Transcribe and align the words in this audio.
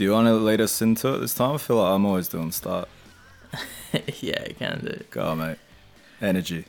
Do 0.00 0.04
you 0.04 0.12
want 0.12 0.28
to 0.28 0.34
lead 0.36 0.62
us 0.62 0.80
into 0.80 1.12
it 1.12 1.18
this 1.18 1.34
time? 1.34 1.56
I 1.56 1.58
feel 1.58 1.76
like 1.76 1.92
I'm 1.94 2.06
always 2.06 2.26
doing 2.26 2.52
start. 2.52 2.88
yeah, 4.20 4.42
I 4.46 4.52
can 4.54 4.80
do. 4.82 5.04
Go 5.10 5.22
on, 5.26 5.36
mate. 5.40 5.58
Energy. 6.22 6.64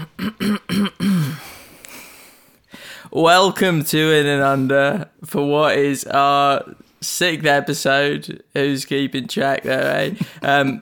Welcome 3.11 3.83
to 3.83 3.99
In 3.99 4.25
and 4.25 4.41
Under 4.41 5.11
for 5.25 5.47
what 5.47 5.77
is 5.77 6.05
our 6.05 6.73
sixth 7.01 7.45
episode. 7.45 8.43
Who's 8.55 8.83
keeping 8.83 9.27
track 9.27 9.61
there, 9.61 9.95
eh? 9.95 10.15
Um, 10.41 10.81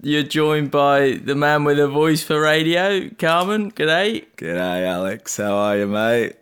you're 0.00 0.22
joined 0.22 0.70
by 0.70 1.20
the 1.22 1.34
man 1.34 1.64
with 1.64 1.78
a 1.78 1.88
voice 1.88 2.22
for 2.22 2.40
radio, 2.40 3.10
Carmen. 3.18 3.70
G'day. 3.70 4.24
G'day, 4.38 4.86
Alex. 4.86 5.36
How 5.36 5.56
are 5.56 5.76
you, 5.76 5.88
mate? 5.88 6.36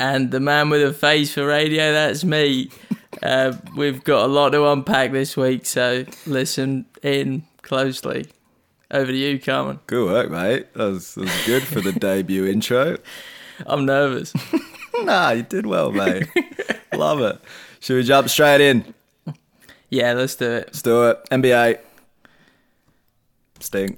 And 0.00 0.30
the 0.30 0.40
man 0.40 0.70
with 0.70 0.82
a 0.82 0.94
face 0.94 1.34
for 1.34 1.46
radio, 1.46 1.92
that's 1.92 2.24
me. 2.24 2.70
Uh, 3.24 3.52
we've 3.76 4.02
got 4.04 4.24
a 4.24 4.28
lot 4.28 4.50
to 4.50 4.66
unpack 4.68 5.10
this 5.10 5.36
week, 5.36 5.66
so 5.66 6.06
listen 6.26 6.86
in 7.02 7.42
closely. 7.60 8.26
Over 8.90 9.10
to 9.10 9.16
you, 9.16 9.38
Carmen. 9.38 9.80
Good 9.88 10.06
work, 10.06 10.30
mate. 10.30 10.72
That 10.74 10.84
was, 10.84 11.16
that 11.16 11.22
was 11.22 11.44
good 11.44 11.64
for 11.64 11.80
the 11.80 11.92
debut 12.00 12.46
intro. 12.46 12.96
I'm 13.66 13.84
nervous. 13.84 14.32
Nah, 15.02 15.30
you 15.30 15.42
did 15.42 15.66
well, 15.66 15.92
mate. 15.92 16.28
Love 16.92 17.20
it. 17.20 17.40
Should 17.80 17.96
we 17.96 18.02
jump 18.04 18.28
straight 18.28 18.60
in? 18.60 18.94
Yeah, 19.88 20.12
let's 20.12 20.36
do 20.36 20.50
it. 20.50 20.66
Let's 20.66 20.82
do 20.82 21.08
it. 21.08 21.18
NBA. 21.30 21.78
Sting. 23.58 23.96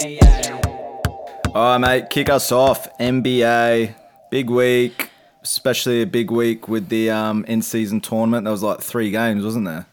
All 0.00 1.54
right, 1.54 1.78
mate. 1.78 2.10
Kick 2.10 2.28
us 2.30 2.52
off. 2.52 2.88
NBA. 2.98 3.94
Big 4.30 4.48
week, 4.50 5.10
especially 5.42 6.02
a 6.02 6.06
big 6.06 6.30
week 6.30 6.68
with 6.68 6.88
the 6.88 7.10
um, 7.10 7.44
in-season 7.48 8.00
tournament. 8.00 8.44
There 8.44 8.52
was 8.52 8.62
like 8.62 8.80
three 8.80 9.10
games, 9.10 9.44
wasn't 9.44 9.64
there? 9.64 9.86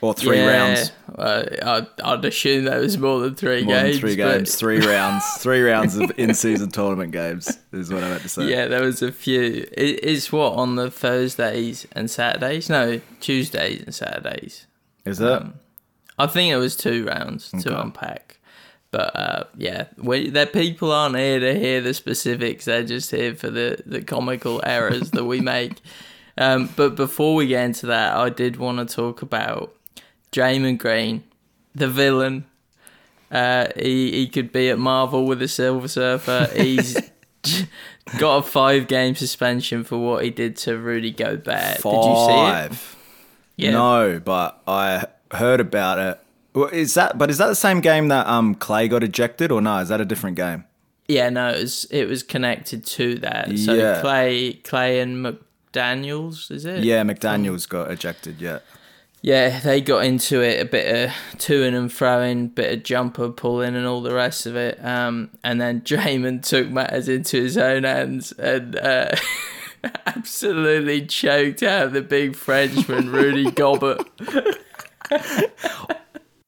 Or 0.00 0.14
three 0.14 0.40
rounds. 0.40 0.92
Uh, 1.12 1.44
I'd, 1.60 1.86
I'd 2.04 2.24
assume 2.24 2.66
that 2.66 2.80
was 2.80 2.96
more 2.96 3.18
than 3.18 3.34
three 3.34 3.64
More 3.64 3.74
games. 3.74 3.96
than 3.96 4.00
three 4.00 4.16
but- 4.16 4.32
games, 4.38 4.54
three 4.54 4.78
rounds, 4.86 5.24
three 5.38 5.60
rounds 5.60 5.96
of 5.96 6.12
in-season 6.16 6.70
tournament 6.70 7.10
games 7.12 7.58
is 7.72 7.92
what 7.92 8.04
I 8.04 8.10
meant 8.10 8.22
to 8.22 8.28
say. 8.28 8.48
Yeah, 8.48 8.68
there 8.68 8.82
was 8.82 9.02
a 9.02 9.10
few. 9.10 9.66
It, 9.72 10.00
it's 10.04 10.30
what 10.30 10.52
on 10.54 10.76
the 10.76 10.88
Thursdays 10.90 11.86
and 11.92 12.08
Saturdays? 12.08 12.70
No, 12.70 13.00
Tuesdays 13.20 13.82
and 13.82 13.94
Saturdays. 13.94 14.66
Is 15.04 15.20
it? 15.20 15.42
I 16.16 16.26
think 16.28 16.52
it 16.52 16.56
was 16.56 16.76
two 16.76 17.04
rounds 17.04 17.50
to 17.50 17.80
unpack. 17.80 18.37
But 18.90 19.16
uh, 19.16 19.44
yeah, 19.56 19.86
we, 19.98 20.30
that 20.30 20.52
people 20.52 20.92
aren't 20.92 21.16
here 21.16 21.40
to 21.40 21.58
hear 21.58 21.80
the 21.80 21.92
specifics. 21.92 22.64
They're 22.64 22.84
just 22.84 23.10
here 23.10 23.34
for 23.34 23.50
the, 23.50 23.82
the 23.84 24.02
comical 24.02 24.62
errors 24.64 25.10
that 25.10 25.24
we 25.24 25.40
make. 25.42 25.74
Um, 26.38 26.70
but 26.76 26.94
before 26.94 27.34
we 27.34 27.48
get 27.48 27.64
into 27.64 27.86
that, 27.86 28.16
I 28.16 28.30
did 28.30 28.56
want 28.56 28.78
to 28.78 28.94
talk 28.94 29.22
about 29.22 29.74
Draymond 30.32 30.78
Green, 30.78 31.24
the 31.74 31.88
villain. 31.88 32.46
Uh, 33.30 33.66
he 33.76 34.12
he 34.12 34.28
could 34.28 34.52
be 34.52 34.70
at 34.70 34.78
Marvel 34.78 35.26
with 35.26 35.42
a 35.42 35.48
Silver 35.48 35.88
Surfer. 35.88 36.48
He's 36.54 36.96
got 38.18 38.38
a 38.38 38.42
five 38.42 38.86
game 38.88 39.14
suspension 39.14 39.84
for 39.84 39.98
what 39.98 40.24
he 40.24 40.30
did 40.30 40.56
to 40.58 40.78
Rudy 40.78 41.10
Gobert. 41.10 41.78
Five. 41.78 41.82
Did 41.82 41.92
you 41.92 42.26
see 42.26 42.74
it? 42.74 42.96
Yeah. 43.56 43.70
No, 43.72 44.20
but 44.24 44.62
I 44.66 45.06
heard 45.32 45.60
about 45.60 45.98
it. 45.98 46.20
Well, 46.58 46.68
Is 46.70 46.94
that? 46.94 47.18
But 47.18 47.30
is 47.30 47.38
that 47.38 47.46
the 47.48 47.54
same 47.54 47.80
game 47.80 48.08
that 48.08 48.26
um 48.26 48.54
Clay 48.54 48.88
got 48.88 49.02
ejected, 49.02 49.50
or 49.52 49.60
no? 49.60 49.78
Is 49.78 49.88
that 49.88 50.00
a 50.00 50.04
different 50.04 50.36
game? 50.36 50.64
Yeah, 51.06 51.30
no, 51.30 51.48
it 51.50 51.60
was 51.60 51.84
it 51.90 52.06
was 52.08 52.22
connected 52.22 52.84
to 52.86 53.14
that. 53.16 53.58
So 53.58 53.74
Yeah. 53.74 54.00
Clay 54.00 54.54
Clay 54.54 55.00
and 55.00 55.24
McDaniels, 55.24 56.50
is 56.50 56.64
it? 56.64 56.84
Yeah, 56.84 57.02
McDaniel's 57.02 57.66
got 57.66 57.90
ejected. 57.90 58.40
Yeah. 58.40 58.58
Yeah, 59.20 59.58
they 59.58 59.80
got 59.80 60.04
into 60.04 60.42
it 60.42 60.60
a 60.60 60.64
bit 60.64 61.08
of 61.08 61.38
to 61.40 61.64
and 61.64 61.92
throwing, 61.92 62.48
bit 62.48 62.72
of 62.72 62.82
jumper 62.84 63.30
pulling 63.30 63.74
and 63.74 63.84
all 63.84 64.00
the 64.00 64.14
rest 64.14 64.46
of 64.46 64.54
it. 64.54 64.78
Um, 64.84 65.30
and 65.42 65.60
then 65.60 65.80
Draymond 65.82 66.42
took 66.44 66.68
matters 66.68 67.08
into 67.08 67.42
his 67.42 67.58
own 67.58 67.82
hands 67.84 68.30
and 68.32 68.76
uh, 68.76 69.16
absolutely 70.06 71.06
choked 71.06 71.62
out 71.64 71.92
the 71.94 72.02
big 72.02 72.36
Frenchman 72.36 73.10
Rudy 73.10 73.50
Gobert. 73.50 74.06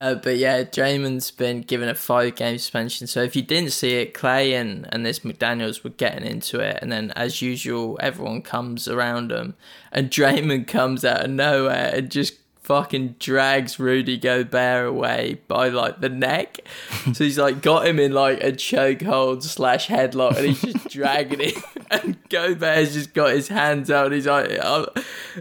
Uh, 0.02 0.14
but 0.14 0.38
yeah, 0.38 0.62
Draymond's 0.64 1.30
been 1.30 1.60
given 1.60 1.88
a 1.88 1.94
five 1.94 2.34
game 2.34 2.56
suspension. 2.56 3.06
So 3.06 3.22
if 3.22 3.36
you 3.36 3.42
didn't 3.42 3.72
see 3.72 3.96
it, 3.96 4.14
Clay 4.14 4.54
and, 4.54 4.88
and 4.90 5.04
this 5.04 5.20
McDaniels 5.20 5.84
were 5.84 5.90
getting 5.90 6.26
into 6.26 6.58
it. 6.58 6.78
And 6.80 6.90
then, 6.90 7.12
as 7.16 7.42
usual, 7.42 7.98
everyone 8.00 8.40
comes 8.40 8.88
around 8.88 9.30
them. 9.30 9.56
And 9.92 10.10
Draymond 10.10 10.68
comes 10.68 11.04
out 11.04 11.24
of 11.24 11.30
nowhere 11.30 11.92
and 11.94 12.10
just 12.10 12.39
fucking 12.60 13.16
drags 13.18 13.80
Rudy 13.80 14.16
Gobert 14.16 14.86
away 14.86 15.40
by 15.48 15.68
like 15.68 16.00
the 16.00 16.08
neck. 16.08 16.60
so 17.12 17.24
he's 17.24 17.38
like 17.38 17.62
got 17.62 17.86
him 17.86 17.98
in 17.98 18.12
like 18.12 18.42
a 18.42 18.52
chokehold 18.52 19.42
slash 19.42 19.88
headlock 19.88 20.36
and 20.36 20.46
he's 20.46 20.60
just 20.60 20.88
dragging 20.90 21.40
him. 21.40 21.62
And 21.90 22.16
Gobert's 22.28 22.92
just 22.92 23.14
got 23.14 23.32
his 23.32 23.48
hands 23.48 23.90
out 23.90 24.06
and 24.06 24.14
he's 24.14 24.26
like, 24.26 24.50
oh, 24.62 24.86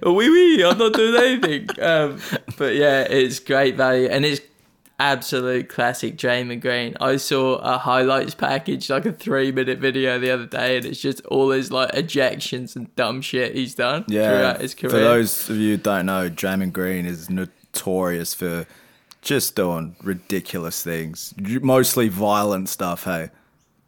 wee 0.03 0.29
wee, 0.29 0.63
I'm 0.63 0.77
not 0.77 0.93
doing 0.93 1.15
anything. 1.21 1.69
Um, 1.79 2.19
but 2.57 2.75
yeah, 2.75 3.01
it's 3.01 3.39
great 3.39 3.75
value 3.75 4.07
and 4.09 4.23
it's 4.25 4.41
absolute 4.99 5.69
classic 5.69 6.17
Draymond 6.17 6.61
Green. 6.61 6.95
I 6.99 7.17
saw 7.17 7.55
a 7.57 7.77
highlights 7.77 8.35
package, 8.35 8.89
like 8.89 9.05
a 9.05 9.11
three 9.13 9.51
minute 9.51 9.79
video 9.79 10.19
the 10.19 10.31
other 10.31 10.45
day, 10.45 10.77
and 10.77 10.85
it's 10.85 10.99
just 11.01 11.25
all 11.27 11.51
his 11.51 11.71
like 11.71 11.91
ejections 11.93 12.75
and 12.75 12.93
dumb 12.95 13.21
shit 13.21 13.55
he's 13.55 13.75
done 13.75 14.05
Yeah. 14.07 14.29
throughout 14.29 14.61
his 14.61 14.75
career. 14.75 14.91
For 14.91 14.99
those 14.99 15.49
of 15.49 15.57
you 15.57 15.71
who 15.71 15.77
don't 15.77 16.05
know, 16.05 16.29
Draymond 16.29 16.73
Green 16.73 17.05
is 17.05 17.29
notorious 17.29 18.33
for 18.33 18.65
just 19.21 19.55
doing 19.55 19.95
ridiculous 20.03 20.83
things, 20.83 21.33
mostly 21.61 22.07
violent 22.07 22.69
stuff. 22.69 23.03
Hey. 23.05 23.29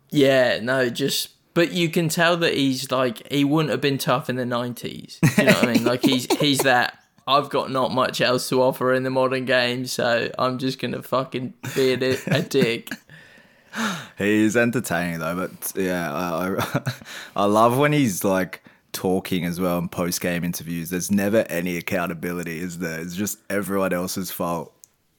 Yeah, 0.10 0.60
no, 0.62 0.90
just 0.90 1.30
but 1.54 1.72
you 1.74 1.90
can 1.90 2.08
tell 2.10 2.38
that 2.38 2.54
he's 2.54 2.92
like 2.92 3.30
he 3.32 3.44
wouldn't 3.44 3.72
have 3.72 3.82
been 3.82 3.98
tough 3.98 4.30
in 4.30 4.36
the 4.38 4.46
nineties. 4.46 5.20
You 5.38 5.46
know 5.46 5.52
what 5.54 5.64
I 5.68 5.74
mean? 5.74 5.84
Like 5.84 6.02
he's 6.04 6.26
he's 6.40 6.60
that. 6.60 6.98
I've 7.28 7.50
got 7.50 7.72
not 7.72 7.92
much 7.92 8.20
else 8.22 8.50
to 8.50 8.62
offer 8.62 8.94
in 8.94 9.04
the 9.04 9.10
modern 9.10 9.46
game, 9.46 9.86
so 9.86 10.30
I'm 10.38 10.58
just 10.58 10.80
gonna 10.80 11.02
fucking 11.02 11.54
be 11.76 11.94
a, 11.94 12.18
a 12.28 12.42
dick. 12.42 12.90
He's 14.18 14.58
entertaining 14.58 15.20
though, 15.20 15.36
but 15.36 15.74
yeah, 15.76 16.14
I, 16.14 16.56
I, 16.58 16.94
I 17.44 17.46
love 17.46 17.78
when 17.78 17.94
he's 17.94 18.24
like 18.24 18.64
talking 18.92 19.46
as 19.46 19.60
well 19.60 19.80
in 19.80 19.90
post 19.90 20.22
game 20.22 20.44
interviews. 20.44 20.90
There's 20.90 21.12
never 21.12 21.46
any 21.50 21.78
accountability, 21.78 22.60
is 22.60 22.80
there? 22.80 23.00
It's 23.00 23.16
just 23.16 23.40
everyone 23.50 23.94
else's 23.94 24.32
fault. 24.32 24.74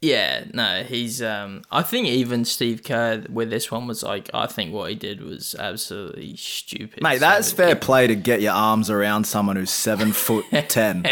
Yeah, 0.04 0.44
no, 0.52 0.82
he's. 0.82 1.22
um 1.22 1.62
I 1.70 1.82
think 1.82 2.08
even 2.08 2.44
Steve 2.44 2.82
Kerr 2.82 3.24
with 3.30 3.50
this 3.50 3.70
one 3.70 3.86
was 3.86 4.02
like, 4.02 4.28
I 4.34 4.46
think 4.46 4.74
what 4.74 4.90
he 4.90 4.96
did 4.96 5.22
was 5.22 5.54
absolutely 5.56 6.34
stupid. 6.36 7.04
Mate, 7.04 7.20
that's 7.20 7.50
So, 7.50 7.56
fair 7.56 7.76
play 7.76 8.08
to 8.08 8.16
get 8.16 8.40
your 8.42 8.52
arms 8.52 8.90
around 8.90 9.24
someone 9.28 9.54
who's 9.54 9.70
seven 9.70 10.12
foot 10.12 10.44
ten. 10.68 11.04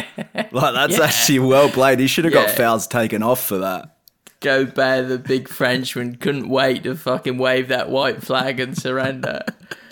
Like 0.51 0.75
that's 0.75 0.99
Yeah. 0.99 1.05
actually 1.05 1.39
well 1.39 1.71
played. 1.71 2.01
He 2.01 2.09
should 2.09 2.25
have 2.25 2.35
got 2.35 2.51
fouls 2.51 2.89
taken 2.89 3.23
off 3.23 3.45
for 3.47 3.59
that. 3.59 3.97
Gobert, 4.41 5.09
the 5.09 5.19
big 5.19 5.49
Frenchman, 5.49 6.17
couldn't 6.17 6.49
wait 6.49 6.83
to 6.85 6.97
fucking 6.97 7.39
wave 7.39 7.69
that 7.69 7.91
white 7.91 8.23
flag 8.25 8.59
and 8.59 8.77
surrender. 8.77 9.43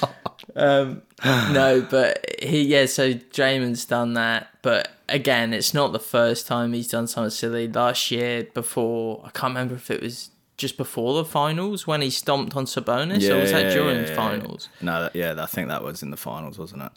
um, 0.56 1.02
no, 1.24 1.86
but 1.88 2.24
he, 2.42 2.62
yeah, 2.62 2.86
so 2.86 3.14
Draymond's 3.14 3.84
done 3.84 4.14
that. 4.14 4.48
But 4.62 4.90
again, 5.08 5.52
it's 5.52 5.74
not 5.74 5.92
the 5.92 5.98
first 5.98 6.46
time 6.46 6.72
he's 6.72 6.88
done 6.88 7.06
something 7.06 7.30
silly. 7.30 7.66
Last 7.68 8.10
year, 8.10 8.44
before, 8.54 9.22
I 9.24 9.30
can't 9.30 9.50
remember 9.52 9.74
if 9.74 9.90
it 9.90 10.02
was 10.02 10.30
just 10.56 10.76
before 10.76 11.14
the 11.14 11.24
finals 11.24 11.86
when 11.86 12.02
he 12.02 12.10
stomped 12.10 12.56
on 12.56 12.66
Sabonis, 12.66 13.28
or 13.30 13.40
was 13.40 13.52
that 13.52 13.72
during 13.72 14.02
the 14.02 14.14
finals? 14.14 14.68
No, 14.80 15.02
that, 15.02 15.16
yeah, 15.16 15.34
I 15.38 15.46
think 15.46 15.68
that 15.68 15.82
was 15.82 16.02
in 16.02 16.10
the 16.10 16.16
finals, 16.16 16.58
wasn't 16.58 16.82
it? 16.82 16.92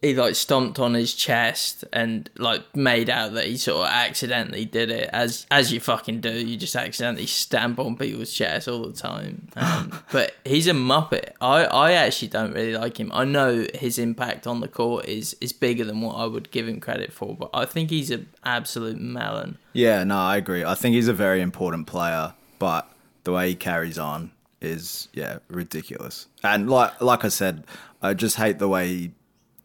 He 0.00 0.14
like 0.14 0.36
stomped 0.36 0.78
on 0.78 0.94
his 0.94 1.12
chest 1.12 1.84
and 1.92 2.30
like 2.38 2.76
made 2.76 3.10
out 3.10 3.32
that 3.32 3.46
he 3.46 3.56
sort 3.56 3.86
of 3.86 3.92
accidentally 3.92 4.64
did 4.64 4.90
it 4.90 5.10
as 5.12 5.46
as 5.50 5.72
you 5.72 5.80
fucking 5.80 6.20
do. 6.20 6.30
You 6.30 6.56
just 6.56 6.76
accidentally 6.76 7.26
stamp 7.26 7.78
on 7.78 7.96
people's 7.96 8.32
chests 8.32 8.68
all 8.68 8.86
the 8.86 8.92
time. 8.92 9.48
Um, 9.56 10.02
but 10.12 10.34
he's 10.44 10.68
a 10.68 10.72
muppet. 10.72 11.32
I 11.40 11.64
i 11.64 11.92
actually 11.92 12.28
don't 12.28 12.52
really 12.52 12.76
like 12.76 12.98
him. 12.98 13.10
I 13.12 13.24
know 13.24 13.66
his 13.74 13.98
impact 13.98 14.46
on 14.46 14.60
the 14.60 14.68
court 14.68 15.06
is 15.06 15.36
is 15.40 15.52
bigger 15.52 15.84
than 15.84 16.00
what 16.00 16.14
i 16.14 16.26
would 16.26 16.50
give 16.50 16.68
him 16.68 16.80
credit 16.80 17.12
for 17.12 17.34
but 17.34 17.50
i 17.52 17.64
think 17.64 17.90
he's 17.90 18.10
an 18.10 18.28
absolute 18.44 19.00
melon. 19.00 19.58
Yeah, 19.72 20.04
no, 20.04 20.16
I 20.16 20.36
agree. 20.36 20.64
I 20.64 20.74
think 20.74 20.94
he's 20.94 21.08
a 21.08 21.12
very 21.12 21.40
important 21.40 21.86
player, 21.86 22.34
but 22.58 22.90
the 23.24 23.32
way 23.32 23.50
he 23.50 23.54
carries 23.54 23.98
on 23.98 24.32
is 24.60 25.08
yeah 25.12 25.38
ridiculous. 25.48 26.26
And 26.42 26.70
like 26.70 27.00
like 27.00 27.24
I 27.24 27.28
said, 27.28 27.64
I 28.00 28.14
just 28.14 28.36
hate 28.36 28.58
the 28.58 28.68
way 28.68 28.88
he 28.88 29.12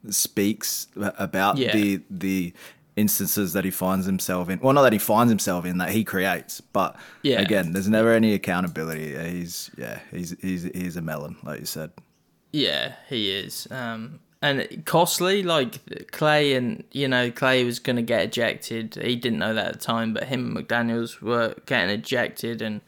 speaks 0.10 0.88
about 0.96 1.58
Yeah. 1.58 1.74
the 1.74 2.02
the 2.10 2.54
instances 2.96 3.54
that 3.54 3.66
he 3.66 3.72
finds 3.72 4.06
himself 4.06 4.50
in. 4.50 4.60
Well, 4.60 4.74
not 4.74 4.84
that 4.84 4.94
he 4.94 5.00
finds 5.00 5.32
himself 5.32 5.66
in, 5.66 5.80
that 5.80 5.90
he 5.90 6.04
creates. 6.04 6.62
But 6.62 6.96
Yeah. 7.24 7.42
again, 7.42 7.74
there's 7.74 7.90
never 7.90 8.14
any 8.14 8.34
accountability. 8.34 9.16
He's 9.32 9.72
yeah, 9.78 10.00
he's 10.12 10.36
he's 10.42 10.64
he's 10.64 10.96
a 10.96 11.02
melon, 11.02 11.38
like 11.44 11.60
you 11.60 11.66
said. 11.66 11.92
Yeah, 12.52 12.94
he 13.10 13.32
is. 13.32 13.68
Um, 13.72 14.20
and 14.44 14.84
costly, 14.86 15.42
like 15.42 16.12
Clay, 16.12 16.54
and 16.54 16.84
you 16.92 17.08
know, 17.08 17.32
Clay 17.32 17.64
was 17.64 17.80
going 17.80 17.96
to 17.96 18.02
get 18.04 18.24
ejected. 18.26 18.96
He 19.02 19.16
didn't 19.16 19.40
know 19.40 19.54
that 19.56 19.68
at 19.68 19.74
the 19.74 19.80
time, 19.80 20.14
but 20.14 20.26
him 20.26 20.56
and 20.56 20.68
McDaniels 20.68 21.20
were 21.22 21.56
getting 21.66 21.90
ejected, 21.90 22.62
and 22.62 22.82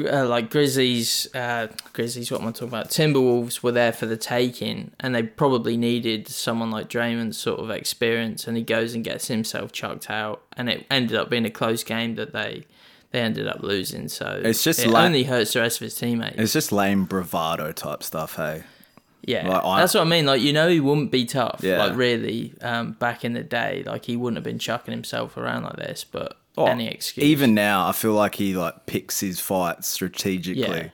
uh, 0.00 0.26
like 0.28 0.50
Grizzlies, 0.50 1.28
uh, 1.34 1.68
Grizzlies, 1.92 2.30
what 2.30 2.40
am 2.40 2.48
I 2.48 2.52
talking 2.52 2.68
about? 2.68 2.88
Timberwolves 2.90 3.62
were 3.62 3.72
there 3.72 3.92
for 3.92 4.06
the 4.06 4.16
taking, 4.16 4.92
and 5.00 5.14
they 5.14 5.22
probably 5.22 5.76
needed 5.76 6.28
someone 6.28 6.70
like 6.70 6.88
Draymond's 6.88 7.36
sort 7.38 7.60
of 7.60 7.70
experience, 7.70 8.46
and 8.46 8.56
he 8.56 8.62
goes 8.62 8.94
and 8.94 9.02
gets 9.04 9.28
himself 9.28 9.72
chucked 9.72 10.10
out, 10.10 10.42
and 10.56 10.68
it 10.68 10.86
ended 10.90 11.16
up 11.16 11.30
being 11.30 11.44
a 11.46 11.50
close 11.50 11.82
game 11.84 12.14
that 12.16 12.32
they. 12.32 12.64
They 13.10 13.20
ended 13.20 13.48
up 13.48 13.62
losing, 13.62 14.08
so 14.08 14.38
It's 14.44 14.62
just 14.62 14.80
it 14.80 14.88
la- 14.88 15.02
only 15.04 15.22
hurts 15.24 15.54
the 15.54 15.60
rest 15.60 15.78
of 15.80 15.86
his 15.86 15.94
teammates. 15.94 16.34
It's 16.38 16.52
just 16.52 16.72
lame 16.72 17.06
bravado 17.06 17.72
type 17.72 18.02
stuff. 18.02 18.36
Hey, 18.36 18.64
Yeah, 19.22 19.48
Like, 19.48 19.64
I- 19.64 19.80
that's 19.80 19.94
what 19.94 20.02
I 20.02 20.04
mean. 20.04 20.26
Like 20.26 20.42
you 20.42 20.52
know, 20.52 20.68
he 20.68 20.78
wouldn't 20.78 21.10
be 21.10 21.24
tough. 21.24 21.60
Yeah. 21.62 21.78
Like 21.78 21.96
really, 21.96 22.52
um, 22.60 22.92
back 22.92 23.24
in 23.24 23.32
the 23.32 23.42
day, 23.42 23.82
like 23.86 24.04
he 24.04 24.14
wouldn't 24.14 24.36
have 24.36 24.44
been 24.44 24.58
chucking 24.58 24.92
himself 24.92 25.38
around 25.38 25.62
like 25.62 25.76
this. 25.76 26.04
But 26.04 26.36
Oh, 26.58 26.66
any 26.66 26.88
excuse, 26.88 27.24
Even 27.26 27.54
now, 27.54 27.86
I 27.88 27.92
feel 27.92 28.12
like 28.14 28.34
he 28.36 28.54
like 28.56 28.86
picks 28.86 29.20
his 29.20 29.40
fights 29.40 29.88
strategically. 29.88 30.62
Yeah. 30.64 30.88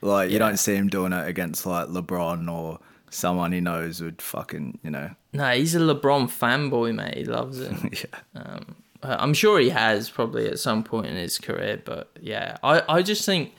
Like 0.00 0.28
you 0.30 0.34
Yeah. 0.34 0.38
don't 0.40 0.56
see 0.58 0.74
him 0.74 0.88
doing 0.88 1.12
it 1.12 1.26
against 1.28 1.66
like 1.66 1.88
LeBron 1.88 2.50
or 2.52 2.78
someone 3.10 3.52
he 3.52 3.60
knows 3.60 4.00
would 4.00 4.20
fucking 4.20 4.78
you 4.82 4.90
know. 4.90 5.10
no, 5.32 5.50
he's 5.50 5.74
a 5.74 5.78
LeBron 5.80 6.24
fanboy, 6.28 6.94
mate. 6.94 7.16
He 7.16 7.24
loves 7.24 7.60
it. 7.60 7.72
yeah. 8.34 8.40
Uh, 8.40 8.60
I'm 9.02 9.34
sure 9.34 9.60
he 9.60 9.68
has 9.70 10.08
probably 10.10 10.46
at 10.48 10.58
some 10.58 10.82
point 10.82 11.06
in 11.08 11.16
his 11.16 11.38
career, 11.38 11.80
but 11.84 12.10
yeah, 12.20 12.56
I, 12.62 12.82
I 12.88 13.02
just 13.02 13.24
think 13.26 13.54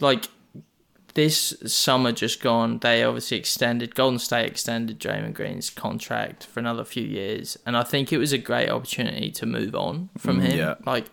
like 0.00 0.26
this 1.14 1.54
summer 1.66 2.10
just 2.12 2.42
gone, 2.42 2.78
they 2.78 3.04
obviously 3.04 3.36
extended 3.36 3.94
Golden 3.94 4.18
State 4.18 4.46
extended 4.46 4.98
Draymond 4.98 5.34
Green's 5.34 5.70
contract 5.70 6.44
for 6.44 6.60
another 6.60 6.84
few 6.84 7.04
years, 7.04 7.56
and 7.64 7.76
I 7.76 7.84
think 7.84 8.12
it 8.12 8.18
was 8.18 8.32
a 8.32 8.38
great 8.38 8.68
opportunity 8.68 9.30
to 9.30 9.46
move 9.46 9.74
on 9.74 10.10
from 10.18 10.40
mm, 10.40 10.42
him. 10.42 10.58
yeah. 10.58 10.74
Like 10.84 11.12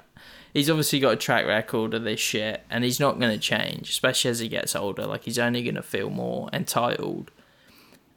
he's 0.54 0.70
obviously 0.70 1.00
got 1.00 1.14
a 1.14 1.18
track 1.18 1.46
record 1.46 1.94
of 1.94 2.04
this 2.04 2.20
shit, 2.20 2.64
and 2.70 2.84
he's 2.84 3.00
not 3.00 3.20
going 3.20 3.32
to 3.32 3.40
change, 3.40 3.90
especially 3.92 4.32
as 4.32 4.40
he 4.40 4.48
gets 4.48 4.76
older. 4.76 5.06
Like 5.06 5.24
he's 5.24 5.40
only 5.40 5.62
going 5.64 5.76
to 5.76 5.84
feel 5.84 6.10
more 6.10 6.50
entitled. 6.52 7.32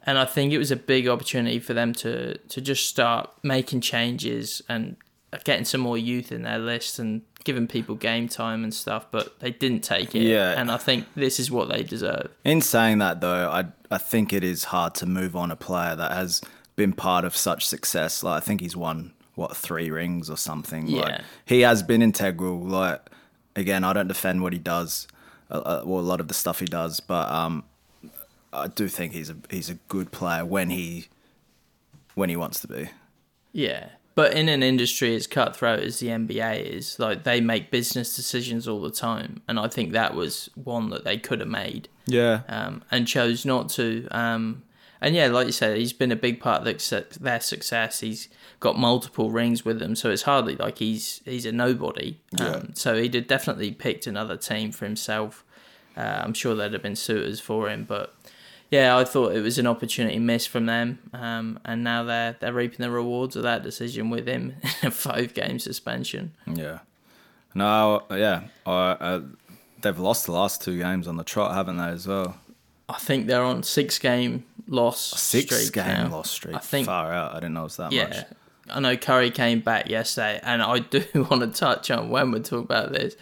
And 0.07 0.17
I 0.17 0.25
think 0.25 0.53
it 0.53 0.59
was 0.59 0.71
a 0.71 0.75
big 0.75 1.07
opportunity 1.07 1.59
for 1.59 1.73
them 1.73 1.93
to 1.93 2.37
to 2.37 2.61
just 2.61 2.87
start 2.87 3.29
making 3.43 3.81
changes 3.81 4.61
and 4.67 4.97
getting 5.43 5.65
some 5.65 5.81
more 5.81 5.97
youth 5.97 6.31
in 6.31 6.43
their 6.43 6.59
list 6.59 6.97
and 6.97 7.21
giving 7.45 7.67
people 7.67 7.95
game 7.95 8.27
time 8.27 8.63
and 8.65 8.73
stuff. 8.73 9.05
But 9.11 9.39
they 9.39 9.51
didn't 9.51 9.81
take 9.83 10.13
it. 10.13 10.23
Yeah. 10.23 10.59
And 10.59 10.69
I 10.69 10.77
think 10.77 11.05
this 11.15 11.39
is 11.39 11.49
what 11.49 11.69
they 11.69 11.83
deserve. 11.83 12.29
In 12.43 12.59
saying 12.61 12.97
that 12.97 13.21
though, 13.21 13.49
I 13.49 13.65
I 13.89 13.97
think 13.97 14.33
it 14.33 14.43
is 14.43 14.65
hard 14.65 14.93
to 14.95 15.05
move 15.05 15.35
on 15.37 15.49
a 15.51 15.55
player 15.55 15.95
that 15.95 16.11
has 16.11 16.41
been 16.75 16.91
part 16.91 17.23
of 17.23 17.37
such 17.37 17.65
success. 17.65 18.21
Like 18.23 18.37
I 18.43 18.45
think 18.45 18.59
he's 18.59 18.75
won 18.75 19.13
what 19.35 19.55
three 19.55 19.89
rings 19.89 20.29
or 20.29 20.37
something. 20.37 20.87
Like 20.91 21.07
Yeah. 21.07 21.21
he 21.45 21.61
has 21.61 21.81
been 21.83 22.01
integral. 22.01 22.59
Like 22.59 23.01
again, 23.55 23.83
I 23.85 23.93
don't 23.93 24.07
defend 24.09 24.41
what 24.41 24.51
he 24.51 24.59
does, 24.59 25.07
uh, 25.49 25.59
uh, 25.59 25.81
well 25.85 26.01
a 26.01 26.09
lot 26.11 26.19
of 26.19 26.27
the 26.27 26.33
stuff 26.33 26.59
he 26.59 26.65
does, 26.65 26.99
but 26.99 27.31
um, 27.31 27.63
I 28.51 28.67
do 28.67 28.87
think 28.89 29.13
he's 29.13 29.29
a 29.29 29.37
he's 29.49 29.69
a 29.69 29.75
good 29.87 30.11
player 30.11 30.43
when 30.45 30.69
he 30.69 31.07
when 32.15 32.29
he 32.29 32.35
wants 32.35 32.59
to 32.61 32.67
be. 32.67 32.89
Yeah. 33.51 33.89
But 34.15 34.33
in 34.33 34.47
an 34.47 34.63
industry 34.63 35.13
as 35.13 35.27
cutthroat 35.27 35.81
as 35.81 35.99
the 35.99 36.07
NBA 36.07 36.63
is, 36.63 36.97
like 36.99 37.25
they 37.25 37.41
make 37.41 37.69
business 37.69 38.15
decisions 38.15 38.65
all 38.65 38.81
the 38.81 38.89
time, 38.91 39.41
and 39.47 39.59
I 39.59 39.67
think 39.67 39.91
that 39.91 40.15
was 40.15 40.49
one 40.55 40.89
that 40.89 41.03
they 41.03 41.17
could 41.17 41.41
have 41.41 41.49
made. 41.49 41.89
Yeah. 42.07 42.41
um, 42.47 42.83
and 42.91 43.07
chose 43.07 43.45
not 43.45 43.69
to. 43.71 44.07
Um, 44.11 44.63
and 45.01 45.13
yeah, 45.15 45.27
like 45.27 45.47
you 45.47 45.51
said, 45.51 45.77
he's 45.77 45.91
been 45.93 46.11
a 46.11 46.15
big 46.15 46.39
part 46.39 46.65
of 46.65 47.19
their 47.19 47.39
success. 47.41 47.99
He's 47.99 48.29
got 48.59 48.79
multiple 48.79 49.29
rings 49.31 49.65
with 49.65 49.79
them, 49.79 49.95
so 49.95 50.09
it's 50.09 50.23
hardly 50.23 50.55
like 50.55 50.77
he's 50.77 51.21
he's 51.25 51.45
a 51.45 51.51
nobody. 51.51 52.17
Um, 52.39 52.47
Yeah. 52.47 52.61
So 52.73 52.95
he'd 52.95 53.13
have 53.15 53.27
definitely 53.27 53.71
picked 53.71 54.07
another 54.07 54.37
team 54.37 54.71
for 54.71 54.85
himself. 54.85 55.43
Uh, 55.97 56.21
I'm 56.23 56.33
sure 56.33 56.55
there'd 56.55 56.73
have 56.73 56.81
been 56.81 56.95
suitors 56.95 57.39
for 57.39 57.69
him, 57.69 57.83
but 57.83 58.15
yeah, 58.75 58.97
I 58.97 59.03
thought 59.05 59.35
it 59.35 59.41
was 59.41 59.57
an 59.57 59.67
opportunity 59.67 60.19
missed 60.19 60.49
from 60.49 60.65
them, 60.65 60.99
um, 61.13 61.59
and 61.65 61.83
now 61.83 62.03
they're 62.03 62.35
they're 62.39 62.53
reaping 62.53 62.79
the 62.85 62.91
rewards 62.91 63.35
of 63.35 63.43
that 63.43 63.63
decision 63.63 64.09
with 64.09 64.27
him 64.27 64.55
in 64.81 64.87
a 64.87 64.91
five 64.91 65.33
game 65.33 65.59
suspension. 65.59 66.33
Yeah. 66.45 66.79
No, 67.53 68.03
yeah. 68.11 68.43
I, 68.65 68.71
uh, 68.71 69.21
they've 69.81 69.97
lost 69.99 70.25
the 70.25 70.31
last 70.33 70.61
two 70.61 70.77
games 70.77 71.07
on 71.07 71.15
the 71.15 71.23
trot, 71.23 71.53
haven't 71.55 71.77
they, 71.77 71.85
as 71.89 72.05
well? 72.07 72.37
I 72.89 72.97
think 72.97 73.27
they're 73.27 73.43
on 73.43 73.63
six 73.63 73.97
game 73.97 74.43
loss 74.67 74.99
Six 75.19 75.55
streak 75.55 75.73
game 75.73 76.09
now. 76.09 76.17
loss 76.17 76.29
streak. 76.31 76.55
I 76.55 76.59
think 76.59 76.85
Far 76.87 77.11
out. 77.13 77.31
I 77.31 77.35
didn't 77.35 77.53
know 77.53 77.61
it 77.61 77.63
was 77.65 77.77
that 77.77 77.91
Yeah. 77.91 78.07
much. 78.09 78.17
I 78.69 78.79
know 78.79 78.97
Curry 78.97 79.31
came 79.31 79.59
back 79.61 79.89
yesterday, 79.89 80.39
and 80.43 80.61
I 80.61 80.79
do 80.79 81.03
want 81.29 81.41
to 81.43 81.47
touch 81.59 81.89
on 81.91 82.09
when 82.09 82.31
we 82.31 82.39
talk 82.41 82.63
about 82.65 82.91
this. 82.91 83.15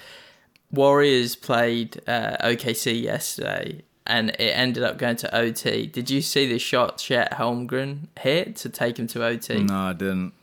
Warriors 0.71 1.35
played 1.35 2.01
uh, 2.07 2.37
OKC 2.41 3.01
yesterday, 3.03 3.81
and 4.05 4.31
it 4.31 4.57
ended 4.57 4.83
up 4.83 4.97
going 4.97 5.15
to 5.17 5.35
OT. 5.35 5.87
Did 5.87 6.09
you 6.09 6.21
see 6.21 6.47
the 6.47 6.59
shot 6.59 6.97
Chet 6.97 7.33
Holmgren 7.33 8.07
hit 8.19 8.55
to 8.57 8.69
take 8.69 8.99
him 8.99 9.07
to 9.07 9.23
OT? 9.23 9.63
No, 9.63 9.75
I 9.75 9.93
didn't. 9.93 10.33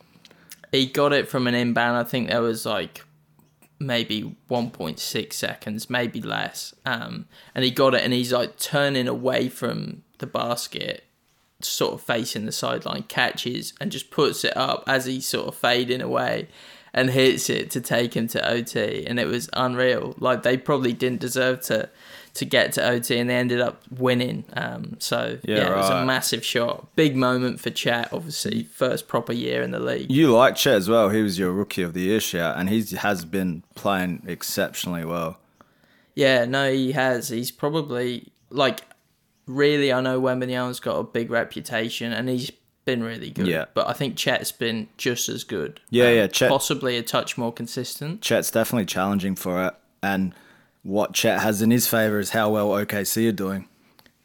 He 0.71 0.85
got 0.85 1.13
it 1.13 1.27
from 1.27 1.47
an 1.47 1.53
inbound. 1.53 1.97
I 1.97 2.03
think 2.03 2.29
there 2.29 2.41
was 2.41 2.65
like 2.65 3.03
maybe 3.79 4.35
1.6 4.49 5.33
seconds, 5.33 5.89
maybe 5.89 6.21
less. 6.21 6.73
Um, 6.85 7.25
and 7.53 7.63
he 7.63 7.71
got 7.71 7.93
it, 7.93 8.03
and 8.03 8.13
he's 8.13 8.31
like 8.31 8.57
turning 8.57 9.07
away 9.07 9.49
from 9.49 10.03
the 10.19 10.27
basket, 10.27 11.03
sort 11.61 11.93
of 11.93 12.01
facing 12.01 12.45
the 12.45 12.51
sideline, 12.51 13.03
catches, 13.03 13.73
and 13.81 13.91
just 13.91 14.11
puts 14.11 14.43
it 14.43 14.55
up 14.55 14.83
as 14.87 15.05
he's 15.05 15.27
sort 15.27 15.47
of 15.47 15.55
fading 15.55 16.01
away 16.01 16.47
and 16.93 17.09
hits 17.09 17.49
it 17.49 17.71
to 17.71 17.81
take 17.81 18.15
him 18.15 18.27
to 18.27 18.49
OT. 18.49 19.05
And 19.05 19.19
it 19.19 19.27
was 19.27 19.49
unreal. 19.53 20.15
Like 20.17 20.43
they 20.43 20.57
probably 20.57 20.93
didn't 20.93 21.21
deserve 21.21 21.61
to. 21.63 21.89
To 22.35 22.45
get 22.45 22.71
to 22.73 22.89
OT 22.89 23.17
and 23.19 23.29
they 23.29 23.35
ended 23.35 23.59
up 23.59 23.81
winning. 23.91 24.45
Um, 24.53 24.95
so 24.99 25.37
yeah, 25.43 25.57
Yeah, 25.57 25.73
it 25.73 25.75
was 25.75 25.89
a 25.89 26.05
massive 26.05 26.45
shot, 26.45 26.87
big 26.95 27.15
moment 27.15 27.59
for 27.59 27.69
Chet. 27.71 28.13
Obviously, 28.13 28.63
first 28.63 29.09
proper 29.09 29.33
year 29.33 29.61
in 29.61 29.71
the 29.71 29.79
league. 29.81 30.09
You 30.09 30.31
like 30.33 30.55
Chet 30.55 30.75
as 30.75 30.87
well. 30.87 31.09
He 31.09 31.21
was 31.21 31.37
your 31.37 31.51
rookie 31.51 31.81
of 31.81 31.93
the 31.93 31.99
year 32.01 32.21
shout, 32.21 32.57
and 32.57 32.69
he 32.69 32.83
has 32.95 33.25
been 33.25 33.63
playing 33.75 34.23
exceptionally 34.27 35.03
well. 35.03 35.39
Yeah, 36.15 36.45
no, 36.45 36.71
he 36.71 36.93
has. 36.93 37.27
He's 37.29 37.51
probably 37.51 38.31
like 38.49 38.81
really. 39.45 39.91
I 39.91 39.99
know 40.01 40.21
Wembanyama's 40.21 40.79
got 40.79 40.97
a 40.99 41.03
big 41.03 41.31
reputation, 41.31 42.13
and 42.13 42.29
he's 42.29 42.49
been 42.85 43.03
really 43.03 43.29
good. 43.29 43.47
Yeah. 43.47 43.65
but 43.73 43.87
I 43.87 43.93
think 43.93 44.15
Chet's 44.15 44.51
been 44.51 44.87
just 44.97 45.29
as 45.29 45.43
good. 45.43 45.81
Yeah, 45.89 46.09
yeah, 46.11 46.27
Chet- 46.27 46.49
possibly 46.49 46.97
a 46.97 47.03
touch 47.03 47.37
more 47.37 47.51
consistent. 47.53 48.21
Chet's 48.21 48.51
definitely 48.51 48.85
challenging 48.85 49.35
for 49.35 49.67
it, 49.67 49.73
and 50.01 50.33
what 50.83 51.13
Chet 51.13 51.41
has 51.41 51.61
in 51.61 51.71
his 51.71 51.87
favor 51.87 52.19
is 52.19 52.31
how 52.31 52.49
well 52.49 52.69
OKC 52.69 53.29
are 53.29 53.33
doing. 53.33 53.67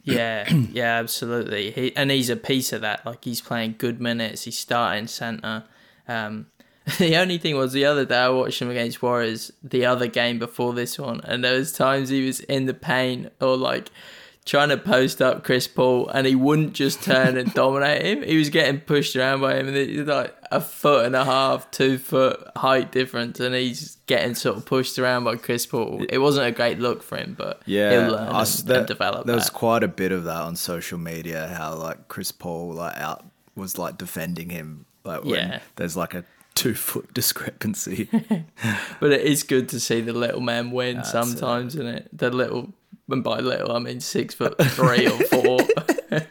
Yeah, 0.02 0.48
yeah, 0.72 0.98
absolutely. 0.98 1.72
He 1.72 1.94
and 1.96 2.10
he's 2.10 2.30
a 2.30 2.36
piece 2.36 2.72
of 2.72 2.80
that. 2.82 3.04
Like 3.04 3.25
he's 3.25 3.40
playing 3.40 3.76
good 3.78 4.00
minutes. 4.00 4.44
He's 4.44 4.58
starting 4.58 5.06
center. 5.06 5.64
Um, 6.08 6.46
the 6.98 7.16
only 7.16 7.38
thing 7.38 7.56
was 7.56 7.72
the 7.72 7.84
other 7.84 8.04
day 8.04 8.18
I 8.18 8.28
watched 8.28 8.62
him 8.62 8.70
against 8.70 9.02
Warriors, 9.02 9.50
the 9.62 9.84
other 9.84 10.06
game 10.06 10.38
before 10.38 10.72
this 10.72 10.98
one, 10.98 11.20
and 11.25 11.44
there 11.44 11.58
was 11.58 11.72
times 11.72 12.08
he 12.08 12.25
was 12.25 12.40
in 12.40 12.66
the 12.66 12.75
paint 12.75 13.32
or 13.40 13.56
like 13.56 13.90
trying 14.47 14.71
to 14.71 14.79
post 14.79 15.21
up 15.21 15.45
Chris 15.45 15.69
Paul, 15.69 16.09
and 16.09 16.26
he 16.26 16.35
wouldn't 16.35 16.73
just 16.73 17.03
turn 17.03 17.37
and 17.37 17.53
dominate 17.62 18.03
him. 18.03 18.23
He 18.23 18.38
was 18.38 18.49
getting 18.49 18.81
pushed 18.81 19.15
around 19.17 19.41
by 19.43 19.57
him, 19.57 19.69
and 19.69 19.76
it's 19.76 20.09
like 20.09 20.35
a 20.50 20.61
foot 20.61 21.05
and 21.05 21.15
a 21.15 21.25
half, 21.25 21.71
two 21.71 21.99
foot 21.99 22.41
height 22.57 22.91
difference, 22.93 23.38
and 23.41 23.55
he's 23.55 23.97
getting 24.07 24.35
sort 24.35 24.57
of 24.57 24.65
pushed 24.65 24.99
around 24.99 25.25
by 25.25 25.37
Chris 25.37 25.67
Paul. 25.67 26.07
It 26.09 26.19
wasn't 26.19 26.47
a 26.47 26.53
great 26.53 26.79
look 26.79 27.03
for 27.03 27.17
him, 27.19 27.35
but 27.37 27.61
Yeah, 27.67 27.91
he'll 27.91 28.12
learn 28.12 28.23
I 28.29 28.29
and, 28.29 28.37
s- 28.38 28.62
and 28.62 28.87
develop. 28.87 29.26
There 29.26 29.35
was 29.35 29.47
that. 29.47 29.53
quite 29.53 29.83
a 29.83 29.88
bit 29.88 30.12
of 30.12 30.25
that 30.25 30.41
on 30.43 30.57
social 30.57 30.97
media. 30.99 31.49
How 31.49 31.75
like 31.75 32.09
Chris 32.09 32.31
Paul 32.33 32.73
like 32.75 32.97
out 32.97 33.25
was 33.57 33.76
like 33.79 33.99
defending 33.99 34.50
him, 34.50 34.87
like 35.05 35.25
when 35.25 35.35
Yeah. 35.49 35.61
there's 35.75 35.97
like 35.97 36.15
a 36.15 36.25
two 36.55 36.75
foot 36.75 37.12
discrepancy. 37.15 38.09
But 39.00 39.12
it 39.12 39.23
is 39.23 39.43
good 39.43 39.69
to 39.71 39.81
see 39.81 40.00
the 40.00 40.12
little 40.12 40.41
man 40.41 40.71
win 40.71 40.97
That's 40.97 41.11
sometimes, 41.11 41.75
isn't 41.75 41.87
it? 41.87 42.09
The 42.17 42.31
little, 42.31 42.73
and 43.08 43.22
by 43.22 43.40
little 43.40 43.72
I 43.72 43.78
mean 43.78 44.00
six 44.00 44.34
foot 44.34 44.56
three 44.62 45.06
or 45.06 45.18
four. 45.25 45.58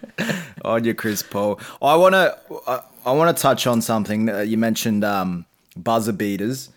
on 0.63 0.83
your 0.83 0.93
Chris 0.95 1.21
Paul. 1.21 1.59
I 1.81 1.95
want 1.95 2.13
to 2.13 2.37
I, 2.67 2.81
I 3.05 3.11
want 3.11 3.35
to 3.35 3.41
touch 3.41 3.67
on 3.67 3.81
something 3.81 4.25
that 4.25 4.47
you 4.47 4.57
mentioned 4.57 5.03
um, 5.03 5.45
buzzer 5.77 6.13
beaters. 6.13 6.69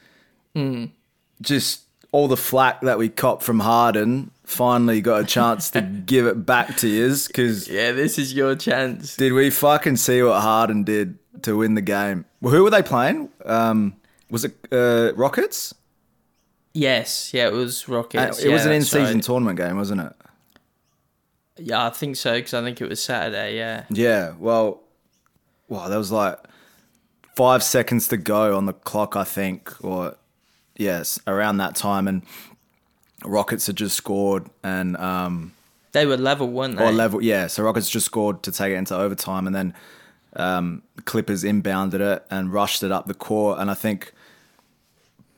Just 1.40 1.82
all 2.10 2.26
the 2.26 2.36
flack 2.36 2.80
that 2.80 2.98
we 2.98 3.08
copped 3.08 3.44
from 3.44 3.60
Harden 3.60 4.30
finally 4.44 5.00
got 5.00 5.20
a 5.20 5.24
chance 5.24 5.70
to 5.70 5.80
give 6.06 6.26
it 6.26 6.44
back 6.44 6.76
to 6.78 6.88
yous 6.88 7.26
because 7.28 7.68
yeah, 7.68 7.92
this 7.92 8.18
is 8.18 8.34
your 8.34 8.56
chance. 8.56 9.16
did 9.16 9.32
we 9.32 9.50
fucking 9.50 9.96
see 9.96 10.22
what 10.22 10.40
Harden 10.40 10.84
did 10.84 11.18
to 11.42 11.56
win 11.56 11.74
the 11.74 11.80
game. 11.82 12.24
Well, 12.40 12.52
who 12.52 12.64
were 12.64 12.70
they 12.70 12.82
playing? 12.82 13.30
Um, 13.44 13.96
was 14.30 14.44
it 14.44 14.56
uh, 14.72 15.12
Rockets? 15.14 15.74
Yes, 16.78 17.34
yeah, 17.34 17.48
it 17.48 17.52
was 17.52 17.88
Uh, 17.88 17.92
Rockets. 17.94 18.38
it 18.38 18.46
yeah, 18.48 18.52
was 18.52 18.64
an 18.64 18.72
in-season 18.72 19.14
right. 19.14 19.22
tournament 19.22 19.58
game, 19.58 19.76
wasn't 19.76 20.00
it? 20.00 20.12
Yeah, 21.56 21.84
I 21.86 21.90
think 21.90 22.14
so 22.16 22.34
because 22.34 22.54
I 22.54 22.62
think 22.62 22.80
it 22.80 22.88
was 22.88 23.02
Saturday. 23.02 23.56
Yeah. 23.56 23.84
Yeah. 23.90 24.34
Well, 24.38 24.80
wow, 25.68 25.88
there 25.88 25.98
was 25.98 26.12
like 26.12 26.38
five 27.34 27.64
seconds 27.64 28.06
to 28.08 28.16
go 28.16 28.56
on 28.56 28.66
the 28.66 28.72
clock, 28.74 29.16
I 29.16 29.24
think, 29.24 29.72
or 29.84 30.14
yes, 30.76 31.18
around 31.26 31.56
that 31.56 31.74
time, 31.74 32.06
and 32.06 32.22
Rockets 33.24 33.66
had 33.66 33.74
just 33.76 33.96
scored, 33.96 34.46
and 34.62 34.96
um, 34.98 35.52
They 35.90 36.06
were 36.06 36.16
level, 36.16 36.48
weren't 36.48 36.76
they? 36.76 36.84
or 36.84 36.92
level, 36.92 37.20
yeah. 37.20 37.48
So 37.48 37.64
Rockets 37.64 37.90
just 37.90 38.06
scored 38.06 38.44
to 38.44 38.52
take 38.52 38.72
it 38.72 38.76
into 38.76 38.94
overtime, 38.96 39.48
and 39.48 39.56
then 39.56 39.74
um, 40.36 40.82
Clippers 41.06 41.42
inbounded 41.42 41.98
it 42.00 42.24
and 42.30 42.52
rushed 42.52 42.84
it 42.84 42.92
up 42.92 43.06
the 43.06 43.14
court, 43.14 43.58
and 43.58 43.68
I 43.68 43.74
think 43.74 44.12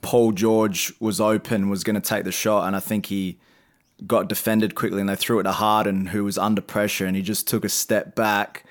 Paul 0.02 0.32
George 0.32 0.92
was 1.00 1.20
open, 1.20 1.68
was 1.68 1.84
going 1.84 1.94
to 1.94 2.00
take 2.00 2.24
the 2.24 2.32
shot, 2.32 2.66
and 2.66 2.74
I 2.74 2.80
think 2.80 3.06
he 3.06 3.38
got 4.06 4.28
defended 4.28 4.74
quickly, 4.74 5.00
and 5.00 5.08
they 5.08 5.16
threw 5.16 5.40
it 5.40 5.44
to 5.44 5.52
Harden, 5.52 6.06
who 6.06 6.24
was 6.24 6.38
under 6.38 6.62
pressure, 6.62 7.06
and 7.06 7.16
he 7.16 7.22
just 7.22 7.46
took 7.46 7.64
a 7.64 7.68
step 7.68 8.14
back, 8.14 8.64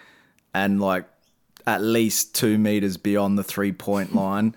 and 0.54 0.82
like 0.82 1.06
at 1.68 1.82
least 1.82 2.34
two 2.34 2.58
meters 2.58 2.98
beyond 2.98 3.38
the 3.38 3.44
three 3.44 3.72
point 3.72 4.16
line, 4.16 4.56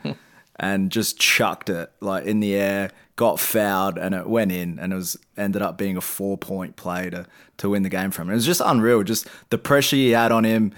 and 0.56 0.90
just 0.90 1.18
chucked 1.18 1.68
it 1.68 1.92
like 2.00 2.24
in 2.24 2.40
the 2.40 2.54
air. 2.54 2.90
Got 3.14 3.38
fouled 3.38 3.98
and 3.98 4.14
it 4.14 4.26
went 4.26 4.52
in, 4.52 4.78
and 4.78 4.92
it 4.92 4.96
was 4.96 5.18
ended 5.36 5.60
up 5.60 5.76
being 5.76 5.98
a 5.98 6.00
four 6.00 6.38
point 6.38 6.76
play 6.76 7.10
to 7.10 7.26
to 7.58 7.70
win 7.70 7.82
the 7.82 7.90
game 7.90 8.10
from 8.10 8.28
him. 8.28 8.32
It 8.32 8.36
was 8.36 8.46
just 8.46 8.62
unreal, 8.64 9.02
just 9.02 9.28
the 9.50 9.58
pressure 9.58 9.96
he 9.96 10.10
had 10.10 10.32
on 10.32 10.44
him, 10.44 10.72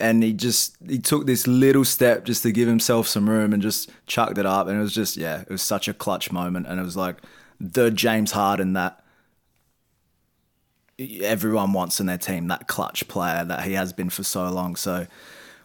and 0.00 0.22
he 0.22 0.32
just 0.32 0.76
he 0.88 0.98
took 0.98 1.26
this 1.26 1.46
little 1.46 1.84
step 1.84 2.24
just 2.24 2.42
to 2.42 2.52
give 2.52 2.68
himself 2.68 3.06
some 3.06 3.28
room 3.28 3.52
and 3.52 3.62
just 3.62 3.90
chucked 4.06 4.38
it 4.38 4.46
up, 4.46 4.66
and 4.68 4.78
it 4.78 4.80
was 4.80 4.94
just 4.94 5.16
yeah, 5.16 5.42
it 5.42 5.48
was 5.50 5.62
such 5.62 5.88
a 5.88 5.94
clutch 5.94 6.32
moment, 6.32 6.66
and 6.66 6.80
it 6.80 6.82
was 6.82 6.96
like 6.96 7.16
the 7.60 7.90
James 7.90 8.32
Harden 8.32 8.72
that 8.72 9.02
everyone 11.22 11.72
wants 11.72 11.98
in 12.00 12.06
their 12.06 12.18
team, 12.18 12.48
that 12.48 12.66
clutch 12.68 13.08
player 13.08 13.44
that 13.44 13.64
he 13.64 13.72
has 13.72 13.92
been 13.92 14.10
for 14.10 14.22
so 14.22 14.48
long. 14.50 14.76
So, 14.76 15.06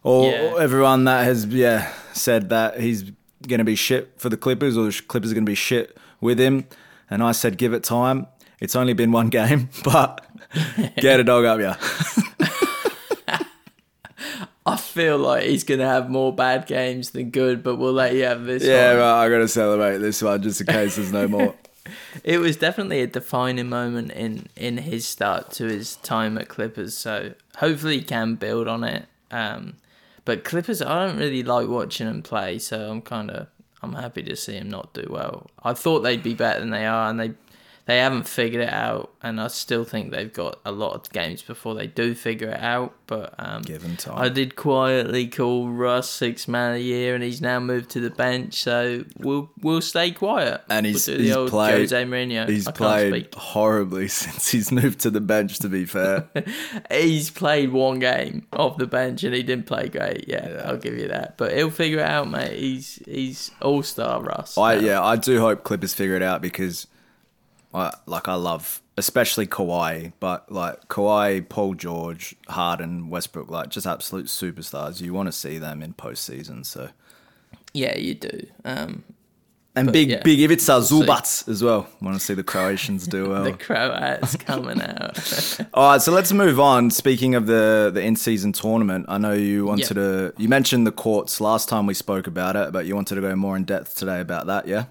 or 0.03 0.31
Yeah. 0.31 0.55
everyone 0.59 1.03
that 1.05 1.23
has 1.25 1.45
yeah 1.45 1.91
said 2.13 2.49
that 2.49 2.79
he's 2.79 3.03
going 3.47 3.59
to 3.59 3.65
be 3.65 3.75
shit 3.75 4.13
for 4.17 4.29
the 4.29 4.37
Clippers, 4.37 4.77
or 4.77 4.85
the 4.89 5.01
Clippers 5.07 5.31
are 5.31 5.35
going 5.35 5.45
to 5.45 5.49
be 5.49 5.55
shit 5.55 5.97
with 6.21 6.39
him, 6.39 6.65
and 7.09 7.21
I 7.23 7.31
said 7.33 7.57
give 7.57 7.73
it 7.73 7.83
time. 7.83 8.27
It's 8.61 8.75
only 8.75 8.93
been 8.93 9.11
one 9.11 9.27
game, 9.39 9.69
but 9.83 10.25
get 10.97 11.19
a 11.19 11.23
dog 11.23 11.45
up, 11.45 11.59
yeah. 11.59 11.75
I 14.65 14.77
feel 14.77 15.17
like 15.17 15.43
he's 15.43 15.63
gonna 15.63 15.87
have 15.87 16.09
more 16.09 16.33
bad 16.33 16.65
games 16.65 17.11
than 17.11 17.29
good, 17.29 17.61
but 17.61 17.75
we'll 17.75 17.93
let 17.93 18.15
you 18.15 18.23
have 18.23 18.45
this. 18.45 18.63
Yeah, 18.63 18.91
one. 18.93 18.99
right, 18.99 19.25
I 19.25 19.29
got 19.29 19.37
to 19.39 19.47
celebrate 19.47 19.99
this 19.99 20.21
one 20.21 20.41
just 20.41 20.61
in 20.61 20.67
case 20.67 20.95
there's 20.95 21.11
no 21.11 21.27
more. 21.29 21.53
It 22.23 22.39
was 22.39 22.57
definitely 22.57 23.01
a 23.01 23.07
defining 23.07 23.69
moment 23.69 24.11
in 24.11 24.47
in 24.55 24.77
his 24.77 25.05
start 25.05 25.51
to 25.51 25.65
his 25.65 25.97
time 25.97 26.37
at 26.37 26.47
Clippers. 26.47 26.97
So 26.97 27.33
hopefully 27.57 27.99
he 27.99 28.03
can 28.03 28.35
build 28.35 28.67
on 28.67 28.83
it. 28.83 29.05
Um, 29.29 29.75
but 30.23 30.43
Clippers, 30.43 30.81
I 30.81 31.05
don't 31.05 31.17
really 31.17 31.43
like 31.43 31.67
watching 31.67 32.07
them 32.07 32.23
play, 32.23 32.57
so 32.57 32.89
I'm 32.89 33.01
kind 33.03 33.29
of 33.29 33.47
I'm 33.83 33.93
happy 33.93 34.23
to 34.23 34.35
see 34.35 34.55
him 34.55 34.69
not 34.69 34.93
do 34.93 35.07
well. 35.11 35.47
I 35.63 35.73
thought 35.73 35.99
they'd 35.99 36.23
be 36.23 36.33
better 36.33 36.59
than 36.59 36.71
they 36.71 36.87
are, 36.87 37.07
and 37.07 37.19
they 37.19 37.33
they 37.85 37.97
haven't 37.99 38.27
figured 38.27 38.63
it 38.63 38.73
out. 38.73 39.11
And 39.21 39.41
I 39.41 39.47
still 39.47 39.83
think 39.85 40.11
they've 40.11 40.31
got 40.31 40.59
a 40.65 40.71
lot 40.71 40.93
of 40.93 41.11
games 41.11 41.41
before 41.41 41.73
they 41.73 41.87
do 41.87 42.13
figure 42.15 42.49
it 42.49 42.59
out. 42.59 42.93
But 43.07 43.33
um, 43.39 43.61
Give 43.63 43.81
him 43.83 43.95
time. 43.97 44.17
I 44.17 44.29
did 44.29 44.55
quietly 44.55 45.27
call 45.27 45.69
Russ 45.69 46.09
six 46.09 46.47
man 46.47 46.71
of 46.71 46.77
the 46.77 46.83
year, 46.83 47.15
and 47.15 47.23
he's 47.23 47.41
now 47.41 47.59
moved 47.59 47.89
to 47.91 47.99
the 47.99 48.09
bench. 48.11 48.55
So 48.55 49.03
we'll 49.17 49.49
we'll 49.61 49.81
stay 49.81 50.11
quiet. 50.11 50.61
And 50.69 50.85
he's- 50.85 51.07
we'll 51.07 51.19
he's 51.19 51.35
old 51.35 51.49
played- 51.49 51.77
Jose 51.89 52.03
Mourinho. 52.05 52.47
He's 52.49 52.69
played 52.71 53.33
horribly 53.35 54.07
since 54.09 54.49
he's 54.49 54.71
moved 54.71 54.99
to 55.01 55.09
the 55.09 55.21
bench. 55.21 55.59
To 55.59 55.69
be 55.69 55.85
fair, 55.85 56.27
He's 56.91 57.29
played 57.31 57.71
one 57.71 57.99
game 57.99 58.45
off 58.53 58.77
the 58.77 58.87
bench 58.87 59.23
and 59.23 59.33
he 59.33 59.43
didn't 59.43 59.65
play 59.65 59.89
great. 59.89 60.25
Yeah, 60.27 60.47
Yeah. 60.49 60.61
I'll 60.69 60.77
give 60.77 60.97
you 60.97 61.07
that. 61.09 61.37
But 61.37 61.53
he'll 61.55 61.69
figure 61.71 61.99
it 61.99 62.05
out, 62.09 62.29
mate. 62.29 62.57
He's 62.57 63.01
he's 63.05 63.51
all 63.61 63.83
star 63.83 64.21
Russ. 64.21 64.57
I 64.57 64.75
now. 64.75 64.81
yeah, 64.81 65.03
I 65.03 65.15
do 65.15 65.39
hope 65.39 65.63
Clippers 65.63 65.93
figure 65.93 66.15
it 66.15 66.21
out 66.23 66.41
because, 66.41 66.87
I, 67.75 67.93
like, 68.05 68.27
I 68.27 68.35
love 68.35 68.81
especially 68.97 69.45
Kawhi, 69.47 70.13
but 70.21 70.49
like 70.51 70.87
Kawhi, 70.87 71.47
Paul 71.49 71.73
George, 71.73 72.35
Harden, 72.47 73.09
Westbrook, 73.09 73.49
like 73.51 73.69
just 73.69 73.85
absolute 73.85 74.27
superstars. 74.27 75.01
You 75.01 75.13
want 75.13 75.27
to 75.27 75.33
see 75.33 75.57
them 75.57 75.83
in 75.83 75.93
postseason. 75.93 76.65
So 76.65 76.89
yeah, 77.73 77.97
you 77.97 78.13
do. 78.15 78.47
Um, 78.63 79.03
and 79.77 79.87
But, 79.87 79.91
big 79.93 80.09
yeah, 80.09 80.21
big 80.23 80.39
Ivica. 80.39 80.79
Zubac 80.79 81.49
as 81.49 81.61
well. 81.61 81.85
Want 82.01 82.17
to 82.17 82.25
see 82.25 82.33
the 82.33 82.43
Croatians 82.43 83.05
do 83.07 83.29
well. 83.31 83.43
the 83.43 83.51
Croats 83.51 84.37
coming 84.37 84.81
out. 84.81 85.59
All 85.73 85.89
right, 85.91 86.01
so 86.01 86.13
let's 86.13 86.31
move 86.31 86.57
on. 86.61 86.89
Speaking 86.91 87.35
of 87.35 87.45
the 87.47 87.91
the 87.93 88.01
in 88.01 88.15
season 88.15 88.53
tournament, 88.53 89.07
I 89.09 89.17
know 89.17 89.33
you 89.33 89.65
wanted 89.65 89.97
Yeah. 89.97 90.03
to. 90.03 90.33
You 90.37 90.47
mentioned 90.47 90.87
the 90.87 90.93
courts 90.93 91.41
last 91.41 91.67
time 91.67 91.85
we 91.87 91.93
spoke 91.93 92.25
about 92.27 92.55
it, 92.55 92.71
but 92.71 92.85
you 92.85 92.95
wanted 92.95 93.15
to 93.15 93.21
go 93.21 93.35
more 93.35 93.57
in 93.57 93.65
depth 93.65 93.97
today 93.97 94.21
about 94.21 94.47
that. 94.47 94.65
Yeah. 94.69 94.85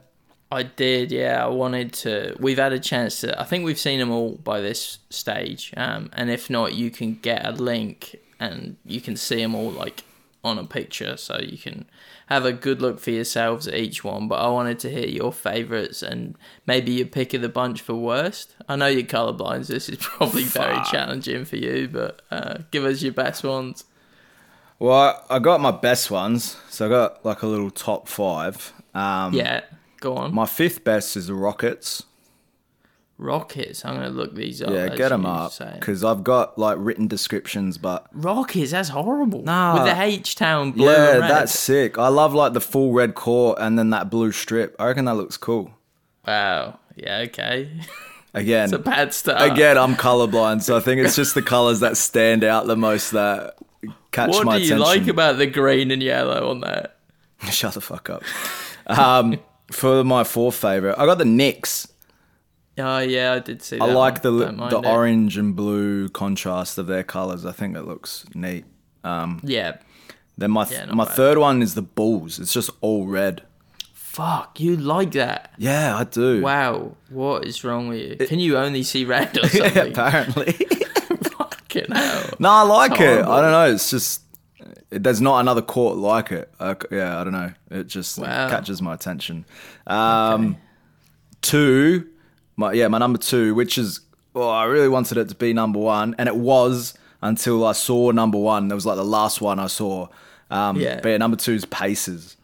I 0.50 0.62
did, 0.62 1.10
yeah. 1.10 1.44
I 1.44 1.48
wanted 1.48 1.92
to. 1.94 2.36
We've 2.38 2.58
had 2.58 2.72
a 2.72 2.78
chance 2.78 3.20
to. 3.22 3.40
I 3.40 3.44
think 3.44 3.64
we've 3.64 3.78
seen 3.78 3.98
them 3.98 4.10
all 4.10 4.32
by 4.32 4.60
this 4.60 4.98
stage. 5.10 5.72
Um, 5.76 6.10
and 6.12 6.30
if 6.30 6.48
not, 6.48 6.74
you 6.74 6.90
can 6.90 7.14
get 7.16 7.44
a 7.44 7.50
link 7.50 8.16
and 8.38 8.76
you 8.84 9.00
can 9.00 9.16
see 9.16 9.36
them 9.36 9.54
all 9.54 9.70
like 9.70 10.04
on 10.44 10.58
a 10.58 10.64
picture, 10.64 11.16
so 11.16 11.38
you 11.40 11.56
can 11.56 11.86
have 12.26 12.44
a 12.44 12.52
good 12.52 12.80
look 12.82 13.00
for 13.00 13.10
yourselves 13.10 13.66
at 13.66 13.74
each 13.74 14.04
one. 14.04 14.28
But 14.28 14.36
I 14.36 14.48
wanted 14.48 14.78
to 14.80 14.90
hear 14.90 15.06
your 15.08 15.32
favourites 15.32 16.02
and 16.02 16.36
maybe 16.66 16.92
your 16.92 17.06
pick 17.06 17.32
of 17.34 17.40
the 17.42 17.48
bunch 17.48 17.80
for 17.80 17.94
worst. 17.94 18.54
I 18.68 18.76
know 18.76 18.86
you're 18.86 19.02
colourblind, 19.02 19.64
so 19.66 19.72
this 19.72 19.88
is 19.88 19.96
probably 20.00 20.42
very 20.44 20.76
Fuck. 20.76 20.90
challenging 20.90 21.44
for 21.46 21.56
you. 21.56 21.88
But 21.88 22.22
uh, 22.30 22.58
give 22.70 22.84
us 22.84 23.02
your 23.02 23.14
best 23.14 23.42
ones. 23.42 23.84
Well, 24.78 24.92
I 25.30 25.36
I 25.36 25.38
got 25.38 25.60
my 25.60 25.70
best 25.70 26.10
ones, 26.10 26.56
so 26.68 26.86
I 26.86 26.88
got 26.90 27.24
like 27.24 27.42
a 27.42 27.46
little 27.46 27.70
top 27.70 28.06
five. 28.06 28.72
Um, 28.94 29.32
Yeah, 29.32 29.62
go 30.04 30.16
on. 30.16 30.32
My 30.34 30.46
fifth 30.46 30.84
best 30.84 31.16
is 31.16 31.26
the 31.26 31.34
Rockets. 31.34 32.04
Rockets. 33.16 33.84
I'm 33.84 33.94
gonna 33.94 34.08
look 34.10 34.34
these 34.34 34.60
up. 34.60 34.70
Yeah, 34.70 34.88
get 34.88 35.10
them 35.10 35.24
up 35.24 35.52
because 35.74 36.02
I've 36.02 36.24
got 36.24 36.58
like 36.58 36.76
written 36.80 37.06
descriptions, 37.06 37.78
but 37.78 38.06
Rockets, 38.12 38.72
that's 38.72 38.88
horrible. 38.88 39.42
Nah. 39.42 39.74
With 39.74 39.84
the 39.84 40.02
H 40.02 40.34
Town 40.34 40.72
blue. 40.72 40.86
yeah, 40.90 41.10
and 41.12 41.20
red. 41.20 41.30
that's 41.30 41.56
sick. 41.56 41.96
I 41.96 42.08
love 42.08 42.34
like 42.34 42.54
the 42.54 42.60
full 42.60 42.92
red 42.92 43.14
court 43.14 43.58
and 43.60 43.78
then 43.78 43.90
that 43.90 44.10
blue 44.10 44.32
strip. 44.32 44.74
I 44.80 44.86
reckon 44.86 45.04
that 45.04 45.14
looks 45.14 45.36
cool. 45.36 45.70
Wow. 46.26 46.80
Yeah, 46.96 47.18
okay. 47.28 47.70
Again, 48.34 48.64
It's 48.64 48.72
a 48.72 48.78
bad 48.80 49.14
start. 49.14 49.48
again, 49.52 49.78
I'm 49.78 49.94
colorblind, 49.94 50.62
so 50.62 50.76
I 50.76 50.80
think 50.80 51.00
it's 51.00 51.14
just 51.14 51.36
the 51.36 51.42
colors 51.42 51.78
that 51.80 51.96
stand 51.96 52.42
out 52.42 52.66
the 52.66 52.74
most 52.76 53.12
that 53.12 53.54
catch 54.10 54.30
What 54.30 54.44
my 54.44 54.58
do 54.58 54.64
you 54.64 54.74
attention. 54.74 55.02
like 55.02 55.06
about 55.08 55.38
the 55.38 55.46
green 55.46 55.92
and 55.92 56.02
yellow 56.02 56.50
on 56.50 56.58
that? 56.62 56.96
Shut 57.52 57.74
the 57.74 57.80
fuck 57.80 58.10
up. 58.10 58.24
Um, 58.88 59.38
for 59.72 60.04
my 60.04 60.24
fourth 60.24 60.54
favorite, 60.56 60.96
I 60.98 61.06
got 61.06 61.18
the 61.18 61.24
Knicks. 61.24 61.88
Oh, 62.76 62.98
yeah, 62.98 63.34
I 63.34 63.38
did 63.38 63.62
see 63.62 63.78
that. 63.78 63.84
I 63.84 63.92
like 63.92 64.22
the. 64.22 64.30
Don't 64.46 64.56
the 64.70 64.78
it. 64.80 64.86
orange 64.86 65.38
and 65.38 65.54
blue 65.54 66.08
contrast 66.08 66.76
of 66.78 66.86
their 66.88 67.04
colors. 67.04 67.46
I 67.46 67.52
think 67.52 67.76
it 67.76 67.82
looks 67.82 68.24
neat. 68.34 68.64
Um, 69.04 69.40
yeah. 69.44 69.76
Then 70.36 70.50
my 70.50 70.66
Yeah, 70.68 70.86
my 70.86 71.04
bad. 71.04 71.14
third 71.14 71.38
one 71.38 71.62
is 71.62 71.74
the 71.74 71.82
Bulls. 71.82 72.40
It's 72.40 72.52
just 72.52 72.70
all 72.80 73.06
red. 73.06 73.42
Fuck, 73.92 74.58
you 74.60 74.76
like 74.76 75.12
that. 75.12 75.52
Yeah, 75.58 75.96
I 75.96 76.04
do. 76.04 76.40
Wow. 76.42 76.96
What 77.10 77.44
is 77.46 77.62
wrong 77.62 77.86
with 77.88 78.20
you? 78.20 78.26
Can 78.26 78.40
you 78.40 78.56
only 78.56 78.82
see 78.82 79.04
red 79.04 79.36
or 79.38 79.48
something? 79.48 79.92
apparently. 79.92 80.52
Fucking 81.32 81.92
hell. 81.92 82.30
no, 82.40 82.48
I 82.50 82.62
like 82.62 83.00
it. 83.00 83.24
I 83.24 83.40
don't 83.40 83.50
know. 83.52 83.72
It's 83.72 83.90
just 83.90 84.22
there's 84.90 85.20
not 85.20 85.40
another 85.40 85.62
court 85.62 85.96
like 85.96 86.32
it. 86.32 86.52
Uh, 86.58 86.74
yeah, 86.90 87.20
I 87.20 87.24
don't 87.24 87.32
know. 87.32 87.52
It 87.70 87.86
just 87.86 88.18
Wow. 88.18 88.48
catches 88.48 88.80
my 88.80 88.94
attention. 88.94 89.44
Um, 89.86 90.56
Two, 91.42 92.08
my 92.56 92.72
yeah, 92.72 92.88
my 92.88 92.98
number 92.98 93.18
two, 93.18 93.54
which 93.54 93.76
is 93.76 94.00
oh, 94.34 94.48
I 94.48 94.64
really 94.64 94.88
wanted 94.88 95.18
it 95.18 95.28
to 95.28 95.34
be 95.34 95.52
number 95.52 95.78
one, 95.78 96.14
and 96.18 96.28
it 96.28 96.36
was 96.36 96.94
until 97.20 97.64
I 97.66 97.72
saw 97.72 98.10
number 98.12 98.38
one. 98.38 98.68
That 98.68 98.74
was 98.74 98.86
like 98.86 98.96
the 98.96 99.04
last 99.04 99.40
one 99.40 99.58
I 99.58 99.66
saw. 99.66 100.08
Um, 100.50 100.76
Yeah. 100.76 101.00
But 101.02 101.08
yeah, 101.10 101.16
number 101.18 101.36
two 101.36 101.52
is 101.52 101.64
Paces. 101.66 102.36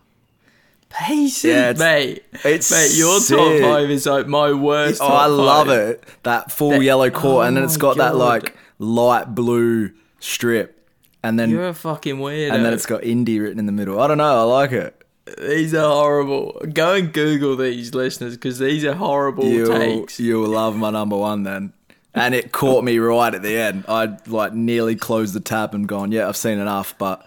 Pacers, 0.91 1.45
Yeah, 1.45 1.71
it's- 1.71 1.79
mate. 1.79 2.25
it's 2.45 2.71
mate, 2.71 2.91
your 2.99 3.21
top 3.21 3.61
five 3.62 3.91
is 3.91 4.07
like 4.07 4.27
my 4.27 4.53
worst. 4.53 5.00
Oh, 5.00 5.07
I 5.07 5.27
love 5.27 5.69
five. 5.69 5.79
it. 5.79 6.05
That 6.25 6.50
full 6.50 6.71
That- 6.71 6.83
yellow 6.83 7.11
court, 7.11 7.47
and 7.47 7.57
then 7.57 7.62
Oh 7.62 7.67
it's 7.67 7.77
my 7.77 7.81
got 7.81 7.97
that 7.99 8.17
like 8.17 8.57
light 8.81 9.33
blue 9.35 9.93
strip, 10.19 10.80
and 11.23 11.39
then 11.39 11.50
You're 11.50 11.69
a 11.69 11.75
fucking 11.75 12.17
weirdo. 12.17 12.53
and 12.53 12.65
then 12.65 12.73
it's 12.73 12.87
got 12.87 13.05
Indy 13.05 13.39
written 13.41 13.59
in 13.59 13.67
the 13.67 13.73
middle. 13.73 14.00
I 14.00 14.07
don't 14.07 14.19
know. 14.19 14.41
I 14.41 14.43
like 14.43 14.73
it. 14.73 14.97
These 15.39 15.75
are 15.75 15.89
horrible. 15.89 16.61
Go 16.73 16.95
and 16.95 17.12
Google 17.12 17.57
these 17.57 17.95
listeners 17.95 18.35
because 18.37 18.59
these 18.59 18.85
are 18.85 18.95
horrible 18.95 19.45
You'll 19.45 19.77
takes. 19.79 20.19
you'll 20.19 20.49
love 20.49 20.77
my 20.77 20.91
number 20.91 21.17
one 21.17 21.45
then. 21.45 21.73
And 22.15 22.35
it 22.35 22.50
caught 22.50 22.83
me 22.83 22.99
right 22.99 23.33
at 23.33 23.43
the 23.43 23.57
end. 23.57 23.85
I 23.87 24.17
like 24.27 24.53
nearly 24.55 24.97
closed 24.97 25.33
the 25.35 25.41
tab 25.41 25.75
and 25.75 25.87
gone, 25.87 26.11
yeah, 26.11 26.27
I've 26.29 26.37
seen 26.37 26.59
enough, 26.59 26.99
but 26.99 27.25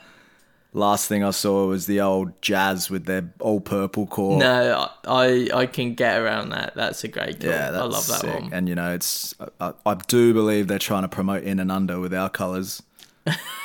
last 0.73 1.07
thing 1.07 1.23
I 1.23 1.29
saw 1.29 1.67
was 1.67 1.85
the 1.85 2.01
old 2.01 2.41
Jazz 2.41 2.89
with 2.89 3.05
their 3.05 3.31
all 3.39 3.61
purple 3.61 4.07
core. 4.07 4.37
No, 4.37 4.89
I 5.07 5.49
I 5.53 5.65
can 5.67 5.93
get 5.93 6.19
around 6.19 6.49
that. 6.49 6.73
That's 6.75 7.05
a 7.05 7.07
great 7.07 7.39
call. 7.39 7.49
Yeah, 7.51 7.67
I 7.69 7.83
love 7.83 8.05
that 8.07 8.21
sick. 8.21 8.33
one. 8.41 8.49
And 8.51 8.67
you 8.67 8.75
know, 8.75 8.93
it's 8.93 9.33
I, 9.61 9.71
I 9.85 9.93
do 10.07 10.33
believe 10.33 10.67
they're 10.67 10.79
trying 10.79 11.03
to 11.03 11.07
promote 11.09 11.43
in 11.43 11.61
and 11.61 11.71
under 11.71 12.01
with 12.01 12.13
our 12.13 12.29
colours. 12.29 12.83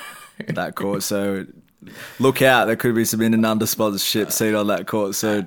that 0.48 0.74
court, 0.74 1.02
so 1.02 1.46
look 2.18 2.42
out. 2.42 2.66
There 2.66 2.76
could 2.76 2.94
be 2.94 3.04
some 3.04 3.20
in 3.22 3.34
and 3.34 3.44
under 3.46 3.66
sponsorship 3.66 4.30
seen 4.32 4.54
on 4.54 4.66
that 4.68 4.86
court. 4.86 5.14
So 5.14 5.44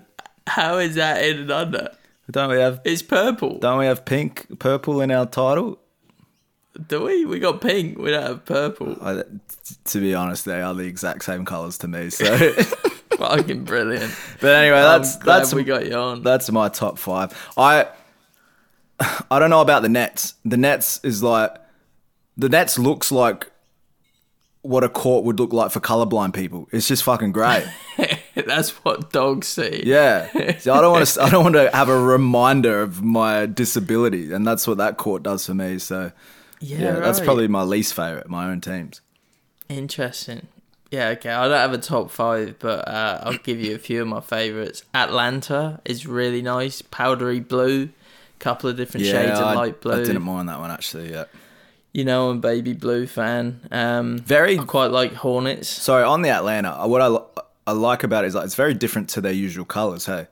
How 0.48 0.78
is 0.78 0.96
that 0.96 1.24
in 1.24 1.40
and 1.40 1.52
under? 1.52 1.92
don't 2.30 2.50
we 2.50 2.60
have 2.60 2.80
It's 2.86 3.02
purple. 3.02 3.58
don't 3.60 3.80
we 3.80 3.86
have 3.86 4.06
pink 4.06 4.48
purple 4.60 5.02
in 5.02 5.12
our 5.12 5.26
title? 5.26 5.80
Do 6.88 7.04
we? 7.04 7.26
We 7.26 7.40
got 7.40 7.60
pink. 7.60 7.98
We 7.98 8.12
don't 8.12 8.24
have 8.24 8.46
purple. 8.46 8.98
I, 9.02 9.24
to 9.86 10.00
be 10.00 10.16
honest, 10.16 10.46
they 10.46 10.62
are 10.62 10.74
the 10.74 10.86
exact 10.86 11.26
same 11.26 11.44
colours 11.46 11.78
to 11.80 11.88
me. 11.88 12.10
So, 12.12 12.54
Fucking 13.18 13.66
brilliant. 13.66 14.16
but 14.40 14.56
anyway, 14.56 14.80
that's 14.82 15.18
that's 15.18 15.54
we 15.54 15.64
got 15.66 15.86
you 15.86 15.94
on. 15.96 16.24
That's 16.24 16.50
my 16.50 16.70
top 16.70 16.98
five. 16.98 17.38
I 17.58 17.88
I 19.30 19.38
don't 19.38 19.50
know 19.50 19.62
about 19.62 19.82
the 19.82 19.90
Nets. 19.90 20.36
The 20.46 20.58
Nets 20.58 21.02
is 21.04 21.22
like 21.22 21.54
the 22.38 22.50
Nets 22.50 22.80
looks 22.80 23.12
like 23.12 23.51
what 24.62 24.84
a 24.84 24.90
court 24.90 25.26
would 25.26 25.40
look 25.40 25.54
like 25.54 25.72
for 25.72 25.80
colorblind 25.80 26.34
people. 26.34 26.68
It's 26.72 26.88
just 26.88 27.04
fucking 27.04 27.32
great. 27.32 27.68
That's 28.36 28.70
what 28.84 29.12
dogs 29.12 29.48
see. 29.48 29.84
Yeah. 29.86 30.58
See, 30.58 30.70
I 30.70 30.82
don't 30.82 30.92
want 30.92 31.08
to. 31.08 31.22
I 31.24 31.30
don't 31.30 31.44
want 31.44 31.56
to 31.56 31.70
have 31.76 31.90
a 31.90 32.00
reminder 32.00 32.82
of 32.82 33.02
my 33.02 33.46
disability, 33.46 34.32
and 34.32 34.46
that's 34.48 34.68
what 34.68 34.78
that 34.78 34.98
court 34.98 35.24
does 35.24 35.46
for 35.46 35.54
me. 35.54 35.80
So 35.80 36.12
yeah, 36.60 36.92
that's 36.94 37.20
right. 37.20 37.26
probably 37.26 37.48
my 37.48 37.64
least 37.64 37.94
favorite. 37.94 38.30
My 38.30 38.50
own 38.50 38.62
teams. 38.62 39.02
Interesting. 39.68 40.48
Yeah, 40.92 41.10
okay. 41.10 41.30
I 41.30 41.48
don't 41.48 41.58
have 41.58 41.74
a 41.74 41.78
top 41.78 42.12
five, 42.12 42.60
but 42.60 42.88
uh, 42.88 43.22
I'll 43.24 43.38
give 43.38 43.62
you 43.62 43.76
a 43.76 43.80
few 43.80 44.02
of 44.02 44.08
my 44.08 44.20
favourites. 44.20 44.84
Atlanta 44.94 45.80
is 45.86 46.06
really 46.06 46.42
nice, 46.42 46.82
powdery 46.82 47.40
blue, 47.40 47.90
couple 48.40 48.70
of 48.70 48.76
different 48.76 49.06
Yeah, 49.06 49.12
shades 49.14 49.40
of 49.40 49.46
I, 49.46 49.54
light 49.56 49.82
blue. 49.82 49.94
I 49.94 50.04
didn't 50.04 50.24
mind 50.24 50.50
that 50.50 50.60
one 50.60 50.70
actually. 50.70 51.12
Yeah. 51.12 51.26
You 51.94 52.06
know, 52.06 52.30
I'm 52.30 52.38
a 52.38 52.40
baby 52.40 52.74
blue 52.74 53.06
fan. 53.06 53.60
Um, 53.70 54.20
Very 54.20 54.58
I 54.58 54.64
quite 54.64 54.92
like 54.92 55.14
Hornets. 55.14 55.68
Sorry, 55.68 56.04
on 56.04 56.22
the 56.22 56.30
Atlanta, 56.30 56.88
what 56.88 57.02
I, 57.02 57.42
I 57.68 57.74
like 57.74 58.04
about 58.04 58.24
it 58.24 58.28
is 58.28 58.36
like 58.36 58.46
it's 58.46 58.56
very 58.56 58.74
different 58.74 59.10
to 59.10 59.22
their 59.22 59.34
usual 59.34 59.66
colors. 59.66 60.06
Hey, 60.06 60.28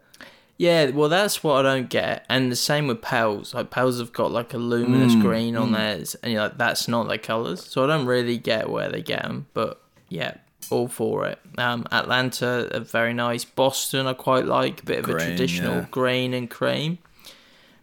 Yeah, 0.58 0.92
well, 0.92 1.10
that's 1.10 1.44
what 1.44 1.66
I 1.66 1.76
don't 1.76 1.90
get. 1.90 2.26
And 2.30 2.50
the 2.50 2.56
same 2.56 2.88
with 2.88 3.02
Pels. 3.02 3.54
Like, 3.54 3.72
Pels 3.72 4.00
have 4.00 4.14
got 4.14 4.32
like 4.32 4.54
a 4.54 4.58
luminous 4.58 5.16
Mm, 5.16 5.22
green 5.22 5.56
on 5.58 5.74
theirs, 5.74 6.16
and 6.24 6.32
you're 6.32 6.44
like, 6.44 6.58
that's 6.58 6.88
not 6.88 7.10
their 7.10 7.18
colours. 7.18 7.66
So 7.66 7.84
I 7.84 7.88
don't 7.88 8.06
really 8.06 8.38
get 8.38 8.70
where 8.70 8.90
they 8.90 9.02
get 9.02 9.24
them. 9.24 9.48
But 9.54 9.82
yeah, 10.08 10.36
all 10.70 10.88
for 10.88 11.28
it. 11.28 11.40
Um, 11.58 11.86
Atlanta 11.92 12.70
are 12.74 12.80
very 12.80 13.14
nice. 13.14 13.44
Boston, 13.44 14.08
I 14.08 14.14
quite 14.14 14.46
like. 14.46 14.84
A 14.84 14.86
bit 14.86 15.00
of 15.00 15.10
a 15.10 15.14
traditional 15.14 15.76
yeah. 15.76 15.88
green 15.92 16.34
and 16.34 16.50
cream. 16.50 17.00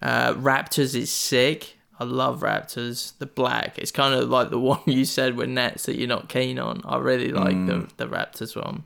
Uh, 0.01 0.33
Raptors 0.35 0.95
is 0.95 1.11
sick. 1.13 1.76
I 1.99 2.05
love 2.05 2.41
Raptors. 2.41 3.17
The 3.19 3.27
black. 3.27 3.79
It's 3.79 3.91
kind 3.91 4.15
of 4.15 4.29
like 4.29 4.51
the 4.51 4.59
one 4.73 4.81
you 4.87 5.05
said 5.05 5.37
with 5.37 5.49
Nets 5.49 5.85
that 5.87 5.97
you're 5.97 6.09
not 6.09 6.29
keen 6.29 6.59
on. 6.59 6.83
I 6.85 6.99
really 6.99 7.33
like 7.33 7.55
Mm. 7.57 7.67
the 7.97 8.07
the 8.07 8.11
Raptors 8.15 8.55
one. 8.57 8.85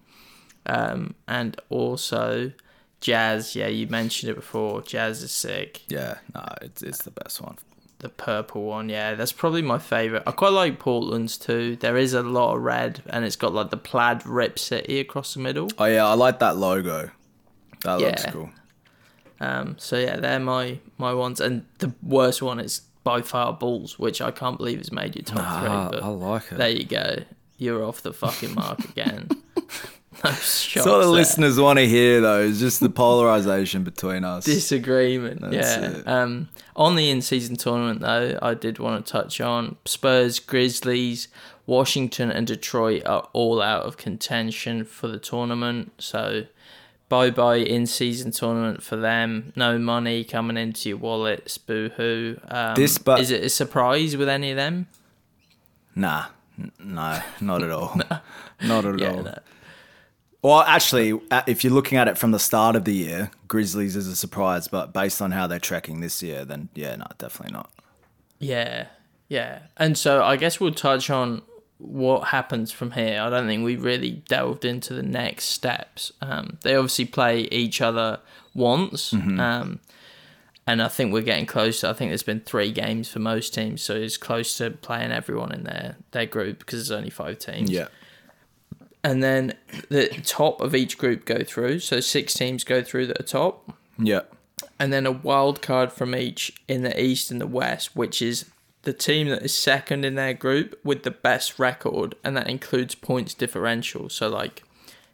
Um, 0.66 1.14
and 1.26 1.60
also 1.70 2.52
Jazz. 3.00 3.56
Yeah, 3.56 3.66
you 3.68 3.86
mentioned 3.88 4.30
it 4.30 4.34
before. 4.36 4.82
Jazz 4.82 5.22
is 5.22 5.32
sick. 5.32 5.82
yeah, 5.88 6.18
no, 6.34 6.44
it's 6.62 6.82
it's 6.82 7.02
the 7.02 7.10
best 7.10 7.40
one. 7.40 7.56
The 7.98 8.08
purple 8.08 8.62
one. 8.64 8.88
Yeah, 8.88 9.14
that's 9.14 9.32
probably 9.32 9.60
my 9.62 9.78
favorite. 9.78 10.22
I 10.26 10.32
quite 10.32 10.52
like 10.52 10.78
Portland's 10.78 11.36
too. 11.36 11.76
There 11.76 11.96
is 11.98 12.14
a 12.14 12.22
lot 12.22 12.54
of 12.56 12.62
red, 12.62 13.02
and 13.10 13.24
it's 13.24 13.36
got 13.36 13.52
like 13.52 13.70
the 13.70 13.76
plaid 13.76 14.24
Rip 14.26 14.58
City 14.58 15.00
across 15.00 15.34
the 15.34 15.40
middle. 15.40 15.68
Oh 15.78 15.84
yeah, 15.86 16.06
I 16.06 16.14
like 16.14 16.38
that 16.38 16.56
logo. 16.56 17.10
That 17.84 17.98
looks 18.00 18.24
cool. 18.26 18.50
Um, 19.40 19.76
so 19.78 19.98
yeah, 19.98 20.16
they're 20.16 20.38
my 20.40 20.78
my 20.98 21.12
ones. 21.14 21.40
And 21.40 21.64
the 21.78 21.92
worst 22.02 22.40
one 22.42 22.60
is 22.60 22.82
by 23.04 23.22
far 23.22 23.52
Bulls, 23.52 23.98
which 23.98 24.20
I 24.20 24.30
can't 24.30 24.56
believe 24.58 24.78
has 24.78 24.92
made 24.92 25.16
your 25.16 25.24
top 25.24 25.38
Ah, 25.40 25.88
three. 25.88 25.98
But 26.00 26.04
I 26.04 26.08
like 26.08 26.52
it. 26.52 26.58
there 26.58 26.70
you 26.70 26.84
go. 26.84 27.16
You're 27.58 27.84
off 27.84 28.02
the 28.02 28.12
fucking 28.12 28.54
mark 28.54 28.80
again. 28.84 29.28
That's 30.22 30.74
what 30.76 30.84
the 30.84 30.90
there. 30.98 31.06
listeners 31.06 31.58
want 31.58 31.78
to 31.78 31.86
hear, 31.88 32.20
though, 32.20 32.40
is 32.40 32.60
just 32.60 32.80
the 32.80 32.90
polarization 32.90 33.84
between 33.84 34.22
us. 34.24 34.44
disagreement. 34.44 35.40
That's 35.40 35.54
yeah. 35.54 35.90
it. 35.90 36.06
Um, 36.08 36.48
on 36.76 36.96
the 36.96 37.08
in-season 37.10 37.56
tournament, 37.56 38.00
though, 38.00 38.38
I 38.42 38.52
did 38.54 38.78
want 38.78 39.04
to 39.06 39.10
touch 39.12 39.40
on 39.40 39.76
Spurs, 39.86 40.38
Grizzlies, 40.38 41.28
Washington, 41.64 42.30
and 42.30 42.46
Detroit 42.46 43.06
are 43.06 43.28
all 43.32 43.62
out 43.62 43.84
of 43.84 43.96
contention 43.96 44.84
for 44.84 45.08
the 45.08 45.18
tournament. 45.18 45.92
So, 45.98 46.44
bye 47.10 47.28
bye 47.30 47.56
in-season 47.56 48.30
tournament 48.30 48.82
for 48.82 48.96
them. 48.96 49.52
No 49.54 49.78
money 49.78 50.24
coming 50.24 50.56
into 50.56 50.88
your 50.88 50.98
wallets. 50.98 51.58
Boo 51.58 51.90
hoo. 51.96 52.40
Um, 52.48 52.74
This 52.74 52.96
bu- 52.96 53.16
is 53.16 53.30
it 53.30 53.44
a 53.44 53.50
surprise 53.50 54.16
with 54.16 54.28
any 54.30 54.50
of 54.52 54.56
them? 54.56 54.86
Nah, 55.94 56.26
N- 56.58 56.72
no, 56.78 57.20
not 57.42 57.62
at 57.62 57.70
all. 57.70 57.94
Not 58.62 58.84
at 58.86 58.98
Yeah. 58.98 59.10
all. 59.12 59.22
no. 59.24 59.38
Well, 60.42 60.60
actually, 60.60 61.18
uh, 61.30 61.42
if 61.46 61.62
you're 61.64 61.72
looking 61.72 61.98
at 61.98 62.08
it 62.08 62.16
from 62.16 62.30
the 62.30 62.38
start 62.38 62.74
of 62.76 62.84
the 62.86 62.94
year, 62.94 63.30
Grizzlies 63.48 63.94
is 63.96 64.06
a 64.06 64.16
surprise, 64.16 64.68
but 64.68 64.92
based 64.92 65.20
on 65.20 65.32
how 65.32 65.46
they're 65.46 65.58
tracking 65.58 66.00
this 66.00 66.22
year, 66.22 66.44
then 66.46 66.68
yeah, 66.74 66.96
no, 66.96 67.04
definitely 67.18 67.52
not. 67.54 67.70
Yeah, 68.38 68.86
yeah. 69.28 69.60
And 69.76 69.98
so 69.98 70.22
I 70.22 70.36
guess 70.36 70.58
we'll 70.60 70.72
touch 70.72 71.10
on 71.10 71.42
what 71.80 72.28
happens 72.28 72.70
from 72.70 72.92
here. 72.92 73.20
I 73.20 73.30
don't 73.30 73.46
think 73.46 73.64
we 73.64 73.76
really 73.76 74.22
delved 74.28 74.64
into 74.64 74.92
the 74.94 75.02
next 75.02 75.44
steps. 75.46 76.12
Um, 76.20 76.58
they 76.62 76.74
obviously 76.76 77.06
play 77.06 77.42
each 77.50 77.80
other 77.80 78.20
once, 78.54 79.12
um, 79.12 79.80
and 80.66 80.82
I 80.82 80.88
think 80.88 81.12
we're 81.12 81.22
getting 81.22 81.46
close. 81.46 81.82
I 81.82 81.92
think 81.94 82.10
there's 82.10 82.22
been 82.22 82.40
three 82.40 82.70
games 82.70 83.08
for 83.08 83.18
most 83.18 83.54
teams, 83.54 83.82
so 83.82 83.94
it's 83.94 84.16
close 84.16 84.56
to 84.58 84.70
playing 84.70 85.10
everyone 85.10 85.52
in 85.52 85.64
their 85.64 85.96
their 86.12 86.26
group 86.26 86.58
because 86.60 86.80
there's 86.88 86.96
only 86.98 87.10
five 87.10 87.38
teams. 87.38 87.70
Yeah. 87.70 87.88
And 89.02 89.22
then 89.22 89.54
the 89.88 90.08
top 90.24 90.60
of 90.60 90.74
each 90.74 90.98
group 90.98 91.24
go 91.24 91.42
through, 91.42 91.78
so 91.80 92.00
six 92.00 92.34
teams 92.34 92.64
go 92.64 92.82
through 92.82 93.06
that 93.06 93.18
are 93.20 93.22
top 93.24 93.72
Yeah. 93.98 94.20
and 94.78 94.92
then 94.92 95.06
a 95.06 95.10
wild 95.12 95.62
card 95.62 95.90
from 95.90 96.14
each 96.14 96.52
in 96.68 96.82
the 96.82 97.00
east 97.02 97.30
and 97.30 97.40
the 97.40 97.46
west, 97.46 97.96
which 97.96 98.20
is 98.20 98.44
the 98.82 98.92
team 98.92 99.28
that 99.28 99.42
is 99.42 99.54
second 99.54 100.04
in 100.04 100.14
their 100.14 100.32
group 100.34 100.78
with 100.84 101.02
the 101.02 101.10
best 101.10 101.58
record, 101.58 102.14
and 102.24 102.36
that 102.36 102.48
includes 102.48 102.94
points 102.94 103.34
differential. 103.34 104.08
So 104.08 104.28
like, 104.28 104.62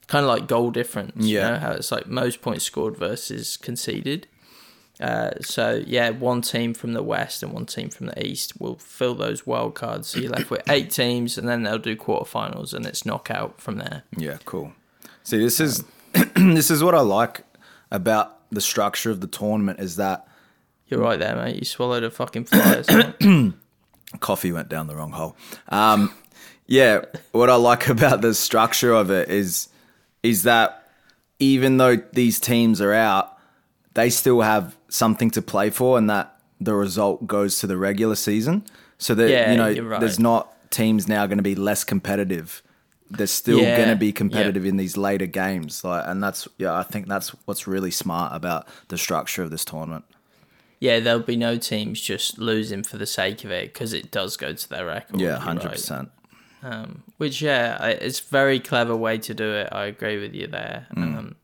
kind 0.07 0.25
of 0.25 0.29
like 0.29 0.47
goal 0.47 0.71
difference. 0.71 1.27
You 1.27 1.39
Yeah. 1.39 1.51
know, 1.51 1.59
how 1.59 1.71
it's 1.73 1.91
like 1.91 2.07
most 2.07 2.41
points 2.43 2.65
scored 2.65 2.97
versus 2.97 3.57
conceded. 3.57 4.29
Uh, 4.99 5.31
so 5.43 5.83
yeah, 5.87 6.09
one 6.11 6.41
team 6.41 6.73
from 6.73 6.95
the 6.95 7.03
west 7.03 7.43
and 7.43 7.53
one 7.53 7.67
team 7.67 7.91
from 7.91 8.07
the 8.07 8.27
east 8.27 8.59
will 8.59 8.77
fill 8.77 9.15
those 9.15 9.47
wild 9.47 9.75
cards. 9.75 10.09
So 10.09 10.21
you're 10.21 10.31
left 10.31 10.51
with 10.51 10.63
eight 10.71 10.91
teams, 10.91 11.37
and 11.37 11.47
then 11.49 11.65
they'll 11.65 11.77
do 11.79 11.97
quarterfinals, 11.97 12.73
and 12.73 12.87
it's 12.87 13.05
knockout 13.05 13.61
from 13.61 13.77
there. 13.77 14.05
Yeah, 14.17 14.39
cool. 14.47 14.73
See, 15.23 15.39
this 15.39 15.61
is 15.61 15.85
this 16.35 16.71
is 16.71 16.83
what 16.83 16.95
I 16.95 17.01
like 17.01 17.43
about 17.91 18.39
the 18.51 18.61
structure 18.63 19.11
of 19.11 19.21
the 19.21 19.27
tournament 19.27 19.81
is 19.81 19.97
that 19.97 20.27
You're 20.89 21.01
right 21.01 21.19
there, 21.19 21.35
mate. 21.37 21.57
You 21.57 21.65
swallowed 21.65 22.05
a 22.05 22.11
fucking 22.11 22.45
fly. 22.45 22.83
coffee 24.21 24.53
went 24.53 24.69
down 24.69 24.87
the 24.87 24.97
wrong 24.97 25.13
hole. 25.13 25.37
Um, 25.69 26.13
yeah, 26.67 27.05
what 27.33 27.51
I 27.51 27.57
like 27.57 27.89
about 27.97 28.21
the 28.21 28.35
structure 28.35 28.93
of 28.93 29.11
it 29.11 29.29
is 29.29 29.69
is 30.23 30.43
that 30.45 30.89
even 31.39 31.77
though 31.77 31.97
these 31.97 32.41
teams 32.41 32.81
are 32.81 32.93
out, 32.95 33.37
they 33.95 34.11
still 34.11 34.41
have 34.41 34.77
something 34.89 35.31
to 35.33 35.43
play 35.43 35.71
for, 35.71 35.99
and 35.99 36.09
that 36.11 36.37
the 36.61 36.75
result 36.75 37.27
goes 37.27 37.59
to 37.61 37.67
the 37.67 37.77
regular 37.77 38.15
season. 38.15 38.65
So 38.99 39.15
that 39.15 39.31
Yeah, 39.31 39.51
you 39.51 39.57
know, 39.57 39.89
right. 39.89 40.01
there's 40.01 40.19
not 40.19 40.53
teams 40.71 41.07
now 41.07 41.27
going 41.27 41.39
to 41.39 41.43
be 41.43 41.55
less 41.55 41.85
competitive. 41.85 42.63
They're 43.11 43.27
still 43.29 43.61
Yeah, 43.61 43.77
going 43.77 43.91
to 43.91 43.97
be 43.97 44.07
yeah. 44.07 44.13
competitive 44.13 44.65
in 44.65 44.77
these 44.79 44.97
later 44.97 45.27
games, 45.27 45.85
like, 45.85 46.05
and 46.07 46.23
that's 46.23 46.49
yeah, 46.59 46.75
I 46.75 46.83
think 46.83 47.07
that's 47.07 47.29
what's 47.45 47.67
really 47.67 47.91
smart 47.91 48.35
about 48.35 48.67
the 48.89 48.99
structure 48.99 49.43
of 49.43 49.51
this 49.51 49.65
tournament. 49.65 50.05
Yeah, 50.79 51.01
there'll 51.01 51.21
be 51.21 51.37
no 51.37 51.57
teams 51.57 52.01
just 52.01 52.39
losing 52.39 52.83
for 52.83 52.99
the 52.99 53.07
sake 53.07 53.45
of 53.45 53.51
it 53.51 53.73
because 53.73 53.93
it 53.93 54.11
does 54.11 54.37
go 54.37 54.53
to 54.53 54.69
their 54.69 54.87
record. 54.87 55.21
Yeah, 55.21 55.39
hundred 55.39 55.65
right. 55.65 55.73
percent. 55.73 56.11
Um, 56.63 57.03
which 57.17 57.41
yeah, 57.41 57.83
it's 57.87 58.21
very 58.21 58.61
clever 58.61 58.95
way 58.97 59.19
to 59.19 59.35
do 59.35 59.53
it. 59.53 59.69
I 59.73 59.87
agree 59.87 60.21
with 60.21 60.35
you 60.35 60.47
there. 60.49 60.87
Mm. 60.95 61.03
Um, 61.19 61.37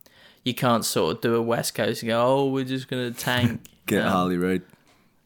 you 0.44 0.52
can't 0.54 0.84
sort 0.84 1.16
of 1.16 1.22
do 1.22 1.34
a 1.36 1.42
West 1.42 1.74
Coast 1.74 2.02
and 2.02 2.10
go, 2.10 2.20
oh, 2.22 2.46
we're 2.48 2.64
just 2.64 2.88
gonna 2.88 3.10
tank. 3.12 3.62
Get 3.86 4.02
Um, 4.02 4.12
Harley 4.12 4.36
Reid. 4.36 4.62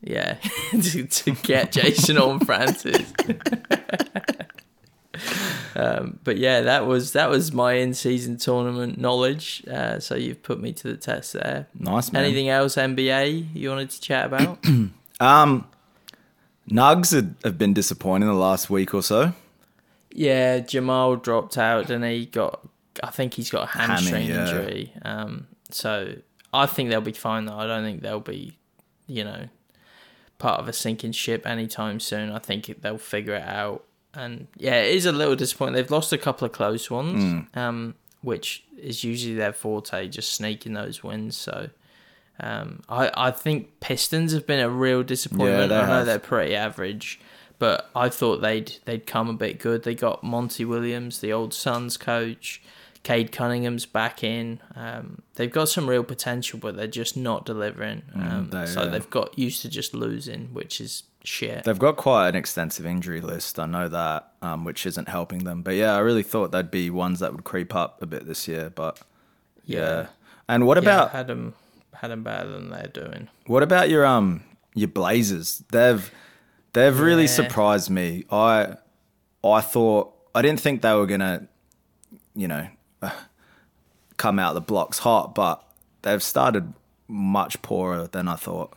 Yeah, 0.03 0.35
to, 0.71 1.07
to 1.07 1.31
get 1.33 1.73
Jason 1.73 2.17
on 2.19 2.39
Francis. 2.47 3.13
Um, 5.75 6.19
but 6.25 6.39
yeah, 6.39 6.63
that 6.63 6.87
was 6.87 7.13
that 7.13 7.31
was 7.31 7.53
my 7.53 7.75
in-season 7.75 8.39
tournament 8.39 8.99
knowledge. 8.99 9.63
Uh, 9.71 9.99
so 10.01 10.15
you've 10.15 10.43
put 10.43 10.61
me 10.61 10.73
to 10.73 10.89
the 10.89 10.97
test 10.97 11.33
there. 11.33 11.67
Nice 11.79 12.13
man. 12.13 12.25
Anything 12.25 12.49
else 12.49 12.77
NBA 12.77 13.55
you 13.55 13.69
wanted 13.71 13.91
to 13.91 14.01
chat 14.01 14.27
about? 14.27 14.65
Um, 15.19 15.67
Nugs 16.71 17.13
had, 17.13 17.37
have 17.45 17.59
been 17.59 17.73
disappointing 17.73 18.29
the 18.29 18.35
last 18.35 18.69
week 18.69 18.93
or 18.93 19.03
so. 19.03 19.33
Yeah, 20.11 20.59
Jamal 20.61 21.17
dropped 21.17 21.59
out 21.59 21.91
and 21.91 22.05
he 22.05 22.27
got. 22.27 22.67
I 23.03 23.11
think 23.11 23.35
he's 23.35 23.51
got 23.51 23.65
a 23.65 23.67
hamstring 23.67 24.27
yeah. 24.27 24.43
injury. 24.43 24.93
Um, 25.03 25.47
so 25.71 26.17
I 26.53 26.67
think 26.67 26.91
they'll 26.91 27.01
be 27.03 27.13
fine 27.13 27.45
though. 27.45 27.59
I 27.59 27.67
don't 27.67 27.85
think 27.85 28.01
they'll 28.01 28.21
be, 28.21 28.57
you 29.07 29.25
know, 29.25 29.49
part 30.39 30.61
of 30.61 30.69
a 30.69 30.73
sinking 30.73 31.13
ship 31.13 31.47
anytime 31.47 32.01
soon. 32.01 32.31
I 32.31 32.39
think 32.39 32.81
they'll 32.81 32.99
figure 32.99 33.35
it 33.35 33.43
out. 33.43 33.85
And 34.17 34.47
yeah, 34.57 34.83
it 34.83 34.95
is 34.97 35.07
a 35.07 35.13
little 35.13 35.37
disappointing. 35.37 35.75
They've 35.75 35.91
lost 35.91 36.13
a 36.13 36.19
couple 36.19 36.47
of 36.47 36.53
close 36.53 36.91
ones, 36.91 37.47
um, 37.55 37.95
which 38.23 38.65
is 38.79 39.05
usually 39.05 39.35
their 39.35 39.53
forte, 39.53 40.09
just 40.09 40.33
sneaking 40.33 40.73
those 40.73 41.03
wins. 41.05 41.37
So 41.37 41.71
um, 42.41 42.83
I 42.89 43.11
I 43.15 43.31
think 43.31 43.81
Pistons 43.81 44.33
have 44.33 44.47
been 44.47 44.61
a 44.61 44.71
real 44.71 45.03
disappointment. 45.03 45.69
they 45.71 45.77
I 45.77 45.83
know 45.87 45.87
have. 45.99 46.07
they're 46.07 46.19
pretty 46.19 46.55
average, 46.55 47.21
but 47.59 47.91
I 47.95 48.09
thought 48.09 48.43
they'd 48.43 48.73
they'd 48.85 49.07
come 49.07 49.29
a 49.29 49.35
bit 49.35 49.59
good. 49.59 49.85
They 49.85 49.95
got 49.95 50.25
Monty 50.25 50.65
Williams, 50.65 51.21
the 51.21 51.33
old 51.33 51.55
Suns 51.55 51.97
coach. 51.97 52.63
Cade 53.03 53.31
Cunningham's 53.31 53.87
back 53.87 54.25
in. 54.25 54.59
Um, 54.75 55.23
they've 55.37 55.53
got 55.53 55.69
some 55.69 55.89
real 55.89 56.03
potential, 56.03 56.59
but 56.59 56.77
they're 56.77 56.89
just 56.89 57.17
not 57.17 57.47
delivering. 57.47 58.03
Um, 58.17 58.51
they- 58.51 58.67
so 58.67 58.83
yeah. 58.83 58.89
they've 58.89 59.09
got 59.11 59.39
used 59.39 59.63
to 59.63 59.69
just 59.69 59.95
losing, 59.95 60.49
which 60.53 60.81
is 60.81 61.05
shit. 61.27 61.65
They've 61.65 61.79
got 61.79 61.97
quite 61.97 62.29
an 62.29 62.37
extensive 62.37 62.87
injury 62.87 63.21
list. 63.21 63.59
I 63.59 63.67
know 63.67 63.89
that, 63.89 64.33
um, 64.43 64.65
which 64.65 64.87
isn't 64.87 65.09
helping 65.09 65.45
them. 65.45 65.63
But 65.63 65.75
yeah, 65.75 65.95
I 65.95 65.99
really 65.99 66.23
thought 66.23 66.53
they'd 66.53 66.71
be 66.71 66.91
ones 66.91 67.21
that 67.21 67.33
would 67.33 67.45
creep 67.45 67.75
up 67.75 68.01
a 68.03 68.07
bit 68.07 68.27
this 68.27 68.47
year. 68.49 68.71
But 68.71 69.01
yeah. 69.65 69.79
Yeah. 69.81 70.07
And 70.49 70.67
what 70.67 70.77
yeah, 70.77 70.83
about 70.83 71.11
had 71.11 71.27
them 71.27 71.55
had 71.95 72.11
them 72.11 72.23
better 72.23 72.49
than 72.49 72.71
they're 72.71 72.89
doing. 72.93 73.29
what 73.47 73.63
about 73.63 73.89
your 73.91 74.05
um 74.07 74.43
your 74.75 74.89
Blazers? 74.89 75.63
They've 75.73 76.11
they've 76.73 76.99
really 76.99 77.23
Yeah. 77.23 77.29
surprised 77.29 77.91
me. 77.91 78.25
I 78.31 78.77
I 79.43 79.61
thought 79.61 80.13
I 80.35 80.43
didn't 80.43 80.61
think 80.61 80.83
they 80.83 80.93
were 80.95 81.07
gonna, 81.07 81.49
you 82.35 82.47
know, 82.49 82.69
come 84.17 84.39
out 84.39 84.55
the 84.55 84.61
blocks 84.61 84.99
hot, 84.99 85.35
but 85.35 85.63
they've 86.03 86.23
started 86.23 86.73
much 87.09 87.61
poorer 87.63 88.07
than 88.07 88.29
I 88.29 88.37
thought. 88.37 88.75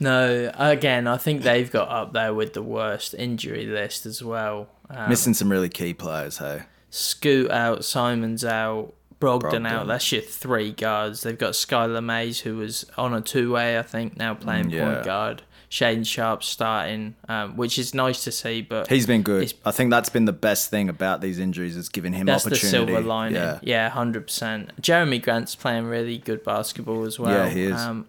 No, 0.00 0.50
again, 0.54 1.06
I 1.06 1.16
think 1.16 1.42
they've 1.42 1.70
got 1.70 1.88
up 1.88 2.12
there 2.12 2.32
with 2.32 2.52
the 2.52 2.62
worst 2.62 3.14
injury 3.14 3.66
list 3.66 4.06
as 4.06 4.22
well. 4.22 4.68
Um, 4.90 5.08
Missing 5.08 5.34
some 5.34 5.50
really 5.50 5.68
key 5.68 5.92
players. 5.94 6.38
Hey, 6.38 6.62
Scoot 6.90 7.50
out, 7.50 7.84
Simons 7.84 8.44
out, 8.44 8.94
Brogdon, 9.20 9.40
Brogdon. 9.50 9.68
out. 9.68 9.86
That's 9.88 10.10
your 10.12 10.22
three 10.22 10.70
guards. 10.72 11.22
They've 11.22 11.36
got 11.36 11.52
Skylar 11.54 12.02
Mays, 12.04 12.40
who 12.40 12.56
was 12.58 12.84
on 12.96 13.12
a 13.12 13.20
two 13.20 13.52
way, 13.52 13.78
I 13.78 13.82
think, 13.82 14.16
now 14.16 14.34
playing 14.34 14.66
Mm, 14.66 14.72
yeah. 14.72 14.92
point 14.94 15.04
guard. 15.04 15.42
Shaedon 15.70 16.06
Sharpe 16.06 16.42
starting, 16.42 17.14
um, 17.28 17.58
which 17.58 17.78
is 17.78 17.92
nice 17.92 18.24
to 18.24 18.32
see, 18.32 18.62
but 18.62 18.88
he's 18.88 19.06
been 19.06 19.20
good. 19.22 19.52
I 19.66 19.70
think 19.70 19.90
that's 19.90 20.08
been 20.08 20.24
the 20.24 20.32
best 20.32 20.70
thing 20.70 20.88
about 20.88 21.20
these 21.20 21.38
injuries 21.38 21.76
is 21.76 21.90
giving 21.90 22.14
him 22.14 22.24
that's 22.24 22.44
the 22.44 22.52
opportunity. 22.52 22.92
silver 22.92 23.00
lining. 23.06 23.34
Yeah. 23.34 23.58
Yeah, 23.60 23.88
hundred 23.90 24.28
percent. 24.28 24.70
Jerami 24.80 25.20
Grant's 25.22 25.54
playing 25.54 25.84
really 25.84 26.16
good 26.16 26.42
basketball 26.42 27.04
as 27.04 27.18
well. 27.18 27.34
Yeah, 27.34 27.50
he 27.50 27.62
is. 27.64 27.74
Um, 27.78 28.06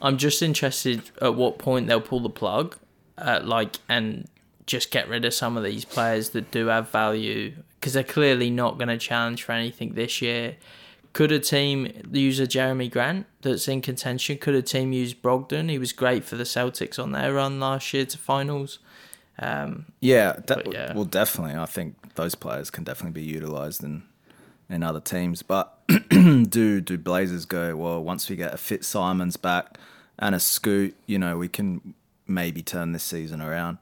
I'm 0.00 0.16
just 0.18 0.42
interested 0.42 1.02
at 1.20 1.34
what 1.34 1.58
point 1.58 1.86
they'll 1.86 2.00
pull 2.00 2.20
the 2.20 2.30
plug, 2.30 2.76
uh, 3.18 3.40
like, 3.42 3.76
and 3.88 4.28
just 4.66 4.90
get 4.90 5.08
rid 5.08 5.24
of 5.24 5.32
some 5.32 5.56
of 5.56 5.62
these 5.64 5.84
players 5.84 6.30
that 6.30 6.50
do 6.50 6.66
have 6.66 6.90
value 6.90 7.54
because 7.78 7.92
they're 7.92 8.02
clearly 8.02 8.50
not 8.50 8.78
going 8.78 8.88
to 8.88 8.98
challenge 8.98 9.42
for 9.44 9.52
anything 9.52 9.94
this 9.94 10.20
year. 10.20 10.56
Could 11.12 11.32
a 11.32 11.38
team 11.38 11.90
use 12.12 12.40
a 12.40 12.46
Jerami 12.46 12.90
Grant 12.90 13.26
that's 13.40 13.68
in 13.68 13.80
contention? 13.80 14.36
Could 14.38 14.54
a 14.54 14.62
team 14.62 14.92
use 14.92 15.14
Brogdon? 15.14 15.70
He 15.70 15.78
was 15.78 15.92
great 15.92 16.24
for 16.24 16.36
the 16.36 16.44
Celtics 16.44 17.02
on 17.02 17.12
their 17.12 17.32
run 17.32 17.58
last 17.60 17.94
year 17.94 18.04
to 18.06 18.18
finals. 18.18 18.80
Um, 19.38 19.86
Yeah, 20.00 20.36
de- 20.44 20.62
yeah. 20.70 20.92
well, 20.94 21.04
definitely. 21.04 21.56
I 21.58 21.66
think 21.66 22.14
those 22.16 22.34
players 22.34 22.70
can 22.70 22.84
definitely 22.84 23.20
be 23.20 23.26
utilized 23.26 23.82
in 23.82 24.02
in 24.68 24.82
other 24.82 25.00
teams. 25.00 25.42
But 25.42 25.75
do 26.08 26.80
do 26.80 26.98
Blazers 26.98 27.44
go 27.44 27.76
well? 27.76 28.02
Once 28.02 28.28
we 28.28 28.36
get 28.36 28.52
a 28.52 28.56
fit 28.56 28.84
Simons 28.84 29.36
back 29.36 29.78
and 30.18 30.34
a 30.34 30.40
Scoot, 30.40 30.96
you 31.06 31.18
know, 31.18 31.36
we 31.36 31.48
can 31.48 31.94
maybe 32.26 32.62
turn 32.62 32.92
this 32.92 33.04
season 33.04 33.40
around. 33.40 33.78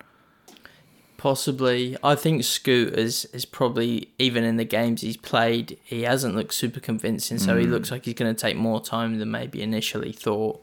Possibly. 1.17 1.97
I 2.05 2.17
think 2.17 2.45
Scoot 2.45 2.99
is, 2.99 3.25
is 3.33 3.47
probably, 3.47 4.11
even 4.19 4.45
in 4.45 4.59
the 4.59 4.64
games 4.67 5.01
he's 5.01 5.17
played, 5.17 5.79
he 5.83 6.03
hasn't 6.03 6.35
looked 6.35 6.53
super 6.53 6.81
convincing. 6.81 7.38
So 7.38 7.57
he 7.57 7.64
looks 7.64 7.90
like 7.90 8.05
he's 8.05 8.12
going 8.12 8.35
to 8.35 8.38
take 8.38 8.57
more 8.57 8.79
time 8.79 9.19
than 9.19 9.31
maybe 9.31 9.62
initially 9.62 10.12
thought. 10.12 10.62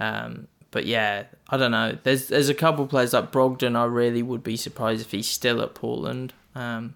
Um, 0.00 0.48
but 0.70 0.86
yeah, 0.86 1.24
I 1.50 1.58
don't 1.58 1.72
know. 1.72 1.98
There's 2.02 2.28
there's 2.28 2.48
a 2.48 2.54
couple 2.54 2.86
players 2.86 3.12
like 3.12 3.32
Brogdon. 3.32 3.76
I 3.76 3.84
really 3.84 4.22
would 4.22 4.42
be 4.42 4.56
surprised 4.56 5.02
if 5.02 5.10
he's 5.10 5.28
still 5.28 5.60
at 5.60 5.74
Portland. 5.74 6.32
Um, 6.54 6.94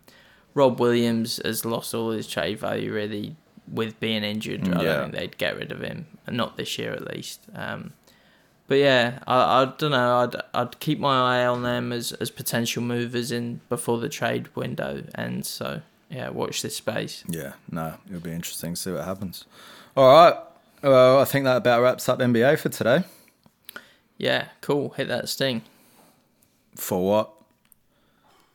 Rob 0.54 0.80
Williams 0.80 1.38
has 1.44 1.66
lost 1.66 1.94
all 1.94 2.12
his 2.12 2.26
trade 2.26 2.58
value 2.58 2.92
really 2.92 3.36
with 3.70 3.98
being 4.00 4.22
injured. 4.24 4.66
I 4.68 4.82
Yeah. 4.82 4.92
don't 4.94 5.02
think 5.10 5.14
they'd 5.14 5.38
get 5.38 5.56
rid 5.56 5.72
of 5.72 5.80
him, 5.80 6.06
not 6.28 6.56
this 6.56 6.78
year 6.78 6.92
at 6.92 7.06
least. 7.14 7.40
Um, 7.54 7.92
but 8.68 8.76
yeah, 8.78 9.18
I, 9.26 9.62
I 9.62 9.72
don't 9.76 9.90
know. 9.90 10.18
I'd 10.18 10.36
I'd 10.54 10.80
keep 10.80 10.98
my 10.98 11.40
eye 11.42 11.46
on 11.46 11.62
them 11.62 11.92
as, 11.92 12.12
as 12.12 12.30
potential 12.30 12.82
movers 12.82 13.30
in 13.32 13.60
before 13.68 13.98
the 13.98 14.08
trade 14.08 14.54
window 14.56 15.02
ends. 15.16 15.48
So 15.48 15.82
yeah, 16.10 16.30
watch 16.30 16.62
this 16.62 16.76
space. 16.76 17.24
Yeah, 17.28 17.52
no, 17.70 17.94
it'll 18.08 18.20
be 18.20 18.32
interesting 18.32 18.74
to 18.74 18.80
see 18.80 18.92
what 18.92 19.04
happens. 19.04 19.44
All 19.96 20.06
right. 20.12 20.36
Well, 20.82 21.20
I 21.20 21.24
think 21.24 21.44
that 21.44 21.56
about 21.58 21.82
wraps 21.82 22.08
up 22.08 22.18
NBA 22.18 22.58
for 22.58 22.68
today. 22.68 23.04
Yeah, 24.18 24.46
cool. 24.60 24.90
Hit 24.90 25.08
that 25.08 25.28
sting. 25.28 25.62
For 26.76 27.04
what? 27.06 27.30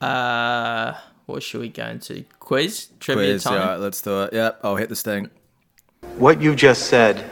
Uh, 0.02 0.94
what 1.28 1.44
should 1.44 1.62
we 1.62 1.70
go 1.70 1.86
into? 1.86 2.24
Quiz, 2.40 2.88
trivia 3.00 3.34
Quiz. 3.34 3.44
time. 3.44 3.62
All 3.62 3.68
right, 3.68 3.80
let's 3.80 4.02
do 4.02 4.24
it. 4.24 4.34
Yep, 4.34 4.62
I'll 4.64 4.78
hit 4.78 4.90
the 4.90 4.96
sting. 4.96 5.30
What 6.16 6.42
you 6.42 6.56
just 6.56 6.88
said 6.88 7.30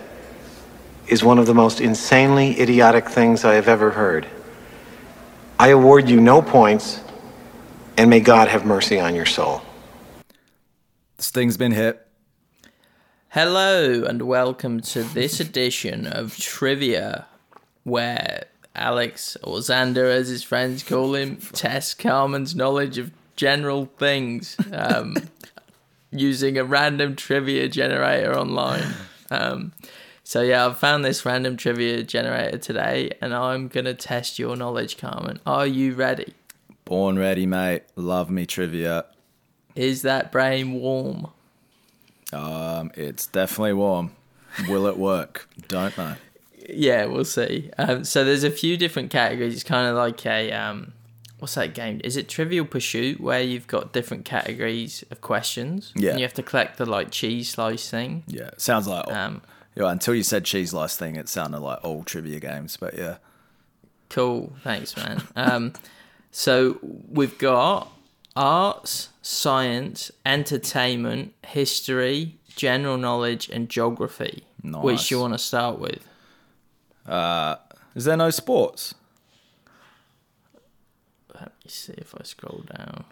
is 1.07 1.23
one 1.23 1.39
of 1.39 1.47
the 1.47 1.53
most 1.53 1.79
insanely 1.79 2.59
idiotic 2.59 3.07
things 3.07 3.45
I 3.45 3.53
have 3.55 3.67
ever 3.67 3.91
heard. 3.91 4.27
I 5.57 5.69
award 5.69 6.09
you 6.09 6.19
no 6.19 6.41
points, 6.41 7.01
and 7.97 8.09
may 8.09 8.19
God 8.19 8.49
have 8.49 8.65
mercy 8.65 8.99
on 8.99 9.15
your 9.15 9.25
soul. 9.25 9.61
The 11.15 11.23
sting's 11.23 11.55
been 11.55 11.71
hit. 11.71 12.05
Hello 13.29 14.03
and 14.03 14.23
welcome 14.23 14.81
to 14.81 15.03
this 15.03 15.39
edition 15.39 16.05
of 16.05 16.37
Trivia, 16.37 17.27
where 17.83 18.45
Alex 18.75 19.37
or 19.41 19.59
Xander, 19.59 20.13
as 20.13 20.27
his 20.27 20.43
friends 20.43 20.83
call 20.83 21.15
him, 21.15 21.37
tests 21.37 21.93
Carmen's 21.93 22.55
knowledge 22.55 22.97
of 22.97 23.11
general 23.35 23.85
things 23.97 24.57
um, 24.71 25.15
using 26.11 26.57
a 26.57 26.63
random 26.63 27.15
trivia 27.15 27.67
generator 27.67 28.37
online. 28.37 28.93
Um, 29.31 29.73
so 30.23 30.41
yeah, 30.41 30.65
I've 30.65 30.77
found 30.77 31.05
this 31.05 31.25
random 31.25 31.57
trivia 31.57 32.03
generator 32.03 32.57
today, 32.57 33.11
and 33.21 33.33
I'm 33.33 33.67
gonna 33.67 33.93
test 33.93 34.39
your 34.39 34.55
knowledge, 34.55 34.97
Carmen. 34.97 35.39
Are 35.45 35.67
you 35.67 35.93
ready? 35.93 36.33
Born 36.83 37.17
ready, 37.19 37.45
mate. 37.45 37.83
Love 37.95 38.29
me 38.29 38.45
trivia. 38.45 39.05
Is 39.75 40.01
that 40.03 40.31
brain 40.31 40.73
warm? 40.73 41.27
Um, 42.31 42.91
it's 42.95 43.27
definitely 43.27 43.73
warm. 43.73 44.11
Will 44.67 44.87
it 44.87 44.97
work? 44.97 45.47
Don't 45.67 45.97
know. 45.97 46.15
Yeah, 46.67 47.05
we'll 47.05 47.25
see. 47.25 47.69
Um, 47.77 48.03
so 48.03 48.23
there's 48.25 48.43
a 48.43 48.49
few 48.49 48.75
different 48.75 49.11
categories. 49.11 49.53
It's 49.53 49.63
kind 49.63 49.87
of 49.87 49.95
like 49.95 50.25
a 50.25 50.51
um, 50.51 50.93
what's 51.45 51.53
that 51.53 51.75
game? 51.75 52.01
Is 52.03 52.17
it 52.17 52.27
Trivial 52.27 52.65
Pursuit 52.65 53.21
where 53.21 53.39
you've 53.39 53.67
got 53.67 53.93
different 53.93 54.25
categories 54.25 55.03
of 55.11 55.21
questions? 55.21 55.93
Yeah. 55.95 56.09
And 56.09 56.19
you 56.19 56.25
have 56.25 56.33
to 56.33 56.41
collect 56.41 56.79
the 56.79 56.87
like 56.87 57.11
cheese 57.11 57.49
slice 57.49 57.87
thing. 57.87 58.23
Yeah, 58.25 58.49
sounds 58.57 58.87
like. 58.87 59.07
Um, 59.11 59.43
yeah, 59.75 59.91
until 59.91 60.15
you 60.15 60.23
said 60.23 60.43
cheese 60.43 60.73
last 60.73 60.97
thing, 60.97 61.17
it 61.17 61.29
sounded 61.29 61.59
like 61.59 61.83
all 61.83 62.03
trivia 62.03 62.39
games. 62.39 62.77
But 62.77 62.97
yeah, 62.97 63.17
Cool. 64.09 64.53
Thanks, 64.63 64.97
man. 64.97 65.21
um, 65.35 65.73
so 66.31 66.79
we've 66.81 67.37
got 67.37 67.91
arts, 68.35 69.09
science, 69.21 70.09
entertainment, 70.25 71.35
history, 71.45 72.39
general 72.55 72.97
knowledge, 72.97 73.49
and 73.49 73.69
geography. 73.69 74.45
Which 74.63 75.11
you 75.11 75.19
want 75.19 75.35
to 75.35 75.37
start 75.37 75.77
with? 75.77 76.07
Uh 77.05 77.57
is 77.93 78.05
there 78.05 78.17
no 78.17 78.31
sports? 78.31 78.95
Me 81.65 81.69
see 81.69 81.93
if 81.97 82.13
I 82.15 82.23
scroll 82.23 82.63
down. 82.77 83.05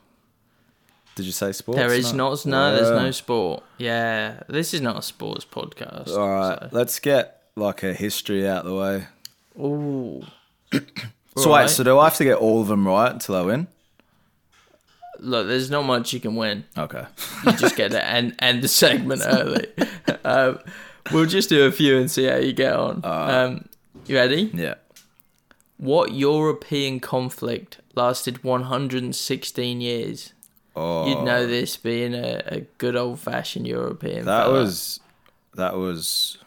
Did 1.15 1.25
you 1.25 1.31
say 1.31 1.51
sports? 1.51 1.77
There 1.77 1.91
is 1.91 2.13
not 2.13 2.45
no, 2.45 2.75
there's 2.75 2.89
no 2.91 3.09
sport. 3.11 3.63
Yeah, 3.79 4.41
this 4.47 4.73
is 4.75 4.81
not 4.81 4.97
a 4.97 5.01
sports 5.01 5.43
podcast. 5.45 6.15
All 6.15 6.29
right, 6.29 6.71
let's 6.71 6.99
get 6.99 7.41
like 7.55 7.81
a 7.83 7.93
history 7.93 8.47
out 8.47 8.63
the 8.65 8.75
way. 8.75 9.07
So. 9.55 9.65
Ooh. 9.65 10.23
So 11.37 11.49
Right. 11.51 11.63
wait, 11.63 11.69
so 11.71 11.83
do 11.83 11.97
I 11.99 12.05
have 12.05 12.17
to 12.17 12.23
get 12.23 12.37
all 12.37 12.61
of 12.61 12.67
them 12.67 12.87
right 12.87 13.11
until 13.11 13.35
I 13.35 13.41
win? 13.41 13.67
Look, 15.19 15.47
there's 15.47 15.69
not 15.69 15.83
much 15.83 16.13
you 16.13 16.19
can 16.19 16.35
win. 16.35 16.63
Okay. 16.77 17.05
You 17.45 17.51
just 17.53 17.75
get 17.75 17.91
to 17.91 18.03
end 18.07 18.35
end 18.39 18.63
the 18.63 18.67
segment 18.67 19.21
early. 19.25 19.67
um, 20.25 20.59
we'll 21.11 21.25
just 21.27 21.49
do 21.49 21.65
a 21.65 21.71
few 21.71 21.97
and 21.99 22.09
see 22.09 22.25
how 22.25 22.35
you 22.37 22.53
get 22.53 22.73
on. 22.73 23.01
um, 23.03 23.65
you 24.07 24.15
ready? 24.15 24.49
yeah. 24.53 24.75
What 25.83 26.13
European 26.13 27.01
conflict 27.01 27.79
lasted 27.93 28.41
116 28.41 29.81
years? 29.81 30.33
Oh, 30.77 31.05
You'd 31.05 31.25
know 31.25 31.39
oh. 31.39 31.47
this 31.47 31.75
being 31.75 32.13
a, 32.13 32.41
a 32.45 32.61
good 32.77 32.95
old 32.95 33.19
fashioned 33.19 33.67
European. 33.67 34.23
that 34.23 34.45
fella. 34.45 34.59
was 34.61 35.01
that 35.55 35.75
was 35.75 36.37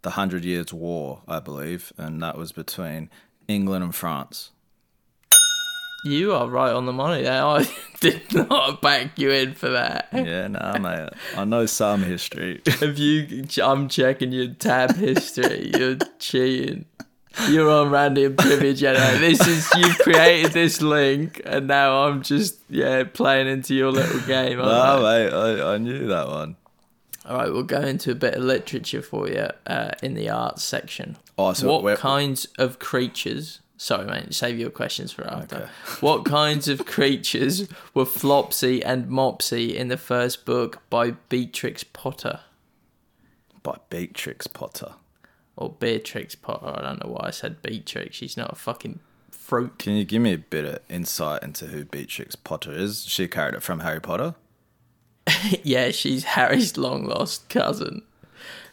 the 0.00 0.12
Hundred 0.12 0.46
Years' 0.46 0.72
War, 0.72 1.20
I 1.28 1.40
believe, 1.40 1.92
and 1.98 2.22
that 2.22 2.38
was 2.38 2.52
between 2.52 3.10
England 3.48 3.84
and 3.84 3.94
France. 3.94 4.50
You 6.06 6.32
are 6.32 6.48
right 6.48 6.72
on 6.72 6.86
the 6.86 6.94
money 6.94 7.24
there. 7.24 7.44
I 7.44 7.68
did 8.00 8.32
not 8.32 8.80
back 8.80 9.18
you 9.18 9.30
in 9.30 9.52
for 9.52 9.68
that. 9.68 10.08
Yeah, 10.14 10.48
nah, 10.48 10.78
mate. 10.78 11.10
I 11.36 11.44
know 11.44 11.66
some 11.66 12.02
history. 12.02 12.62
If 12.64 12.98
you, 12.98 13.44
I'm 13.62 13.90
checking 13.90 14.32
your 14.32 14.54
tab 14.54 14.96
history. 14.96 15.70
You're 15.78 15.98
cheating. 16.18 16.86
You're 17.48 17.70
on 17.70 17.90
random 17.90 18.36
trivia 18.36 18.74
generator. 18.74 19.18
This 19.18 19.46
is 19.46 19.68
you've 19.76 19.98
created 19.98 20.52
this 20.52 20.82
link, 20.82 21.40
and 21.44 21.66
now 21.68 22.04
I'm 22.04 22.22
just 22.22 22.58
yeah 22.68 23.04
playing 23.04 23.46
into 23.48 23.74
your 23.74 23.92
little 23.92 24.20
game. 24.20 24.60
aren't 24.60 25.04
I? 25.04 25.18
mate, 25.24 25.32
I, 25.32 25.74
I 25.74 25.78
knew 25.78 26.06
that 26.08 26.26
one. 26.28 26.56
All 27.24 27.36
right, 27.36 27.52
we'll 27.52 27.62
go 27.62 27.80
into 27.80 28.10
a 28.10 28.14
bit 28.16 28.34
of 28.34 28.42
literature 28.42 29.02
for 29.02 29.28
you 29.28 29.48
uh, 29.66 29.90
in 30.02 30.14
the 30.14 30.28
arts 30.30 30.64
section. 30.64 31.16
Oh, 31.38 31.52
so 31.52 31.68
what 31.68 31.82
we're- 31.82 31.96
kinds 31.96 32.46
of 32.58 32.78
creatures? 32.78 33.60
Sorry, 33.76 34.04
mate. 34.06 34.34
Save 34.34 34.58
your 34.58 34.68
questions 34.70 35.10
for 35.12 35.26
after. 35.26 35.56
Okay. 35.56 35.66
what 36.00 36.24
kinds 36.26 36.68
of 36.68 36.84
creatures 36.84 37.66
were 37.94 38.04
Flopsy 38.04 38.82
and 38.84 39.06
Mopsy 39.08 39.72
in 39.74 39.88
the 39.88 39.96
first 39.96 40.44
book 40.44 40.82
by 40.90 41.12
Beatrix 41.30 41.82
Potter 41.84 42.40
By 43.62 43.78
Beatrix 43.88 44.46
Potter. 44.46 44.92
Or 45.60 45.70
Beatrix 45.70 46.34
Potter? 46.34 46.66
I 46.76 46.82
don't 46.82 47.04
know 47.04 47.12
why 47.12 47.26
I 47.28 47.30
said 47.30 47.62
Beatrix. 47.62 48.16
She's 48.16 48.36
not 48.36 48.52
a 48.52 48.56
fucking 48.56 49.00
fruit. 49.30 49.78
Can 49.78 49.94
you 49.94 50.04
give 50.04 50.22
me 50.22 50.32
a 50.34 50.38
bit 50.38 50.64
of 50.64 50.78
insight 50.88 51.42
into 51.42 51.66
who 51.66 51.84
Beatrix 51.84 52.34
Potter 52.36 52.72
is? 52.72 53.04
She 53.04 53.24
a 53.24 53.28
character 53.28 53.60
from 53.60 53.80
Harry 53.80 54.00
Potter? 54.00 54.34
yeah, 55.62 55.90
she's 55.90 56.24
Harry's 56.24 56.76
long 56.76 57.04
lost 57.04 57.48
cousin. 57.48 58.02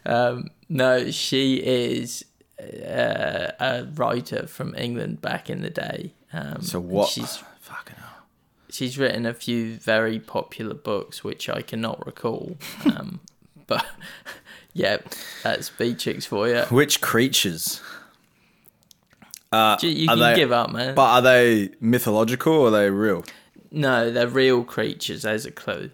Um, 0.06 0.50
no, 0.68 1.10
she 1.10 1.56
is 1.56 2.24
uh, 2.60 3.52
a 3.60 3.86
writer 3.94 4.46
from 4.46 4.74
England 4.74 5.20
back 5.20 5.48
in 5.50 5.62
the 5.62 5.70
day. 5.70 6.14
Um, 6.32 6.62
So 6.62 6.80
what? 6.80 7.08
She's 7.08 7.42
Fucking 7.60 7.96
hell. 7.96 8.24
she's 8.70 8.98
written 8.98 9.26
a 9.26 9.34
few 9.34 9.74
very 9.74 10.18
popular 10.18 10.74
books, 10.74 11.22
which 11.22 11.48
I 11.48 11.60
cannot 11.62 12.04
recall. 12.06 12.56
Um, 12.86 13.20
but 13.66 13.84
yeah, 14.78 14.98
that's 15.42 15.68
Beatrix 15.70 16.24
for 16.24 16.48
you. 16.48 16.62
Which 16.70 17.00
creatures? 17.00 17.82
Uh, 19.50 19.76
You, 19.82 19.88
you 19.90 20.08
can 20.08 20.18
they- 20.18 20.34
give 20.36 20.52
up, 20.52 20.70
man. 20.70 20.94
But 20.94 21.02
are 21.10 21.22
they 21.22 21.70
mythological 21.80 22.52
or 22.52 22.68
are 22.68 22.70
they 22.70 22.90
real? 22.90 23.24
no, 23.70 24.10
they're 24.10 24.26
real 24.28 24.64
creatures. 24.64 25.22
There's 25.22 25.44
a 25.44 25.50
clue. 25.50 25.90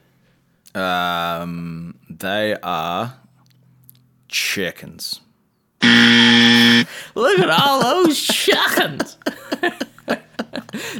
Um, 0.74 1.96
they 2.10 2.56
are 2.62 3.14
chickens. 4.28 5.20
Look 5.82 7.38
at 7.38 7.50
all 7.50 7.80
those 7.80 8.20
chickens. 8.20 9.16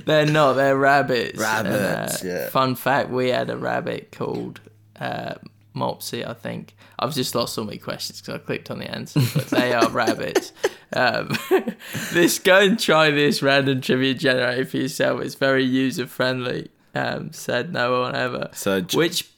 they're 0.05 0.27
not. 0.27 0.53
They're 0.55 0.77
rabbits. 0.77 1.39
Rabbits, 1.39 2.25
uh, 2.25 2.27
yeah. 2.27 2.49
Fun 2.51 2.75
fact: 2.77 3.11
We 3.11 3.29
had 3.31 3.51
a 3.51 3.57
rabbit 3.57 4.13
called 4.13 4.61
uh, 5.01 5.35
Mopsy. 5.75 6.27
I 6.27 6.35
think 6.35 6.75
I've 6.99 7.15
just 7.15 7.35
lost 7.35 7.59
all 7.59 7.65
my 7.65 7.77
questions 7.77 8.21
because 8.21 8.35
I 8.35 8.39
clicked 8.39 8.71
on 8.71 8.79
the 8.79 8.91
answers, 8.91 9.33
but 9.35 9.47
they 9.49 9.73
are 9.73 9.89
rabbits. 9.91 10.53
Um, 10.93 11.37
this 12.13 12.39
go 12.39 12.61
and 12.61 12.79
try 12.79 13.11
this 13.11 13.43
random 13.43 13.81
trivia 13.81 14.15
generator 14.15 14.65
for 14.65 14.77
yourself. 14.79 15.21
It's 15.21 15.35
very 15.35 15.65
user 15.65 16.07
friendly. 16.07 16.71
Um, 16.95 17.33
said 17.33 17.73
no 17.73 18.01
one 18.03 18.15
ever. 18.15 18.51
So 18.53 18.81
Which? 18.95 19.29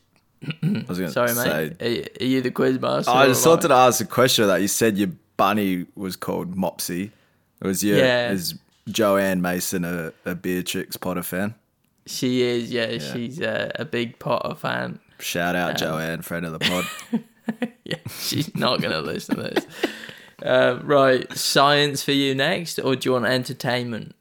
I 0.62 0.84
was 0.86 0.98
going 0.98 1.10
Sorry, 1.10 1.28
to 1.28 1.34
say. 1.34 1.74
mate. 1.80 1.82
Are, 2.20 2.22
are 2.22 2.26
you 2.28 2.42
the 2.42 2.50
quiz 2.50 2.78
master? 2.78 3.10
I 3.10 3.26
just 3.28 3.44
am 3.46 3.50
wanted 3.52 3.68
to 3.68 3.74
ask 3.74 4.00
a 4.02 4.06
question 4.06 4.42
of 4.44 4.48
that. 4.48 4.60
You 4.60 4.68
said 4.68 4.98
your 4.98 5.08
bunny 5.38 5.86
was 5.94 6.16
called 6.16 6.54
Mopsy. 6.54 7.10
Was 7.62 7.82
your 7.82 7.96
Yeah. 7.96 8.30
is 8.32 8.54
Joanne 8.88 9.40
Mason 9.40 9.84
a, 9.86 10.12
a 10.26 10.34
Beatrix 10.34 10.98
Potter 10.98 11.22
fan? 11.22 11.54
She 12.04 12.42
is. 12.42 12.70
Yeah, 12.70 12.98
she's 12.98 13.40
uh, 13.40 13.72
a 13.76 13.84
big 13.86 14.18
Potter 14.18 14.54
fan. 14.54 15.00
Shout 15.18 15.56
out 15.56 15.76
Joanne, 15.78 16.22
friend 16.22 16.46
of 16.46 16.52
the 16.52 16.58
pod. 16.58 16.84
Yeah, 17.84 17.98
she's 18.18 18.52
not 18.56 18.80
going 18.80 18.90
to 18.90 19.00
listen 19.00 19.36
to 19.36 19.42
this. 19.42 19.66
Uh, 20.44 20.80
right, 20.82 21.32
science 21.32 22.02
for 22.02 22.10
you 22.10 22.34
next, 22.34 22.80
or 22.80 22.96
do 22.96 23.08
you 23.08 23.12
want 23.12 23.26
entertainment? 23.26 24.16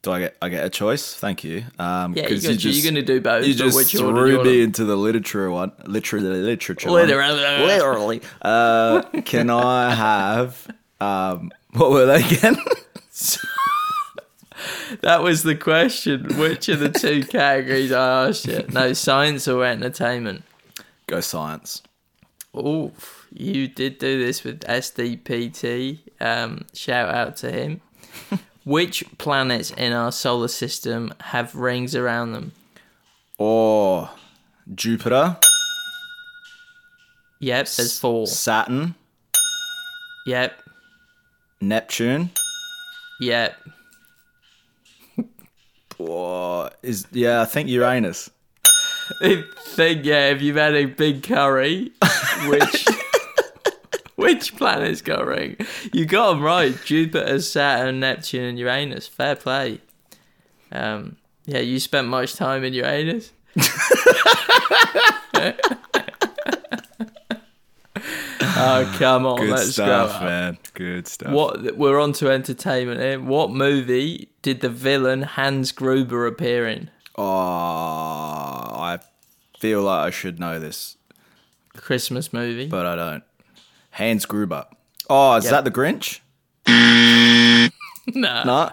Do 0.00 0.12
I 0.12 0.20
get 0.20 0.36
I 0.40 0.48
get 0.48 0.64
a 0.64 0.70
choice? 0.70 1.14
Thank 1.14 1.44
you. 1.44 1.64
Um, 1.78 2.14
Yeah, 2.16 2.28
you 2.28 2.40
got, 2.40 2.64
you 2.64 2.80
are 2.80 2.82
going 2.82 2.94
to 2.94 3.02
do 3.02 3.20
both. 3.20 3.44
you 3.44 3.52
just 3.52 3.76
which 3.76 3.94
order 3.96 4.24
do 4.24 4.30
you 4.32 4.40
threw 4.42 4.44
me 4.50 4.62
into 4.62 4.84
the 4.86 4.96
literature 4.96 5.50
one. 5.50 5.72
Literally, 5.84 6.26
literature. 6.40 6.88
one. 6.90 7.06
Literally. 7.06 7.66
Literally. 7.66 8.22
Uh, 8.40 9.02
can 9.26 9.50
I 9.50 9.94
have 9.94 10.66
um, 11.00 11.50
what 11.72 11.90
were 11.90 12.06
they 12.06 12.24
again? 12.24 12.56
That 15.02 15.22
was 15.22 15.42
the 15.42 15.54
question. 15.54 16.36
Which 16.38 16.68
of 16.68 16.80
the 16.80 16.88
two 16.90 17.24
categories 17.26 17.92
I 17.92 18.28
asked 18.28 18.46
you? 18.46 18.64
No, 18.70 18.92
science 18.92 19.46
or 19.48 19.64
entertainment? 19.64 20.44
Go 21.06 21.20
science. 21.20 21.82
Oh, 22.54 22.92
you 23.32 23.68
did 23.68 23.98
do 23.98 24.24
this 24.24 24.42
with 24.44 24.60
SDPT. 24.60 25.98
Um, 26.20 26.64
shout 26.72 27.14
out 27.14 27.36
to 27.38 27.50
him. 27.52 27.80
Which 28.64 29.04
planets 29.18 29.70
in 29.72 29.92
our 29.92 30.10
solar 30.10 30.48
system 30.48 31.12
have 31.20 31.54
rings 31.54 31.94
around 31.94 32.32
them? 32.32 32.52
Or 33.38 34.10
Jupiter, 34.74 35.36
Yep, 37.38 37.68
there's 37.68 37.98
four. 37.98 38.26
Saturn, 38.26 38.94
Yep, 40.24 40.58
Neptune. 41.60 42.30
yep. 43.20 43.54
Or 45.98 46.70
is 46.82 47.06
yeah, 47.12 47.42
I 47.42 47.44
think 47.44 47.68
Uranus. 47.68 48.30
I 49.22 49.44
think 49.58 50.04
yeah, 50.04 50.30
if 50.30 50.42
you've 50.42 50.56
had 50.56 50.74
a 50.74 50.86
big 50.86 51.22
curry, 51.22 51.92
which 52.48 52.86
which 54.16 54.56
planet's 54.56 55.06
ring? 55.06 55.56
You 55.92 56.06
got 56.06 56.30
them 56.30 56.42
right. 56.42 56.74
Jupiter, 56.84 57.40
Saturn, 57.40 58.00
Neptune, 58.00 58.44
and 58.44 58.58
Uranus. 58.58 59.06
Fair 59.06 59.36
play. 59.36 59.80
Um, 60.72 61.16
yeah, 61.46 61.60
you 61.60 61.78
spent 61.78 62.08
much 62.08 62.34
time 62.34 62.64
in 62.64 62.74
Uranus. 62.74 63.32
oh 68.56 68.94
come 68.98 69.26
on, 69.26 69.40
Good 69.40 69.50
let's 69.50 69.72
stuff, 69.72 70.18
go. 70.20 70.24
man. 70.26 70.58
Good 70.74 71.06
stuff. 71.08 71.32
What 71.32 71.76
we're 71.76 72.00
on 72.00 72.12
to 72.14 72.30
entertainment 72.30 73.00
here. 73.00 73.20
What 73.20 73.50
movie 73.50 74.28
did 74.42 74.60
the 74.60 74.68
villain 74.68 75.22
Hans 75.22 75.72
Gruber 75.72 76.26
appear 76.26 76.66
in? 76.66 76.90
Oh, 77.16 77.22
I 77.24 78.98
feel 79.58 79.82
like 79.82 80.06
I 80.06 80.10
should 80.10 80.38
know 80.38 80.58
this, 80.58 80.96
Christmas 81.76 82.32
movie. 82.32 82.66
but 82.68 82.86
I 82.86 82.96
don't. 82.96 83.24
Hans 83.92 84.26
Gruber. 84.26 84.66
Oh, 85.08 85.34
is 85.36 85.44
Yep. 85.44 85.50
that 85.52 85.64
the 85.64 85.70
Grinch? 85.70 86.20
nah. 88.14 88.44
No. 88.44 88.72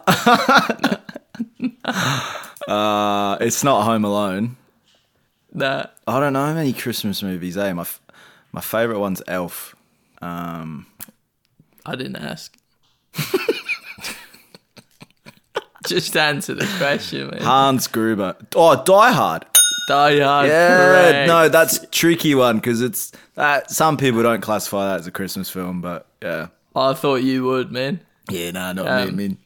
uh, 2.67 3.38
it's 3.41 3.63
not 3.63 3.84
Home 3.84 4.04
Alone. 4.06 4.58
Nah. 5.54 5.86
I 6.08 6.19
don't 6.19 6.34
know 6.34 6.54
many 6.54 6.74
Christmas 6.74 7.22
movies. 7.24 7.58
Eh, 7.58 7.72
my 7.74 7.82
f- 7.82 8.02
my 8.53 8.61
favorite 8.61 8.99
one's 8.99 9.21
Elf. 9.27 9.75
Um, 10.21 10.85
I 11.85 11.95
didn't 11.97 12.15
ask. 12.15 12.55
Just 15.85 16.15
answer 16.15 16.53
the 16.53 16.65
question, 16.77 17.29
man. 17.29 17.41
Hans 17.41 17.87
Gruber. 17.87 18.37
Oh, 18.55 18.81
Die 18.85 19.11
Hard. 19.11 19.45
Die 19.89 20.19
Hard. 20.21 20.47
Yeah, 20.47 20.77
correct. 20.77 21.27
no, 21.27 21.49
that's 21.49 21.83
a 21.83 21.87
tricky 21.87 22.35
one 22.35 22.55
because 22.55 22.79
it's 22.81 23.11
that 23.35 23.69
some 23.69 23.97
people 23.97 24.23
don't 24.23 24.39
classify 24.39 24.87
that 24.91 25.01
as 25.01 25.07
a 25.07 25.11
Christmas 25.11 25.49
film, 25.49 25.81
but 25.81 26.07
yeah, 26.21 26.47
I 26.73 26.93
thought 26.93 27.15
you 27.23 27.43
would, 27.43 27.73
man. 27.73 27.99
yeah, 28.31 28.51
no, 28.51 28.71
not 28.71 28.87
Um, 28.87 29.15
me. 29.17 29.27
me. 29.29 29.37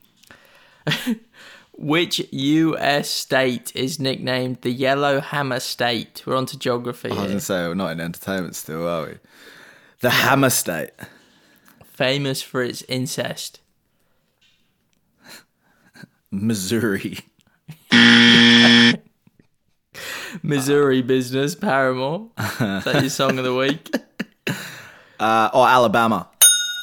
Which 1.79 2.19
U.S. 2.31 3.07
state 3.09 3.71
is 3.75 3.99
nicknamed 3.99 4.61
the 4.61 4.71
Yellow 4.71 5.19
Hammer 5.21 5.59
State? 5.59 6.23
We're 6.25 6.35
on 6.35 6.47
to 6.47 6.57
geography 6.57 7.09
I 7.09 7.13
was 7.13 7.19
here. 7.19 7.27
gonna 7.29 7.39
say 7.39 7.67
we're 7.67 7.75
not 7.75 7.91
in 7.91 8.01
entertainment 8.01 8.55
still, 8.55 8.87
are 8.87 9.05
we? 9.05 9.13
The 10.01 10.09
Hammer 10.09 10.49
State. 10.49 10.89
Famous 11.83 12.41
for 12.41 12.63
its 12.63 12.81
incest. 12.83 13.59
Missouri. 16.31 17.19
Misery 20.43 21.01
Business, 21.01 21.55
Paramore. 21.55 22.29
Is 22.37 22.83
that 22.83 22.97
your 23.01 23.09
song 23.09 23.37
of 23.37 23.43
the 23.45 23.53
week? 23.55 23.89
Uh, 25.19 25.49
or 25.51 25.67
Alabama. 25.67 26.27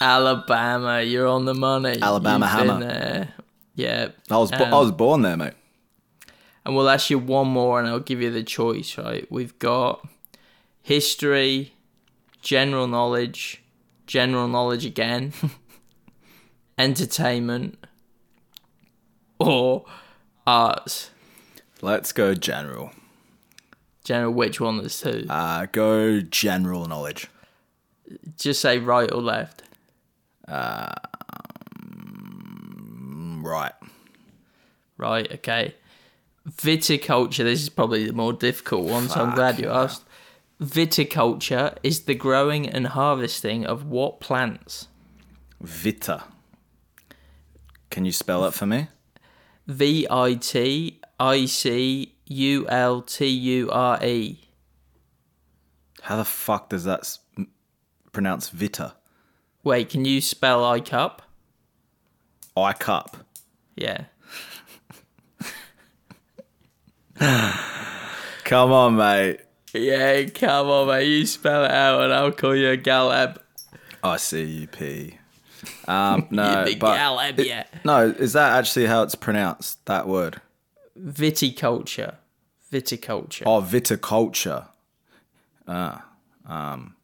Alabama, 0.03 1.01
you're 1.01 1.29
on 1.29 1.45
the 1.45 1.55
money. 1.55 1.97
Alabama 2.03 2.47
You've 2.47 2.69
hammer. 2.69 3.29
Yeah. 3.75 4.09
I 4.31 4.37
was 4.37 4.53
Um, 4.53 4.63
I 4.63 4.79
was 4.79 4.93
born 4.93 5.23
there, 5.23 5.37
mate. 5.37 5.55
and 6.65 6.75
we'll 6.77 6.89
ask 6.89 7.11
you 7.11 7.19
one 7.19 7.49
more, 7.49 7.79
and 7.81 7.89
I'll 7.89 8.01
give 8.01 8.21
you 8.23 8.31
the 8.31 8.43
choice. 8.45 8.97
Right? 8.97 9.27
We've 9.31 9.59
got 9.59 10.07
history, 10.83 11.75
general 12.43 12.87
knowledge, 12.87 13.63
general 14.07 14.49
knowledge 14.49 14.85
again, 14.85 15.33
entertainment, 16.79 17.79
or 19.39 19.85
arts. 20.47 21.11
Let's 21.83 22.13
go 22.13 22.35
general. 22.35 22.93
General, 24.05 24.33
which 24.33 24.61
one 24.61 24.81
is 24.81 25.01
two? 25.01 25.27
Uh, 25.29 25.67
go 25.73 26.21
general 26.21 26.87
knowledge. 26.87 27.29
Just 28.39 28.61
say 28.61 28.79
right 28.79 29.11
or 29.11 29.23
left. 29.23 29.63
Mm, 30.49 30.95
Right. 33.45 33.73
Right, 34.97 35.31
okay. 35.33 35.75
Viticulture, 36.49 37.45
this 37.45 37.63
is 37.63 37.69
probably 37.69 38.07
the 38.07 38.13
more 38.15 38.33
difficult 38.33 38.85
one, 38.87 39.09
so 39.09 39.21
I'm 39.21 39.35
glad 39.35 39.59
you 39.59 39.69
asked. 39.69 40.05
Viticulture 40.63 41.77
is 41.83 42.03
the 42.05 42.15
growing 42.15 42.67
and 42.69 42.87
harvesting 42.89 43.67
of 43.67 43.85
what 43.85 44.21
plants? 44.21 44.89
Vita. 45.61 46.25
Can 47.91 48.05
you 48.07 48.13
spell 48.13 48.45
it 48.47 48.55
for 48.55 48.67
me? 48.67 48.89
V 49.67 50.07
I 50.11 50.35
T 50.35 51.01
I 51.21 51.45
C 51.45 52.15
U 52.27 52.67
L 52.69 53.03
T 53.03 53.27
U 53.27 53.71
R 53.71 54.03
E. 54.05 54.41
How 56.03 56.17
the 56.17 56.25
fuck 56.25 56.71
does 56.71 56.85
that 56.85 57.01
s- 57.01 57.19
pronounce 58.13 58.49
Vita? 58.49 58.95
Wait, 59.63 59.89
can 59.91 60.05
you 60.05 60.21
spell 60.21 60.65
I 60.65 60.81
cup? 60.81 61.23
I 62.57 62.73
cup. 62.75 63.17
Yeah. 63.77 64.05
Come 68.45 68.73
on, 68.73 68.97
mate. 68.97 69.41
Yeah, 69.73 70.25
come 70.25 70.69
on, 70.69 70.87
mate. 70.89 71.07
You 71.09 71.27
spell 71.27 71.65
it 71.65 71.71
out 71.71 72.03
and 72.05 72.13
I'll 72.13 72.31
call 72.33 72.55
you 72.55 72.71
a 72.71 72.77
Galeb. 72.77 73.39
I 74.03 74.17
see 74.19 74.45
you, 74.45 74.67
P. 74.67 75.19
Um, 75.89 76.27
no, 76.31 76.67
but 76.79 76.99
Galeb, 76.99 77.39
it- 77.39 77.47
yeah. 77.47 77.65
no, 77.85 78.09
is 78.09 78.35
that 78.35 78.53
actually 78.59 78.85
how 78.87 79.03
it's 79.03 79.15
pronounced? 79.15 79.85
That 79.87 80.07
word? 80.07 80.41
Viticulture. 80.99 82.17
Viticulture. 82.71 83.43
Oh, 83.47 83.63
viticulture. 83.63 84.67
Ah, 85.67 86.05
um, 86.47 86.97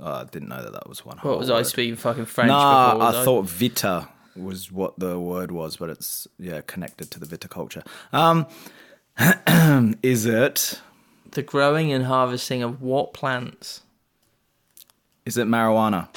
oh, 0.00 0.12
I 0.12 0.24
didn't 0.24 0.48
know 0.48 0.62
that 0.62 0.72
that 0.72 0.88
was 0.88 1.04
one. 1.04 1.18
what 1.18 1.38
was 1.38 1.48
whole 1.48 1.58
I 1.58 1.62
speaking 1.62 1.94
fucking 1.96 2.24
French 2.26 2.48
Nah, 2.48 2.94
before? 2.94 3.06
was 3.06 3.14
I 3.16 3.24
thought 3.24 3.42
vita 3.44 4.08
was 4.38 4.72
what 4.72 4.98
the 4.98 5.18
word 5.18 5.50
was, 5.50 5.76
but 5.76 5.90
it's 5.90 6.26
yeah 6.38 6.60
connected 6.62 7.10
to 7.12 7.20
the 7.20 7.26
viticulture. 7.26 7.86
Um, 8.12 8.46
is 10.02 10.26
it? 10.26 10.80
The 11.30 11.42
growing 11.42 11.92
and 11.92 12.06
harvesting 12.06 12.62
of 12.62 12.80
what 12.80 13.12
plants? 13.12 13.82
Is 15.26 15.36
it 15.36 15.46
marijuana? 15.46 16.08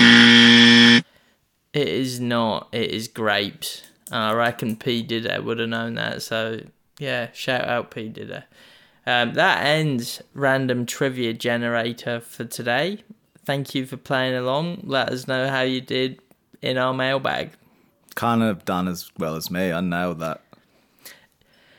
It 1.73 1.87
is 1.87 2.19
not. 2.19 2.67
It 2.71 2.91
is 2.91 3.07
grapes. 3.07 3.83
And 4.07 4.23
I 4.23 4.33
reckon 4.33 4.75
P 4.75 5.01
Diddy 5.03 5.39
would 5.39 5.59
have 5.59 5.69
known 5.69 5.95
that. 5.95 6.21
So 6.21 6.61
yeah, 6.99 7.29
shout 7.33 7.65
out 7.65 7.91
P 7.91 8.09
Diddy. 8.09 8.43
Um, 9.05 9.33
that 9.33 9.65
ends 9.65 10.21
random 10.33 10.85
trivia 10.85 11.33
generator 11.33 12.19
for 12.19 12.45
today. 12.45 13.03
Thank 13.45 13.73
you 13.73 13.85
for 13.85 13.97
playing 13.97 14.35
along. 14.35 14.81
Let 14.83 15.09
us 15.09 15.27
know 15.27 15.49
how 15.49 15.61
you 15.61 15.81
did 15.81 16.19
in 16.61 16.77
our 16.77 16.93
mailbag. 16.93 17.51
Kind 18.15 18.43
of 18.43 18.65
done 18.65 18.87
as 18.87 19.11
well 19.17 19.35
as 19.35 19.49
me. 19.49 19.71
I 19.71 19.81
nailed 19.81 20.19
that. 20.19 20.41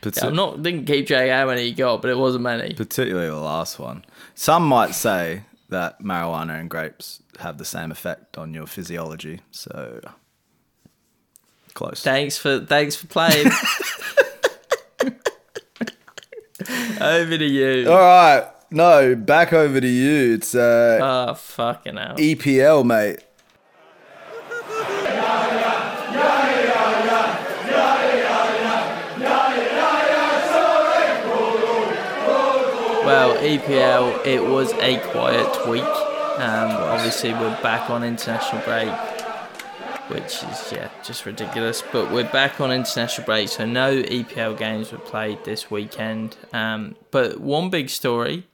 Parti- 0.00 0.20
I'm 0.26 0.34
not 0.34 0.62
didn't 0.62 0.86
keep 0.86 1.06
track 1.06 1.30
how 1.30 1.46
many 1.46 1.62
you 1.64 1.74
got, 1.74 2.02
but 2.02 2.10
it 2.10 2.18
wasn't 2.18 2.42
many. 2.42 2.74
particularly 2.74 3.28
the 3.28 3.36
last 3.36 3.78
one. 3.78 4.04
Some 4.34 4.66
might 4.66 4.94
say 4.94 5.42
that 5.68 6.02
marijuana 6.02 6.58
and 6.58 6.68
grapes 6.68 7.22
have 7.38 7.58
the 7.58 7.64
same 7.64 7.90
effect 7.92 8.36
on 8.36 8.52
your 8.52 8.66
physiology. 8.66 9.40
So 9.52 10.00
close. 11.74 12.02
Thanks 12.02 12.36
for 12.36 12.60
thanks 12.60 12.96
for 12.96 13.06
playing. 13.06 13.46
Over 17.00 17.36
to 17.38 17.44
you. 17.44 17.90
All 17.90 17.98
right. 17.98 18.48
No, 18.70 19.14
back 19.16 19.52
over 19.52 19.80
to 19.80 19.86
you. 19.86 20.34
It's 20.34 20.54
uh, 20.54 20.98
Oh 21.02 21.34
fucking 21.34 21.96
hell. 21.96 22.14
EPL, 22.16 22.84
mate. 22.86 23.18
Well, 33.12 33.36
EPL, 33.36 34.26
it 34.26 34.42
was 34.42 34.72
a 34.72 34.98
quiet 35.10 35.68
week. 35.68 35.82
Um, 35.82 36.70
obviously, 36.70 37.34
we're 37.34 37.60
back 37.62 37.90
on 37.90 38.02
international 38.02 38.62
break, 38.62 38.88
which 40.08 40.42
is 40.42 40.72
yeah, 40.72 40.88
just 41.04 41.26
ridiculous. 41.26 41.82
But 41.92 42.10
we're 42.10 42.32
back 42.32 42.58
on 42.58 42.72
international 42.72 43.26
break, 43.26 43.50
so 43.50 43.66
no 43.66 44.02
EPL 44.02 44.56
games 44.56 44.92
were 44.92 44.98
played 44.98 45.44
this 45.44 45.70
weekend. 45.70 46.38
Um, 46.54 46.96
but 47.10 47.38
one 47.38 47.68
big 47.68 47.90
story: 47.90 48.44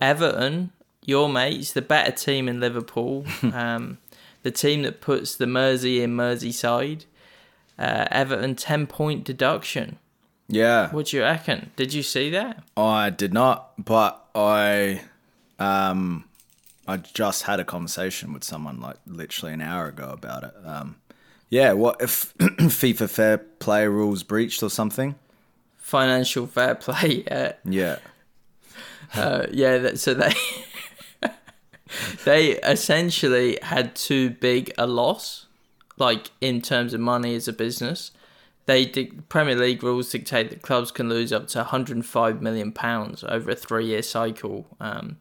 Everton, 0.00 0.72
your 1.04 1.28
mates, 1.28 1.74
the 1.74 1.82
better 1.82 2.12
team 2.12 2.48
in 2.48 2.60
Liverpool, 2.60 3.26
um, 3.52 3.98
the 4.42 4.50
team 4.50 4.84
that 4.84 5.02
puts 5.02 5.36
the 5.36 5.46
Mersey 5.46 6.02
in 6.02 6.16
Merseyside. 6.16 7.04
Uh, 7.78 8.06
Everton 8.10 8.54
ten 8.54 8.86
point 8.86 9.22
deduction. 9.22 9.98
Yeah. 10.52 10.90
What 10.90 11.06
do 11.06 11.16
you 11.16 11.22
reckon? 11.22 11.70
Did 11.76 11.94
you 11.94 12.02
see 12.02 12.28
that? 12.30 12.62
I 12.76 13.08
did 13.10 13.32
not, 13.32 13.72
but 13.82 14.22
I 14.34 15.00
um 15.58 16.24
I 16.86 16.98
just 16.98 17.44
had 17.44 17.58
a 17.58 17.64
conversation 17.64 18.32
with 18.34 18.44
someone 18.44 18.78
like 18.80 18.96
literally 19.06 19.54
an 19.54 19.62
hour 19.62 19.88
ago 19.88 20.10
about 20.10 20.44
it. 20.44 20.54
Um 20.64 20.96
yeah, 21.48 21.72
what 21.72 22.00
if 22.00 22.34
FIFA 22.38 23.10
fair 23.10 23.38
play 23.38 23.86
rules 23.86 24.22
breached 24.22 24.62
or 24.62 24.70
something? 24.70 25.14
Financial 25.78 26.46
fair 26.46 26.74
play. 26.74 27.24
yeah. 27.30 27.52
Yeah. 27.64 27.98
Uh, 29.14 29.46
yeah, 29.50 29.76
that, 29.76 30.00
so 30.00 30.14
they 30.14 30.32
they 32.24 32.52
essentially 32.60 33.58
had 33.62 33.94
too 33.94 34.30
big 34.30 34.72
a 34.78 34.86
loss, 34.86 35.46
like 35.98 36.30
in 36.40 36.62
terms 36.62 36.94
of 36.94 37.00
money 37.00 37.34
as 37.34 37.48
a 37.48 37.52
business. 37.52 38.10
They 38.66 38.84
dic- 38.84 39.28
Premier 39.28 39.56
League 39.56 39.82
rules 39.82 40.10
dictate 40.10 40.50
that 40.50 40.62
clubs 40.62 40.90
can 40.92 41.08
lose 41.08 41.32
up 41.32 41.48
to 41.48 41.58
105 41.58 42.40
million 42.42 42.70
pounds 42.72 43.24
over 43.24 43.50
a 43.50 43.56
three-year 43.56 44.02
cycle, 44.02 44.66
um, 44.80 45.16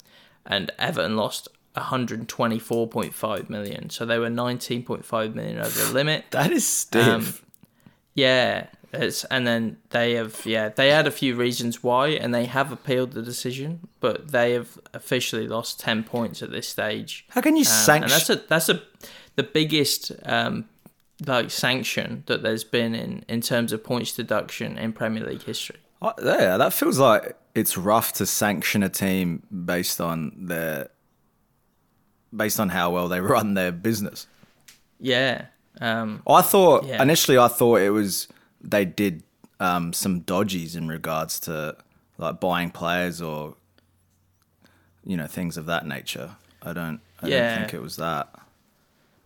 and 0.46 0.72
Everton 0.78 1.16
lost 1.16 1.48
124.5 1.76 3.50
million, 3.50 3.90
so 3.90 4.06
they 4.06 4.20
were 4.20 4.30
19.5 4.30 5.34
million 5.36 5.58
over 5.60 5.84
the 5.84 5.92
limit. 5.94 6.26
That 6.32 6.52
is 6.52 6.68
stiff. 6.68 7.08
Um, 7.08 7.34
Yeah, 8.14 8.68
it's 8.94 9.24
and 9.26 9.48
then 9.48 9.78
they 9.92 10.14
have 10.16 10.46
yeah 10.46 10.68
they 10.68 10.90
had 10.90 11.08
a 11.08 11.12
few 11.12 11.34
reasons 11.36 11.82
why, 11.82 12.10
and 12.10 12.34
they 12.36 12.46
have 12.46 12.72
appealed 12.74 13.14
the 13.14 13.22
decision, 13.22 13.88
but 14.02 14.32
they 14.32 14.52
have 14.52 14.78
officially 14.94 15.48
lost 15.48 15.80
ten 15.80 16.04
points 16.04 16.42
at 16.44 16.52
this 16.52 16.68
stage. 16.68 17.26
How 17.30 17.40
can 17.42 17.56
you 17.56 17.62
Um, 17.62 17.66
sanction 17.66 18.10
that's 18.10 18.30
a 18.30 18.36
that's 18.36 18.70
a 18.70 18.82
the 19.38 19.44
biggest 19.44 20.12
um, 20.26 20.66
like 21.26 21.52
sanction 21.52 22.24
that 22.26 22.42
there's 22.44 22.64
been 22.64 22.96
in 22.96 23.24
in 23.28 23.42
terms 23.42 23.72
of 23.74 23.84
points 23.84 24.12
deduction 24.14 24.78
in 24.78 24.94
Premier 24.94 25.24
League 25.26 25.44
history. 25.44 25.78
Yeah, 26.02 26.58
that 26.58 26.74
feels 26.74 26.98
like 26.98 27.36
it's 27.54 27.78
rough 27.78 28.14
to 28.14 28.26
sanction 28.26 28.82
a 28.82 28.90
team 28.90 29.44
based 29.66 30.02
on 30.02 30.32
their 30.36 30.90
based 32.36 32.60
on 32.60 32.70
how 32.70 32.90
well 32.92 33.08
they 33.08 33.20
run 33.36 33.54
their 33.54 33.72
business. 33.72 34.28
Yeah, 35.00 35.46
um, 35.80 36.22
I 36.28 36.42
thought 36.42 36.86
Yeah. 36.86 37.02
initially 37.02 37.38
I 37.38 37.48
thought 37.48 37.82
it 37.82 37.92
was 37.92 38.28
they 38.62 38.86
did 38.86 39.24
um, 39.60 39.94
some 39.94 40.22
dodgies 40.22 40.76
in 40.76 40.88
regards 40.88 41.40
to 41.42 41.76
like 42.18 42.40
buying 42.40 42.72
players 42.72 43.22
or 43.22 43.56
you 45.06 45.18
know 45.18 45.28
things 45.28 45.58
of 45.58 45.66
that 45.68 45.86
nature. 45.86 46.36
I 46.64 46.74
don't. 46.74 47.00
I 47.22 47.28
Yeah. 47.28 47.48
don't 47.56 47.60
think 47.62 47.74
it 47.76 47.82
was 47.82 47.98
that. 47.98 48.30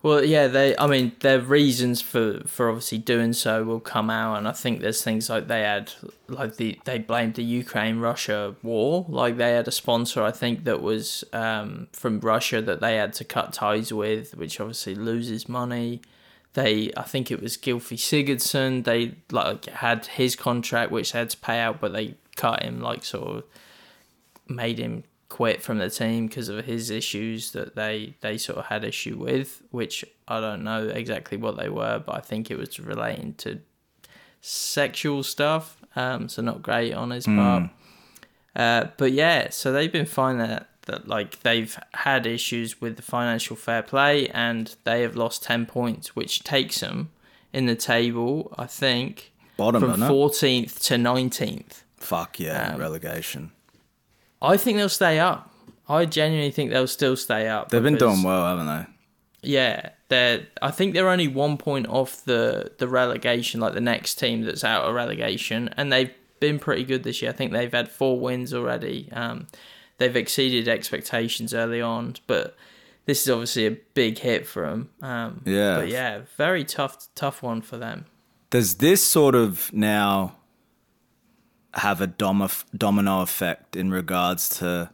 Well, 0.06 0.24
yeah, 0.24 0.46
they. 0.46 0.76
I 0.78 0.86
mean, 0.86 1.16
their 1.18 1.40
reasons 1.40 2.00
for 2.00 2.40
for 2.46 2.68
obviously 2.68 2.98
doing 2.98 3.32
so 3.32 3.64
will 3.64 3.80
come 3.80 4.08
out, 4.08 4.38
and 4.38 4.46
I 4.46 4.52
think 4.52 4.80
there's 4.80 5.02
things 5.02 5.28
like 5.28 5.48
they 5.48 5.62
had, 5.62 5.92
like 6.28 6.58
the 6.58 6.78
they 6.84 6.98
blamed 6.98 7.34
the 7.34 7.42
Ukraine 7.42 7.98
Russia 7.98 8.54
war, 8.62 9.04
like 9.08 9.36
they 9.36 9.54
had 9.54 9.66
a 9.66 9.72
sponsor, 9.72 10.22
I 10.22 10.30
think 10.30 10.62
that 10.62 10.80
was 10.80 11.24
um, 11.32 11.88
from 11.92 12.20
Russia 12.20 12.62
that 12.62 12.78
they 12.80 12.94
had 12.94 13.14
to 13.14 13.24
cut 13.24 13.52
ties 13.52 13.92
with, 13.92 14.36
which 14.36 14.60
obviously 14.60 14.94
loses 14.94 15.48
money. 15.48 16.02
They, 16.54 16.92
I 16.96 17.02
think 17.02 17.32
it 17.32 17.42
was 17.42 17.56
Gylfi 17.56 17.98
Sigurdsson. 17.98 18.84
They 18.84 19.16
like 19.32 19.64
had 19.64 20.06
his 20.06 20.36
contract, 20.36 20.92
which 20.92 21.10
they 21.10 21.18
had 21.18 21.30
to 21.30 21.36
pay 21.38 21.58
out, 21.58 21.80
but 21.80 21.92
they 21.92 22.14
cut 22.36 22.62
him, 22.62 22.80
like 22.80 23.04
sort 23.04 23.38
of 23.38 23.44
made 24.46 24.78
him 24.78 25.02
quit 25.28 25.60
from 25.60 25.78
the 25.78 25.90
team 25.90 26.26
because 26.28 26.48
of 26.48 26.64
his 26.64 26.90
issues 26.90 27.52
that 27.52 27.74
they 27.74 28.14
they 28.20 28.38
sort 28.38 28.58
of 28.58 28.66
had 28.66 28.84
issue 28.84 29.16
with, 29.16 29.62
which 29.70 30.04
I 30.28 30.40
don't 30.40 30.62
know 30.64 30.88
exactly 30.88 31.36
what 31.36 31.56
they 31.56 31.68
were, 31.68 32.02
but 32.04 32.14
I 32.14 32.20
think 32.20 32.50
it 32.50 32.58
was 32.58 32.78
relating 32.78 33.34
to 33.38 33.60
sexual 34.40 35.22
stuff. 35.22 35.82
um, 35.96 36.28
so 36.28 36.42
not 36.42 36.62
great 36.62 36.92
on 36.92 37.10
his 37.10 37.26
part. 37.26 37.70
Uh, 38.54 38.86
but 38.96 39.12
yeah, 39.12 39.50
so 39.50 39.72
they've 39.72 39.92
been 39.92 40.06
finding 40.06 40.46
that 40.46 40.68
that 40.86 41.08
like 41.08 41.40
they've 41.40 41.76
had 41.94 42.26
issues 42.26 42.80
with 42.80 42.96
the 42.96 43.02
financial 43.02 43.56
fair 43.56 43.82
play, 43.82 44.28
and 44.28 44.76
they 44.84 45.02
have 45.02 45.16
lost 45.16 45.42
ten 45.42 45.66
points, 45.66 46.14
which 46.14 46.44
takes 46.44 46.80
them 46.80 47.10
in 47.52 47.66
the 47.66 47.74
table. 47.74 48.54
I 48.56 48.66
think 48.66 49.32
Bottom, 49.56 49.80
from 49.82 50.00
fourteenth 50.00 50.80
to 50.84 50.96
nineteenth. 50.96 51.82
Fuck 51.96 52.38
yeah, 52.38 52.74
Um, 52.74 52.80
relegation. 52.80 53.50
I 54.46 54.56
think 54.56 54.78
they'll 54.78 54.88
stay 54.88 55.18
up. 55.18 55.50
I 55.88 56.04
genuinely 56.04 56.50
think 56.50 56.70
they'll 56.70 56.86
still 56.86 57.16
stay 57.16 57.48
up. 57.48 57.68
They've 57.68 57.82
been 57.82 57.96
doing 57.96 58.22
well, 58.22 58.46
haven't 58.46 58.66
they? 58.66 58.86
Yeah, 59.42 59.90
they're. 60.08 60.46
I 60.60 60.70
think 60.72 60.94
they're 60.94 61.08
only 61.08 61.28
one 61.28 61.56
point 61.58 61.86
off 61.88 62.24
the 62.24 62.72
the 62.78 62.88
relegation, 62.88 63.60
like 63.60 63.74
the 63.74 63.80
next 63.80 64.16
team 64.16 64.42
that's 64.42 64.64
out 64.64 64.84
of 64.84 64.94
relegation, 64.94 65.70
and 65.76 65.92
they've 65.92 66.10
been 66.40 66.58
pretty 66.58 66.84
good 66.84 67.04
this 67.04 67.22
year. 67.22 67.30
I 67.30 67.34
think 67.34 67.52
they've 67.52 67.72
had 67.72 67.88
four 67.88 68.18
wins 68.18 68.52
already. 68.52 69.08
Um, 69.12 69.46
they've 69.98 70.16
exceeded 70.16 70.68
expectations 70.68 71.54
early 71.54 71.80
on, 71.80 72.16
but 72.26 72.56
this 73.06 73.22
is 73.22 73.30
obviously 73.30 73.66
a 73.66 73.70
big 73.94 74.18
hit 74.18 74.46
for 74.46 74.68
them. 74.68 74.90
Um, 75.00 75.42
Yeah. 75.46 75.76
but 75.78 75.88
yeah, 75.88 76.22
very 76.36 76.64
tough, 76.64 77.06
tough 77.14 77.42
one 77.42 77.62
for 77.62 77.78
them. 77.78 78.06
Does 78.50 78.76
this 78.76 79.02
sort 79.02 79.34
of 79.34 79.72
now 79.72 80.35
have 81.76 82.00
a 82.00 82.06
dom- 82.06 82.48
domino 82.76 83.20
effect 83.22 83.76
in 83.76 83.90
regards 83.90 84.48
to 84.58 84.90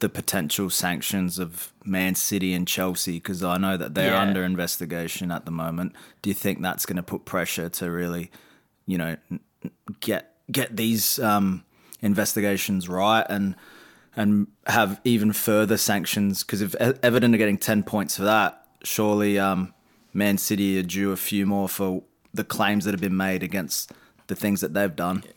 the 0.00 0.08
potential 0.08 0.70
sanctions 0.70 1.38
of 1.38 1.72
Man 1.84 2.14
City 2.14 2.54
and 2.54 2.66
Chelsea? 2.66 3.14
Because 3.14 3.42
I 3.44 3.58
know 3.58 3.76
that 3.76 3.94
they're 3.94 4.12
Yeah. 4.12 4.22
under 4.22 4.42
investigation 4.44 5.30
at 5.30 5.44
the 5.44 5.50
moment. 5.50 5.94
Do 6.22 6.30
you 6.30 6.34
think 6.34 6.62
that's 6.62 6.86
going 6.86 6.96
to 6.96 7.02
put 7.02 7.24
pressure 7.26 7.68
to 7.68 7.90
really, 7.90 8.30
you 8.86 8.96
know, 8.98 9.16
get 10.00 10.26
get 10.50 10.76
these 10.76 11.18
um, 11.20 11.64
investigations 12.00 12.88
right 12.88 13.24
and 13.28 13.54
and 14.16 14.46
have 14.66 15.00
even 15.04 15.32
further 15.32 15.76
sanctions? 15.76 16.42
Because 16.42 16.62
if 16.62 16.74
Everton 16.76 17.34
are 17.34 17.38
getting 17.38 17.58
ten 17.58 17.82
points 17.82 18.16
for 18.16 18.22
that, 18.24 18.66
surely 18.82 19.38
um, 19.38 19.74
Man 20.14 20.38
City 20.38 20.78
are 20.78 20.82
due 20.82 21.12
a 21.12 21.16
few 21.16 21.44
more 21.46 21.68
for 21.68 22.02
the 22.32 22.42
claims 22.44 22.84
that 22.86 22.92
have 22.92 23.00
been 23.00 23.16
made 23.16 23.42
against 23.42 23.92
the 24.28 24.34
things 24.34 24.60
that 24.62 24.72
they've 24.72 24.94
done. 24.96 25.22
Yeah, 25.26 25.32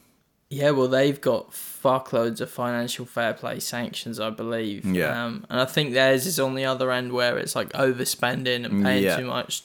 well, 0.71 0.87
they've 0.87 1.19
got 1.19 1.51
fuckloads 1.51 2.41
of 2.41 2.49
financial 2.49 3.05
fair 3.05 3.33
play 3.33 3.59
sanctions, 3.59 4.19
I 4.19 4.29
believe. 4.29 4.85
Yeah. 4.85 5.25
Um, 5.25 5.45
and 5.49 5.59
I 5.59 5.65
think 5.65 5.93
theirs 5.93 6.25
is 6.25 6.39
on 6.39 6.55
the 6.55 6.65
other 6.65 6.91
end 6.91 7.13
where 7.13 7.37
it's 7.37 7.55
like 7.55 7.69
overspending 7.69 8.65
and 8.65 8.83
paying 8.83 9.03
Yeah. 9.03 9.17
too 9.17 9.25
much. 9.25 9.63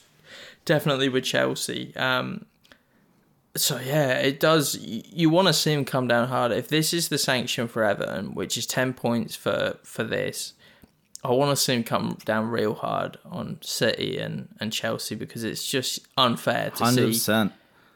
Definitely 0.65 1.09
with 1.09 1.23
Chelsea. 1.23 1.95
Um, 1.95 2.45
so 3.55 3.79
yeah, 3.79 4.13
it 4.19 4.39
does. 4.39 4.77
You, 4.77 5.01
you 5.05 5.29
want 5.29 5.47
to 5.47 5.53
see 5.53 5.73
them 5.73 5.83
come 5.85 6.07
down 6.07 6.27
hard. 6.27 6.51
If 6.51 6.67
this 6.67 6.93
is 6.93 7.09
the 7.09 7.17
sanction 7.17 7.67
for 7.67 7.83
Everton, 7.83 8.35
which 8.35 8.57
is 8.57 8.65
ten 8.67 8.93
points 8.93 9.35
for 9.35 9.77
for 9.83 10.03
this, 10.03 10.53
I 11.23 11.31
want 11.31 11.49
to 11.51 11.55
see 11.61 11.73
them 11.73 11.83
come 11.83 12.17
down 12.25 12.49
real 12.49 12.75
hard 12.75 13.17
on 13.25 13.57
City 13.61 14.17
and 14.19 14.49
and 14.59 14.71
Chelsea 14.71 15.15
because 15.15 15.43
it's 15.43 15.65
just 15.67 16.07
unfair 16.17 16.69
to 16.75 16.83
Hundred 16.83 17.07
see 17.07 17.19
percent. 17.19 17.51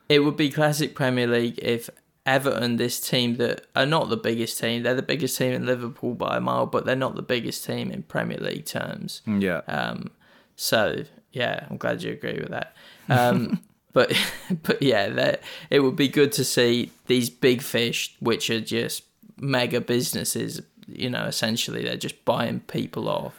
it 0.09 0.19
would 0.19 0.35
be 0.37 0.49
classic 0.49 0.95
Premier 0.95 1.27
League 1.27 1.59
if 1.61 1.89
Everton, 2.25 2.77
this 2.77 2.99
team 3.01 3.35
that 3.35 3.65
are 3.75 3.85
not 3.85 4.09
the 4.09 4.17
biggest 4.17 4.59
team, 4.59 4.83
they're 4.83 4.95
the 4.95 5.01
biggest 5.01 5.37
team 5.37 5.51
in 5.51 5.65
Liverpool 5.65 6.13
by 6.13 6.37
a 6.37 6.39
mile, 6.39 6.65
but 6.65 6.85
they're 6.85 6.95
not 6.95 7.15
the 7.15 7.21
biggest 7.21 7.65
team 7.65 7.91
in 7.91 8.03
Premier 8.03 8.37
League 8.37 8.65
terms. 8.65 9.21
Yeah. 9.25 9.61
Um, 9.67 10.11
so 10.55 11.03
yeah, 11.33 11.65
I'm 11.69 11.77
glad 11.77 12.01
you 12.01 12.11
agree 12.11 12.39
with 12.39 12.49
that. 12.49 12.75
Um, 13.09 13.61
but 13.93 14.13
but 14.63 14.81
yeah, 14.81 15.09
that 15.09 15.41
it 15.69 15.81
would 15.81 15.95
be 15.95 16.07
good 16.07 16.31
to 16.33 16.43
see 16.43 16.91
these 17.07 17.29
big 17.29 17.61
fish, 17.61 18.15
which 18.19 18.49
are 18.49 18.61
just 18.61 19.03
mega 19.37 19.81
businesses. 19.81 20.61
You 20.87 21.09
know, 21.09 21.25
essentially 21.25 21.83
they're 21.83 21.97
just 21.97 22.23
buying 22.23 22.61
people 22.61 23.09
off, 23.09 23.33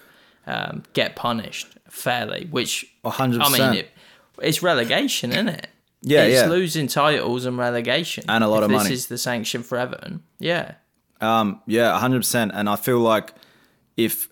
um, 0.47 0.82
get 0.93 1.16
punished 1.16 1.78
fairly. 1.89 2.49
Which 2.51 2.85
A 3.05 3.11
hundred 3.11 3.43
I 3.43 3.49
mean, 3.51 3.74
it, 3.74 3.91
it's 4.43 4.62
relegation, 4.62 5.30
isn't 5.30 5.49
it? 5.49 5.68
Yeah, 6.07 6.24
it's 6.24 6.42
yeah. 6.42 6.46
losing 6.48 6.86
titles 6.86 7.46
and 7.46 7.57
relegation, 7.57 8.24
And 8.28 8.44
a 8.44 8.48
lot 8.48 8.62
of 8.62 8.68
this 8.68 8.76
money. 8.76 8.90
This 8.90 9.00
is 9.00 9.07
the 9.07 9.18
sanction 9.18 9.62
for 9.62 9.78
Everton. 9.78 10.22
Yeah, 10.38 10.74
Um, 11.20 11.62
yeah, 11.66 11.98
hundred 11.98 12.20
percent. 12.20 12.52
And 12.55 12.68
I 12.68 12.76
feel 12.76 12.98
like 12.98 13.32
if 13.96 14.28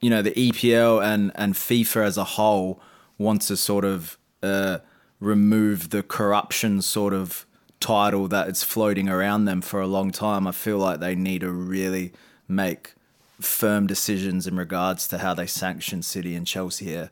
you 0.00 0.08
know 0.10 0.22
the 0.22 0.32
EPL 0.32 1.04
and 1.04 1.30
and 1.34 1.54
FIFA 1.54 2.06
as 2.06 2.16
a 2.16 2.24
whole 2.24 2.80
want 3.18 3.42
to 3.42 3.56
sort 3.56 3.84
of 3.84 4.18
uh, 4.42 4.78
remove 5.20 5.90
the 5.90 6.02
corruption 6.02 6.80
sort 6.82 7.12
of 7.12 7.46
title 7.78 8.26
that 8.28 8.48
is 8.48 8.62
floating 8.62 9.08
around 9.08 9.44
them 9.44 9.60
for 9.60 9.80
a 9.80 9.86
long 9.86 10.10
time, 10.10 10.46
I 10.46 10.52
feel 10.52 10.78
like 10.78 11.00
they 11.00 11.14
need 11.14 11.42
to 11.42 11.50
really 11.50 12.12
make 12.48 12.94
firm 13.40 13.86
decisions 13.86 14.46
in 14.46 14.56
regards 14.56 15.06
to 15.08 15.18
how 15.18 15.34
they 15.34 15.46
sanction 15.46 16.02
City 16.02 16.34
and 16.34 16.46
Chelsea 16.46 16.86
here. 16.86 17.10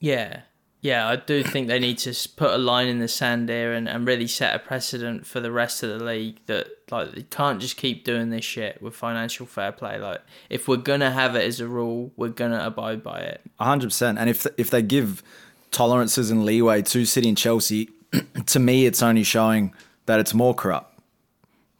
yeah, 0.00 0.42
yeah. 0.82 1.08
I 1.08 1.16
do 1.16 1.42
think 1.42 1.68
they 1.68 1.78
need 1.78 1.96
to 1.98 2.12
put 2.36 2.50
a 2.50 2.58
line 2.58 2.88
in 2.88 2.98
the 2.98 3.08
sand 3.08 3.48
here 3.48 3.72
and, 3.72 3.88
and 3.88 4.06
really 4.06 4.26
set 4.26 4.54
a 4.54 4.58
precedent 4.58 5.26
for 5.26 5.40
the 5.40 5.50
rest 5.50 5.82
of 5.82 5.88
the 5.98 6.04
league 6.04 6.38
that 6.46 6.66
like 6.90 7.12
they 7.12 7.22
can't 7.22 7.58
just 7.60 7.76
keep 7.78 8.04
doing 8.04 8.28
this 8.30 8.44
shit 8.44 8.82
with 8.82 8.94
financial 8.94 9.46
fair 9.46 9.72
play. 9.72 9.98
Like 9.98 10.20
if 10.50 10.68
we're 10.68 10.76
gonna 10.76 11.10
have 11.10 11.34
it 11.36 11.44
as 11.44 11.60
a 11.60 11.66
rule, 11.68 12.12
we're 12.16 12.28
gonna 12.28 12.62
abide 12.64 13.02
by 13.02 13.20
it. 13.20 13.40
hundred 13.58 13.86
percent. 13.86 14.18
And 14.18 14.28
if 14.28 14.46
if 14.58 14.68
they 14.68 14.82
give 14.82 15.22
tolerances 15.70 16.30
and 16.30 16.44
leeway 16.44 16.82
to 16.82 17.06
City 17.06 17.28
and 17.28 17.38
Chelsea, 17.38 17.88
to 18.46 18.58
me, 18.58 18.84
it's 18.84 19.02
only 19.02 19.22
showing 19.24 19.72
that 20.06 20.20
it's 20.20 20.34
more 20.34 20.52
corrupt. 20.54 20.98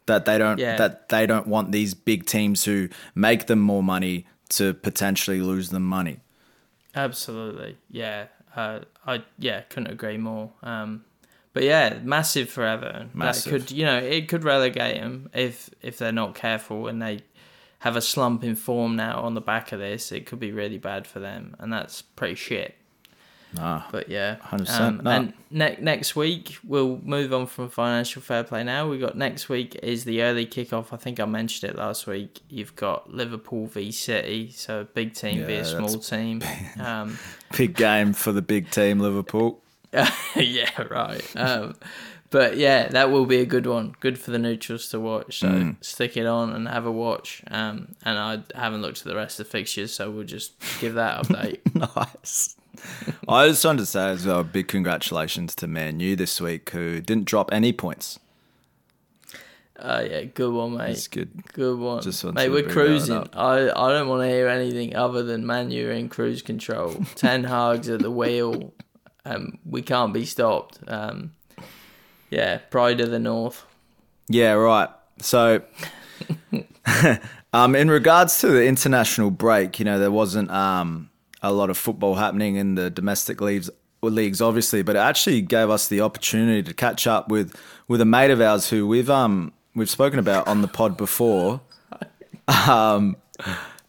That 0.07 0.25
they 0.25 0.37
don't 0.37 0.57
Yeah. 0.59 0.77
that 0.77 1.09
they 1.09 1.25
don't 1.27 1.47
want 1.47 1.71
these 1.71 1.93
big 1.93 2.25
teams 2.25 2.63
who 2.65 2.89
make 3.15 3.45
them 3.47 3.59
more 3.59 3.83
money 3.83 4.25
to 4.49 4.73
potentially 4.73 5.41
lose 5.41 5.69
them 5.69 5.83
money. 5.85 6.19
Absolutely, 6.95 7.77
yeah. 7.89 8.25
Uh, 8.55 8.81
I 9.05 9.23
yeah 9.37 9.61
couldn't 9.61 9.91
agree 9.91 10.17
more. 10.17 10.51
Um, 10.61 11.05
but 11.53 11.63
yeah, 11.63 11.99
massive 12.03 12.49
for 12.49 12.65
Everton. 12.65 13.11
Massive. 13.13 13.51
That 13.51 13.59
could 13.59 13.71
you 13.71 13.85
know 13.85 13.97
it 13.97 14.27
could 14.27 14.43
relegate 14.43 14.99
them 14.99 15.29
if 15.33 15.69
if 15.81 15.97
they're 15.97 16.11
not 16.11 16.35
careful 16.35 16.87
and 16.87 17.01
they 17.01 17.21
have 17.79 17.95
a 17.95 18.01
slump 18.01 18.43
in 18.43 18.55
form 18.55 18.95
now 18.95 19.21
on 19.21 19.33
the 19.33 19.41
back 19.41 19.71
of 19.71 19.79
this. 19.79 20.11
It 20.11 20.25
could 20.25 20.39
be 20.39 20.51
really 20.51 20.77
bad 20.77 21.05
for 21.05 21.19
them, 21.19 21.55
and 21.59 21.71
that's 21.71 22.01
pretty 22.01 22.35
shit. 22.35 22.75
Ah, 23.59 23.87
But 23.91 24.09
yeah, 24.09 24.37
100%, 24.37 24.79
Um, 24.79 25.01
no. 25.03 25.11
And 25.11 25.33
ne- 25.51 25.77
next 25.79 26.15
week 26.15 26.57
we'll 26.63 26.99
move 27.03 27.31
on 27.33 27.45
from 27.47 27.69
financial 27.69 28.21
fair 28.21 28.43
play. 28.43 28.63
Now 28.63 28.89
we 28.89 28.97
got 28.97 29.15
next 29.17 29.49
week 29.49 29.75
is 29.83 30.05
the 30.05 30.21
early 30.23 30.45
kickoff. 30.45 30.87
I 30.91 30.97
think 30.97 31.19
I 31.19 31.25
mentioned 31.25 31.71
it 31.71 31.77
last 31.77 32.07
week. 32.07 32.39
You've 32.49 32.75
got 32.75 33.13
Liverpool 33.13 33.67
v 33.67 33.91
City, 33.91 34.49
so 34.51 34.81
a 34.81 34.85
big 34.85 35.13
team 35.13 35.45
v 35.45 35.53
Yeah, 35.53 35.59
a 35.59 35.63
that's 35.63 35.69
small 35.71 35.99
team. 35.99 36.41
Um, 36.79 37.17
big 37.57 37.75
game 37.75 38.13
for 38.13 38.31
the 38.31 38.41
big 38.41 38.71
team, 38.71 38.99
Liverpool. 38.99 39.61
yeah, 40.35 40.81
right. 40.89 41.23
Um, 41.35 41.75
but 42.31 42.57
yeah, 42.57 42.87
that 42.87 43.11
will 43.11 43.27
be 43.27 43.41
a 43.41 43.45
good 43.45 43.67
one. 43.67 43.93
Good 43.99 44.17
for 44.17 44.31
the 44.31 44.39
neutrals 44.39 44.87
to 44.89 44.99
watch. 44.99 45.37
So 45.41 45.47
Mm. 45.49 45.75
stick 45.85 46.17
it 46.17 46.25
on 46.25 46.51
and 46.53 46.67
have 46.67 46.87
a 46.87 46.91
watch. 46.91 47.43
Um, 47.51 47.89
and 48.03 48.17
I 48.17 48.39
haven't 48.59 48.81
looked 48.81 49.01
at 49.01 49.03
the 49.05 49.15
rest 49.15 49.39
of 49.39 49.45
the 49.45 49.51
fixtures, 49.51 49.93
so 49.93 50.09
we'll 50.09 50.23
just 50.23 50.53
give 50.81 50.95
that 50.95 51.21
update. 51.27 51.59
nice. 51.95 52.55
I 53.27 53.47
just 53.47 53.63
wanted 53.63 53.79
to 53.79 53.85
say 53.85 54.09
as 54.09 54.25
well, 54.25 54.43
big 54.43 54.67
congratulations 54.67 55.55
to 55.55 55.67
Man 55.67 55.99
U 55.99 56.15
this 56.15 56.39
week, 56.41 56.69
who 56.71 57.01
didn't 57.01 57.25
drop 57.25 57.51
any 57.51 57.73
points. 57.73 58.19
uh, 59.77 60.03
yeah, 60.09 60.23
good 60.23 60.53
one, 60.53 60.77
mate. 60.77 60.91
It's 60.91 61.07
good. 61.07 61.31
Good 61.53 61.77
one. 61.77 62.01
Just 62.01 62.23
Mate, 62.23 62.49
we're 62.49 62.63
cruising. 62.63 63.27
I, 63.33 63.69
I 63.69 63.91
don't 63.91 64.07
want 64.07 64.23
to 64.23 64.29
hear 64.29 64.47
anything 64.47 64.95
other 64.95 65.23
than 65.23 65.45
Man 65.45 65.71
U 65.71 65.89
in 65.89 66.09
cruise 66.09 66.41
control. 66.41 66.95
Ten 67.15 67.43
Hag's 67.43 67.89
at 67.89 67.99
the 67.99 68.11
wheel. 68.11 68.73
Um, 69.25 69.59
we 69.65 69.81
can't 69.81 70.13
be 70.13 70.25
stopped. 70.25 70.79
Um, 70.87 71.31
yeah, 72.29 72.57
pride 72.57 72.99
of 72.99 73.11
the 73.11 73.19
north. 73.19 73.65
Yeah, 74.27 74.53
right. 74.53 74.89
So, 75.19 75.61
um, 77.53 77.75
in 77.75 77.89
regards 77.89 78.39
to 78.39 78.47
the 78.47 78.65
international 78.65 79.31
break, 79.31 79.79
you 79.79 79.85
know, 79.85 79.99
there 79.99 80.11
wasn't 80.11 80.49
um, 80.49 81.09
a 81.43 81.51
lot 81.51 81.69
of 81.69 81.77
football 81.77 82.15
happening 82.15 82.55
in 82.55 82.75
the 82.75 82.89
domestic 82.89 83.41
leagues, 83.41 83.69
leagues, 84.01 84.41
obviously, 84.41 84.81
but 84.81 84.95
it 84.95 84.99
actually 84.99 85.41
gave 85.41 85.69
us 85.69 85.87
the 85.87 86.01
opportunity 86.01 86.63
to 86.63 86.73
catch 86.73 87.05
up 87.05 87.29
with 87.29 87.55
with 87.87 88.01
a 88.01 88.05
mate 88.05 88.31
of 88.31 88.41
ours 88.41 88.69
who 88.69 88.87
we've 88.87 89.09
um 89.09 89.51
we've 89.75 89.89
spoken 89.89 90.17
about 90.17 90.47
on 90.47 90.61
the 90.61 90.67
pod 90.67 90.97
before. 90.97 91.61
Um, 92.67 93.15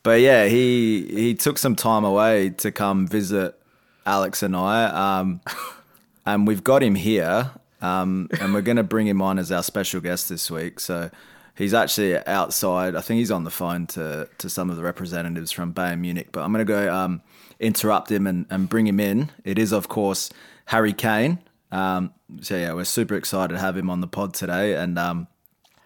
but 0.05 0.21
yeah, 0.21 0.47
he 0.47 1.07
he 1.09 1.35
took 1.35 1.59
some 1.59 1.75
time 1.75 2.05
away 2.05 2.51
to 2.51 2.71
come 2.71 3.09
visit 3.09 3.61
Alex 4.07 4.45
and 4.45 4.55
I. 4.55 4.85
Um, 5.19 5.41
and 6.27 6.47
we've 6.47 6.63
got 6.63 6.85
him 6.85 6.95
here, 6.95 7.51
um, 7.81 8.29
and 8.41 8.55
we're 8.55 8.63
going 8.63 8.77
to 8.77 8.85
bring 8.85 9.09
him 9.09 9.21
on 9.21 9.41
as 9.41 9.51
our 9.51 9.65
special 9.65 10.01
guest 10.01 10.29
this 10.29 10.53
week. 10.53 10.79
So 10.79 11.11
he's 11.57 11.75
actually 11.75 12.17
outside. 12.27 12.95
I 12.95 13.01
think 13.01 13.19
he's 13.19 13.31
on 13.31 13.43
the 13.43 13.51
phone 13.51 13.89
to 13.89 14.29
to 14.39 14.49
some 14.49 14.71
of 14.71 14.77
the 14.77 14.85
representatives 14.85 15.51
from 15.51 15.73
Bayern 15.73 16.01
Munich. 16.01 16.29
But 16.31 16.45
I'm 16.45 16.53
going 16.53 16.65
to 16.65 16.73
go 16.73 16.95
um, 16.95 17.23
interrupt 17.61 18.11
him 18.11 18.27
and, 18.27 18.47
and 18.51 18.69
bring 18.69 18.87
him 18.87 19.01
in. 19.01 19.31
It 19.45 19.59
is, 19.59 19.73
of 19.73 19.89
course, 19.89 20.31
Harry 20.67 20.93
Kane. 20.93 21.39
Um, 21.71 22.13
so 22.41 22.57
yeah, 22.57 22.73
we're 22.73 22.85
super 22.85 23.15
excited 23.15 23.55
to 23.55 23.59
have 23.59 23.77
him 23.77 23.91
on 23.91 24.01
the 24.01 24.07
pod 24.07 24.33
today, 24.35 24.75
and 24.75 24.99
um, 24.99 25.27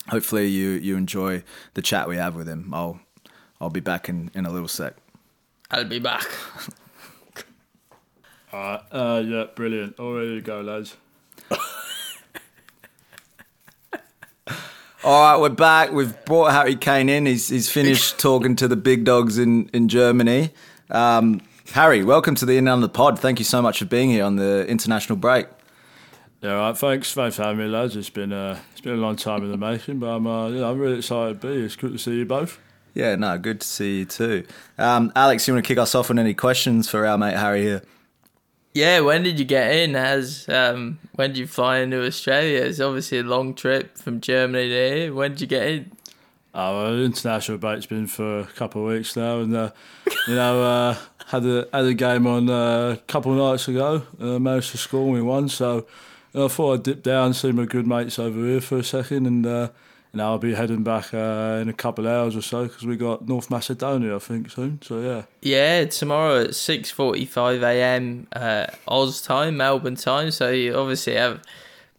hopefully 0.09 0.47
you 0.47 0.71
you 0.71 0.97
enjoy 0.97 1.43
the 1.75 1.83
chat 1.83 2.09
we 2.09 2.16
have 2.16 2.35
with 2.35 2.47
him. 2.47 2.73
I'll 2.75 3.01
I'll 3.61 3.71
be 3.71 3.81
back 3.81 4.09
in 4.09 4.31
in 4.35 4.45
a 4.45 4.51
little 4.51 4.69
sec. 4.69 4.95
I'll 5.71 5.85
be 5.85 5.99
back. 5.99 6.27
Alright, 8.53 8.81
uh, 8.91 9.23
yeah, 9.27 9.45
brilliant. 9.55 9.99
All 9.99 10.14
ready 10.14 10.37
to 10.37 10.41
go, 10.41 10.62
lads. 10.62 10.97
All 15.05 15.23
right, 15.23 15.39
we're 15.39 15.51
back. 15.51 15.93
We've 15.93 16.25
brought 16.25 16.53
Harry 16.53 16.75
Kane 16.77 17.09
in. 17.09 17.27
He's 17.27 17.49
he's 17.49 17.71
finished 17.71 18.19
talking 18.19 18.57
to 18.57 18.69
the 18.69 18.77
big 18.77 19.05
dogs 19.05 19.39
in 19.39 19.69
in 19.75 19.89
Germany. 19.89 20.51
Um, 20.91 21.41
Harry, 21.73 22.03
welcome 22.03 22.35
to 22.35 22.47
the 22.47 22.57
In 22.57 22.66
Under 22.66 22.87
the 22.87 22.93
Pod. 22.93 23.19
Thank 23.19 23.39
you 23.39 23.45
so 23.45 23.61
much 23.61 23.79
for 23.79 23.85
being 23.85 24.09
here 24.09 24.25
on 24.25 24.37
the 24.37 24.66
international 24.66 25.16
break. 25.16 25.47
Yeah, 26.41 26.55
all 26.55 26.69
right, 26.69 26.79
thanks, 26.79 27.12
thanks 27.12 27.37
for 27.37 27.43
having 27.43 27.59
me, 27.59 27.66
lads. 27.66 27.95
It's 27.95 28.09
been 28.09 28.33
uh, 28.33 28.59
it's 28.73 28.81
been 28.81 28.95
a 28.95 28.97
long 28.97 29.16
time 29.16 29.43
in 29.43 29.51
the 29.51 29.57
making, 29.59 29.99
but 29.99 30.07
I'm 30.07 30.27
uh, 30.27 30.49
yeah, 30.49 30.69
I'm 30.69 30.79
really 30.79 30.99
excited 30.99 31.41
to 31.41 31.47
be 31.47 31.55
here. 31.55 31.64
It's 31.66 31.77
good 31.77 31.93
to 31.93 31.99
see 31.99 32.19
you 32.19 32.25
both. 32.25 32.59
Yeah, 32.95 33.16
no, 33.16 33.37
good 33.39 33.61
to 33.61 33.66
see 33.66 33.99
you 33.99 34.05
too. 34.07 34.47
Um, 34.79 35.12
Alex, 35.14 35.47
you 35.47 35.55
want 35.55 35.64
to 35.64 35.69
kick 35.69 35.79
us 35.79 35.95
off 35.95 36.09
with 36.09 36.19
any 36.19 36.35
questions 36.35 36.89
for 36.89 37.07
our 37.07 37.19
mate 37.19 37.37
Harry 37.37 37.62
here? 37.62 37.83
Yeah, 38.73 39.01
when 39.01 39.23
did 39.23 39.39
you 39.39 39.45
get 39.45 39.71
in? 39.73 39.95
As 39.95 40.49
um, 40.49 40.99
when 41.16 41.31
did 41.31 41.39
you 41.39 41.47
fly 41.47 41.79
into 41.79 42.05
Australia? 42.05 42.62
It's 42.62 42.81
obviously 42.81 43.19
a 43.19 43.25
long 43.25 43.55
trip 43.55 43.99
from 43.99 44.21
Germany 44.21 44.69
to 44.69 44.75
here. 44.75 45.14
When 45.14 45.33
did 45.33 45.43
you 45.43 45.47
get 45.47 45.66
in? 45.66 45.93
Uh, 46.55 46.73
well, 46.75 47.05
international 47.05 47.59
break's 47.59 47.87
been 47.87 48.07
for 48.07 48.41
a 48.41 48.47
couple 48.47 48.83
of 48.83 48.93
weeks 48.93 49.16
now, 49.16 49.41
and 49.41 49.55
uh, 49.55 49.71
you 50.27 50.35
know, 50.35 50.62
uh, 50.62 50.97
had 51.29 51.45
a 51.45 51.66
had 51.72 51.85
a 51.85 51.95
game 51.95 52.26
on 52.26 52.49
uh, 52.49 52.97
a 52.99 53.03
couple 53.07 53.33
of 53.33 53.39
nights 53.39 53.68
ago. 53.68 54.03
Uh, 54.20 54.39
managed 54.39 54.72
to 54.72 54.79
score 54.79 55.12
me 55.12 55.20
one, 55.20 55.49
so 55.49 55.87
I 56.35 56.49
thought 56.49 56.74
I'd 56.74 56.83
dip 56.83 57.03
down, 57.03 57.35
see 57.35 57.53
my 57.53 57.64
good 57.64 57.87
mates 57.87 58.18
over 58.18 58.39
here 58.47 58.61
for 58.61 58.79
a 58.79 58.85
second, 58.85 59.26
and 59.26 59.47
uh, 59.47 59.68
I'll 60.18 60.39
be 60.39 60.55
heading 60.55 60.83
back 60.83 61.12
uh, 61.14 61.59
in 61.61 61.68
a 61.68 61.72
couple 61.72 62.07
of 62.07 62.12
hours 62.12 62.35
or 62.35 62.43
so 62.43 62.64
because 62.64 62.85
we 62.85 62.97
got 62.97 63.29
North 63.29 63.51
Macedonia, 63.51 64.16
I 64.16 64.18
think, 64.18 64.51
soon. 64.51 64.81
So 64.83 65.01
yeah. 65.01 65.22
Yeah, 65.43 65.85
tomorrow 65.85 66.45
at 66.45 66.55
six 66.55 66.91
forty-five 66.91 67.62
a.m. 67.62 68.26
Uh, 68.33 68.66
Oz 68.87 69.22
time, 69.22 69.57
Melbourne 69.57 69.97
time. 69.97 70.31
So 70.31 70.51
you 70.51 70.74
obviously 70.74 71.14
have 71.14 71.35
a 71.35 71.43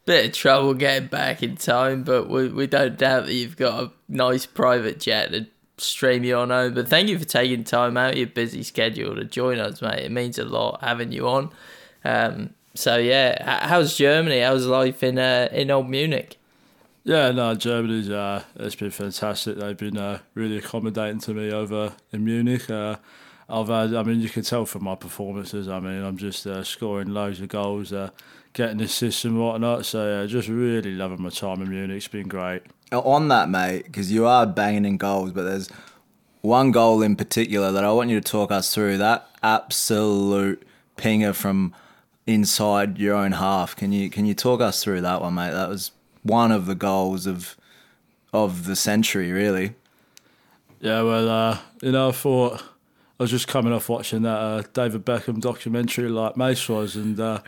bit 0.05 0.25
of 0.25 0.34
trouble 0.34 0.73
getting 0.73 1.07
back 1.07 1.43
in 1.43 1.55
time, 1.55 2.03
but 2.03 2.30
we 2.30 2.47
we 2.49 2.67
don't 2.67 2.97
doubt 2.97 3.27
that 3.27 3.34
you've 3.34 3.57
got 3.57 3.84
a 3.84 3.91
nice 4.07 4.45
private 4.45 4.99
jet 4.99 5.32
to 5.32 5.47
stream 5.80 6.23
you 6.23 6.36
on 6.38 6.49
home. 6.49 6.73
But 6.73 6.88
thank 6.88 7.09
you 7.09 7.17
for 7.17 7.25
taking 7.25 7.63
time 7.63 7.97
out 7.97 8.17
your 8.17 8.27
busy 8.27 8.63
schedule 8.63 9.15
to 9.15 9.23
join 9.23 9.59
us, 9.59 9.82
mate. 9.82 10.05
It 10.05 10.11
means 10.11 10.38
a 10.38 10.45
lot 10.45 10.80
having 10.82 11.11
you 11.11 11.27
on. 11.27 11.51
Um, 12.03 12.51
so 12.75 12.97
yeah, 12.97 13.67
how's 13.67 13.97
Germany? 13.97 14.41
How's 14.41 14.65
life 14.65 15.03
in 15.03 15.17
uh, 15.17 15.49
in 15.51 15.71
old 15.71 15.89
Munich? 15.89 16.38
Yeah, 17.03 17.32
no, 17.32 17.55
Germany's 17.55 18.09
uh, 18.09 18.43
it's 18.57 18.75
been 18.75 18.91
fantastic. 18.91 19.57
They've 19.57 19.75
been 19.75 19.97
uh, 19.97 20.19
really 20.36 20.57
accommodating 20.57 21.19
to 21.21 21.34
me 21.34 21.51
over 21.51 21.93
in 22.11 22.23
Munich. 22.23 22.69
Uh, 22.69 22.97
I've 23.49 23.67
had, 23.67 23.95
I 23.95 24.03
mean, 24.03 24.19
you 24.21 24.30
can 24.30 24.43
tell 24.43 24.65
from 24.65 24.84
my 24.84 24.95
performances. 24.95 25.67
I 25.67 25.80
mean, 25.80 26.03
I'm 26.03 26.17
just 26.17 26.45
uh, 26.45 26.63
scoring 26.63 27.07
loads 27.07 27.41
of 27.41 27.47
goals, 27.47 27.91
uh, 27.91 28.11
getting 28.53 28.80
assists 28.82 29.25
and 29.25 29.39
whatnot. 29.39 29.86
So 29.86 30.21
yeah, 30.21 30.27
just 30.27 30.49
really 30.49 30.91
loving 30.91 31.23
my 31.23 31.30
time 31.30 31.61
in 31.61 31.69
Munich. 31.69 31.97
It's 31.97 32.07
been 32.07 32.27
great. 32.27 32.61
On 32.91 33.27
that, 33.27 33.49
mate, 33.49 33.85
because 33.85 34.11
you 34.11 34.25
are 34.25 34.47
banging 34.47 34.85
in 34.85 34.97
goals, 34.97 35.31
but 35.31 35.43
there's 35.43 35.69
one 36.41 36.71
goal 36.71 37.01
in 37.01 37.15
particular 37.15 37.71
that 37.71 37.83
I 37.83 37.91
want 37.91 38.09
you 38.09 38.19
to 38.19 38.31
talk 38.31 38.51
us 38.51 38.73
through. 38.73 38.97
That 38.97 39.29
absolute 39.43 40.65
pinger 40.97 41.35
from 41.35 41.73
inside 42.25 42.97
your 42.97 43.15
own 43.15 43.33
half. 43.33 43.75
Can 43.75 43.91
you 43.91 44.09
can 44.09 44.25
you 44.25 44.33
talk 44.33 44.61
us 44.61 44.83
through 44.83 45.01
that 45.01 45.21
one, 45.21 45.35
mate? 45.35 45.51
That 45.51 45.69
was 45.69 45.91
one 46.23 46.51
of 46.51 46.65
the 46.65 46.75
goals 46.75 47.25
of 47.25 47.55
of 48.33 48.65
the 48.65 48.75
century, 48.75 49.31
really. 49.31 49.75
Yeah, 50.79 51.01
well, 51.01 51.29
uh, 51.29 51.57
you 51.81 51.91
know, 51.91 52.09
I 52.09 52.11
thought 52.11 52.61
I 53.19 53.23
was 53.23 53.31
just 53.31 53.47
coming 53.47 53.73
off 53.73 53.89
watching 53.89 54.21
that 54.21 54.37
uh, 54.37 54.63
David 54.73 55.05
Beckham 55.05 55.41
documentary, 55.41 56.07
like 56.07 56.37
Mace 56.37 56.69
was, 56.69 56.95
and 56.95 57.19
uh, 57.19 57.41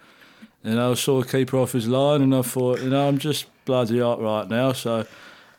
you 0.64 0.76
know, 0.76 0.92
I 0.92 0.96
saw 0.96 1.22
the 1.22 1.28
keeper 1.28 1.58
off 1.58 1.72
his 1.72 1.88
line, 1.88 2.22
and 2.22 2.36
I 2.36 2.42
thought, 2.42 2.82
you 2.82 2.90
know, 2.90 3.08
I'm 3.08 3.20
just 3.20 3.46
bloody 3.66 4.02
up 4.02 4.20
right 4.20 4.48
now, 4.50 4.74
so 4.74 5.06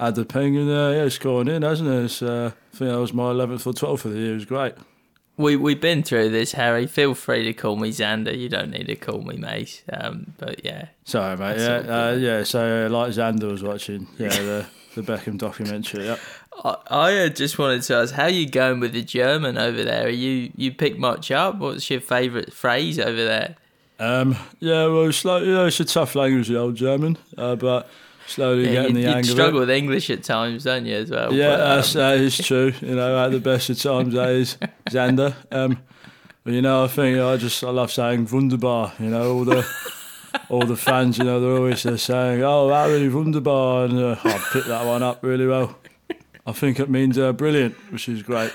had 0.07 0.15
the 0.15 0.25
ping, 0.25 0.57
and 0.57 0.71
uh, 0.71 0.91
yeah, 0.91 1.05
it's 1.05 1.19
going 1.19 1.49
in, 1.49 1.63
hasn't 1.63 1.89
it? 1.89 2.05
It's, 2.05 2.23
uh, 2.23 2.53
I 2.73 2.77
think 2.77 2.91
that 2.91 2.99
was 2.99 3.13
my 3.13 3.33
11th 3.33 3.67
or 3.67 3.73
12th 3.73 4.05
of 4.05 4.13
the 4.13 4.19
year. 4.19 4.33
It 4.33 4.35
was 4.35 4.45
great. 4.45 4.75
We 5.39 5.57
we've 5.57 5.81
been 5.81 6.03
through 6.03 6.29
this, 6.29 6.53
Harry. 6.53 6.87
Feel 6.87 7.15
free 7.15 7.45
to 7.45 7.53
call 7.55 7.77
me 7.77 7.91
Xander. 7.91 8.37
You 8.37 8.51
don't 8.51 8.71
need 8.71 8.87
to 8.89 8.97
call 8.97 9.23
me 9.23 9.39
Mace. 9.39 9.83
Um, 9.91 10.35
but 10.37 10.63
yeah, 10.63 10.89
Sorry, 11.05 11.37
mate. 11.39 11.59
Yeah, 11.59 11.77
uh, 11.77 12.13
yeah. 12.13 12.43
So, 12.43 12.87
uh, 12.87 12.91
like 12.91 13.13
Xander 13.13 13.51
was 13.51 13.63
watching, 13.63 14.09
yeah, 14.19 14.29
the 14.29 14.67
the 14.95 15.03
Beckham 15.03 15.39
documentary. 15.39 16.05
Yeah. 16.05 16.19
I, 16.63 16.77
I 16.91 17.19
uh, 17.21 17.29
just 17.31 17.59
wanted 17.59 17.83
to 17.85 17.95
ask, 17.95 18.15
how 18.15 18.27
you 18.27 18.47
going 18.49 18.79
with 18.81 18.93
the 18.93 19.03
German 19.03 19.57
over 19.57 19.83
there? 19.83 20.07
Are 20.07 20.11
you 20.11 20.53
you 20.55 20.71
pick 20.71 20.99
much 20.99 21.31
up? 21.31 21.59
What's 21.59 21.89
your 21.89 22.01
favourite 22.01 22.53
phrase 22.53 22.99
over 22.99 23.25
there? 23.25 23.57
Um, 23.99 24.37
yeah, 24.59 24.87
well, 24.87 25.09
it's 25.09 25.25
like, 25.25 25.45
you 25.45 25.53
know, 25.53 25.67
it's 25.67 25.79
a 25.81 25.85
tough 25.85 26.15
language, 26.15 26.49
the 26.49 26.59
old 26.59 26.75
German, 26.75 27.17
uh, 27.39 27.55
but 27.55 27.89
slowly 28.35 28.65
Yeah, 28.67 28.83
getting 28.83 28.97
you, 28.97 29.03
the 29.03 29.09
you 29.09 29.15
hang 29.15 29.25
struggle 29.25 29.49
of 29.49 29.55
it. 29.57 29.59
with 29.61 29.71
English 29.71 30.11
at 30.11 30.23
times, 30.25 30.65
don't 30.65 30.87
you, 30.87 30.97
as 30.97 31.11
well? 31.11 31.33
Yeah, 31.33 31.51
But, 31.57 31.61
um, 31.61 31.77
that's, 31.77 31.93
that 31.95 32.19
is 32.19 32.39
true. 32.47 32.73
You 32.81 32.95
know, 32.97 33.25
at 33.25 33.31
the 33.33 33.41
best 33.41 33.71
of 33.71 33.79
times, 33.81 34.15
that 34.15 34.29
is 34.31 34.57
Xander. 34.91 35.35
Um, 35.51 35.79
but 36.45 36.55
you 36.55 36.63
know, 36.63 36.85
I 36.85 36.89
think 36.89 37.19
I 37.19 37.37
just 37.37 37.63
I 37.63 37.71
love 37.71 37.93
saying 37.93 38.29
wunderbar. 38.33 38.93
You 38.99 39.11
know, 39.11 39.33
all 39.33 39.45
the 39.45 39.67
all 40.49 40.67
the 40.67 40.77
fans, 40.77 41.19
you 41.19 41.25
know, 41.25 41.41
they're 41.41 41.57
always 41.57 41.87
uh, 41.87 41.97
saying, 41.97 42.43
"Oh, 42.43 42.69
Harry 42.71 43.09
wunderbar," 43.09 43.85
and 43.85 43.99
uh, 43.99 44.17
I 44.25 44.39
picked 44.53 44.67
that 44.69 44.85
one 44.87 45.03
up 45.03 45.23
really 45.23 45.47
well. 45.47 45.77
I 46.45 46.51
think 46.53 46.81
it 46.81 46.91
means 46.91 47.17
uh, 47.19 47.33
brilliant, 47.33 47.77
which 47.93 48.09
is 48.09 48.23
great. 48.23 48.51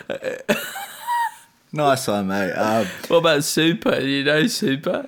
Nice 1.72 2.08
one, 2.08 2.28
mate. 2.28 2.52
Um, 2.54 2.86
what 3.10 3.18
about 3.18 3.44
super? 3.44 4.00
Do 4.00 4.08
you 4.08 4.24
know 4.24 4.48
super? 4.48 5.08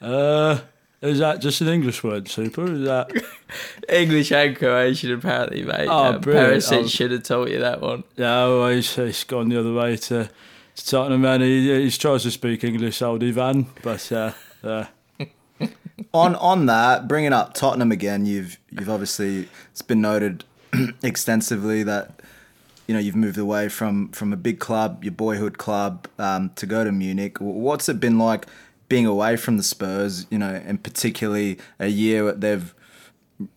Uh, 0.00 0.58
is 1.02 1.18
that 1.18 1.40
just 1.40 1.60
an 1.60 1.68
English 1.68 2.02
word, 2.02 2.28
super? 2.28 2.64
Is 2.72 2.82
that? 2.82 3.10
English 3.88 4.32
and 4.32 4.56
Croatian, 4.56 5.12
apparently, 5.12 5.62
mate. 5.62 5.88
Oh, 5.88 6.14
um, 6.14 6.20
brilliant. 6.20 6.62
Perisic 6.62 6.90
should 6.90 7.10
have 7.10 7.22
taught 7.22 7.50
you 7.50 7.58
that 7.60 7.80
one. 7.80 8.04
Yeah, 8.16 8.46
well, 8.46 8.68
he's, 8.68 8.94
he's 8.94 9.24
gone 9.24 9.48
the 9.48 9.60
other 9.60 9.72
way 9.72 9.96
to, 9.96 10.30
to 10.76 10.86
Tottenham, 10.86 11.24
and 11.24 11.42
he, 11.42 11.84
he 11.84 11.90
tries 11.90 12.22
to 12.22 12.30
speak 12.30 12.64
English, 12.64 13.02
old 13.02 13.22
Ivan, 13.22 13.66
but 13.82 14.10
uh, 14.10 14.32
uh, 14.64 14.86
on 16.14 16.34
on 16.36 16.66
that, 16.66 17.08
bringing 17.08 17.32
up 17.32 17.54
Tottenham 17.54 17.92
again, 17.92 18.26
you've 18.26 18.58
you've 18.70 18.90
obviously 18.90 19.48
it's 19.70 19.82
been 19.82 20.00
noted 20.00 20.44
extensively 21.02 21.82
that 21.82 22.20
you 22.86 22.94
know 22.94 23.00
you've 23.00 23.16
moved 23.16 23.38
away 23.38 23.68
from 23.68 24.08
from 24.08 24.32
a 24.32 24.36
big 24.36 24.58
club, 24.58 25.04
your 25.04 25.12
boyhood 25.12 25.58
club, 25.58 26.08
um, 26.18 26.50
to 26.56 26.66
go 26.66 26.84
to 26.84 26.92
Munich. 26.92 27.38
What's 27.40 27.88
it 27.88 28.00
been 28.00 28.18
like 28.18 28.46
being 28.88 29.06
away 29.06 29.36
from 29.36 29.56
the 29.56 29.62
Spurs? 29.62 30.26
You 30.30 30.38
know, 30.38 30.60
and 30.64 30.82
particularly 30.82 31.58
a 31.78 31.88
year 31.88 32.24
that 32.24 32.40
they've 32.40 32.74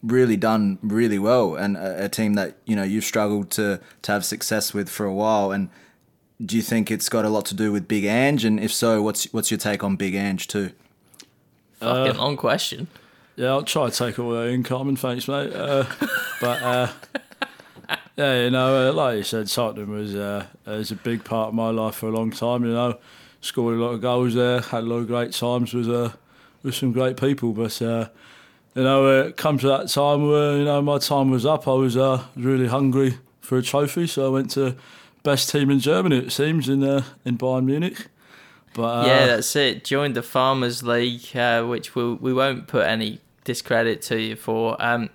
really 0.04 0.38
done 0.38 0.78
really 0.82 1.20
well, 1.20 1.56
and 1.56 1.78
a, 1.78 2.06
a 2.06 2.10
team 2.10 2.34
that 2.34 2.58
you 2.66 2.76
know 2.76 2.84
you've 2.84 3.06
struggled 3.06 3.50
to 3.52 3.80
to 4.02 4.12
have 4.12 4.26
success 4.26 4.74
with 4.74 4.90
for 4.90 5.06
a 5.06 5.14
while. 5.14 5.52
And 5.52 5.70
do 6.44 6.56
you 6.56 6.62
think 6.62 6.90
it's 6.90 7.10
got 7.10 7.26
a 7.26 7.30
lot 7.30 7.46
to 7.48 7.56
do 7.56 7.72
with 7.72 7.88
Big 7.88 8.06
Ange? 8.06 8.46
And 8.46 8.60
if 8.60 8.72
so, 8.72 9.02
what's 9.02 9.32
what's 9.34 9.52
your 9.52 9.58
take 9.58 9.84
on 9.84 9.96
Big 9.96 10.16
Ange 10.16 10.48
too? 10.48 10.72
Fucking 11.80 12.18
long 12.18 12.36
question. 12.36 12.88
Yeah, 13.36 13.52
I'll 13.52 13.64
try 13.64 13.90
to 13.90 13.96
take 13.96 14.20
all 14.20 14.32
that 14.32 14.48
in 14.48 14.64
common, 14.64 14.98
thanks, 14.98 15.30
mate. 15.30 15.54
Uh, 15.54 15.86
but 16.42 16.62
uh, 16.62 16.92
yeah, 18.18 18.44
you 18.44 18.50
know, 18.50 18.90
uh, 18.90 18.94
like 18.94 19.16
you 19.16 19.24
said, 19.24 19.48
Tottenham 19.48 19.92
was 19.92 20.14
uh, 20.14 20.46
was 20.66 20.92
a 20.92 20.96
big 20.96 21.24
part 21.24 21.48
of 21.48 21.54
my 21.54 21.70
life 21.70 21.96
for 21.96 22.08
a 22.08 22.12
long 22.12 22.32
time. 22.32 22.66
You 22.66 22.74
know, 22.74 22.98
scored 23.42 23.78
a 23.78 23.82
lot 23.82 23.94
of 23.94 24.02
goals 24.02 24.34
there, 24.34 24.62
had 24.62 24.84
a 24.84 24.88
lot 24.88 24.98
of 24.98 25.08
great 25.08 25.34
times 25.34 25.74
with 25.74 25.90
uh, 25.90 26.12
with 26.64 26.76
some 26.76 26.92
great 26.92 27.18
people. 27.18 27.54
But 27.54 27.82
uh, 27.82 28.10
you 28.76 28.84
know, 28.84 29.22
it 29.22 29.38
come 29.38 29.58
to 29.60 29.68
that 29.68 29.90
time 29.90 30.28
where 30.28 30.58
you 30.58 30.66
know 30.66 30.82
my 30.82 30.98
time 30.98 31.32
was 31.32 31.46
up. 31.46 31.68
I 31.68 31.74
was 31.74 31.98
uh, 31.98 32.24
really 32.36 32.68
hungry 32.68 33.18
for 33.42 33.58
a 33.58 33.64
trophy, 33.64 34.08
so 34.08 34.28
I 34.28 34.30
went 34.30 34.52
to 34.52 34.76
best 35.24 35.50
team 35.50 35.70
in 35.70 35.80
Germany. 35.80 36.18
It 36.18 36.32
seems 36.32 36.70
in 36.70 36.84
uh, 36.84 37.04
in 37.26 37.38
Bayern 37.38 37.66
Munich. 37.66 38.08
But 38.74 38.84
uh, 38.84 39.08
yeah, 39.08 39.26
that's 39.28 39.56
it. 39.56 39.84
Joined 39.84 40.16
the 40.16 40.24
Farmers 40.24 40.84
League, 40.84 41.36
uh, 41.36 41.64
which 41.64 41.96
we 41.96 42.14
we 42.14 42.34
won't 42.34 42.68
put 42.68 42.86
any 42.86 43.20
discredit 43.44 44.02
to 44.04 44.20
you 44.20 44.36
for. 44.36 44.82
Um, 44.82 45.10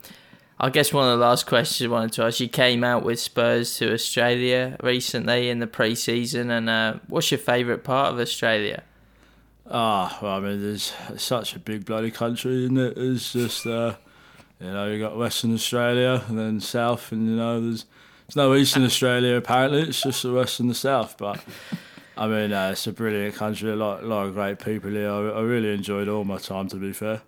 I 0.58 0.70
guess 0.70 0.92
one 0.92 1.08
of 1.08 1.18
the 1.18 1.24
last 1.24 1.46
questions 1.46 1.88
I 1.88 1.92
wanted 1.92 2.12
to 2.12 2.24
ask 2.24 2.38
you 2.38 2.48
came 2.48 2.84
out 2.84 3.04
with 3.04 3.18
Spurs 3.18 3.76
to 3.78 3.92
Australia 3.92 4.76
recently 4.82 5.50
in 5.50 5.58
the 5.58 5.66
pre-season, 5.66 6.50
and 6.50 6.70
uh, 6.70 6.94
what's 7.08 7.30
your 7.30 7.38
favourite 7.38 7.82
part 7.82 8.12
of 8.12 8.20
Australia? 8.20 8.84
Ah, 9.68 10.18
well, 10.22 10.36
I 10.36 10.40
mean, 10.40 10.62
there's 10.62 10.92
such 11.16 11.56
a 11.56 11.58
big 11.58 11.84
bloody 11.84 12.10
country, 12.10 12.64
isn't 12.64 12.78
it? 12.78 12.96
It's 12.96 13.32
just, 13.32 13.66
uh, 13.66 13.96
you 14.60 14.70
know, 14.70 14.86
you've 14.86 15.00
got 15.00 15.16
Western 15.16 15.54
Australia 15.54 16.22
and 16.28 16.38
then 16.38 16.60
South, 16.60 17.10
and 17.10 17.28
you 17.28 17.36
know, 17.36 17.60
there's 17.60 17.86
there's 18.26 18.36
no 18.36 18.54
Eastern 18.54 18.84
Australia 18.90 19.36
apparently. 19.36 19.82
It's 19.82 20.02
just 20.02 20.22
the 20.22 20.32
West 20.32 20.60
and 20.60 20.70
the 20.70 20.74
South. 20.74 21.16
But 21.18 21.42
I 22.16 22.26
mean, 22.28 22.52
uh, 22.52 22.70
it's 22.72 22.86
a 22.86 22.92
brilliant 22.92 23.34
country. 23.34 23.70
A 23.70 23.76
lot, 23.76 24.02
a 24.02 24.06
lot 24.06 24.26
of 24.26 24.34
great 24.34 24.58
people 24.58 24.90
here. 24.90 25.10
I, 25.10 25.30
I 25.30 25.40
really 25.40 25.74
enjoyed 25.74 26.08
all 26.08 26.24
my 26.24 26.38
time. 26.38 26.68
To 26.68 26.76
be 26.76 26.92
fair. 26.92 27.22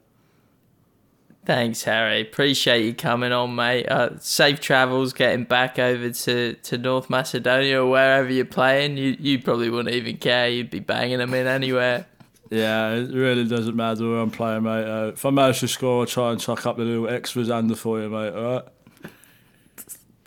Thanks, 1.47 1.84
Harry. 1.84 2.22
Appreciate 2.22 2.84
you 2.84 2.92
coming 2.92 3.30
on, 3.30 3.55
mate. 3.55 3.86
Uh, 3.86 4.18
safe 4.18 4.61
travels 4.61 5.12
getting 5.12 5.44
back 5.44 5.78
over 5.78 6.11
to, 6.11 6.55
to 6.55 6.76
North 6.76 7.09
Macedonia 7.09 7.80
or 7.84 7.88
wherever 7.88 8.28
you're 8.28 8.44
playing. 8.44 8.97
You 8.97 9.16
you 9.20 9.38
probably 9.40 9.70
wouldn't 9.70 9.94
even 9.94 10.16
care. 10.16 10.49
You'd 10.49 10.70
be 10.70 10.80
banging 10.80 11.18
them 11.18 11.32
in 11.34 11.47
anywhere. 11.47 12.07
Yeah, 12.51 12.94
it 12.94 13.12
really 13.12 13.44
doesn't 13.44 13.76
matter 13.76 14.11
where 14.11 14.18
I'm 14.18 14.32
playing, 14.32 14.64
mate. 14.64 14.84
Uh, 14.84 15.12
if 15.14 15.24
I 15.24 15.30
manage 15.30 15.61
to 15.61 15.68
score, 15.68 16.01
I'll 16.01 16.07
try 16.07 16.32
and 16.32 16.40
chuck 16.40 16.66
up 16.66 16.78
the 16.78 16.84
little 16.84 17.09
extras 17.09 17.49
under 17.49 17.76
for 17.76 18.01
you, 18.01 18.09
mate. 18.09 18.34
All 18.34 18.42
right. 18.42 18.64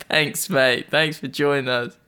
Thanks, 0.08 0.48
mate. 0.48 0.88
Thanks 0.90 1.18
for 1.18 1.28
joining 1.28 1.68
us. 1.68 1.98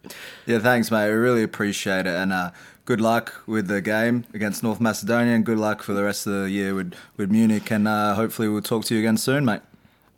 Yeah, 0.46 0.58
thanks, 0.58 0.90
mate. 0.90 1.08
We 1.08 1.16
really 1.16 1.42
appreciate 1.42 2.06
it, 2.06 2.14
and 2.14 2.32
uh, 2.32 2.50
good 2.84 3.00
luck 3.00 3.42
with 3.46 3.68
the 3.68 3.80
game 3.80 4.24
against 4.34 4.62
North 4.62 4.80
Macedonia, 4.80 5.34
and 5.34 5.44
good 5.46 5.58
luck 5.58 5.82
for 5.82 5.92
the 5.94 6.02
rest 6.04 6.26
of 6.26 6.32
the 6.34 6.50
year 6.50 6.74
with 6.74 6.94
with 7.16 7.30
Munich. 7.30 7.70
And 7.70 7.86
uh, 7.88 8.14
hopefully, 8.14 8.48
we'll 8.48 8.62
talk 8.62 8.84
to 8.86 8.94
you 8.94 9.00
again 9.00 9.16
soon, 9.16 9.44
mate. 9.44 9.60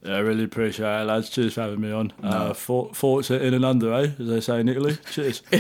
Yeah, 0.03 0.17
I 0.17 0.19
really 0.19 0.45
appreciate 0.45 1.03
it, 1.03 1.05
lads. 1.05 1.31
Cheers 1.31 1.55
for 1.55 1.63
having 1.63 1.81
me 1.81 1.91
on. 1.91 2.13
Uh, 2.23 2.53
thought- 2.53 2.95
thoughts 2.97 3.31
are 3.31 3.37
in 3.39 3.55
and 3.55 3.65
under, 3.65 3.93
eh? 3.95 4.11
As 4.19 4.27
they 4.29 4.41
say 4.41 4.61
in 4.61 4.69
Italy. 4.69 4.99
Cheers. 5.11 5.43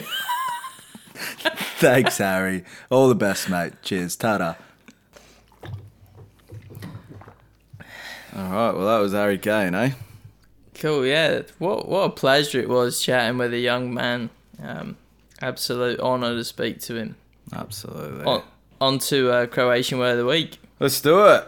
Thanks, 1.78 2.18
Harry. 2.18 2.64
All 2.90 3.08
the 3.08 3.14
best, 3.14 3.48
mate. 3.48 3.72
Cheers. 3.82 4.16
Tada. 4.16 4.56
All 8.36 8.42
right. 8.50 8.72
Well, 8.72 8.86
that 8.86 8.98
was 8.98 9.12
Harry 9.12 9.38
Kane, 9.38 9.74
eh? 9.74 9.90
Cool, 10.74 11.06
yeah. 11.06 11.42
What 11.58 11.88
what 11.88 12.00
a 12.00 12.10
pleasure 12.10 12.60
it 12.60 12.68
was 12.68 13.00
chatting 13.00 13.38
with 13.38 13.52
a 13.54 13.58
young 13.58 13.94
man. 13.94 14.28
Um, 14.62 14.96
absolute 15.44 16.00
honour 16.00 16.34
to 16.34 16.44
speak 16.44 16.80
to 16.80 16.96
him. 16.96 17.16
Absolutely. 17.52 18.24
On, 18.24 18.42
on 18.80 18.98
to 18.98 19.30
uh, 19.30 19.46
Croatian 19.46 19.98
Word 19.98 20.12
of 20.12 20.18
the 20.18 20.26
Week. 20.26 20.58
Let's 20.80 21.00
do 21.00 21.24
it. 21.26 21.44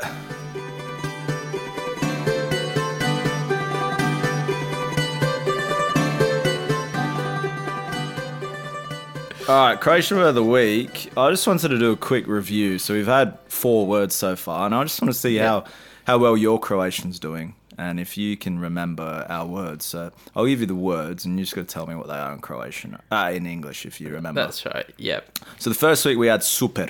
All 9.49 9.69
right, 9.69 9.81
Croatian 9.81 10.17
word 10.17 10.31
of 10.31 10.35
the 10.35 10.43
week. 10.43 11.13
I 11.17 11.31
just 11.31 11.47
wanted 11.47 11.69
to 11.69 11.79
do 11.79 11.93
a 11.93 11.97
quick 11.97 12.27
review. 12.27 12.81
So 12.81 12.95
we've 12.95 13.07
had 13.07 13.39
four 13.47 13.87
words 13.87 14.13
so 14.13 14.35
far, 14.35 14.67
and 14.67 14.75
I 14.75 14.83
just 14.83 15.01
want 15.01 15.15
to 15.15 15.19
see 15.19 15.37
how 15.37 15.65
how 16.05 16.19
well 16.19 16.37
your 16.37 16.59
Croatian's 16.59 17.21
doing, 17.21 17.55
and 17.79 18.01
if 18.01 18.17
you 18.17 18.37
can 18.37 18.59
remember 18.59 19.27
our 19.29 19.47
words. 19.47 19.85
So 19.85 20.13
I'll 20.35 20.47
give 20.47 20.61
you 20.61 20.67
the 20.67 20.75
words, 20.75 21.25
and 21.25 21.39
you 21.39 21.45
just 21.45 21.55
got 21.55 21.69
to 21.69 21.73
tell 21.73 21.87
me 21.87 21.95
what 21.95 22.09
they 22.09 22.15
are 22.15 22.33
in 22.33 22.41
Croatian, 22.41 22.99
uh, 23.11 23.31
in 23.35 23.47
English, 23.47 23.87
if 23.87 24.01
you 24.01 24.09
remember. 24.11 24.43
That's 24.43 24.65
right. 24.67 24.93
Yep. 24.99 25.39
so 25.59 25.71
the 25.71 25.77
first 25.77 26.05
week 26.05 26.19
we 26.19 26.27
had 26.27 26.43
super. 26.43 26.87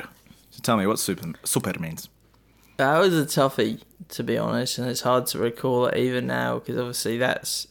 So 0.51 0.61
tell 0.62 0.76
me 0.76 0.87
what 0.87 0.99
super 0.99 1.32
super 1.45 1.78
means. 1.78 2.09
That 2.76 2.99
was 2.99 3.16
a 3.18 3.24
toughie, 3.24 3.80
to 4.11 4.22
be 4.22 4.37
honest, 4.37 4.78
and 4.78 4.89
it's 4.89 5.01
hard 5.01 5.26
to 5.28 5.39
recall 5.39 5.87
it 5.87 5.97
even 5.97 6.26
now 6.26 6.59
because 6.59 6.76
obviously 6.76 7.16
that's 7.16 7.68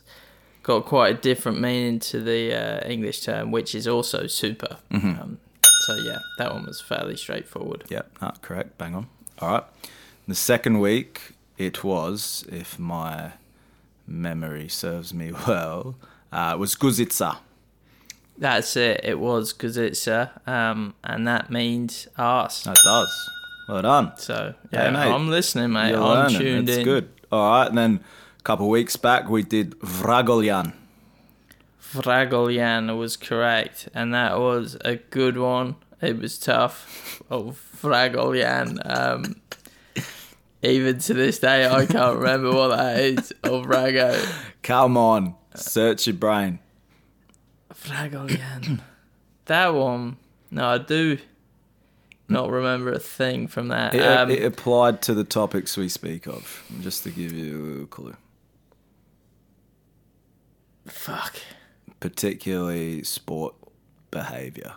got 0.63 0.85
quite 0.85 1.15
a 1.15 1.19
different 1.19 1.61
meaning 1.61 1.99
to 1.99 2.19
the 2.19 2.53
uh, 2.53 2.87
English 2.87 3.21
term, 3.21 3.51
which 3.51 3.75
is 3.75 3.87
also 3.87 4.25
super. 4.25 4.77
Um, 4.91 5.37
so 5.85 5.95
yeah, 5.97 6.17
that 6.39 6.51
one 6.51 6.65
was 6.65 6.81
fairly 6.81 7.15
straightforward. 7.15 7.83
Yeah, 7.87 8.01
ah, 8.19 8.33
correct. 8.41 8.77
Bang 8.79 8.95
on. 8.95 9.07
All 9.39 9.51
right. 9.51 9.63
The 10.27 10.33
second 10.33 10.79
week, 10.79 11.34
it 11.57 11.83
was, 11.83 12.45
if 12.51 12.77
my 12.79 13.33
memory 14.07 14.67
serves 14.67 15.13
me 15.13 15.31
well, 15.47 15.95
uh, 16.31 16.55
was 16.59 16.75
Guzica. 16.75 17.37
That's 18.37 18.75
it. 18.75 18.99
It 19.03 19.17
was 19.19 19.53
Kazica, 19.53 20.45
um, 20.47 20.93
and 21.03 21.25
that 21.27 21.49
means 21.49 22.07
arse. 22.17 22.63
That 22.63 22.77
does. 22.83 23.29
Well 23.69 23.81
done. 23.81 24.11
So 24.17 24.53
Hey, 24.71 24.77
yeah, 24.83 24.89
mate. 24.91 25.11
I'm 25.11 25.29
listening, 25.29 25.71
mate. 25.71 25.91
You're 25.91 26.03
I'm 26.03 26.25
learning. 26.33 26.37
tuned 26.39 26.69
It's 26.69 26.77
in. 26.79 26.83
good. 26.83 27.09
All 27.31 27.49
right. 27.49 27.67
And 27.69 27.77
then 27.77 27.99
a 28.37 28.43
couple 28.43 28.65
of 28.65 28.71
weeks 28.71 28.95
back, 28.97 29.29
we 29.29 29.41
did 29.41 29.79
Vragoljan. 29.79 30.73
Vragoljan 31.93 32.97
was 32.97 33.15
correct, 33.17 33.87
and 33.93 34.13
that 34.13 34.37
was 34.39 34.75
a 34.83 34.95
good 34.97 35.37
one. 35.37 35.75
It 36.01 36.19
was 36.19 36.37
tough. 36.37 37.21
Oh, 37.31 37.55
Vragoljan. 37.81 38.79
Um, 38.85 39.41
even 40.61 40.99
to 40.99 41.13
this 41.13 41.39
day, 41.39 41.67
I 41.67 41.85
can't 41.85 42.17
remember 42.17 42.51
what 42.51 42.75
that 42.75 42.99
is. 42.99 43.33
Oh, 43.43 43.61
Vrago. 43.61 44.17
Come 44.63 44.97
on. 44.97 45.35
Search 45.53 46.07
your 46.07 46.15
brain. 46.15 46.59
Vragoljan. 47.73 48.81
that 49.45 49.73
one. 49.73 50.17
No, 50.51 50.67
I 50.67 50.77
do 50.79 51.17
not 52.27 52.49
remember 52.49 52.91
a 52.91 52.99
thing 52.99 53.47
from 53.47 53.67
that. 53.67 53.93
It, 53.93 54.01
Um, 54.01 54.31
it 54.31 54.43
applied 54.43 55.01
to 55.03 55.13
the 55.13 55.23
topics 55.23 55.77
we 55.77 55.89
speak 55.89 56.25
of, 56.27 56.63
just 56.81 57.03
to 57.03 57.11
give 57.11 57.31
you 57.31 57.83
a 57.83 57.87
clue. 57.87 58.15
fuck. 60.87 61.35
Particularly 61.99 63.03
sport 63.03 63.55
behaviour. 64.11 64.75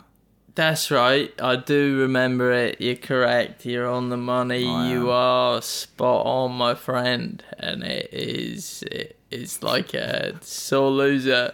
That's 0.58 0.90
right. 0.90 1.32
I 1.40 1.54
do 1.54 2.00
remember 2.00 2.50
it. 2.50 2.80
You're 2.80 2.96
correct. 2.96 3.64
You're 3.64 3.88
on 3.88 4.08
the 4.08 4.16
money. 4.16 4.64
You 4.90 5.08
are 5.08 5.62
spot 5.62 6.26
on, 6.26 6.50
my 6.50 6.74
friend. 6.74 7.44
And 7.60 7.84
it 7.84 8.08
is. 8.12 8.82
It 8.90 9.16
is 9.30 9.62
like 9.62 9.94
a 9.94 10.36
sore 10.42 10.90
loser. 10.90 11.52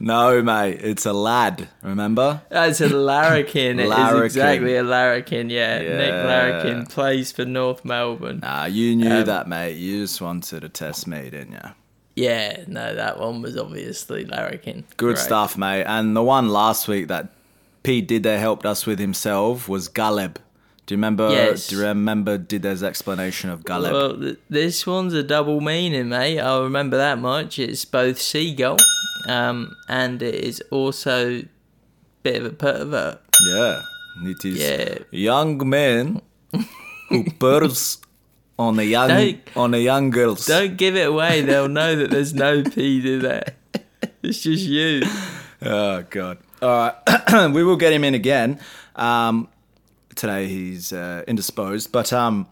No, 0.00 0.42
mate. 0.42 0.80
It's 0.82 1.06
a 1.06 1.12
lad. 1.12 1.68
Remember? 1.82 2.42
That's 2.48 2.80
a 2.80 2.88
larrikin. 2.88 3.78
It 3.78 3.86
is 3.86 4.20
exactly 4.20 4.74
a 4.74 4.82
larrikin. 4.82 5.48
Yeah. 5.48 5.78
Nick 5.78 6.08
Yeah. 6.10 6.24
Larrikin 6.26 6.86
plays 6.86 7.30
for 7.30 7.44
North 7.44 7.84
Melbourne. 7.84 8.40
Nah, 8.42 8.64
you 8.64 8.96
knew 8.96 9.18
Um, 9.18 9.24
that, 9.26 9.46
mate. 9.46 9.76
You 9.76 10.02
just 10.02 10.20
wanted 10.20 10.62
to 10.62 10.68
test 10.68 11.06
me, 11.06 11.30
didn't 11.30 11.52
you? 11.52 11.70
Yeah. 12.16 12.64
No, 12.66 12.96
that 12.96 13.20
one 13.20 13.42
was 13.42 13.56
obviously 13.56 14.24
larrikin. 14.24 14.82
Good 14.96 15.18
stuff, 15.18 15.56
mate. 15.56 15.84
And 15.84 16.16
the 16.16 16.22
one 16.24 16.48
last 16.48 16.88
week 16.88 17.06
that 17.06 17.28
Pete 17.82 18.08
Didder 18.08 18.38
helped 18.38 18.66
us 18.66 18.86
with 18.86 18.98
himself 18.98 19.68
was 19.68 19.88
Galeb. 19.88 20.34
Do 20.86 20.94
you 20.94 20.96
remember? 20.96 21.30
Yes. 21.30 21.68
Do 21.68 21.76
you 21.76 21.82
remember 21.86 22.36
Didder's 22.38 22.82
explanation 22.82 23.48
of 23.50 23.62
Galeb? 23.62 23.92
Well, 23.92 24.18
th- 24.18 24.38
this 24.48 24.86
one's 24.86 25.14
a 25.14 25.22
double 25.22 25.60
meaning, 25.60 26.08
mate. 26.08 26.40
I 26.40 26.58
remember 26.60 26.96
that 26.96 27.18
much. 27.18 27.58
It's 27.58 27.84
both 27.84 28.20
seagull, 28.20 28.76
um, 29.28 29.74
and 29.88 30.20
it 30.20 30.34
is 30.34 30.60
also 30.70 31.36
a 31.38 31.48
bit 32.22 32.36
of 32.42 32.46
a 32.46 32.50
pervert. 32.50 33.20
yeah, 33.46 33.80
it 34.24 34.44
is 34.44 34.58
Yeah. 34.58 34.98
young 35.12 35.68
man 35.68 36.20
who 37.08 37.24
purrs 37.38 37.98
on 38.58 38.78
a 38.78 38.82
young 38.82 39.08
Don't- 39.08 39.40
on 39.56 39.74
a 39.74 39.78
young 39.78 40.10
girls. 40.10 40.44
Don't 40.44 40.76
give 40.76 40.96
it 40.96 41.06
away. 41.08 41.40
They'll 41.42 41.68
know 41.68 41.94
that 41.96 42.10
there's 42.10 42.34
no 42.34 42.62
P 42.62 43.00
there. 43.18 43.54
It's 44.22 44.40
just 44.42 44.64
you. 44.66 45.02
Oh 45.62 46.02
god. 46.10 46.38
All 46.62 46.68
right, 46.68 47.52
we 47.52 47.64
will 47.64 47.76
get 47.76 47.92
him 47.92 48.04
in 48.04 48.14
again. 48.14 48.60
Um, 48.94 49.48
today 50.14 50.46
he's 50.46 50.92
uh, 50.92 51.24
indisposed, 51.26 51.90
but 51.90 52.12
um, 52.12 52.48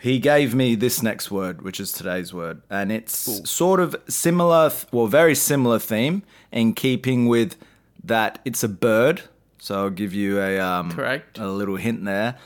he 0.00 0.18
gave 0.18 0.56
me 0.56 0.74
this 0.74 1.04
next 1.04 1.30
word, 1.30 1.62
which 1.62 1.78
is 1.78 1.92
today's 1.92 2.34
word, 2.34 2.62
and 2.68 2.90
it's 2.90 3.48
sort 3.48 3.78
of 3.78 3.94
similar, 4.08 4.72
well, 4.90 5.06
very 5.06 5.36
similar 5.36 5.78
theme 5.78 6.24
in 6.50 6.72
keeping 6.72 7.28
with 7.28 7.54
that. 8.02 8.40
It's 8.44 8.64
a 8.64 8.68
bird, 8.68 9.22
so 9.58 9.84
I'll 9.84 9.90
give 9.90 10.12
you 10.12 10.40
a 10.40 10.58
um, 10.58 10.90
Correct. 10.90 11.38
a 11.38 11.46
little 11.46 11.76
hint 11.76 12.04
there, 12.04 12.36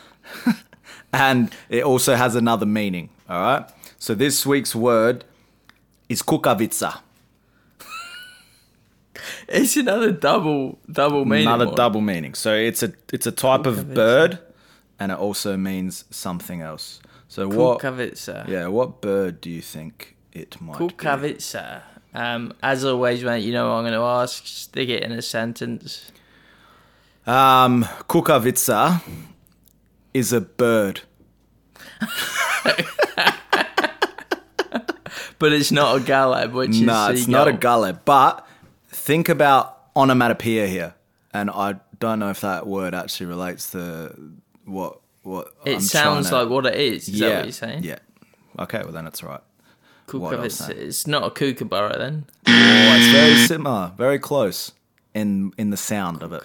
and 1.14 1.50
it 1.70 1.84
also 1.84 2.16
has 2.16 2.36
another 2.36 2.66
meaning. 2.66 3.08
All 3.30 3.40
right, 3.40 3.66
so 3.98 4.14
this 4.14 4.44
week's 4.44 4.74
word 4.74 5.24
is 6.10 6.22
kukavica. 6.22 7.00
It's 9.48 9.76
another 9.76 10.10
double 10.10 10.78
double 10.90 11.24
meaning. 11.24 11.46
Another 11.46 11.66
one. 11.66 11.74
double 11.74 12.00
meaning. 12.00 12.34
So 12.34 12.54
it's 12.54 12.82
a 12.82 12.92
it's 13.12 13.26
a 13.26 13.32
type 13.32 13.66
of 13.66 13.94
bird, 13.94 14.38
and 14.98 15.12
it 15.12 15.18
also 15.18 15.56
means 15.56 16.04
something 16.10 16.60
else. 16.60 17.00
So 17.28 17.48
what? 17.48 17.80
Kukavica. 17.80 18.48
Yeah, 18.48 18.68
what 18.68 19.00
bird 19.00 19.40
do 19.40 19.50
you 19.50 19.62
think 19.62 20.16
it 20.32 20.60
might 20.60 20.78
be? 20.78 21.38
Um, 22.14 22.52
as 22.62 22.84
always, 22.84 23.24
mate, 23.24 23.40
you 23.40 23.52
know 23.52 23.68
what 23.68 23.76
I'm 23.76 23.82
going 23.84 23.94
to 23.94 24.00
ask. 24.00 24.46
Stick 24.46 24.90
it 24.90 25.02
in 25.02 25.12
a 25.12 25.22
sentence. 25.22 26.12
Um, 27.26 27.84
kukavica 28.08 29.00
is 30.12 30.32
a 30.32 30.40
bird. 30.42 31.02
But 35.42 35.52
it's 35.52 35.72
not 35.72 35.96
a 35.96 36.00
galeb, 36.00 36.52
which 36.52 36.70
is 36.70 36.82
No, 36.82 37.10
it's 37.10 37.26
not 37.26 37.48
a 37.48 37.52
gullet. 37.52 38.04
But 38.04 38.46
think 39.02 39.28
about 39.28 39.78
onomatopoeia 39.96 40.66
here, 40.66 40.94
and 41.34 41.50
I 41.50 41.76
don't 41.98 42.18
know 42.20 42.30
if 42.30 42.40
that 42.40 42.66
word 42.66 42.94
actually 42.94 43.26
relates 43.26 43.70
to 43.72 44.16
what 44.64 45.00
what. 45.22 45.52
It 45.64 45.74
I'm 45.74 45.80
sounds 45.80 46.28
trying 46.30 46.42
like 46.42 46.50
what 46.50 46.66
it 46.66 46.76
is. 46.76 47.08
Is 47.08 47.20
yeah, 47.20 47.28
that 47.28 47.36
what 47.36 47.44
you're 47.44 47.52
saying? 47.52 47.84
Yeah. 47.84 47.98
Okay, 48.58 48.82
well 48.82 48.92
then 48.92 49.06
it's 49.06 49.22
right. 49.22 49.40
what 50.10 50.34
I 50.34 50.40
was 50.40 50.60
Kukavica. 50.60 50.66
saying. 50.66 50.88
It's 50.88 51.06
not 51.06 51.24
a 51.24 51.30
kookaburra 51.30 51.98
then. 51.98 52.26
Oh, 52.46 52.96
it's 52.96 53.12
very 53.12 53.36
similar, 53.46 53.92
very 53.96 54.18
close 54.18 54.72
in 55.14 55.52
in 55.58 55.70
the 55.70 55.76
sound 55.76 56.22
of 56.22 56.32
it. 56.32 56.44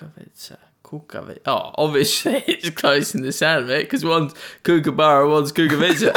Kukavica. 0.84 1.40
Oh, 1.46 1.72
obviously 1.76 2.38
it's 2.48 2.70
close 2.72 3.14
in 3.14 3.22
the 3.22 3.32
sound 3.32 3.66
of 3.66 3.70
it 3.70 3.84
because 3.84 4.04
one's 4.04 4.34
kookaburra, 4.64 5.30
one's 5.30 5.52
kukavica. 5.52 6.16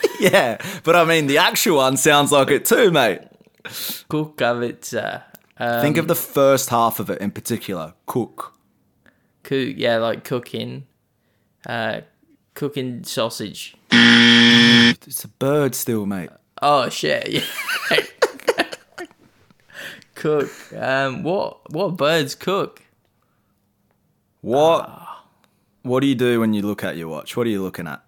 yeah, 0.20 0.58
but 0.84 0.94
I 0.94 1.04
mean, 1.04 1.26
the 1.26 1.38
actual 1.38 1.78
one 1.78 1.96
sounds 1.96 2.30
like 2.30 2.50
it 2.50 2.64
too, 2.64 2.90
mate. 2.90 3.22
Kukavica. 3.64 5.24
Um, 5.60 5.82
Think 5.82 5.98
of 5.98 6.08
the 6.08 6.14
first 6.14 6.70
half 6.70 6.98
of 7.00 7.10
it 7.10 7.20
in 7.20 7.30
particular. 7.30 7.92
Cook. 8.06 8.54
Cook, 9.42 9.74
yeah, 9.76 9.98
like 9.98 10.24
cooking, 10.24 10.86
uh, 11.66 12.00
cooking 12.54 13.04
sausage. 13.04 13.76
It's 13.92 15.24
a 15.24 15.28
bird 15.28 15.74
still, 15.74 16.06
mate. 16.06 16.30
Oh 16.62 16.88
shit! 16.88 17.28
Yeah. 17.28 17.42
cook. 20.14 20.50
Um, 20.76 21.22
what 21.22 21.70
what 21.72 21.96
birds 21.96 22.34
cook? 22.34 22.82
What? 24.40 25.06
What 25.82 26.00
do 26.00 26.06
you 26.06 26.14
do 26.14 26.40
when 26.40 26.52
you 26.52 26.62
look 26.62 26.84
at 26.84 26.96
your 26.96 27.08
watch? 27.08 27.36
What 27.36 27.46
are 27.46 27.50
you 27.50 27.62
looking 27.62 27.86
at? 27.86 28.02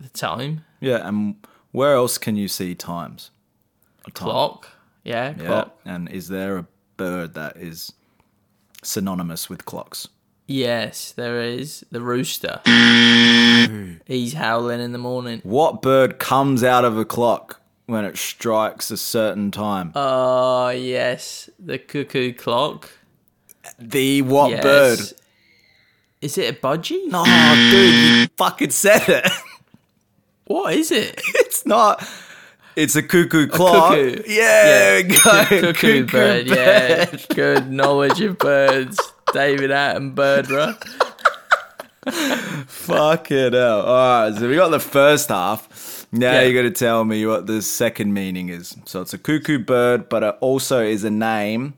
The 0.00 0.08
time 0.08 0.64
Yeah, 0.80 1.06
and 1.06 1.34
where 1.72 1.94
else 1.94 2.18
can 2.18 2.36
you 2.36 2.46
see 2.48 2.74
times? 2.74 3.30
A 4.06 4.10
time. 4.10 4.28
clock. 4.28 4.68
Yeah, 5.08 5.64
and 5.84 6.08
is 6.10 6.28
there 6.28 6.58
a 6.58 6.66
bird 6.96 7.34
that 7.34 7.56
is 7.56 7.92
synonymous 8.82 9.48
with 9.48 9.64
clocks? 9.64 10.08
Yes, 10.46 11.12
there 11.12 11.40
is 11.42 11.84
the 11.90 12.00
rooster. 12.00 12.60
He's 14.06 14.32
howling 14.34 14.80
in 14.80 14.92
the 14.92 14.98
morning. 14.98 15.40
What 15.44 15.82
bird 15.82 16.18
comes 16.18 16.62
out 16.64 16.84
of 16.84 16.96
a 16.98 17.04
clock 17.04 17.60
when 17.86 18.04
it 18.04 18.16
strikes 18.16 18.90
a 18.90 18.96
certain 18.96 19.50
time? 19.50 19.92
Oh 19.94 20.68
yes, 20.70 21.48
the 21.58 21.78
cuckoo 21.78 22.32
clock. 22.32 22.90
the 23.78 24.22
what 24.22 24.50
Yes. 24.50 24.62
bird? 24.62 24.98
Is 26.20 26.36
it 26.38 26.54
a 26.54 26.58
budgie? 26.58 27.06
No, 27.08 27.24
dude, 27.70 27.94
you 27.94 28.28
fucking 28.36 28.70
said 28.70 29.08
it. 29.08 29.30
What 30.46 30.72
is 30.72 30.90
it? 30.90 31.20
it's 31.34 31.66
not. 31.66 32.02
It's 32.78 32.94
a 32.94 33.02
cuckoo 33.02 33.48
clock. 33.48 33.94
cuckoo. 33.94 34.22
Yeah, 34.26 35.02
go. 35.02 35.14
Cuckoo, 35.20 35.72
cuckoo 35.72 36.06
bird. 36.06 36.46
Yeah, 36.46 37.06
good 37.34 37.70
knowledge 37.72 38.20
of 38.20 38.38
birds. 38.38 39.00
David 39.32 39.70
Attenborough. 39.70 40.76
Fucking 42.66 43.52
hell. 43.52 43.80
All 43.82 44.30
right, 44.30 44.38
so 44.38 44.48
we 44.48 44.54
got 44.56 44.68
the 44.70 44.80
first 44.80 45.28
half. 45.28 46.06
Now 46.12 46.32
Yeah. 46.32 46.42
you 46.42 46.54
got 46.54 46.62
to 46.62 46.70
tell 46.70 47.04
me 47.04 47.26
what 47.26 47.46
the 47.46 47.60
second 47.62 48.14
meaning 48.14 48.48
is. 48.48 48.76
So 48.86 49.02
it's 49.02 49.12
a 49.12 49.18
cuckoo 49.18 49.58
bird, 49.58 50.08
but 50.08 50.22
it 50.22 50.36
also 50.40 50.80
is 50.80 51.04
a 51.04 51.10
name 51.10 51.74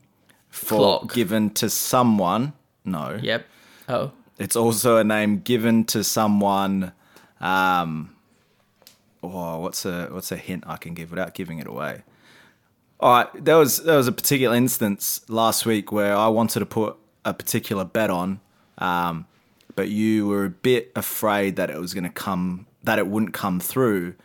for 0.49 0.77
Clock. 0.99 1.13
given 1.13 1.49
to 1.55 1.69
someone. 1.69 2.53
No. 2.85 3.19
Yep. 3.21 3.45
Oh, 3.89 4.11
It's 4.39 4.55
also 4.55 4.97
a 4.97 5.03
name 5.03 5.39
given 5.39 5.83
to 5.85 6.03
someone. 6.03 6.91
Um, 7.41 8.15
oh, 9.23 9.59
what's 9.59 9.85
a 9.85 10.07
what's 10.11 10.31
a 10.31 10.37
hint 10.37 10.63
I 10.67 10.77
can 10.77 10.93
give 10.93 11.11
without 11.11 11.33
giving 11.33 11.59
it 11.59 11.67
away? 11.67 12.03
All 12.99 13.11
right, 13.11 13.27
there 13.33 13.57
was 13.57 13.83
there 13.83 13.97
was 13.97 14.07
a 14.07 14.11
particular 14.11 14.55
instance 14.55 15.21
last 15.27 15.65
week 15.65 15.91
where 15.91 16.15
I 16.15 16.27
wanted 16.27 16.59
to 16.59 16.65
put 16.65 16.97
a 17.25 17.33
particular 17.33 17.83
bet 17.83 18.09
on, 18.09 18.39
um, 18.77 19.25
but 19.75 19.89
you 19.89 20.27
were 20.27 20.45
a 20.45 20.49
bit 20.49 20.91
afraid 20.95 21.55
that 21.55 21.69
it 21.69 21.79
was 21.79 21.93
going 21.93 22.03
to 22.03 22.09
come 22.09 22.67
that 22.83 22.99
it 22.99 23.07
wouldn't 23.07 23.33
come 23.33 23.59
through 23.59 24.15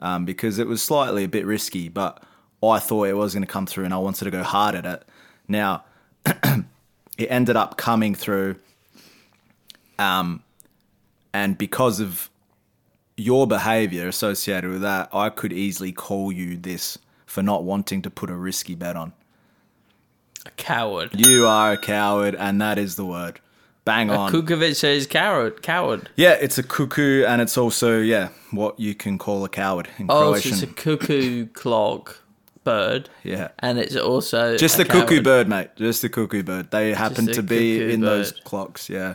um, 0.00 0.24
because 0.24 0.58
it 0.58 0.66
was 0.66 0.82
slightly 0.82 1.24
a 1.24 1.28
bit 1.28 1.46
risky. 1.46 1.88
But 1.88 2.22
I 2.62 2.78
thought 2.78 3.08
it 3.08 3.16
was 3.16 3.34
going 3.34 3.46
to 3.46 3.52
come 3.52 3.66
through, 3.66 3.84
and 3.84 3.94
I 3.94 3.98
wanted 3.98 4.24
to 4.24 4.30
go 4.30 4.42
hard 4.42 4.74
at 4.74 4.84
it. 4.84 5.04
Now 5.46 5.84
it 6.26 7.26
ended 7.30 7.56
up 7.56 7.76
coming 7.76 8.14
through 8.14 8.56
um, 9.98 10.42
and 11.34 11.58
because 11.58 12.00
of 12.00 12.30
your 13.18 13.46
behavior 13.46 14.08
associated 14.08 14.70
with 14.70 14.80
that, 14.82 15.08
I 15.12 15.28
could 15.30 15.52
easily 15.52 15.92
call 15.92 16.30
you 16.32 16.56
this 16.56 16.98
for 17.26 17.42
not 17.42 17.64
wanting 17.64 18.00
to 18.02 18.10
put 18.10 18.30
a 18.30 18.34
risky 18.34 18.74
bet 18.74 18.96
on. 18.96 19.12
a 20.46 20.50
coward. 20.52 21.10
You 21.14 21.46
are 21.46 21.72
a 21.72 21.78
coward, 21.78 22.34
and 22.34 22.60
that 22.60 22.78
is 22.78 22.96
the 22.96 23.04
word. 23.04 23.40
Bang 23.84 24.10
on. 24.10 24.30
Kukovic 24.30 24.76
says 24.76 25.06
coward. 25.06 25.62
Coward. 25.62 26.08
yeah, 26.16 26.32
it's 26.40 26.58
a 26.58 26.62
cuckoo, 26.62 27.24
and 27.24 27.40
it's 27.42 27.56
also 27.58 27.98
yeah 28.00 28.28
what 28.50 28.78
you 28.78 28.94
can 28.94 29.18
call 29.18 29.44
a 29.44 29.48
coward 29.48 29.88
in 29.98 30.06
Oh, 30.08 30.34
so 30.34 30.40
Croatian. 30.40 30.52
it's 30.52 30.62
a 30.62 30.66
cuckoo 30.66 31.46
clock 31.54 32.22
bird. 32.64 33.08
yeah, 33.24 33.48
And 33.60 33.78
it's 33.78 33.96
also 33.96 34.56
just 34.58 34.78
a 34.78 34.82
a 34.82 34.84
cuckoo 34.84 35.22
bird, 35.22 35.48
mate. 35.48 35.70
Just 35.76 36.02
the 36.02 36.08
cuckoo 36.10 36.42
bird. 36.42 36.70
They 36.70 36.92
happen 36.92 37.26
to 37.28 37.42
be 37.42 37.92
in 37.92 38.00
those 38.02 38.30
clocks. 38.32 38.90
Yeah. 38.90 39.14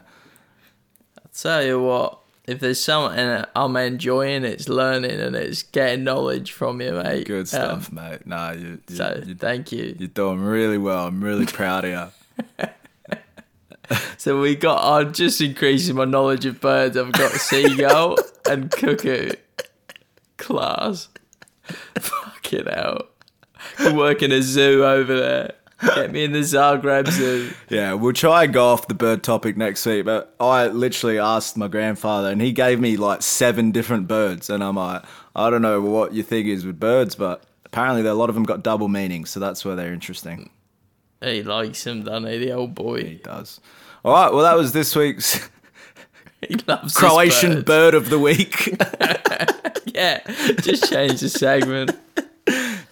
I 1.19 1.21
tell 1.35 1.63
you 1.63 1.79
what, 1.79 2.19
if 2.45 2.59
there's 2.59 2.81
something 2.83 3.45
I'm 3.55 3.75
enjoying, 3.77 4.43
it's 4.43 4.67
learning 4.67 5.19
and 5.19 5.35
it's 5.35 5.63
getting 5.63 6.03
knowledge 6.03 6.51
from 6.51 6.81
you, 6.81 6.91
mate. 6.93 7.25
Good 7.27 7.39
Um, 7.41 7.45
stuff, 7.45 7.91
mate. 7.91 8.25
Nah, 8.27 8.51
you, 8.51 8.79
you, 8.89 8.95
so 8.95 9.23
you, 9.25 9.35
thank 9.35 9.71
you. 9.71 9.95
you're 9.97 10.07
doing 10.09 10.41
really 10.41 10.77
well. 10.77 11.07
I'm 11.07 11.23
really 11.23 11.45
proud 11.45 11.85
of 11.85 12.11
you. 12.59 12.67
So 14.17 14.39
we 14.39 14.55
got. 14.55 14.81
I'm 14.81 15.13
just 15.13 15.41
increasing 15.41 15.97
my 15.97 16.05
knowledge 16.05 16.45
of 16.45 16.61
birds. 16.61 16.95
I've 16.95 17.11
got 17.11 17.31
seagull 17.33 18.17
and 18.49 18.71
cuckoo. 18.71 19.31
Class. 20.37 21.09
Fucking 21.99 22.65
hell. 22.65 23.07
Could 23.75 23.95
work 23.97 24.21
in 24.23 24.31
a 24.31 24.41
zoo 24.41 24.85
over 24.85 25.19
there. 25.19 25.53
Get 25.95 26.11
me 26.11 26.23
in 26.23 26.31
the 26.31 26.39
Zagreb 26.39 27.09
Zoo. 27.09 27.51
Yeah, 27.69 27.93
we'll 27.93 28.13
try 28.13 28.45
and 28.45 28.53
go 28.53 28.67
off 28.67 28.87
the 28.87 28.93
bird 28.93 29.23
topic 29.23 29.57
next 29.57 29.85
week. 29.85 30.05
But 30.05 30.33
I 30.39 30.67
literally 30.67 31.19
asked 31.19 31.57
my 31.57 31.67
grandfather, 31.67 32.29
and 32.31 32.41
he 32.41 32.51
gave 32.51 32.79
me 32.79 32.97
like 32.97 33.21
seven 33.21 33.71
different 33.71 34.07
birds, 34.07 34.49
and 34.49 34.63
I'm 34.63 34.75
like, 34.75 35.03
I 35.35 35.49
don't 35.49 35.61
know 35.61 35.81
what 35.81 36.13
you 36.13 36.23
think 36.23 36.47
is 36.47 36.65
with 36.65 36.79
birds, 36.79 37.15
but 37.15 37.43
apparently 37.65 38.07
a 38.07 38.13
lot 38.13 38.29
of 38.29 38.35
them 38.35 38.43
got 38.43 38.63
double 38.63 38.87
meanings, 38.87 39.29
so 39.31 39.39
that's 39.39 39.65
where 39.65 39.75
they're 39.75 39.93
interesting. 39.93 40.49
He 41.21 41.41
likes 41.43 41.85
him, 41.87 42.03
doesn't 42.03 42.29
he? 42.29 42.37
The 42.37 42.51
old 42.51 42.75
boy. 42.75 43.03
He 43.03 43.15
does. 43.15 43.59
All 44.05 44.13
right, 44.13 44.31
well 44.33 44.43
that 44.43 44.57
was 44.57 44.73
this 44.73 44.95
week's 44.95 45.49
He 46.47 46.55
loves 46.67 46.93
Croatian 46.93 47.53
birds. 47.53 47.63
bird 47.63 47.93
of 47.95 48.09
the 48.09 48.19
week. 48.19 48.77
Yeah, 49.85 50.21
just 50.61 50.89
change 50.91 51.19
the 51.19 51.29
segment. 51.29 51.91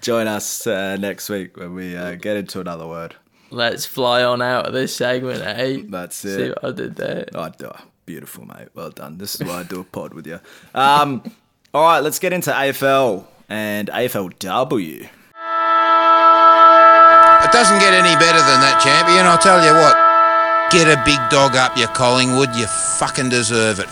Join 0.02 0.28
us 0.28 0.66
uh, 0.66 0.98
next 0.98 1.30
week 1.30 1.58
when 1.58 1.76
we 1.76 1.96
uh, 1.96 2.16
get 2.16 2.36
into 2.36 2.60
another 2.60 2.88
word. 2.88 3.16
Let's 3.52 3.86
fly 3.86 4.24
on 4.24 4.42
out 4.42 4.66
of 4.66 4.74
this 4.74 4.96
segment, 4.96 5.44
eh? 5.44 5.84
That's 5.88 6.26
it. 6.26 6.36
See 6.36 6.44
it. 6.44 6.58
what 6.62 6.66
I 6.66 6.72
did 6.76 6.96
there. 6.96 7.28
Oh, 7.36 7.50
duh. 7.56 7.74
beautiful, 8.06 8.46
mate. 8.46 8.70
Well 8.74 8.90
done. 8.90 9.20
This 9.20 9.36
is 9.36 9.46
why 9.46 9.60
I 9.60 9.64
do 9.64 9.82
a 9.82 9.84
pod 9.84 10.16
with 10.16 10.26
you. 10.26 10.40
Um, 10.74 11.22
all 11.74 11.84
right, 11.84 12.00
let's 12.00 12.18
get 12.18 12.34
into 12.34 12.52
AFL 12.52 13.26
and 13.48 13.90
AFLW. 13.90 15.08
It 17.44 17.52
doesn't 17.52 17.80
get 17.80 17.94
any 17.94 18.16
better 18.16 18.40
than 18.40 18.60
that, 18.62 18.82
champion. 18.84 19.26
I'll 19.26 19.38
tell 19.38 19.64
you 19.64 19.74
what. 19.74 19.96
Get 20.72 20.88
a 20.88 21.00
big 21.06 21.20
dog 21.30 21.56
up 21.56 21.78
your 21.78 21.90
Collingwood. 21.90 22.56
You 22.56 22.66
fucking 22.66 23.30
deserve 23.30 23.80
it. 23.80 23.88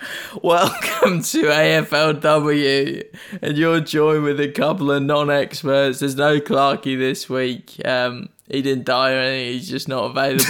Welcome 0.42 1.22
to 1.22 1.42
AFLW, 1.42 3.04
and 3.42 3.56
you're 3.58 3.80
joined 3.80 4.24
with 4.24 4.40
a 4.40 4.48
couple 4.48 4.90
of 4.90 5.02
non-experts. 5.02 6.00
There's 6.00 6.16
no 6.16 6.40
Clarky 6.40 6.98
this 6.98 7.28
week. 7.28 7.80
Um, 7.84 8.30
he 8.48 8.62
didn't 8.62 8.84
die 8.84 9.12
or 9.12 9.18
anything. 9.18 9.52
He's 9.52 9.68
just 9.68 9.88
not 9.88 10.10
available. 10.10 10.44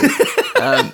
um, 0.62 0.92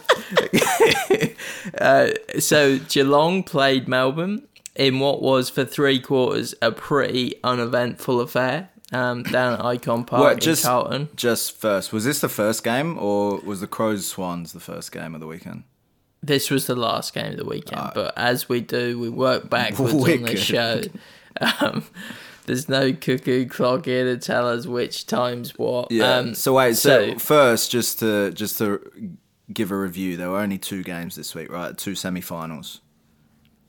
uh, 1.78 2.10
so 2.40 2.78
Geelong 2.88 3.42
played 3.42 3.88
Melbourne 3.88 4.46
in 4.74 5.00
what 5.00 5.22
was 5.22 5.50
for 5.50 5.64
three 5.64 6.00
quarters 6.00 6.54
a 6.62 6.70
pretty 6.72 7.34
uneventful 7.44 8.20
affair 8.20 8.70
um, 8.92 9.22
down 9.24 9.54
at 9.54 9.60
Ikon 9.60 10.06
Park 10.06 10.20
What, 10.22 10.32
in 10.34 10.40
just- 10.40 10.64
Carlton. 10.64 11.08
Just 11.16 11.56
first, 11.56 11.92
was 11.92 12.04
this 12.04 12.20
the 12.20 12.28
first 12.28 12.64
game 12.64 12.98
or 12.98 13.38
was 13.38 13.60
the 13.60 13.66
Crows 13.66 14.06
Swans 14.06 14.52
the 14.52 14.60
first 14.60 14.92
game 14.92 15.14
of 15.14 15.20
the 15.20 15.26
weekend? 15.26 15.64
This 16.22 16.50
was 16.50 16.66
the 16.66 16.74
last 16.76 17.14
game 17.14 17.32
of 17.32 17.36
the 17.36 17.44
weekend, 17.44 17.90
but 17.94 18.12
as 18.16 18.48
we 18.48 18.60
do, 18.60 18.98
we 18.98 19.08
work 19.08 19.48
backwards 19.48 19.92
on 19.94 20.00
Wicked. 20.00 20.26
this 20.28 20.40
show. 20.40 20.82
Um, 21.60 21.84
there's 22.46 22.66
no 22.66 22.94
cuckoo 22.94 23.44
clock 23.46 23.84
here 23.84 24.04
to 24.04 24.16
tell 24.16 24.48
us 24.48 24.64
which 24.66 25.04
time's 25.06 25.58
what. 25.58 25.92
Um, 26.00 26.34
so 26.34 26.54
wait, 26.54 26.76
so, 26.76 27.18
first, 27.18 27.70
just 27.70 27.98
to 27.98 28.30
just 28.32 28.56
to 28.56 28.80
give 29.52 29.70
a 29.70 29.76
review, 29.76 30.16
there 30.16 30.30
were 30.30 30.38
only 30.38 30.56
two 30.56 30.82
games 30.82 31.14
this 31.14 31.34
week, 31.34 31.52
right? 31.52 31.76
Two 31.76 31.94
semi-finals, 31.94 32.80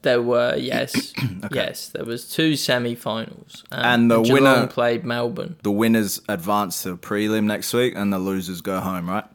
there 0.03 0.21
were 0.21 0.55
yes, 0.55 1.11
yes, 1.51 1.89
there 1.89 2.05
was 2.05 2.29
two 2.31 2.55
semi-finals, 2.55 3.65
um, 3.73 3.83
And 3.83 4.11
the 4.11 4.21
Geelong 4.21 4.43
winner- 4.43 4.67
played 4.67 5.03
Melbourne. 5.03 5.57
the 5.63 5.71
winners 5.71 6.21
advance 6.29 6.83
to 6.83 6.95
prelim 6.95 7.43
next 7.43 7.73
week, 7.73 7.95
and 7.97 8.13
the 8.13 8.19
losers 8.19 8.61
go 8.61 8.79
home, 8.79 9.09
right? 9.09 9.25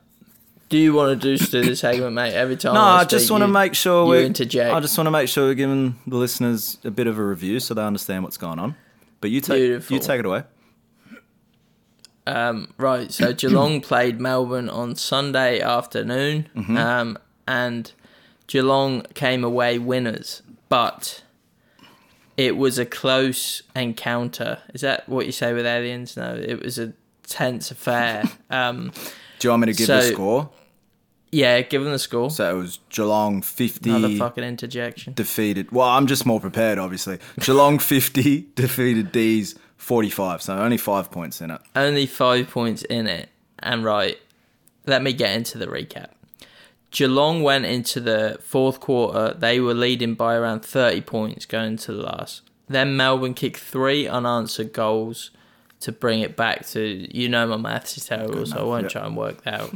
Do 0.72 0.78
you 0.78 0.94
want 0.94 1.20
to 1.20 1.36
do 1.36 1.62
the 1.64 1.76
segment, 1.76 2.14
mate? 2.14 2.32
Every 2.32 2.56
time. 2.56 2.72
No, 2.72 2.80
I 2.80 3.00
I 3.00 3.04
just 3.04 3.30
want 3.30 3.42
to 3.42 3.48
make 3.48 3.74
sure 3.74 4.04
you 4.06 4.10
we. 4.22 4.24
interject. 4.24 4.72
I 4.74 4.80
just 4.80 4.96
want 4.96 5.06
to 5.06 5.10
make 5.10 5.28
sure 5.28 5.44
we're 5.48 5.54
giving 5.54 5.96
the 6.06 6.16
listeners 6.16 6.78
a 6.82 6.90
bit 6.90 7.06
of 7.06 7.18
a 7.18 7.22
review 7.24 7.60
so 7.60 7.74
they 7.74 7.82
understand 7.84 8.24
what's 8.24 8.38
going 8.38 8.58
on. 8.58 8.74
But 9.20 9.30
you 9.30 9.42
take 9.42 9.58
Beautiful. 9.58 9.94
you 9.94 10.00
take 10.00 10.20
it 10.20 10.24
away. 10.24 10.44
Um, 12.26 12.72
right, 12.78 13.12
so 13.12 13.32
Geelong 13.34 13.82
played 13.82 14.18
Melbourne 14.18 14.70
on 14.70 14.96
Sunday 14.96 15.60
afternoon, 15.60 16.48
Mm-hmm. 16.56 16.76
um, 16.78 17.18
and 17.46 17.92
Geelong 18.46 19.02
came 19.14 19.44
away 19.44 19.78
winners, 19.78 20.40
but 20.70 21.22
it 22.38 22.56
was 22.56 22.78
a 22.78 22.86
close 22.86 23.62
encounter. 23.76 24.58
Is 24.72 24.80
that 24.80 25.06
what 25.06 25.26
you 25.26 25.32
say 25.32 25.52
with 25.52 25.66
aliens? 25.66 26.16
No, 26.16 26.34
it 26.34 26.62
was 26.62 26.78
a 26.78 26.94
tense 27.26 27.70
affair. 27.70 28.22
um, 28.50 28.90
Do 29.38 29.48
you 29.48 29.50
want 29.50 29.66
me 29.66 29.72
to 29.72 29.76
give 29.78 29.86
the 29.88 30.00
score? 30.02 30.48
Yeah, 31.32 31.62
give 31.62 31.82
them 31.82 31.92
the 31.92 31.98
score. 31.98 32.30
So 32.30 32.54
it 32.54 32.58
was 32.58 32.78
Geelong 32.90 33.40
50 33.40 33.90
Another 33.90 34.16
fucking 34.16 34.44
interjection. 34.44 35.14
defeated. 35.14 35.72
Well, 35.72 35.88
I'm 35.88 36.06
just 36.06 36.26
more 36.26 36.38
prepared, 36.38 36.78
obviously. 36.78 37.18
Geelong 37.40 37.78
50 37.78 38.48
defeated 38.54 39.10
D's 39.12 39.54
45, 39.78 40.42
so 40.42 40.58
only 40.58 40.76
five 40.76 41.10
points 41.10 41.40
in 41.40 41.50
it. 41.50 41.60
Only 41.74 42.06
five 42.06 42.50
points 42.50 42.82
in 42.82 43.06
it. 43.06 43.30
And 43.58 43.82
right, 43.82 44.18
let 44.86 45.02
me 45.02 45.14
get 45.14 45.34
into 45.34 45.56
the 45.56 45.66
recap. 45.66 46.08
Geelong 46.90 47.42
went 47.42 47.64
into 47.64 48.00
the 48.00 48.38
fourth 48.42 48.78
quarter. 48.78 49.32
They 49.32 49.58
were 49.58 49.72
leading 49.72 50.14
by 50.14 50.34
around 50.34 50.60
30 50.60 51.00
points 51.00 51.46
going 51.46 51.78
to 51.78 51.94
the 51.94 52.02
last. 52.02 52.42
Then 52.68 52.94
Melbourne 52.96 53.32
kicked 53.32 53.58
three 53.58 54.06
unanswered 54.06 54.74
goals 54.74 55.30
to 55.80 55.92
bring 55.92 56.20
it 56.20 56.36
back 56.36 56.66
to, 56.66 57.08
you 57.16 57.28
know, 57.30 57.46
my 57.46 57.56
maths 57.56 57.96
is 57.96 58.04
terrible, 58.04 58.44
so 58.44 58.58
I 58.58 58.62
won't 58.62 58.82
yeah. 58.84 58.88
try 58.90 59.06
and 59.06 59.16
work 59.16 59.42
that 59.44 59.60
out. 59.62 59.74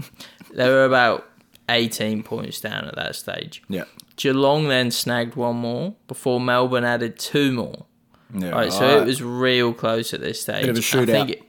they 0.52 0.68
were 0.68 0.84
about 0.84 1.26
18 1.68 2.22
points 2.22 2.60
down 2.60 2.84
at 2.84 2.94
that 2.96 3.16
stage. 3.16 3.62
Yeah. 3.68 3.84
Geelong 4.16 4.68
then 4.68 4.90
snagged 4.90 5.34
one 5.34 5.56
more 5.56 5.94
before 6.08 6.40
Melbourne 6.40 6.84
added 6.84 7.18
two 7.18 7.52
more. 7.52 7.86
Yeah. 8.34 8.50
Right, 8.50 8.72
so 8.72 8.84
alright. 8.84 9.02
it 9.02 9.06
was 9.06 9.22
real 9.22 9.72
close 9.72 10.12
at 10.12 10.20
this 10.20 10.42
stage. 10.42 10.62
Bit 10.66 10.70
of 10.70 10.76
a 10.76 10.78
I 10.78 10.82
shootout. 10.82 11.06
think 11.06 11.30
it, 11.30 11.42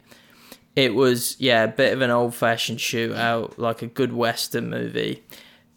it 0.75 0.93
was 0.95 1.35
yeah, 1.39 1.63
a 1.63 1.67
bit 1.67 1.93
of 1.93 2.01
an 2.01 2.11
old-fashioned 2.11 2.79
shootout, 2.79 3.57
like 3.57 3.81
a 3.81 3.87
good 3.87 4.13
western 4.13 4.69
movie. 4.69 5.23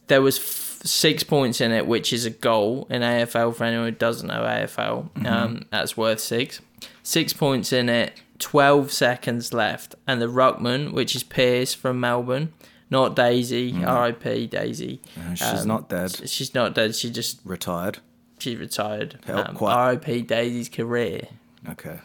There 0.09 0.20
was 0.20 0.38
f- 0.38 0.80
six 0.86 1.22
points 1.22 1.61
in 1.61 1.72
it, 1.72 1.86
which 1.86 2.12
is 2.12 2.26
a 2.26 2.30
goal 2.30 2.86
in 2.91 3.01
AFL 3.03 3.55
for 3.57 3.64
anyone 3.64 3.86
who 3.86 3.93
doesn't 3.93 4.28
know 4.28 4.43
AFL. 4.43 5.11
Mm-hmm. 5.11 5.26
Um, 5.26 5.64
that's 5.70 5.97
worth 5.97 6.20
six. 6.20 6.61
Six 7.03 7.32
points 7.32 7.72
in 7.72 7.88
it. 7.88 8.20
Twelve 8.38 8.91
seconds 8.91 9.53
left, 9.53 9.95
and 10.07 10.20
the 10.20 10.26
ruckman, 10.26 10.93
which 10.93 11.14
is 11.14 11.22
Pearce 11.22 11.74
from 11.74 12.01
Melbourne, 12.01 12.53
not 12.91 13.14
Daisy. 13.16 13.82
R.I.P. 13.84 14.47
Daisy. 14.49 15.01
Uh, 15.16 15.34
She's 15.34 15.62
Um, 15.62 15.68
not 15.68 15.88
dead. 15.88 16.28
She's 16.28 16.55
not 16.55 16.74
dead. 16.74 16.95
She 16.97 17.11
just 17.11 17.41
Retired. 17.45 17.99
she 18.38 18.57
retired. 18.57 19.18
Um. 19.28 19.57
R.I.P. 19.61 20.22
Daisy's 20.22 20.68
career. 20.68 21.28
Okay. 21.68 22.01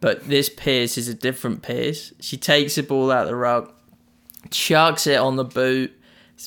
But 0.00 0.28
this 0.28 0.48
Pearce 0.48 0.96
is 0.98 1.08
a 1.08 1.14
different 1.14 1.62
Pearce. 1.62 2.12
She 2.20 2.36
takes 2.36 2.76
the 2.76 2.82
ball 2.82 3.10
out 3.10 3.26
the 3.26 3.34
ruck, 3.34 3.74
chucks 4.50 5.06
it 5.06 5.18
on 5.18 5.36
the 5.36 5.44
boot, 5.44 5.92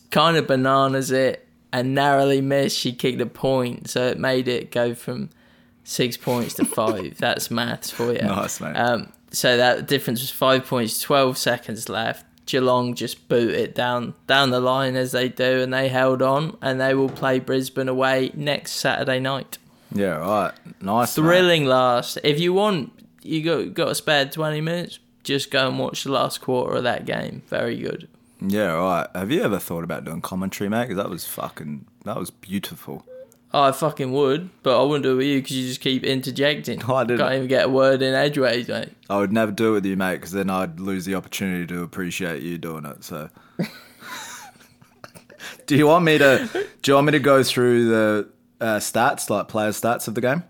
kind 0.10 0.38
of 0.38 0.48
bananas 0.48 1.12
it, 1.12 1.48
and 1.74 1.94
narrowly 1.94 2.42
missed. 2.42 2.78
She 2.78 2.94
kicked 2.94 3.20
a 3.22 3.26
point, 3.26 3.90
so 3.90 4.08
it 4.08 4.18
made 4.18 4.48
it 4.48 4.72
go 4.72 4.96
from 4.96 5.30
six 5.84 6.16
points 6.18 6.54
to 6.56 6.66
five. 6.66 7.18
That's 7.20 7.52
maths 7.52 7.92
for 7.92 8.14
you. 8.14 8.22
Nice, 8.22 8.62
mate. 8.62 8.74
Um, 8.76 9.12
so 9.32 9.58
that 9.58 9.88
difference 9.88 10.22
was 10.22 10.30
five 10.30 10.66
points, 10.66 11.00
12 11.02 11.38
seconds 11.38 11.90
left. 11.90 12.26
Geelong 12.52 12.96
just 12.96 13.30
boot 13.30 13.54
it 13.54 13.74
down 13.74 14.14
down 14.28 14.50
the 14.50 14.60
line 14.60 14.98
as 14.98 15.14
they 15.14 15.30
do, 15.30 15.62
and 15.62 15.74
they 15.74 15.88
held 15.88 16.22
on, 16.22 16.58
and 16.62 16.82
they 16.82 16.94
will 16.94 17.10
play 17.10 17.40
Brisbane 17.40 17.88
away 17.88 18.32
next 18.34 18.74
Saturday 18.74 19.20
night. 19.22 19.58
Yeah, 19.94 20.18
right. 20.18 20.52
Nice. 20.82 21.16
Thrilling 21.16 21.66
last. 21.66 22.18
If 22.24 22.40
you 22.42 22.54
want, 22.54 22.92
you 23.24 23.42
got 23.44 23.74
got 23.74 23.88
a 23.92 23.96
spare 23.96 24.26
twenty 24.26 24.60
minutes. 24.60 25.00
Just 25.24 25.50
go 25.50 25.68
and 25.68 25.80
watch 25.80 26.04
the 26.04 26.12
last 26.12 26.42
quarter 26.42 26.76
of 26.76 26.84
that 26.84 27.06
game. 27.06 27.44
Very 27.48 27.78
good. 27.78 28.10
Yeah, 28.42 28.74
right. 28.74 29.08
Have 29.16 29.32
you 29.32 29.44
ever 29.44 29.60
thought 29.60 29.84
about 29.84 30.04
doing 30.04 30.20
commentary, 30.22 30.70
mate? 30.70 30.84
Because 30.88 30.98
that 30.98 31.10
was 31.10 31.26
fucking. 31.26 31.86
That 32.04 32.18
was 32.18 32.32
beautiful. 32.32 33.06
I 33.54 33.72
fucking 33.74 34.14
would, 34.14 34.50
but 34.64 34.80
I 34.80 34.84
wouldn't 34.86 35.04
do 35.04 35.12
it 35.12 35.16
with 35.16 35.26
you 35.28 35.42
because 35.42 35.58
you 35.58 35.68
just 35.68 35.82
keep 35.82 36.04
interjecting. 36.06 36.82
I 36.84 37.04
didn't. 37.04 37.20
Can't 37.20 37.34
even 37.36 37.48
get 37.48 37.66
a 37.66 37.70
word 37.70 38.02
in 38.02 38.14
edgeways, 38.14 38.68
mate. 38.70 38.90
I 39.10 39.18
would 39.18 39.34
never 39.34 39.52
do 39.52 39.72
it 39.72 39.74
with 39.74 39.86
you, 39.86 39.98
mate, 39.98 40.16
because 40.16 40.32
then 40.32 40.50
I'd 40.50 40.80
lose 40.80 41.04
the 41.06 41.16
opportunity 41.16 41.68
to 41.68 41.84
appreciate 41.84 42.42
you 42.44 42.58
doing 42.58 42.86
it. 42.86 43.04
So, 43.04 43.30
do 45.66 45.76
you 45.76 45.88
want 45.88 46.06
me 46.06 46.18
to? 46.18 46.48
Do 46.82 46.92
you 46.92 46.96
want 46.96 47.08
me 47.08 47.12
to 47.12 47.20
go 47.20 47.44
through 47.44 47.90
the 47.90 48.30
uh, 48.60 48.78
stats, 48.78 49.30
like 49.30 49.48
player 49.48 49.70
stats 49.72 50.08
of 50.08 50.16
the 50.16 50.22
game, 50.22 50.44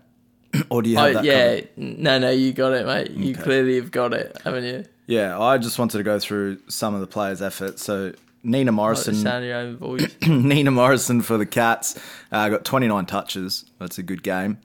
or 0.70 0.82
do 0.82 0.90
you 0.90 0.96
have 0.96 1.10
Oh, 1.10 1.12
that? 1.14 1.24
yeah, 1.24 1.56
covered? 1.60 1.68
no, 1.76 2.18
no, 2.18 2.30
you 2.30 2.52
got 2.52 2.72
it, 2.72 2.86
mate. 2.86 3.10
You 3.10 3.32
Okay. 3.32 3.42
clearly 3.42 3.76
have 3.76 3.90
got 3.90 4.12
it, 4.12 4.36
haven't 4.44 4.64
you? 4.64 4.84
Yeah, 5.06 5.38
I 5.40 5.58
just 5.58 5.78
wanted 5.78 5.98
to 5.98 6.04
go 6.04 6.18
through 6.18 6.58
some 6.68 6.94
of 6.94 7.00
the 7.00 7.06
players' 7.06 7.42
efforts. 7.42 7.84
So 7.84 8.12
Nina 8.44 8.70
Like 8.70 8.76
Morrison, 8.76 9.14
sound 9.14 9.44
of 9.44 9.48
your 9.48 9.56
own 9.58 9.76
voice. 9.76 10.16
Nina 10.26 10.70
Morrison 10.70 11.22
for 11.22 11.36
the 11.38 11.46
Cats, 11.46 11.98
uh, 12.32 12.48
got 12.48 12.64
29 12.64 13.06
touches. 13.06 13.64
That's 13.78 13.98
a 13.98 14.02
good 14.02 14.22
game. 14.22 14.58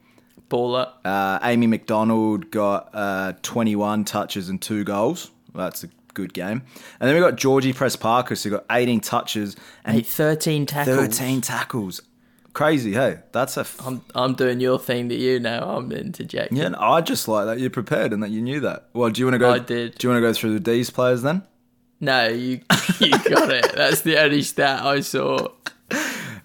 Baller. 0.49 0.89
Uh, 1.05 1.39
Amy 1.43 1.67
McDonald 1.67 2.51
got 2.51 2.89
uh, 2.93 3.33
21 3.43 4.05
touches 4.05 4.49
and 4.49 4.61
two 4.61 4.83
goals. 4.83 5.29
That's 5.53 5.83
a 5.83 5.89
good 6.13 6.33
game. 6.33 6.63
And 6.99 7.07
then 7.07 7.15
we 7.15 7.21
got 7.21 7.35
Georgie 7.35 7.73
Prespakis, 7.73 8.43
who 8.43 8.49
got 8.51 8.65
18 8.71 8.99
touches 9.01 9.55
and 9.83 9.97
Hey, 9.97 10.01
13 10.03 10.65
tackles. 10.65 10.97
13 10.97 11.41
tackles. 11.41 12.01
Crazy, 12.53 12.93
hey? 12.93 13.19
That's 13.33 13.57
a. 13.57 13.59
F- 13.59 13.85
I'm, 13.85 14.01
I'm 14.15 14.33
doing 14.33 14.59
your 14.59 14.79
thing 14.79 15.09
to 15.09 15.15
you 15.15 15.39
now. 15.39 15.75
I'm 15.77 15.91
interjecting. 15.91 16.57
yeah, 16.57 16.71
I 16.79 17.01
just 17.01 17.27
like 17.27 17.45
that 17.45 17.59
you're 17.59 17.69
prepared 17.69 18.13
and 18.13 18.23
that 18.23 18.31
you 18.31 18.41
knew 18.41 18.59
that. 18.61 18.87
Well, 18.93 19.11
do 19.11 19.19
you 19.19 19.25
want 19.27 19.35
to 19.35 19.39
go? 19.39 19.51
I 19.51 19.59
did. 19.59 19.95
Do 19.95 20.07
you 20.07 20.11
want 20.11 20.23
to 20.23 20.27
go 20.27 20.33
through 20.33 20.53
the 20.53 20.59
D's 20.59 20.89
players 20.89 21.21
then? 21.21 21.43
No, 21.99 22.27
you 22.27 22.61
you 22.99 23.11
got 23.11 23.49
it. 23.51 23.71
That's 23.75 24.01
the 24.01 24.17
only 24.21 24.41
stat 24.43 24.83
I 24.83 24.99
saw. 25.01 25.49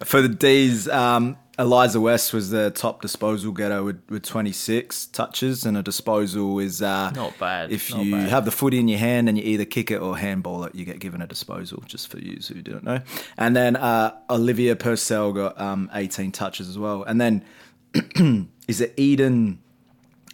For 0.03 0.21
the 0.21 0.29
D's, 0.29 0.89
um, 0.89 1.37
Eliza 1.59 2.01
West 2.01 2.33
was 2.33 2.49
the 2.49 2.71
top 2.71 3.01
disposal 3.01 3.51
getter 3.51 3.83
with, 3.83 4.01
with 4.09 4.23
26 4.23 5.05
touches, 5.07 5.65
and 5.65 5.77
a 5.77 5.83
disposal 5.83 6.57
is 6.59 6.81
uh, 6.81 7.11
Not 7.11 7.37
bad, 7.37 7.71
If 7.71 7.91
not 7.91 8.03
you 8.03 8.11
bad. 8.13 8.29
have 8.29 8.45
the 8.45 8.51
footy 8.51 8.79
in 8.79 8.87
your 8.87 8.97
hand 8.99 9.29
and 9.29 9.37
you 9.37 9.43
either 9.43 9.63
kick 9.65 9.91
it 9.91 9.97
or 10.01 10.17
handball 10.17 10.63
it, 10.63 10.73
you 10.75 10.83
get 10.83 10.99
given 10.99 11.21
a 11.21 11.27
disposal. 11.27 11.83
Just 11.85 12.07
for 12.09 12.17
you 12.19 12.39
who 12.47 12.61
don't 12.61 12.83
know. 12.83 12.99
And 13.37 13.55
then 13.55 13.75
uh, 13.75 14.15
Olivia 14.29 14.75
Purcell 14.75 15.31
got 15.31 15.59
um, 15.61 15.89
18 15.93 16.31
touches 16.31 16.67
as 16.67 16.77
well. 16.79 17.03
And 17.03 17.21
then 17.21 17.45
is 18.67 18.81
it 18.81 18.93
Eden? 18.97 19.59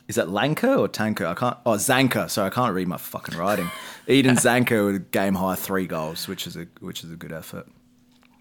Is 0.09 0.15
that 0.15 0.27
Lanka 0.27 0.75
or 0.75 0.87
Tanker? 0.87 1.27
I 1.27 1.35
can't. 1.35 1.55
Oh, 1.67 1.73
Zanker. 1.73 2.27
Sorry, 2.31 2.47
I 2.47 2.49
can't 2.49 2.73
read 2.73 2.87
my 2.87 2.97
fucking 2.97 3.37
writing. 3.37 3.69
Eden 4.07 4.37
Zanker 4.37 4.83
with 4.87 4.95
a 4.95 4.99
game 4.99 5.35
high 5.35 5.53
three 5.53 5.85
goals, 5.85 6.27
which 6.27 6.47
is 6.47 6.57
a 6.57 6.65
which 6.79 7.03
is 7.03 7.11
a 7.11 7.15
good 7.15 7.31
effort. 7.31 7.67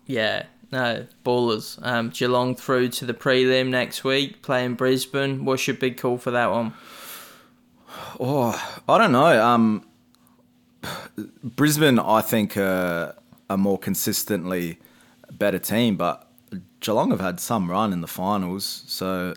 Yeah, 0.07 0.47
no, 0.73 1.05
ballers. 1.27 1.79
Um, 1.87 2.09
Geelong 2.09 2.55
through 2.55 2.89
to 2.89 3.05
the 3.05 3.13
prelim 3.13 3.69
next 3.69 4.03
week, 4.03 4.41
playing 4.41 4.77
Brisbane. 4.77 5.45
What's 5.45 5.67
your 5.67 5.77
big 5.77 5.99
call 5.99 6.17
for 6.17 6.31
that 6.31 6.51
one? 6.51 6.73
Oh, 8.19 8.81
I 8.89 8.97
don't 8.97 9.13
know. 9.13 9.45
Um, 9.45 9.87
Brisbane, 11.45 11.99
I 11.99 12.23
think, 12.23 12.57
uh, 12.57 13.13
are 13.51 13.59
more 13.59 13.79
consistently 13.79 14.79
better 15.31 15.59
team, 15.59 15.97
but 15.97 16.27
Geelong 16.81 17.11
have 17.11 17.21
had 17.21 17.41
some 17.41 17.71
run 17.71 17.93
in 17.93 18.01
the 18.01 18.09
finals. 18.09 18.85
So 18.87 19.35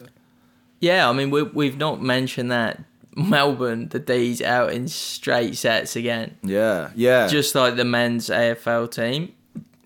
Yeah, 0.82 1.10
I 1.10 1.14
mean, 1.14 1.30
we, 1.30 1.44
we've 1.44 1.78
not 1.78 2.02
mentioned 2.02 2.52
that 2.52 2.84
Melbourne, 3.16 3.88
the 3.90 4.00
D's 4.00 4.42
out 4.42 4.74
in 4.74 4.88
straight 4.90 5.56
sets 5.56 5.96
again. 5.96 6.38
yeah, 6.44 6.90
yeah, 6.96 7.28
Just 7.28 7.56
like 7.56 7.76
the 7.78 7.86
men's 7.86 8.30
AFL 8.30 8.92
team, 8.92 9.34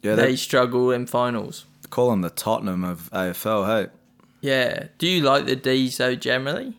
yeah. 0.02 0.16
they 0.16 0.28
They 0.28 0.36
struggle 0.36 0.92
in 0.92 1.06
finals. 1.06 1.66
call 1.90 2.10
them 2.12 2.22
the 2.22 2.30
Tottenham 2.30 2.84
of 2.84 3.10
AFL. 3.12 3.66
Hey, 3.68 3.90
Yeah. 4.42 4.88
Do 4.98 5.08
you 5.08 5.22
like 5.22 5.46
the 5.46 5.56
D's 5.56 5.98
though, 5.98 6.16
generally? 6.16 6.76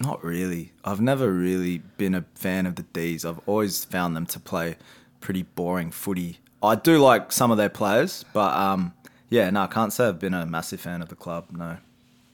not 0.00 0.22
really. 0.22 0.70
I've 0.84 1.00
never 1.00 1.32
really 1.32 1.78
been 1.96 2.14
a 2.14 2.24
fan 2.34 2.66
of 2.66 2.76
the 2.76 2.84
D's. 2.84 3.24
I've 3.24 3.40
always 3.46 3.84
found 3.84 4.14
them 4.14 4.26
to 4.26 4.38
play 4.38 4.76
pretty 5.20 5.42
boring 5.42 5.90
footy. 5.90 6.38
I 6.62 6.76
do 6.76 6.98
like 6.98 7.32
some 7.32 7.50
of 7.50 7.56
their 7.56 7.68
players, 7.68 8.24
but 8.32 8.54
um, 8.56 8.92
yeah, 9.28 9.50
no, 9.50 9.62
I 9.62 9.66
can't 9.66 9.92
say 9.92 10.06
I've 10.06 10.20
been 10.20 10.34
a 10.34 10.46
massive 10.46 10.80
fan 10.80 11.02
of 11.02 11.08
the 11.08 11.16
club. 11.16 11.46
No, 11.50 11.78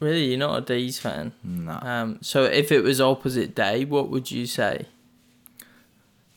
Really, 0.05 0.25
you're 0.25 0.37
not 0.37 0.57
a 0.57 0.61
D's 0.61 0.99
fan. 0.99 1.31
no. 1.43 1.79
Um, 1.81 2.19
so 2.21 2.43
if 2.43 2.71
it 2.71 2.81
was 2.81 3.01
opposite 3.01 3.55
day, 3.55 3.85
what 3.85 4.09
would 4.09 4.29
you 4.29 4.45
say? 4.45 4.85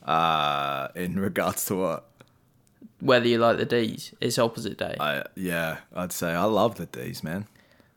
Uh, 0.02 0.88
in 0.94 1.20
regards 1.20 1.66
to 1.66 1.74
what? 1.76 2.04
Whether 3.00 3.28
you 3.28 3.36
like 3.36 3.58
the 3.58 3.66
D's, 3.66 4.14
it's 4.22 4.38
opposite 4.38 4.78
day. 4.78 4.96
I 4.98 5.24
yeah, 5.34 5.80
I'd 5.94 6.12
say 6.12 6.30
I 6.30 6.44
love 6.44 6.76
the 6.76 6.86
D's, 6.86 7.22
man. 7.22 7.46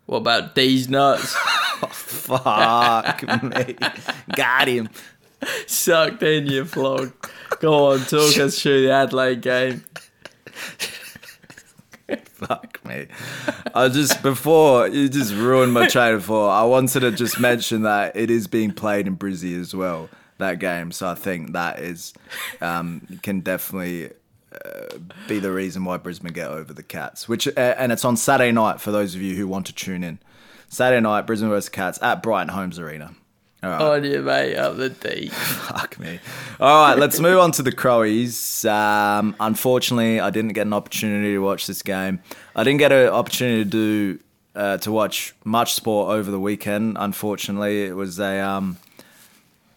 What 0.08 0.18
about 0.18 0.56
D's 0.56 0.90
nuts? 0.90 1.34
Fuck 1.90 3.24
me, 3.44 3.76
got 4.36 4.68
him. 4.68 4.90
Sucked 5.68 6.22
in 6.22 6.48
your 6.48 6.66
flog. 6.66 7.14
Go 7.62 7.94
on, 7.94 8.00
talk 8.00 8.38
us 8.40 8.60
through 8.62 8.82
the 8.82 8.92
Adelaide 8.92 9.42
game. 9.42 9.86
Fuck 12.48 12.84
me. 12.86 13.08
I 13.76 13.90
just 13.90 14.24
before 14.24 14.88
you 14.88 15.10
just 15.10 15.34
ruined 15.34 15.74
my 15.74 15.88
train 15.88 16.16
of 16.16 16.26
thought. 16.26 16.50
I 16.50 16.66
wanted 16.66 17.02
to 17.02 17.12
just 17.12 17.40
mention 17.40 17.84
that 17.84 18.16
it 18.16 18.32
is 18.32 18.48
being 18.48 18.72
played 18.72 19.08
in 19.08 19.16
Brizzy 19.18 19.60
as 19.60 19.76
well. 19.76 20.10
That 20.38 20.58
game, 20.58 20.92
so 20.92 21.08
I 21.08 21.14
think 21.14 21.54
that 21.54 21.80
is 21.80 22.14
um, 22.62 23.20
can 23.22 23.42
definitely 23.42 24.10
uh, 24.54 24.98
be 25.28 25.38
the 25.38 25.52
reason 25.52 25.86
why 25.86 25.98
Brisbane 25.98 26.34
get 26.34 26.50
over 26.50 26.74
the 26.74 26.82
Cats. 26.82 27.30
Which 27.30 27.48
uh, 27.48 27.76
and 27.78 27.92
it's 27.92 28.04
on 28.04 28.18
Saturday 28.18 28.52
night 28.52 28.82
for 28.82 28.92
those 28.92 29.14
of 29.14 29.22
you 29.22 29.36
who 29.36 29.48
want 29.48 29.68
to 29.68 29.74
tune 29.74 30.04
in. 30.04 30.18
Saturday 30.68 31.02
night, 31.02 31.28
Brisbane 31.28 31.50
versus 31.50 31.70
Cats 31.70 32.00
at 32.02 32.24
Brighton 32.24 32.56
Homes 32.56 32.80
Arena. 32.80 33.14
All 33.64 33.70
right. 33.70 33.82
On 33.82 34.04
you, 34.04 34.22
mate, 34.24 34.56
up 34.56 34.78
the 34.78 34.90
D. 34.90 35.28
Fuck 35.32 36.00
me. 36.00 36.20
All 36.60 36.88
right, 36.88 36.98
let's 36.98 37.20
move 37.20 37.38
on 37.40 37.52
to 37.54 37.62
the 37.62 37.72
Crowies. 37.72 38.68
Um, 38.68 39.36
unfortunately, 39.40 40.20
I 40.20 40.32
didn't 40.32 40.54
get 40.54 40.66
an 40.66 40.74
opportunity 40.74 41.34
to 41.34 41.40
watch 41.40 41.68
this 41.68 41.84
game. 41.84 42.22
I 42.56 42.64
didn't 42.64 42.80
get 42.80 42.92
an 42.92 43.10
opportunity 43.10 43.64
to 43.64 43.70
do 43.70 44.20
uh, 44.56 44.78
to 44.80 44.92
watch 44.92 45.36
much 45.44 45.76
sport 45.76 46.10
over 46.10 46.32
the 46.32 46.40
weekend. 46.40 46.98
Unfortunately, 47.00 47.84
it 47.86 47.96
was 47.96 48.20
a 48.20 48.40
um, 48.40 48.78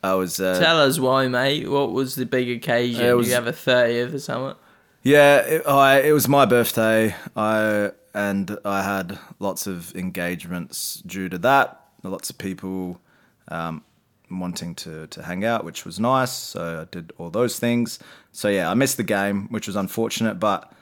I 0.02 0.14
was 0.14 0.40
uh, 0.40 0.58
Tell 0.58 0.80
us 0.80 0.98
why, 0.98 1.28
mate. 1.28 1.68
What 1.68 1.92
was 1.92 2.14
the 2.14 2.26
big 2.26 2.48
occasion? 2.50 3.16
Was- 3.16 3.28
you 3.28 3.34
have 3.34 3.46
a 3.46 3.52
30th 3.52 4.14
or 4.14 4.18
something? 4.18 4.56
Yeah, 5.02 5.36
it, 5.40 5.66
I, 5.66 6.00
it 6.00 6.12
was 6.12 6.26
my 6.28 6.46
birthday. 6.46 7.14
I 7.36 7.90
and 8.14 8.56
I 8.64 8.82
had 8.82 9.18
lots 9.38 9.66
of 9.66 9.94
engagements 9.94 11.02
due 11.04 11.28
to 11.28 11.36
that. 11.38 11.80
Lots 12.02 12.30
of 12.30 12.38
people 12.38 13.00
um, 13.48 13.82
wanting 14.30 14.74
to 14.76 15.06
to 15.08 15.22
hang 15.22 15.44
out, 15.44 15.64
which 15.64 15.84
was 15.84 15.98
nice. 16.00 16.32
So 16.32 16.82
I 16.82 16.84
did 16.90 17.12
all 17.18 17.30
those 17.30 17.58
things. 17.58 17.98
So 18.32 18.48
yeah, 18.48 18.70
I 18.70 18.74
missed 18.74 18.96
the 18.96 19.02
game, 19.04 19.48
which 19.48 19.66
was 19.66 19.76
unfortunate. 19.76 20.40
But 20.40 20.72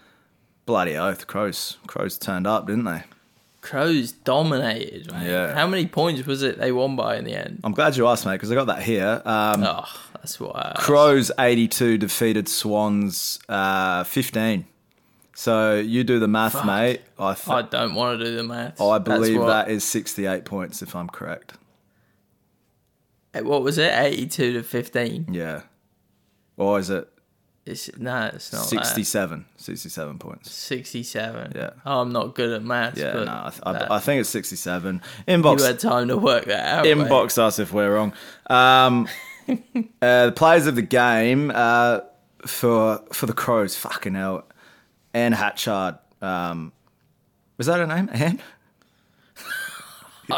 bloody 0.67 0.97
oath, 0.97 1.27
crows 1.27 1.79
crows 1.87 2.19
turned 2.19 2.47
up, 2.47 2.67
didn't 2.67 2.85
they? 2.85 3.03
Crows 3.61 4.11
dominated, 4.11 5.13
mate. 5.13 5.27
Yeah. 5.29 5.55
How 5.55 5.69
many 5.69 5.87
points 5.87 6.27
was 6.27 6.43
it 6.43 6.59
they 6.59 6.73
won 6.73 6.97
by 6.97 7.17
in 7.17 7.25
the 7.25 7.35
end? 7.35 7.61
I'm 7.63 7.73
glad 7.73 7.97
you 7.97 8.09
asked, 8.09 8.27
mate, 8.27 8.33
because 8.33 8.51
I 8.51 8.57
got 8.57 8.67
that 8.67 8.83
here. 8.83 9.23
Um, 9.25 9.63
Oh, 9.63 9.85
that's 10.15 10.41
why. 10.41 10.73
Crows 10.79 11.31
82 11.39 11.97
defeated 11.99 12.49
Swans 12.49 13.39
uh, 13.49 14.03
15. 14.03 14.65
So 15.37 15.77
you 15.77 16.03
do 16.03 16.19
the 16.19 16.27
math, 16.27 16.65
mate. 16.67 17.03
I 17.21 17.35
th- 17.35 17.49
I 17.49 17.63
don't 17.63 17.95
want 17.95 18.19
to 18.19 18.25
do 18.25 18.37
the 18.37 18.43
maths. 18.43 18.81
I 18.81 18.99
believe 18.99 19.41
that 19.41 19.71
is 19.71 19.85
68 19.85 20.45
points, 20.45 20.83
if 20.83 20.97
I'm 20.97 21.09
correct. 21.09 21.55
What 23.35 23.63
was 23.63 23.79
it? 23.79 23.93
82 23.93 24.53
to 24.55 24.63
15. 24.63 25.29
Yeah. 25.33 25.63
Or 26.57 26.79
is 26.79 26.91
it 26.91 27.09
It's, 27.65 27.91
no, 27.97 28.31
it's 28.35 28.53
not 28.53 28.65
67? 28.67 29.47
67 29.57 30.19
points. 30.19 30.51
67. 30.51 31.53
Yeah. 31.55 31.71
Oh, 31.87 32.01
I'm 32.01 32.13
not 32.13 32.35
good 32.35 32.51
at 32.51 32.63
maths. 32.63 32.99
Yeah, 32.99 33.13
but 33.13 33.25
no, 33.25 33.43
I, 33.45 33.51
th- 33.51 33.91
I, 33.91 33.97
I 33.97 33.99
think 34.01 34.21
it's 34.21 34.29
67. 34.29 35.01
Inbox. 35.29 35.59
you 35.61 35.65
had 35.65 35.79
time 35.79 36.09
to 36.09 36.17
work 36.19 36.45
that 36.47 36.67
out. 36.67 36.85
mate. 36.85 36.97
inbox 36.97 37.39
us 37.39 37.59
if 37.59 37.73
we're 37.73 37.95
wrong. 37.95 38.13
Um, 38.51 39.09
uh, 40.03 40.27
the 40.27 40.33
players 40.35 40.67
of 40.67 40.75
the 40.77 40.83
game 40.83 41.51
uh, 41.55 42.01
for 42.47 43.03
for 43.13 43.27
the 43.27 43.33
Crows, 43.33 43.77
fucking 43.77 44.15
hell. 44.15 44.45
Anne 45.15 45.33
Hatchard. 45.33 45.97
Um, 46.21 46.73
was 47.59 47.67
that 47.67 47.79
her 47.79 47.87
name? 47.87 48.09
Anne? 48.13 48.41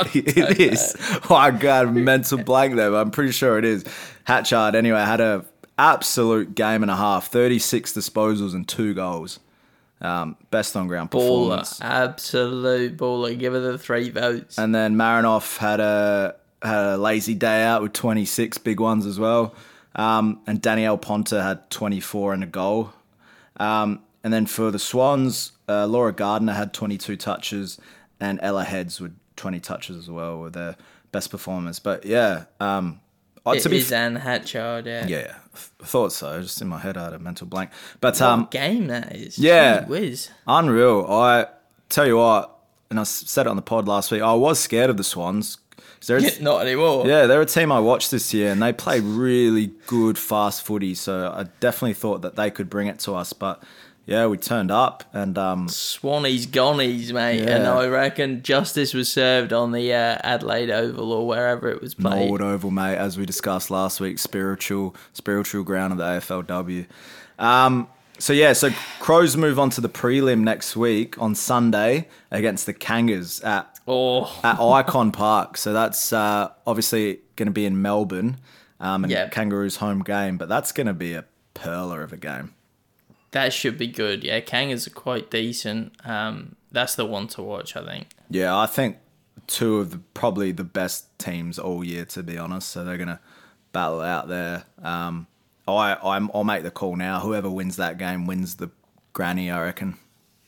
it 0.15 0.61
is. 0.61 0.97
Oh, 1.29 1.35
I 1.35 1.51
got 1.51 1.87
a 1.87 1.91
mental 1.91 2.39
blank 2.39 2.77
there, 2.77 2.91
but 2.91 2.99
I'm 2.99 3.11
pretty 3.11 3.33
sure 3.33 3.59
it 3.59 3.65
is. 3.65 3.85
Hatchard, 4.25 4.75
anyway, 4.75 5.01
had 5.01 5.21
a 5.21 5.45
absolute 5.79 6.55
game 6.55 6.83
and 6.83 6.91
a 6.91 6.97
half 6.97 7.29
36 7.29 7.93
disposals 7.93 8.55
and 8.55 8.67
two 8.67 8.95
goals. 8.95 9.41
Um, 10.01 10.37
best 10.51 10.77
on 10.77 10.87
ground 10.87 11.11
Baller. 11.11 11.21
performance. 11.21 11.81
Absolute 11.81 12.97
baller. 12.97 13.39
Give 13.39 13.53
her 13.55 13.61
the 13.61 13.79
three 13.79 14.11
votes. 14.11 14.59
And 14.59 14.75
then 14.75 14.97
Marinoff 14.97 15.59
had 15.59 15.81
a 15.81 16.37
had 16.63 16.95
a 16.95 16.97
lazy 16.97 17.35
day 17.35 17.63
out 17.63 17.83
with 17.83 17.93
26 17.93 18.59
big 18.59 18.81
ones 18.81 19.07
as 19.07 19.19
well. 19.19 19.55
Um, 19.95 20.41
and 20.47 20.61
Danielle 20.61 20.99
Ponter 20.99 21.43
had 21.43 21.71
24 21.71 22.35
and 22.35 22.43
a 22.43 22.47
goal. 22.47 22.93
Um, 23.59 24.03
and 24.23 24.33
then 24.33 24.47
for 24.47 24.71
the 24.71 24.79
Swans, 24.79 25.53
uh, 25.69 25.87
Laura 25.87 26.13
Gardiner 26.13 26.55
had 26.55 26.73
22 26.73 27.17
touches, 27.17 27.79
and 28.19 28.39
Ella 28.43 28.65
Heads 28.65 29.01
with 29.01 29.15
20 29.37 29.61
touches 29.61 29.97
as 29.97 30.09
well, 30.11 30.39
were 30.39 30.51
their 30.51 30.77
best 31.13 31.31
performers. 31.31 31.79
But 31.79 32.05
yeah, 32.05 32.45
um, 32.61 33.01
uh, 33.47 33.53
It 33.53 33.61
to 33.63 33.69
be 33.69 33.79
is 33.79 33.93
Anne 33.93 34.17
Hatchard, 34.17 34.87
yeah. 34.87 35.07
yeah, 35.07 35.19
yeah, 35.19 35.35
I 35.83 35.87
thought 35.87 36.13
so. 36.13 36.41
Just 36.43 36.61
in 36.63 36.69
my 36.69 36.79
head, 36.79 36.97
I 36.97 37.05
had 37.05 37.13
a 37.13 37.19
mental 37.19 37.47
blank. 37.47 37.71
But 38.01 38.15
What 38.15 38.23
um, 38.23 38.49
game 38.51 38.87
that 38.89 39.15
is. 39.15 39.39
yeah. 39.39 39.85
Whiz. 39.87 40.31
Unreal. 40.47 41.07
I 41.11 41.47
tell 41.89 42.07
you 42.07 42.17
what, 42.17 42.57
and 42.91 42.99
I 42.99 43.03
said 43.05 43.47
it 43.47 43.51
on 43.51 43.57
the 43.57 43.63
pod 43.63 43.87
last 43.87 44.11
week. 44.11 44.23
I 44.23 44.35
was 44.35 44.59
scared 44.61 44.91
of 44.91 44.97
the 44.97 45.05
Swans. 45.05 45.59
they're- 46.07 46.21
Not 46.41 46.63
anymore. 46.63 47.07
yeah, 47.07 47.27
they're 47.27 47.41
a 47.43 47.47
team 47.47 47.71
I 47.73 47.81
watched 47.81 48.11
this 48.11 48.33
year, 48.35 48.51
and 48.53 48.63
they 48.63 48.73
play 48.73 49.01
really 49.01 49.73
good 49.87 50.17
fast 50.19 50.63
footy. 50.65 50.95
So 50.95 51.31
I 51.35 51.45
definitely 51.61 51.95
thought 51.95 52.23
that 52.23 52.37
they 52.37 52.51
could 52.51 52.71
bring 52.71 52.87
it 52.89 52.99
to 53.01 53.15
us. 53.15 53.33
But 53.33 53.63
yeah, 54.07 54.27
we 54.27 54.37
turned 54.37 54.71
up, 54.71 55.05
and 55.13 55.37
um, 55.39 55.69
Swannies 55.69 56.51
gonnies, 56.51 57.13
mate. 57.13 57.41
And 57.49 57.67
I 57.67 57.87
reckon 57.87 58.43
justice 58.43 58.93
was 58.95 59.11
served 59.11 59.53
on 59.53 59.73
the 59.73 59.93
uh, 59.93 60.19
Adelaide 60.23 60.71
Oval 60.71 61.13
or 61.13 61.27
wherever 61.27 61.69
it 61.71 61.81
was 61.81 61.95
played. 61.95 62.21
Norwood 62.21 62.43
Oval, 62.43 62.71
mate, 62.71 62.97
as 62.97 63.17
we 63.17 63.25
discussed 63.27 63.71
last 63.71 64.01
week, 64.01 64.19
spiritual 64.19 64.95
spiritual 65.13 65.63
ground 65.65 65.93
of 65.93 65.99
the 65.99 66.05
AFLW. 66.05 66.87
Um, 67.39 67.89
so 68.19 68.33
yeah, 68.33 68.53
so 68.53 68.71
Crows 69.01 69.37
move 69.37 69.59
on 69.59 69.71
to 69.71 69.81
the 69.81 69.89
prelim 69.89 70.41
next 70.41 70.77
week 70.77 71.21
on 71.21 71.35
Sunday 71.35 72.09
against 72.31 72.67
the 72.67 72.75
Kangas 72.75 73.45
at 73.45 73.71
Oh, 73.87 74.25
at 74.43 74.57
Ikon 74.59 75.13
Park. 75.13 75.57
So 75.59 75.73
that's 75.73 76.13
uh, 76.13 76.51
obviously 76.67 77.21
going 77.37 77.47
to 77.49 77.53
be 77.53 77.67
in 77.67 77.83
Melbourne, 77.83 78.39
um, 78.81 79.05
and 79.05 79.11
Yep. 79.11 79.33
Kangaroos' 79.33 79.77
home 79.77 80.03
game. 80.03 80.39
But 80.39 80.49
that's 80.49 80.73
going 80.73 80.87
to 80.87 80.95
be 80.95 81.13
a 81.15 81.25
perler 81.55 82.03
of 82.03 82.13
a 82.13 82.17
game. 82.17 82.55
That 83.35 83.53
should 83.53 83.77
be 83.77 83.89
good. 83.89 84.23
Yeah, 84.23 84.41
Kangas 84.41 84.87
are 84.87 84.91
quite 84.91 85.29
decent. 85.29 85.93
Um, 86.05 86.55
that's 86.71 86.95
the 86.95 87.05
one 87.05 87.27
to 87.29 87.43
watch, 87.43 87.77
I 87.77 87.85
think. 87.85 88.09
Yeah, 88.31 88.57
I 88.57 88.67
think 88.67 88.99
two 89.49 89.79
of 89.79 89.91
the 89.91 89.99
probably 90.15 90.53
the 90.53 90.65
best 90.65 91.19
teams 91.19 91.59
all 91.59 91.83
year, 91.85 92.05
to 92.07 92.23
be 92.23 92.39
honest. 92.39 92.71
So 92.71 92.85
they're 92.85 92.97
going 92.97 93.09
to 93.09 93.19
battle 93.73 94.01
out 94.01 94.29
there. 94.29 94.65
Um, 94.83 95.27
I 95.67 95.97
I'm, 96.03 96.31
I'll 96.33 96.45
make 96.45 96.63
the 96.63 96.71
call 96.71 96.95
now. 96.95 97.21
Whoever 97.21 97.51
wins 97.51 97.77
that 97.77 97.99
game 97.99 98.27
wins 98.27 98.57
the 98.57 98.71
granny. 99.13 99.51
I 99.51 99.63
reckon. 99.63 99.99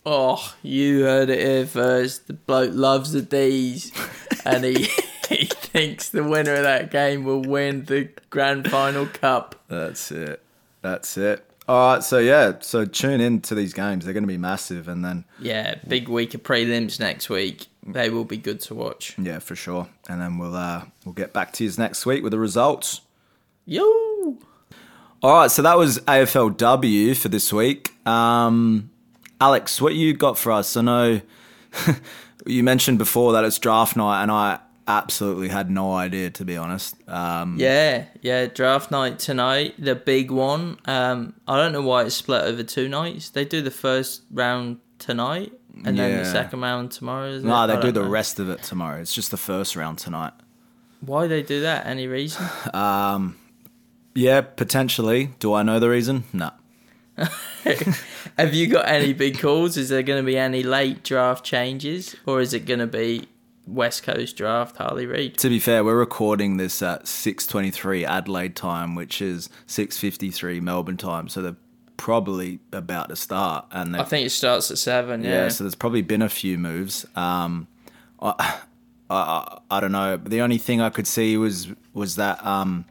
Oh, 0.04 0.54
you 0.62 1.02
heard 1.02 1.28
it 1.28 1.40
here 1.40 1.66
first. 1.66 2.28
The 2.28 2.34
bloke 2.34 2.72
loves 2.72 3.10
the 3.10 3.22
D's, 3.22 3.90
and 4.44 4.64
he 4.64 4.88
he 5.28 5.46
thinks 5.46 6.10
the 6.10 6.22
winner 6.22 6.54
of 6.54 6.62
that 6.62 6.92
game 6.92 7.24
will 7.24 7.42
win 7.42 7.86
the 7.86 8.10
grand 8.30 8.70
final 8.70 9.06
cup. 9.06 9.56
That's 9.66 10.12
it. 10.12 10.40
That's 10.82 11.16
it. 11.16 11.45
All 11.68 11.94
right. 11.94 12.02
So 12.02 12.18
yeah. 12.18 12.54
So 12.60 12.84
tune 12.84 13.20
in 13.20 13.40
to 13.42 13.54
these 13.54 13.72
games. 13.72 14.04
They're 14.04 14.14
going 14.14 14.22
to 14.24 14.28
be 14.28 14.38
massive, 14.38 14.88
and 14.88 15.04
then 15.04 15.24
Yeah, 15.40 15.76
big 15.86 16.08
week 16.08 16.34
of 16.34 16.42
prelims 16.42 16.98
next 17.00 17.28
week. 17.28 17.66
They 17.88 18.10
will 18.10 18.24
be 18.24 18.36
good 18.36 18.60
to 18.62 18.74
watch. 18.74 19.14
yeah, 19.18 19.38
for 19.38 19.54
sure. 19.54 19.88
And 20.08 20.20
then 20.20 20.38
we'll 20.38 20.56
uh, 20.56 20.84
we'll 21.04 21.12
get 21.14 21.32
back 21.32 21.52
to 21.54 21.64
you 21.64 21.70
next 21.78 22.04
week 22.06 22.22
with 22.22 22.32
the 22.32 22.38
results. 22.38 23.00
Yo. 23.64 24.38
All 25.22 25.32
right, 25.32 25.50
so 25.50 25.62
that 25.62 25.76
was 25.78 25.98
AFLW 26.00 27.16
for 27.16 27.28
this 27.28 27.52
week. 27.52 27.94
Um, 28.06 28.90
Alex, 29.40 29.80
what 29.80 29.94
you 29.94 30.14
got 30.14 30.38
for 30.38 30.52
us? 30.52 30.76
I 30.76 30.82
know 30.82 31.20
you 32.46 32.62
mentioned 32.62 32.98
before 32.98 33.32
that 33.32 33.44
it's 33.44 33.58
draft 33.58 33.96
night, 33.96 34.22
and 34.22 34.30
I 34.30 34.58
absolutely 34.88 35.48
had 35.48 35.70
no 35.70 35.92
idea, 35.92 36.30
to 36.30 36.44
be 36.44 36.56
honest. 36.56 36.96
Um, 37.08 37.56
Yeah, 37.58 38.04
yeah, 38.22 38.46
draft 38.46 38.90
night 38.90 39.18
tonight, 39.18 39.74
the 39.78 39.94
big 39.94 40.30
one. 40.30 40.78
Um, 40.84 41.34
I 41.46 41.56
don't 41.56 41.72
know 41.72 41.82
why 41.82 42.04
it's 42.04 42.14
split 42.14 42.42
over 42.42 42.62
two 42.62 42.88
nights. 42.88 43.30
They 43.30 43.44
do 43.44 43.62
the 43.62 43.70
first 43.70 44.22
round 44.30 44.78
tonight 44.98 45.52
and 45.84 45.98
then 45.98 46.18
the 46.18 46.24
second 46.24 46.60
round 46.60 46.90
tomorrow. 46.90 47.28
Isn't 47.30 47.48
no, 47.48 47.64
it? 47.64 47.66
they 47.68 47.80
do 47.80 47.92
the 47.92 48.02
know. 48.02 48.08
rest 48.08 48.38
of 48.40 48.48
it 48.48 48.62
tomorrow. 48.62 49.00
It's 49.00 49.14
just 49.14 49.30
the 49.30 49.36
first 49.36 49.76
round 49.76 49.98
tonight. 49.98 50.32
Why 51.00 51.26
they 51.26 51.42
do 51.42 51.60
that? 51.62 51.86
Any 51.86 52.06
reason? 52.06 52.46
Yeah, 54.16 54.40
potentially. 54.40 55.28
Do 55.40 55.52
I 55.52 55.62
know 55.62 55.78
the 55.78 55.90
reason? 55.90 56.24
No. 56.32 56.50
Have 58.38 58.54
you 58.54 58.66
got 58.66 58.88
any 58.88 59.12
big 59.12 59.38
calls? 59.38 59.76
Is 59.76 59.90
there 59.90 60.02
going 60.02 60.22
to 60.22 60.26
be 60.26 60.38
any 60.38 60.62
late 60.62 61.02
draft 61.04 61.44
changes, 61.44 62.16
or 62.24 62.40
is 62.40 62.54
it 62.54 62.60
going 62.60 62.80
to 62.80 62.86
be 62.86 63.28
West 63.66 64.02
Coast 64.02 64.36
draft 64.36 64.76
Harley 64.76 65.06
Reid? 65.06 65.38
To 65.38 65.48
be 65.48 65.58
fair, 65.58 65.82
we're 65.84 65.98
recording 65.98 66.56
this 66.56 66.82
at 66.82 67.06
six 67.08 67.46
twenty 67.46 67.70
three 67.70 68.04
Adelaide 68.04 68.54
time, 68.56 68.94
which 68.94 69.20
is 69.20 69.48
six 69.66 69.98
fifty 69.98 70.30
three 70.30 70.60
Melbourne 70.60 70.96
time. 70.96 71.28
So 71.28 71.42
they're 71.42 71.56
probably 71.96 72.60
about 72.72 73.08
to 73.08 73.16
start, 73.16 73.64
and 73.72 73.96
I 73.96 74.04
think 74.04 74.26
it 74.26 74.30
starts 74.30 74.70
at 74.70 74.78
seven. 74.78 75.24
Yeah, 75.24 75.30
Yeah. 75.44 75.48
so 75.48 75.64
there's 75.64 75.74
probably 75.74 76.02
been 76.02 76.22
a 76.22 76.28
few 76.28 76.58
moves. 76.58 77.06
Um, 77.16 77.66
I, 78.20 78.60
I, 79.10 79.58
I 79.70 79.80
don't 79.80 79.92
know. 79.92 80.16
The 80.16 80.40
only 80.40 80.58
thing 80.58 80.80
I 80.80 80.90
could 80.90 81.06
see 81.06 81.36
was 81.36 81.68
was 81.94 82.16
that 82.16 82.44
um, 82.46 82.84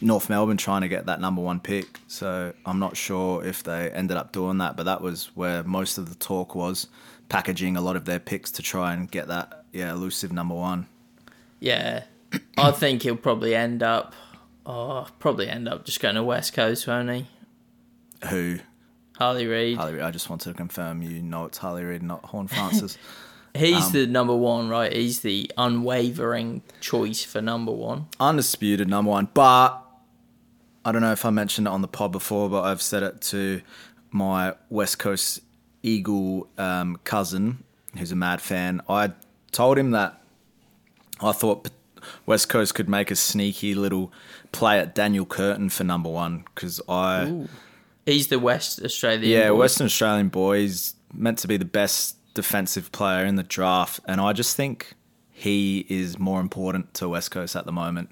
North 0.00 0.28
Melbourne 0.28 0.56
trying 0.56 0.82
to 0.82 0.88
get 0.88 1.06
that 1.06 1.20
number 1.20 1.40
one 1.42 1.58
pick. 1.60 2.00
So 2.08 2.52
I'm 2.66 2.78
not 2.78 2.96
sure 2.96 3.44
if 3.44 3.62
they 3.62 3.90
ended 3.90 4.16
up 4.16 4.32
doing 4.32 4.58
that, 4.58 4.76
but 4.76 4.84
that 4.84 5.00
was 5.00 5.30
where 5.34 5.62
most 5.64 5.98
of 5.98 6.08
the 6.08 6.14
talk 6.16 6.54
was, 6.54 6.86
packaging 7.28 7.76
a 7.76 7.80
lot 7.80 7.96
of 7.96 8.04
their 8.04 8.18
picks 8.20 8.50
to 8.52 8.62
try 8.62 8.92
and 8.92 9.10
get 9.10 9.28
that 9.28 9.63
yeah 9.74 9.92
elusive 9.92 10.32
number 10.32 10.54
one. 10.54 10.86
yeah. 11.60 12.04
I 12.56 12.70
think 12.72 13.02
he'll 13.02 13.16
probably 13.16 13.54
end 13.54 13.82
up. 13.82 14.14
Oh, 14.66 15.06
probably 15.18 15.48
end 15.48 15.68
up 15.68 15.84
just 15.84 16.00
going 16.00 16.14
to 16.14 16.22
West 16.24 16.52
Coast, 16.54 16.86
won't 16.86 17.10
he? 17.10 17.26
Who? 18.28 18.58
Harley 19.18 19.46
Reid. 19.46 19.76
Harley 19.76 19.94
Reid. 19.94 20.02
I 20.02 20.10
just 20.10 20.28
want 20.30 20.40
to 20.42 20.54
confirm 20.54 21.02
you 21.02 21.22
know 21.22 21.44
it's 21.44 21.58
Harley 21.58 21.84
Reid, 21.84 22.02
not 22.02 22.24
Horn 22.24 22.48
Francis. 22.48 22.96
He's 23.56 23.92
the 23.92 24.06
number 24.08 24.34
one, 24.34 24.68
right? 24.68 24.92
He's 24.92 25.20
the 25.20 25.48
unwavering 25.56 26.62
choice 26.80 27.22
for 27.22 27.40
number 27.40 27.70
one. 27.70 28.06
undisputed 28.18 28.88
number 28.88 29.12
one. 29.12 29.28
But 29.32 29.80
I 30.84 30.90
don't 30.90 31.02
know 31.02 31.12
if 31.12 31.24
I 31.24 31.30
mentioned 31.30 31.68
it 31.68 31.70
on 31.70 31.80
the 31.80 31.86
pod 31.86 32.10
before, 32.10 32.48
but 32.50 32.62
I've 32.62 32.82
said 32.82 33.04
it 33.04 33.20
to 33.22 33.62
my 34.10 34.54
West 34.70 34.98
Coast 34.98 35.38
Eagle 35.84 36.48
um, 36.58 36.98
cousin, 37.04 37.62
who's 37.96 38.10
a 38.10 38.16
mad 38.16 38.40
fan. 38.40 38.80
I 38.88 39.12
told 39.54 39.78
him 39.78 39.92
that 39.92 40.20
I 41.20 41.32
thought 41.32 41.70
West 42.26 42.48
Coast 42.48 42.74
could 42.74 42.88
make 42.88 43.10
a 43.10 43.16
sneaky 43.16 43.74
little 43.74 44.12
play 44.52 44.78
at 44.78 44.94
Daniel 44.94 45.24
Curtin 45.24 45.70
for 45.70 45.84
number 45.84 46.10
one 46.10 46.44
because 46.54 46.80
I. 46.88 47.46
He's 48.04 48.26
the 48.28 48.38
West 48.38 48.82
Australian. 48.84 49.22
Yeah, 49.30 49.48
boy. 49.48 49.56
Western 49.60 49.86
Australian 49.86 50.28
boys 50.28 50.94
meant 51.14 51.38
to 51.38 51.48
be 51.48 51.56
the 51.56 51.64
best 51.64 52.16
defensive 52.34 52.92
player 52.92 53.24
in 53.24 53.36
the 53.36 53.42
draft, 53.42 54.00
and 54.06 54.20
I 54.20 54.32
just 54.34 54.56
think 54.56 54.92
he 55.32 55.86
is 55.88 56.18
more 56.18 56.40
important 56.40 56.92
to 56.94 57.08
West 57.08 57.30
Coast 57.30 57.56
at 57.56 57.64
the 57.64 57.72
moment. 57.72 58.10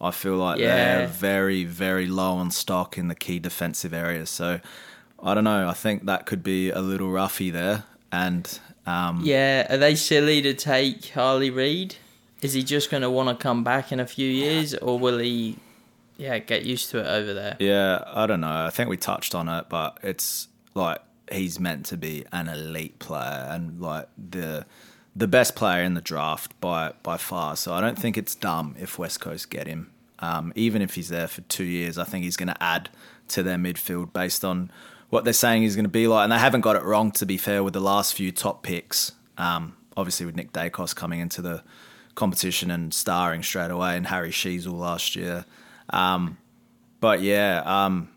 I 0.00 0.10
feel 0.10 0.36
like 0.36 0.58
Yeah. 0.60 0.98
they're 0.98 1.06
very, 1.08 1.64
very 1.64 2.06
low 2.06 2.34
on 2.36 2.50
stock 2.50 2.96
in 2.98 3.08
the 3.08 3.14
key 3.14 3.38
defensive 3.38 3.92
areas. 3.94 4.28
So 4.30 4.60
I 5.22 5.34
don't 5.34 5.44
know. 5.44 5.68
I 5.68 5.72
think 5.72 6.04
that 6.06 6.26
could 6.26 6.42
be 6.42 6.70
a 6.70 6.80
little 6.80 7.08
roughy 7.08 7.50
there. 7.52 7.84
And 8.14 8.58
um, 8.86 9.20
Yeah, 9.22 9.66
are 9.68 9.76
they 9.76 9.94
silly 9.96 10.40
to 10.42 10.54
take 10.54 11.08
Harley 11.10 11.50
Reid? 11.50 11.96
Is 12.42 12.52
he 12.52 12.62
just 12.62 12.90
going 12.90 13.02
to 13.02 13.10
want 13.10 13.28
to 13.28 13.42
come 13.42 13.64
back 13.64 13.90
in 13.90 13.98
a 14.00 14.06
few 14.06 14.28
years, 14.28 14.74
or 14.74 14.98
will 14.98 15.18
he, 15.18 15.56
yeah, 16.16 16.38
get 16.38 16.64
used 16.64 16.90
to 16.90 16.98
it 16.98 17.06
over 17.06 17.32
there? 17.32 17.56
Yeah, 17.58 18.04
I 18.06 18.26
don't 18.26 18.40
know. 18.40 18.66
I 18.66 18.70
think 18.70 18.88
we 18.90 18.96
touched 18.96 19.34
on 19.34 19.48
it, 19.48 19.66
but 19.68 19.98
it's 20.02 20.48
like 20.74 20.98
he's 21.32 21.58
meant 21.58 21.86
to 21.86 21.96
be 21.96 22.24
an 22.32 22.48
elite 22.48 22.98
player 22.98 23.48
and 23.50 23.80
like 23.80 24.08
the 24.18 24.66
the 25.16 25.28
best 25.28 25.54
player 25.56 25.82
in 25.82 25.94
the 25.94 26.00
draft 26.00 26.58
by 26.60 26.92
by 27.02 27.16
far. 27.16 27.56
So 27.56 27.72
I 27.72 27.80
don't 27.80 27.98
think 27.98 28.18
it's 28.18 28.34
dumb 28.34 28.76
if 28.78 28.98
West 28.98 29.20
Coast 29.20 29.48
get 29.50 29.66
him. 29.66 29.90
Um, 30.18 30.52
even 30.54 30.82
if 30.82 30.94
he's 30.94 31.08
there 31.08 31.28
for 31.28 31.40
two 31.42 31.64
years, 31.64 31.98
I 31.98 32.04
think 32.04 32.24
he's 32.24 32.36
going 32.36 32.48
to 32.48 32.62
add 32.62 32.90
to 33.28 33.42
their 33.42 33.56
midfield 33.56 34.12
based 34.12 34.44
on 34.44 34.70
what 35.14 35.24
they're 35.24 35.32
saying 35.32 35.62
is 35.62 35.76
going 35.76 35.84
to 35.84 35.88
be 35.88 36.06
like. 36.06 36.24
And 36.24 36.32
they 36.32 36.38
haven't 36.38 36.60
got 36.60 36.76
it 36.76 36.82
wrong, 36.82 37.10
to 37.12 37.24
be 37.24 37.38
fair, 37.38 37.62
with 37.64 37.72
the 37.72 37.80
last 37.80 38.12
few 38.14 38.30
top 38.32 38.62
picks. 38.62 39.12
Um, 39.38 39.76
obviously, 39.96 40.26
with 40.26 40.36
Nick 40.36 40.52
Daicos 40.52 40.94
coming 40.94 41.20
into 41.20 41.40
the 41.40 41.62
competition 42.14 42.70
and 42.70 42.92
starring 42.92 43.42
straight 43.42 43.70
away, 43.70 43.96
and 43.96 44.06
Harry 44.08 44.30
Sheezel 44.30 44.72
last 44.78 45.16
year. 45.16 45.46
Um, 45.90 46.36
but 47.00 47.22
yeah, 47.22 47.62
um, 47.64 48.08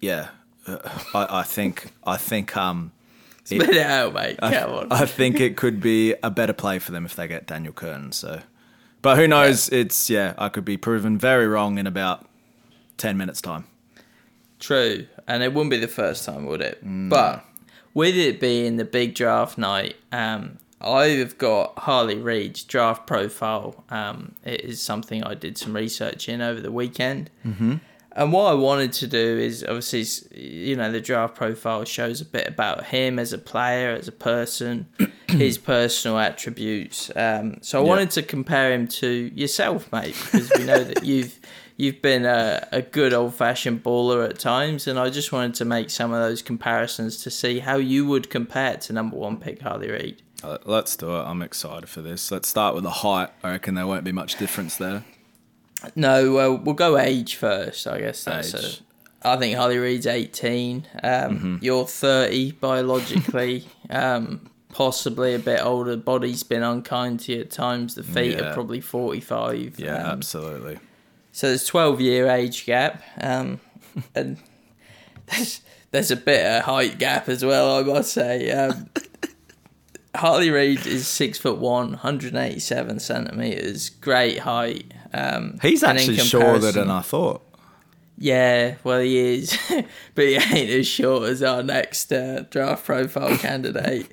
yeah, 0.00 0.28
uh, 0.66 0.78
I, 1.14 1.40
I 1.40 1.42
think 1.44 1.92
I 2.04 2.16
think 2.16 2.56
um, 2.56 2.92
it- 3.50 3.62
Spit 3.62 3.76
it 3.76 3.86
out, 3.86 4.12
mate. 4.14 4.38
Come 4.40 4.70
on. 4.70 4.88
I 4.90 5.06
think 5.06 5.40
it 5.40 5.56
could 5.56 5.80
be 5.80 6.14
a 6.22 6.30
better 6.30 6.52
play 6.52 6.78
for 6.78 6.92
them 6.92 7.06
if 7.06 7.14
they 7.14 7.26
get 7.28 7.46
Daniel 7.46 7.72
Curtin. 7.72 8.12
So, 8.12 8.40
but 9.00 9.16
who 9.16 9.26
knows? 9.28 9.68
It's 9.70 10.10
yeah, 10.10 10.34
I 10.38 10.48
could 10.48 10.64
be 10.64 10.76
proven 10.76 11.18
very 11.18 11.46
wrong 11.46 11.78
in 11.78 11.86
about 11.86 12.26
ten 12.96 13.16
minutes 13.16 13.40
time. 13.40 13.64
True, 14.58 15.06
and 15.26 15.42
it 15.42 15.52
wouldn't 15.54 15.70
be 15.70 15.78
the 15.78 15.88
first 15.88 16.24
time, 16.24 16.46
would 16.46 16.60
it? 16.60 16.84
Mm. 16.84 17.10
But 17.10 17.44
with 17.94 18.16
it 18.16 18.40
being 18.40 18.76
the 18.76 18.84
big 18.84 19.14
draft 19.14 19.58
night, 19.58 19.96
um, 20.12 20.58
I've 20.80 21.38
got 21.38 21.78
Harley 21.78 22.16
Reid's 22.16 22.62
draft 22.62 23.06
profile. 23.06 23.84
Um, 23.90 24.34
it 24.44 24.60
is 24.60 24.80
something 24.80 25.24
I 25.24 25.34
did 25.34 25.58
some 25.58 25.74
research 25.74 26.28
in 26.28 26.40
over 26.40 26.60
the 26.60 26.72
weekend. 26.72 27.30
Mm-hmm. 27.44 27.76
And 28.12 28.32
what 28.32 28.50
I 28.50 28.54
wanted 28.54 28.92
to 28.94 29.06
do 29.06 29.38
is 29.38 29.62
obviously, 29.62 30.04
you 30.36 30.74
know, 30.74 30.90
the 30.90 31.00
draft 31.00 31.36
profile 31.36 31.84
shows 31.84 32.20
a 32.20 32.24
bit 32.24 32.48
about 32.48 32.86
him 32.86 33.18
as 33.18 33.32
a 33.32 33.38
player, 33.38 33.90
as 33.90 34.08
a 34.08 34.12
person, 34.12 34.88
his 35.28 35.56
personal 35.56 36.18
attributes. 36.18 37.12
Um, 37.14 37.58
so 37.60 37.80
I 37.80 37.84
wanted 37.84 38.10
to 38.12 38.22
compare 38.22 38.72
him 38.72 38.88
to 38.88 39.08
yourself, 39.08 39.92
mate, 39.92 40.16
because 40.24 40.50
we 40.56 40.64
know 40.64 40.82
that 40.82 41.04
you've 41.04 41.38
you've 41.78 42.02
been 42.02 42.26
a, 42.26 42.68
a 42.70 42.82
good 42.82 43.14
old 43.14 43.34
fashioned 43.34 43.82
baller 43.82 44.28
at 44.28 44.38
times, 44.38 44.86
and 44.86 44.98
I 44.98 45.08
just 45.08 45.32
wanted 45.32 45.54
to 45.54 45.64
make 45.64 45.88
some 45.88 46.12
of 46.12 46.20
those 46.20 46.42
comparisons 46.42 47.22
to 47.22 47.30
see 47.30 47.60
how 47.60 47.76
you 47.76 48.04
would 48.06 48.28
compare 48.28 48.76
to 48.76 48.92
number 48.92 49.16
one 49.16 49.38
pick 49.38 49.62
Harley 49.62 49.90
Reid. 49.90 50.20
Uh, 50.42 50.58
let's 50.66 50.94
do 50.96 51.16
it. 51.16 51.22
I'm 51.22 51.40
excited 51.42 51.88
for 51.88 52.02
this. 52.02 52.30
Let's 52.30 52.48
start 52.48 52.74
with 52.74 52.84
the 52.84 52.90
height. 52.90 53.30
I 53.42 53.52
reckon 53.52 53.74
there 53.74 53.86
won't 53.86 54.04
be 54.04 54.12
much 54.12 54.36
difference 54.36 54.76
there. 54.76 55.04
No, 55.96 56.32
well, 56.32 56.56
we'll 56.58 56.74
go 56.74 56.98
age 56.98 57.36
first. 57.36 57.86
I 57.86 58.00
guess 58.00 58.24
that's. 58.24 58.54
Age. 58.54 58.82
A, 59.24 59.28
I 59.28 59.36
think 59.36 59.56
Harley 59.56 59.78
Reid's 59.78 60.06
eighteen. 60.06 60.86
Um, 61.02 61.58
You're 61.62 61.86
thirty 61.86 62.52
biologically. 62.52 63.66
um, 63.90 64.48
possibly 64.72 65.34
a 65.34 65.38
bit 65.40 65.64
older. 65.64 65.96
Body's 65.96 66.42
been 66.44 66.62
unkind 66.62 67.20
to 67.20 67.32
you 67.34 67.40
at 67.40 67.50
times. 67.50 67.94
The 67.96 68.02
feet 68.04 68.36
Yeah. 68.38 68.50
are 68.50 68.54
probably 68.54 68.80
forty-five. 68.80 69.78
Yeah, 69.80 69.96
Um, 70.04 70.10
absolutely. 70.10 70.78
So 71.38 71.46
there's 71.46 71.66
12 71.66 72.00
year 72.00 72.28
age 72.28 72.66
gap, 72.66 73.00
um, 73.20 73.60
and 74.16 74.38
there's 75.26 75.60
there's 75.92 76.10
a 76.10 76.16
bit 76.16 76.44
of 76.44 76.64
height 76.64 76.98
gap 76.98 77.28
as 77.28 77.44
well. 77.44 77.78
I 77.78 77.84
must 77.84 78.12
say. 78.12 78.50
Um, 78.50 78.90
Harley 80.16 80.50
Reid 80.50 80.84
is 80.84 81.06
six 81.06 81.38
foot 81.38 81.58
one, 81.58 81.90
187 81.90 82.98
centimeters, 82.98 83.88
great 83.88 84.40
height. 84.40 84.92
Um, 85.14 85.60
He's 85.62 85.84
actually 85.84 86.16
shorter 86.16 86.72
than 86.72 86.90
I 86.90 87.02
thought. 87.02 87.48
Yeah, 88.16 88.74
well 88.82 88.98
he 88.98 89.16
is, 89.18 89.56
but 90.16 90.24
he 90.24 90.34
ain't 90.34 90.70
as 90.70 90.88
short 90.88 91.28
as 91.28 91.40
our 91.44 91.62
next 91.62 92.12
uh, 92.12 92.46
draft 92.50 92.84
profile 92.84 93.38
candidate. 93.38 94.10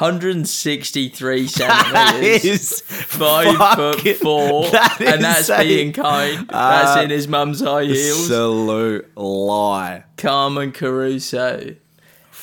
163 0.00 1.46
centimeters 1.48 2.44
is 2.44 2.80
five 2.80 3.56
fucking- 3.56 4.02
foot 4.14 4.16
four, 4.16 4.70
that 4.70 5.00
and 5.00 5.22
that's 5.22 5.48
insane. 5.50 5.66
being 5.68 5.92
kind. 5.92 6.48
that's 6.48 6.96
Uh, 6.96 7.00
in 7.02 7.10
his 7.10 7.28
mum's 7.28 7.60
high 7.60 7.84
heels. 7.84 8.20
Absolute 8.22 9.16
lie. 9.16 10.04
Carmine 10.16 10.72
Caruso. 10.72 11.74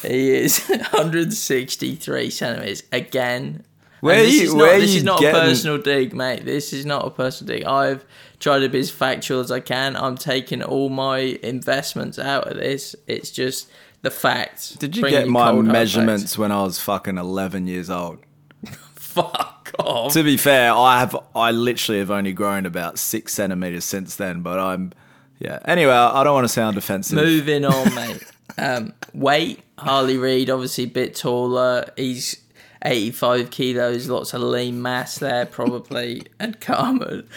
He 0.04 0.30
is 0.36 0.60
163 0.68 2.30
centimeters 2.30 2.84
again. 2.92 3.64
Where 4.02 4.24
you- 4.24 4.44
is 4.44 4.54
where 4.54 4.74
not, 4.74 4.80
this 4.82 4.92
you 4.92 4.98
is 4.98 5.04
not 5.04 5.20
getting- 5.20 5.36
a 5.42 5.44
personal 5.44 5.78
dig, 5.80 6.14
mate. 6.14 6.46
This 6.46 6.72
is 6.74 6.86
not 6.86 7.06
a 7.08 7.10
personal 7.10 7.56
dig. 7.56 7.66
I've 7.66 8.06
tried 8.40 8.60
to 8.60 8.70
be 8.70 8.80
as 8.80 8.92
factual 8.92 9.40
as 9.40 9.52
I 9.52 9.60
can. 9.60 9.96
I'm 9.96 10.18
taking 10.18 10.62
all 10.62 10.90
my 10.90 11.18
investments 11.18 12.20
out 12.20 12.48
of 12.48 12.58
this. 12.58 12.96
It's 13.08 13.32
just 13.32 13.70
the 14.02 14.12
facts. 14.12 14.72
Did 14.72 14.96
you 14.96 15.02
Bringing 15.02 15.20
get 15.22 15.30
my 15.30 15.52
measurements 15.54 16.38
when 16.38 16.52
I 16.52 16.64
was 16.64 16.80
fucking 16.80 17.18
11 17.18 17.68
years 17.68 17.90
old? 17.90 18.20
Fuck 18.96 19.74
off. 19.80 20.14
To 20.14 20.24
be 20.24 20.38
fair, 20.38 20.72
I 20.72 21.00
have 21.00 21.16
I 21.36 21.52
literally 21.52 22.00
have 22.00 22.12
only 22.12 22.34
grown 22.34 22.66
about 22.66 23.00
six 23.00 23.34
centimeters 23.34 23.86
since 23.86 24.16
then. 24.16 24.42
But 24.42 24.60
I'm 24.60 24.94
yeah. 25.40 25.60
Anyway, 25.66 25.92
I 25.92 26.24
don't 26.24 26.34
want 26.34 26.46
to 26.46 26.54
sound 26.54 26.76
defensive. 26.76 27.18
Moving 27.18 27.66
on, 27.66 27.96
mate. 27.96 28.24
Um, 28.58 28.94
weight, 29.14 29.62
Harley 29.78 30.18
Reid, 30.18 30.50
obviously 30.50 30.86
a 30.86 30.88
bit 30.88 31.16
taller. 31.16 31.92
He's 31.96 32.42
85 32.84 33.50
kilos, 33.50 34.08
lots 34.08 34.34
of 34.34 34.42
lean 34.42 34.82
mass 34.82 35.18
there, 35.18 35.46
probably. 35.46 36.24
and 36.40 36.60
Carmine 36.62 37.28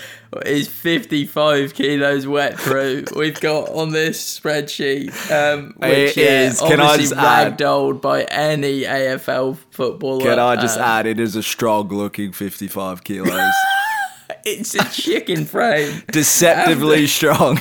is 0.45 0.69
55 0.69 1.75
kilos 1.75 2.27
wet 2.27 2.59
through. 2.59 3.05
We've 3.17 3.41
got 3.41 3.69
on 3.71 3.91
this 3.91 4.39
spreadsheet, 4.41 5.11
um, 5.31 5.75
which 5.79 6.17
It 6.17 6.17
yeah, 6.17 6.49
is. 6.49 6.61
Can 6.61 6.81
I 6.81 6.85
obviously 6.93 7.17
just 7.17 7.21
add- 7.21 8.01
by 8.03 8.23
any 8.25 8.83
AFL 8.83 9.57
footballer. 9.71 10.25
Can 10.25 10.39
I 10.39 10.57
just 10.57 10.79
Um, 10.79 10.85
add, 10.85 11.07
it 11.07 11.19
is 11.19 11.37
a 11.37 11.43
strong 11.43 11.89
looking 11.89 12.33
55 12.33 13.05
kilos. 13.05 13.41
It's 14.45 14.75
a 14.75 14.85
chicken 14.89 15.45
frame. 15.45 16.03
Deceptively 16.13 17.07
strong. 17.19 17.59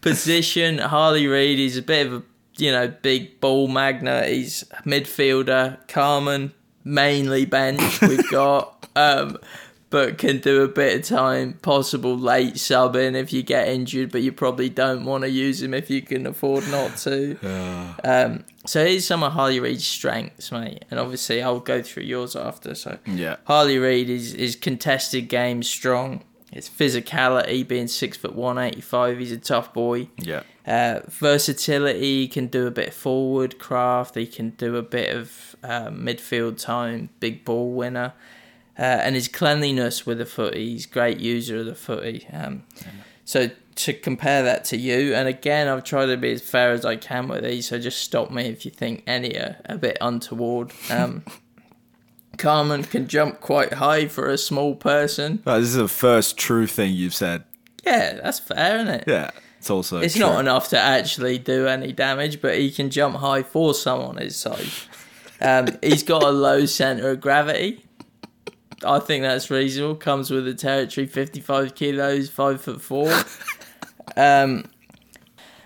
position. 0.00 0.78
Harley 0.78 1.26
Reid 1.26 1.58
is 1.58 1.76
a 1.76 1.82
bit 1.82 2.06
of 2.06 2.12
a 2.12 2.22
you 2.58 2.70
know 2.72 2.88
big 2.88 3.40
ball 3.40 3.68
magnet. 3.68 4.28
He's 4.28 4.64
midfielder. 4.84 5.86
Carmine 5.88 6.52
mainly 6.84 7.44
bench. 7.44 8.00
We've 8.02 8.28
got, 8.30 8.88
um, 8.96 9.38
but 9.90 10.18
can 10.18 10.38
do 10.38 10.62
a 10.62 10.68
bit 10.68 10.96
of 11.00 11.02
time. 11.06 11.54
Possible 11.54 12.16
late 12.16 12.54
subbing 12.54 13.14
if 13.14 13.32
you 13.32 13.42
get 13.42 13.68
injured, 13.68 14.12
but 14.12 14.22
you 14.22 14.32
probably 14.32 14.68
don't 14.68 15.04
want 15.04 15.24
to 15.24 15.30
use 15.30 15.62
him 15.62 15.72
if 15.74 15.88
you 15.90 16.02
can 16.02 16.26
afford 16.26 16.68
not 16.68 16.96
to. 16.98 17.38
Um, 18.04 18.44
so 18.66 18.84
here's 18.84 19.06
some 19.06 19.22
of 19.22 19.32
Harley 19.32 19.60
Reid's 19.60 19.86
strengths, 19.86 20.52
mate, 20.52 20.84
and 20.90 21.00
obviously 21.00 21.42
I'll 21.42 21.60
go 21.60 21.82
through 21.82 22.02
yours 22.02 22.36
after. 22.36 22.74
So 22.74 22.98
Yeah. 23.06 23.36
Harley 23.44 23.78
Reid 23.78 24.10
is 24.10 24.34
is 24.34 24.56
contested 24.56 25.28
game 25.28 25.62
strong. 25.62 26.22
His 26.58 26.68
physicality, 26.68 27.66
being 27.66 27.88
six 27.88 28.16
foot 28.16 28.34
one, 28.34 28.58
eighty 28.58 28.80
five, 28.80 29.18
he's 29.18 29.32
a 29.32 29.38
tough 29.38 29.72
boy. 29.72 30.08
yeah. 30.16 30.42
Uh, 30.66 31.00
versatility, 31.08 32.00
he 32.00 32.28
can 32.28 32.46
do 32.46 32.66
a 32.66 32.70
bit 32.70 32.88
of 32.88 32.94
forward 32.94 33.58
craft. 33.58 34.16
He 34.16 34.26
can 34.26 34.50
do 34.50 34.76
a 34.76 34.82
bit 34.82 35.16
of 35.16 35.56
uh, 35.62 35.88
midfield 35.88 36.60
time, 36.60 37.08
big 37.20 37.44
ball 37.44 37.72
winner. 37.72 38.12
Uh, 38.78 38.82
and 38.82 39.14
his 39.14 39.28
cleanliness 39.28 40.04
with 40.04 40.18
the 40.18 40.26
footy, 40.26 40.72
he's 40.72 40.84
great 40.86 41.18
user 41.18 41.58
of 41.60 41.66
the 41.66 41.74
footy. 41.74 42.26
Um, 42.32 42.64
So 43.24 43.50
to 43.76 43.92
compare 43.92 44.42
that 44.42 44.64
to 44.66 44.76
you, 44.76 45.14
and 45.14 45.28
again, 45.28 45.68
I've 45.68 45.84
tried 45.84 46.06
to 46.06 46.16
be 46.16 46.32
as 46.32 46.42
fair 46.42 46.72
as 46.72 46.84
I 46.84 46.96
can 46.96 47.28
with 47.28 47.44
these, 47.44 47.68
so 47.68 47.78
just 47.78 48.00
stop 48.00 48.30
me 48.30 48.44
if 48.46 48.64
you 48.64 48.70
think 48.70 49.02
any 49.06 49.36
are 49.36 49.56
a 49.66 49.76
bit 49.76 49.98
untoward. 50.00 50.72
Um, 50.90 51.24
Carmine 52.38 52.84
can 52.84 53.08
jump 53.08 53.40
quite 53.40 53.74
high 53.74 54.06
for 54.06 54.28
a 54.28 54.38
small 54.38 54.74
person. 54.74 55.42
Oh, 55.46 55.60
this 55.60 55.70
is 55.70 55.74
the 55.74 55.88
first 55.88 56.38
true 56.38 56.66
thing 56.66 56.94
you've 56.94 57.14
said. 57.14 57.44
Yeah, 57.84 58.14
that's 58.22 58.38
fair, 58.38 58.76
isn't 58.76 58.88
it? 58.88 59.04
Yeah, 59.06 59.30
it's 59.58 59.68
also. 59.70 60.00
It's 60.00 60.14
true. 60.14 60.26
not 60.26 60.40
enough 60.40 60.68
to 60.70 60.78
actually 60.78 61.38
do 61.38 61.66
any 61.66 61.92
damage, 61.92 62.40
but 62.40 62.56
he 62.56 62.70
can 62.70 62.90
jump 62.90 63.16
high 63.16 63.42
for 63.42 63.74
someone 63.74 64.16
his 64.16 64.36
size. 64.36 64.86
Um, 65.40 65.66
he's 65.82 66.02
got 66.02 66.22
a 66.22 66.30
low 66.30 66.66
center 66.66 67.10
of 67.10 67.20
gravity. 67.20 67.84
I 68.84 69.00
think 69.00 69.22
that's 69.22 69.50
reasonable. 69.50 69.96
Comes 69.96 70.30
with 70.30 70.44
the 70.44 70.54
territory, 70.54 71.06
fifty-five 71.06 71.74
kilos, 71.74 72.28
five 72.30 72.60
foot 72.60 72.80
four. 72.80 73.12
Um, 74.16 74.64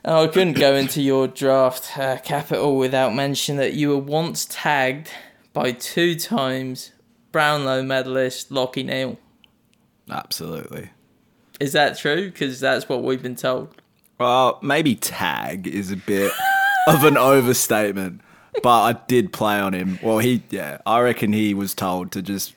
I 0.05 0.27
couldn't 0.27 0.55
go 0.55 0.75
into 0.75 1.01
your 1.01 1.29
draft 1.29 1.97
uh, 1.97 2.19
capital 2.19 2.77
without 2.77 3.15
mentioning 3.15 3.59
that 3.59 3.75
you 3.75 3.91
were 3.91 3.99
once 3.99 4.47
tagged 4.49 5.11
by 5.53 5.73
two 5.73 6.15
times 6.15 6.93
Brownlow 7.31 7.83
medalist 7.83 8.51
Lachie 8.51 8.85
Neale. 8.85 9.19
Absolutely. 10.11 10.91
Is 11.61 11.73
that 11.73 11.97
true? 11.99 12.31
Because 12.31 12.61
that's 12.61 12.89
what 12.89 13.03
we've 13.03 13.23
been 13.23 13.37
told. 13.37 13.81
Well, 14.19 14.59
maybe 14.63 14.95
tag 14.95 15.67
is 15.67 15.91
a 15.91 15.97
bit 15.97 16.33
of 16.89 17.05
an 17.05 17.17
overstatement, 17.17 18.21
but 18.63 18.83
I 18.83 18.93
did 19.07 19.33
play 19.33 19.59
on 19.59 19.73
him. 19.73 19.99
Well, 20.03 20.19
he, 20.19 20.43
yeah, 20.51 20.79
I 20.87 21.01
reckon 21.01 21.33
he 21.33 21.55
was 21.55 21.75
told 21.75 22.13
to 22.13 22.23
just, 22.23 22.55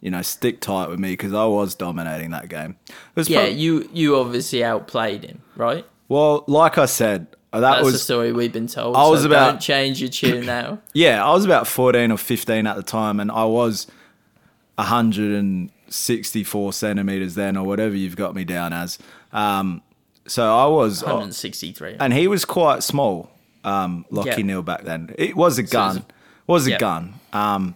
you 0.00 0.10
know, 0.10 0.22
stick 0.22 0.60
tight 0.60 0.88
with 0.88 0.98
me 0.98 1.12
because 1.12 1.32
I 1.32 1.46
was 1.46 1.74
dominating 1.74 2.30
that 2.30 2.48
game. 2.48 2.76
Was 3.14 3.28
Yeah, 3.28 3.46
prob- 3.46 3.56
you 3.56 3.88
you 3.92 4.16
obviously 4.16 4.62
outplayed 4.64 5.24
him, 5.24 5.42
right? 5.56 5.84
well, 6.08 6.44
like 6.46 6.78
I 6.78 6.86
said, 6.86 7.26
that 7.60 7.82
That's 7.82 7.92
the 7.92 7.98
story 7.98 8.32
we've 8.32 8.52
been 8.52 8.66
told. 8.66 8.96
I 8.96 9.06
was 9.08 9.20
so 9.22 9.26
about- 9.26 9.50
Don't 9.52 9.60
change 9.60 10.00
your 10.00 10.10
tune 10.10 10.46
now. 10.46 10.78
Yeah, 10.92 11.24
I 11.24 11.32
was 11.32 11.44
about 11.44 11.66
14 11.66 12.10
or 12.10 12.16
15 12.18 12.66
at 12.66 12.76
the 12.76 12.82
time, 12.82 13.20
and 13.20 13.30
I 13.30 13.44
was 13.44 13.86
164 14.76 16.72
centimeters 16.72 17.34
then, 17.34 17.56
or 17.56 17.64
whatever 17.66 17.94
you've 17.94 18.16
got 18.16 18.34
me 18.34 18.44
down 18.44 18.72
as. 18.72 18.98
Um, 19.32 19.82
so 20.26 20.56
I 20.56 20.66
was, 20.66 21.02
163. 21.02 21.96
and 22.00 22.12
he 22.12 22.28
was 22.28 22.44
quite 22.44 22.82
small, 22.82 23.30
um, 23.64 24.04
Lachie 24.10 24.38
Yeah. 24.38 24.42
Neale 24.44 24.62
back 24.62 24.84
then. 24.84 25.14
It 25.18 25.36
was 25.36 25.58
a 25.58 25.62
gun, 25.62 25.98
it's 25.98 26.06
was 26.46 26.66
a 26.66 26.70
yeah. 26.72 26.78
gun. 26.78 27.14
Um, 27.32 27.74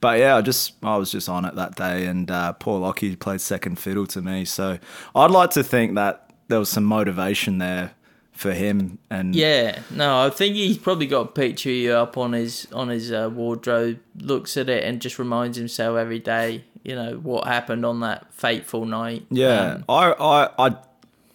but 0.00 0.18
yeah, 0.18 0.36
I 0.36 0.42
just 0.42 0.74
I 0.82 0.96
was 0.98 1.10
just 1.10 1.28
on 1.30 1.44
it 1.46 1.54
that 1.54 1.76
day, 1.76 2.04
and 2.06 2.30
uh, 2.30 2.52
poor 2.52 2.78
Lachie 2.80 3.18
played 3.18 3.40
second 3.40 3.78
fiddle 3.78 4.06
to 4.08 4.20
me. 4.20 4.44
So 4.44 4.78
I'd 5.14 5.30
like 5.30 5.50
to 5.50 5.64
think 5.64 5.94
that 5.94 6.30
there 6.48 6.58
was 6.58 6.68
some 6.68 6.84
motivation 6.84 7.56
there 7.56 7.92
for 8.34 8.52
him, 8.52 8.98
and 9.10 9.34
yeah, 9.34 9.80
no, 9.90 10.24
I 10.26 10.30
think 10.30 10.56
he's 10.56 10.76
probably 10.78 11.06
got 11.06 11.20
a 11.20 11.32
picture 11.32 11.70
of 11.70 11.74
you 11.76 11.92
up 11.92 12.16
on 12.18 12.32
his 12.32 12.66
on 12.72 12.88
his 12.88 13.10
uh, 13.12 13.30
wardrobe. 13.32 13.98
Looks 14.18 14.56
at 14.56 14.68
it 14.68 14.84
and 14.84 15.00
just 15.00 15.18
reminds 15.18 15.56
himself 15.56 15.96
every 15.96 16.18
day, 16.18 16.64
you 16.82 16.94
know, 16.94 17.14
what 17.22 17.46
happened 17.46 17.86
on 17.86 18.00
that 18.00 18.32
fateful 18.34 18.84
night. 18.86 19.24
Yeah, 19.30 19.74
Um, 19.74 19.84
I, 19.88 20.12
I, 20.12 20.66
I, 20.66 20.76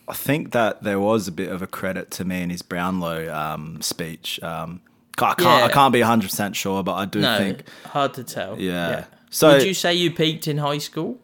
I 0.09 0.13
think 0.13 0.51
that 0.51 0.83
there 0.83 0.99
was 0.99 1.27
a 1.27 1.31
bit 1.31 1.49
of 1.49 1.61
a 1.61 1.67
credit 1.67 2.11
to 2.11 2.25
me 2.25 2.41
in 2.41 2.49
his 2.49 2.61
Brownlow 2.61 3.33
um, 3.33 3.81
speech. 3.81 4.41
Um, 4.43 4.81
I 5.17 5.33
can't, 5.33 5.63
I 5.63 5.69
can't 5.69 5.91
be 5.93 6.01
hundred 6.01 6.29
percent 6.29 6.55
sure, 6.55 6.83
but 6.83 6.93
I 6.93 7.05
do 7.05 7.19
no, 7.21 7.37
think 7.37 7.63
hard 7.85 8.13
to 8.15 8.23
tell. 8.23 8.59
Yeah. 8.59 9.05
So- 9.29 9.53
would 9.53 9.63
you 9.63 9.73
say 9.73 9.93
you 9.93 10.11
peaked 10.11 10.47
in 10.47 10.57
high 10.57 10.77
school? 10.79 11.19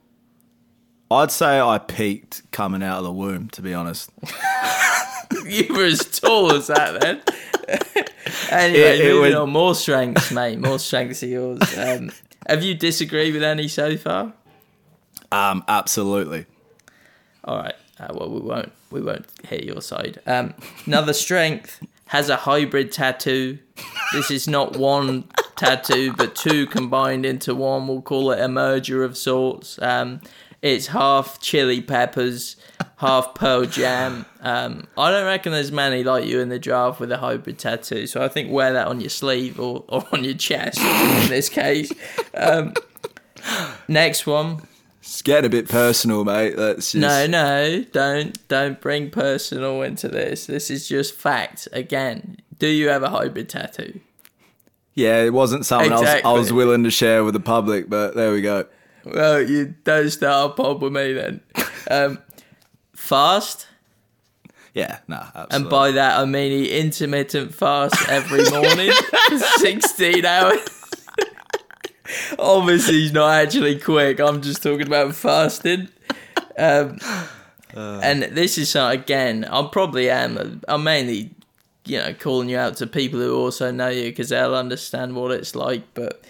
I'd 1.12 1.32
say 1.32 1.60
I 1.60 1.78
peaked 1.78 2.42
coming 2.52 2.82
out 2.82 2.98
of 2.98 3.04
the 3.04 3.12
womb. 3.12 3.50
To 3.50 3.62
be 3.62 3.74
honest, 3.76 4.10
you 5.46 5.74
were 5.74 5.86
as 5.86 6.00
tall 6.20 6.52
as 6.54 6.68
that 6.68 7.00
then. 7.02 7.22
anyway, 8.52 8.80
It- 8.80 9.02
it 9.02 9.14
moving 9.14 9.36
on. 9.36 9.50
More 9.50 9.76
strengths, 9.76 10.32
mate. 10.32 10.60
More 10.60 10.80
strengths 10.80 11.24
of 11.24 11.30
yours. 11.30 11.60
Um, 11.78 12.12
have 12.48 12.62
you 12.64 12.76
disagreed 12.76 13.34
with 13.34 13.42
any 13.44 13.68
so 13.68 13.98
far? 13.98 14.34
um, 15.32 15.64
absolutely. 15.68 16.46
All 17.44 17.58
right. 17.58 17.74
Uh, 18.00 18.08
well, 18.14 18.30
we 18.30 18.40
won't. 18.40 18.72
We 18.92 19.02
won't 19.02 19.26
hear 19.50 19.62
your 19.62 19.82
side. 19.82 20.20
Um, 20.28 20.54
another 20.86 21.14
strength 21.14 21.84
has 22.08 22.30
a 22.30 22.36
hybrid 22.36 22.92
tattoo. 22.92 23.58
This 24.14 24.30
is 24.30 24.48
not 24.48 24.78
one 24.78 25.24
tattoo, 25.56 26.14
but 26.14 26.36
two 26.36 26.68
combined 26.68 27.26
into 27.26 27.56
one. 27.56 27.88
We'll 27.88 28.02
call 28.04 28.32
it 28.32 28.40
a 28.40 28.48
merger 28.48 29.04
of 29.04 29.18
sorts. 29.18 29.82
Um, 29.82 30.22
it's 30.66 30.88
half 30.88 31.40
chili 31.40 31.80
peppers, 31.80 32.56
half 32.98 33.36
Pearl 33.36 33.66
Jam. 33.66 34.26
Um, 34.42 34.88
I 34.98 35.12
don't 35.12 35.26
reckon 35.26 35.52
there's 35.52 35.72
many 35.72 36.04
like 36.04 36.26
you 36.26 36.40
in 36.40 36.50
the 36.50 36.58
draft 36.58 37.00
with 37.00 37.12
a 37.12 37.18
hybrid 37.18 37.60
tattoo. 37.60 38.08
So 38.08 38.24
I 38.24 38.28
think 38.30 38.52
wear 38.52 38.74
that 38.74 38.88
on 38.88 39.00
your 39.00 39.12
sleeve 39.12 39.60
or, 39.60 39.86
or 39.88 40.04
on 40.12 40.24
your 40.24 40.34
chest 40.34 40.80
in 40.80 41.30
this 41.30 41.50
case. 41.50 41.94
Um, 42.34 42.74
next 43.88 44.26
one. 44.26 44.68
It's 45.02 45.22
getting 45.22 45.46
a 45.46 45.50
bit 45.50 45.70
personal, 45.70 46.24
mate. 46.26 46.56
That's 46.58 46.94
just, 46.94 46.96
No, 46.96 47.28
no, 47.28 47.84
don't 47.92 48.48
don't 48.48 48.82
bring 48.82 49.12
personal 49.12 49.84
into 49.84 50.08
this. 50.08 50.48
This 50.48 50.72
is 50.72 50.88
just 50.88 51.14
fact. 51.14 51.68
Again, 51.74 52.38
do 52.58 52.66
you 52.66 52.90
have 52.90 53.04
a 53.04 53.10
hybrid 53.12 53.50
tattoo? 53.50 54.00
Yeah, 54.96 55.22
it 55.22 55.34
wasn't 55.34 55.64
something 55.68 55.92
I, 55.92 56.00
was, 56.00 56.10
I 56.10 56.32
was 56.32 56.52
willing 56.52 56.86
to 56.86 56.90
share 56.90 57.24
with 57.24 57.36
the 57.36 57.40
public, 57.40 57.88
but 57.88 58.16
there 58.16 58.32
we 58.32 58.42
go. 58.42 58.66
Well, 59.06 59.42
you 59.42 59.76
don't 59.84 60.10
start 60.10 60.52
a 60.52 60.54
pod 60.56 60.82
with 60.82 60.94
me 60.94 61.14
then. 61.14 61.42
Um, 61.90 62.20
fast, 62.96 63.68
Yeah, 64.74 65.00
no, 65.08 65.18
absolutely. 65.18 65.56
and 65.56 65.70
by 65.70 65.92
that 65.92 66.20
I 66.20 66.26
mean 66.26 66.52
he 66.52 66.78
intermittent 66.80 67.54
fast 67.54 68.10
every 68.10 68.50
morning, 68.50 68.92
for 69.30 69.38
sixteen 69.60 70.26
hours. 70.26 70.60
Obviously, 72.38 72.96
he's 72.96 73.14
not 73.14 73.32
actually 73.34 73.80
quick. 73.80 74.20
I'm 74.20 74.42
just 74.42 74.62
talking 74.62 74.86
about 74.88 75.16
fasting. 75.16 75.90
Um, 76.58 77.00
and 77.76 78.24
this 78.24 78.58
is 78.58 78.70
something 78.70 79.00
again. 79.02 79.46
I 79.46 79.68
probably 79.72 80.10
am. 80.10 80.62
I'm 80.68 80.84
mainly, 80.84 81.32
you 81.86 81.98
know, 81.98 82.14
calling 82.14 82.48
you 82.50 82.58
out 82.58 82.78
to 82.78 82.88
people 82.88 83.20
who 83.20 83.36
also 83.36 83.72
know 83.72 83.90
you 83.90 84.04
because 84.12 84.30
they'll 84.30 84.56
understand 84.56 85.16
what 85.16 85.32
it's 85.32 85.56
like. 85.56 85.84
But 85.96 86.24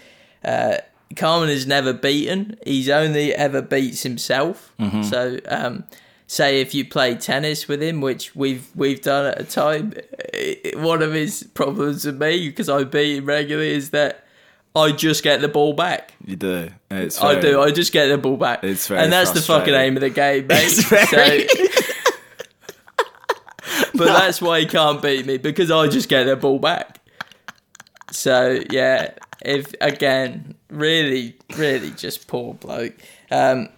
uh, 0.44 0.78
Carmine 1.14 1.50
is 1.50 1.66
never 1.66 1.92
beaten. 1.92 2.56
He's 2.66 2.88
only 2.88 3.32
ever 3.34 3.62
beats 3.62 4.02
himself. 4.02 4.72
So, 5.02 5.38
um, 5.48 5.84
say 6.26 6.60
if 6.60 6.74
you 6.74 6.84
play 6.84 7.14
tennis 7.14 7.68
with 7.68 7.80
him, 7.82 8.00
which 8.00 8.34
we've 8.34 8.68
we've 8.74 9.00
done 9.00 9.26
at 9.26 9.40
a 9.40 9.44
time, 9.44 9.94
eh, 10.34 10.54
one 10.76 11.02
of 11.02 11.12
his 11.12 11.44
problems 11.54 12.04
with 12.04 12.20
me 12.20 12.48
because 12.48 12.68
I 12.68 12.84
beat 12.84 13.18
him 13.18 13.26
regularly 13.26 13.70
is 13.70 13.90
that 13.90 14.24
I 14.74 14.90
just 14.92 15.22
get 15.22 15.40
the 15.40 15.48
ball 15.48 15.72
back. 15.74 16.12
you 16.24 16.36
do. 16.36 16.70
It's 16.90 17.22
I 17.22 17.38
do. 17.40 17.60
I 17.62 17.70
just 17.70 17.92
get 17.92 18.08
the 18.08 18.18
ball 18.18 18.36
back. 18.36 18.62
It's 18.64 18.88
very 18.88 19.00
and 19.00 19.12
that's 19.12 19.30
the 19.30 19.40
fucking 19.40 19.72
aim 19.74 19.96
of 19.96 20.00
the 20.02 20.10
game, 20.10 20.46
mate. 20.48 20.64
It's 20.64 20.82
very- 20.84 21.46
So- 21.46 21.82
but 23.94 24.06
that's 24.06 24.40
why 24.42 24.60
he 24.60 24.66
can't 24.66 25.00
beat 25.02 25.24
me 25.26 25.38
because 25.38 25.70
I 25.70 25.88
just 25.88 26.08
get 26.08 26.24
the 26.24 26.36
ball 26.36 26.58
back. 26.58 27.00
So 28.10 28.60
yeah, 28.70 29.10
if 29.44 29.74
again, 29.80 30.54
really, 30.70 31.36
really, 31.56 31.90
just 31.92 32.26
poor 32.28 32.54
bloke. 32.54 32.94
Um, 33.30 33.68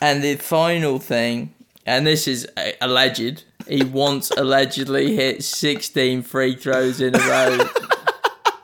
and 0.00 0.22
the 0.22 0.36
final 0.36 0.98
thing, 0.98 1.54
and 1.86 2.06
this 2.06 2.26
is 2.28 2.46
uh, 2.56 2.70
alleged, 2.80 3.44
he 3.68 3.82
once 3.84 4.30
allegedly 4.32 5.14
hit 5.16 5.42
16 5.44 6.22
free 6.22 6.56
throws 6.56 7.00
in 7.00 7.14
a 7.14 7.18
row 7.18 7.58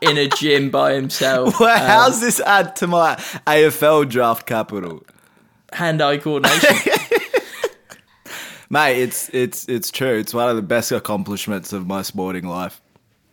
in 0.00 0.16
a 0.18 0.28
gym 0.28 0.70
by 0.70 0.94
himself. 0.94 1.58
Well, 1.60 1.80
Um, 1.80 1.86
how's 1.86 2.20
this 2.20 2.40
add 2.40 2.76
to 2.76 2.86
my 2.86 3.14
AFL 3.46 4.08
draft 4.08 4.46
capital? 4.46 5.04
hand-eye 5.72 6.16
coordination? 6.18 6.76
Mate, 8.70 9.00
it's 9.02 9.30
it's 9.32 9.66
it's 9.68 9.90
true. 9.90 10.18
It's 10.18 10.34
one 10.34 10.48
of 10.50 10.56
the 10.56 10.62
best 10.62 10.92
accomplishments 10.92 11.72
of 11.72 11.86
my 11.86 12.02
sporting 12.02 12.46
life. 12.46 12.80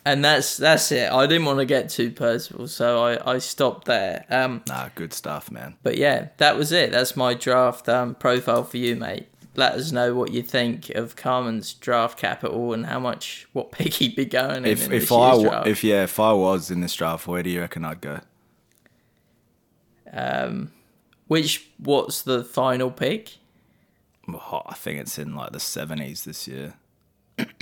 And 0.07 0.23
that's 0.23 0.57
that's 0.57 0.91
it. 0.91 1.11
I 1.11 1.26
didn't 1.26 1.45
want 1.45 1.57
to 1.60 1.65
get 1.65 1.90
too 1.90 2.11
personal, 2.11 2.68
so 2.68 3.03
I, 3.03 3.34
I 3.36 3.38
stopped 3.40 3.86
there. 3.86 4.26
Um, 4.30 4.61
Nah, 4.68 4.90
good 4.94 5.14
stuff, 5.14 5.49
man. 5.49 5.77
but 5.82 5.98
yeah, 5.98 6.27
that 6.38 6.56
was 6.57 6.72
it. 6.72 6.91
That's 6.91 7.15
my 7.18 7.34
draft 7.34 7.90
um, 7.90 8.14
profile 8.14 8.64
for 8.64 8.77
you, 8.77 8.95
mate. 8.95 9.27
Let 9.56 9.73
us 9.73 9.91
know 9.91 10.14
what 10.14 10.32
you 10.32 10.44
think 10.44 10.90
of 10.91 11.15
Carmine's 11.15 11.73
draft 11.73 12.19
capital 12.19 12.72
and 12.73 12.86
how 12.86 12.99
much 12.99 13.48
what 13.53 13.72
pick 13.72 13.94
he'd 13.95 14.15
be 14.15 14.26
going. 14.26 14.65
If 14.65 14.86
in 14.86 14.94
if 14.94 15.02
this 15.03 15.11
I 15.11 15.41
draft. 15.41 15.68
if 15.68 15.84
yeah, 15.84 16.03
if 16.03 16.19
I 16.19 16.34
was 16.34 16.69
in 16.69 16.82
this 16.82 16.94
draft, 16.94 17.26
where 17.26 17.41
do 17.41 17.49
you 17.49 17.61
reckon 17.61 17.84
I'd 17.84 18.02
go? 18.02 18.19
Um, 20.14 20.72
which 21.27 21.68
what's 21.77 22.22
the 22.22 22.44
final 22.44 22.91
pick? 22.91 23.38
Oh, 24.27 24.61
I 24.65 24.76
think 24.76 24.99
it's 24.99 25.18
in 25.18 25.36
like 25.36 25.52
the 25.52 25.60
seventies 25.60 26.26
this 26.26 26.48
year. 26.48 26.73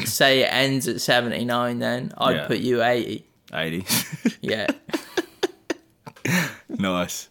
Say 0.05 0.41
it 0.41 0.49
ends 0.51 0.87
at 0.87 1.01
seventy 1.01 1.45
nine, 1.45 1.79
then 1.79 2.11
I'd 2.17 2.35
Yeah. 2.35 2.47
put 2.47 2.59
you 2.59 2.83
eighty. 2.83 3.25
Eighty. 3.53 3.85
Yeah. 4.41 4.67
nice. 6.69 7.29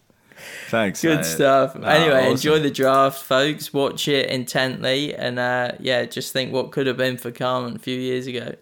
Thanks. 0.68 1.02
Good 1.02 1.16
mate. 1.18 1.24
stuff. 1.26 1.76
Ah, 1.82 1.86
anyway, 1.88 2.20
awesome. 2.22 2.32
enjoy 2.32 2.58
the 2.60 2.70
draft, 2.70 3.22
folks. 3.22 3.72
Watch 3.72 4.08
it 4.08 4.30
intently, 4.30 5.14
and 5.14 5.38
uh, 5.38 5.72
yeah, 5.78 6.04
just 6.06 6.32
think 6.32 6.52
what 6.52 6.72
could 6.72 6.86
have 6.86 6.96
been 6.96 7.16
for 7.18 7.30
Carmine 7.30 7.76
a 7.76 7.78
few 7.78 7.98
years 7.98 8.26
ago. 8.26 8.54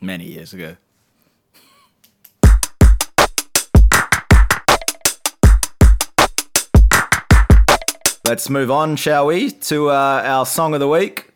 many 0.00 0.24
years 0.24 0.52
ago. 0.52 0.76
Let's 8.24 8.48
move 8.48 8.70
on, 8.70 8.96
shall 8.96 9.26
we, 9.26 9.50
to 9.50 9.90
uh, 9.90 10.22
our 10.24 10.46
song 10.46 10.74
of 10.74 10.80
the 10.80 10.88
week. 10.88 11.31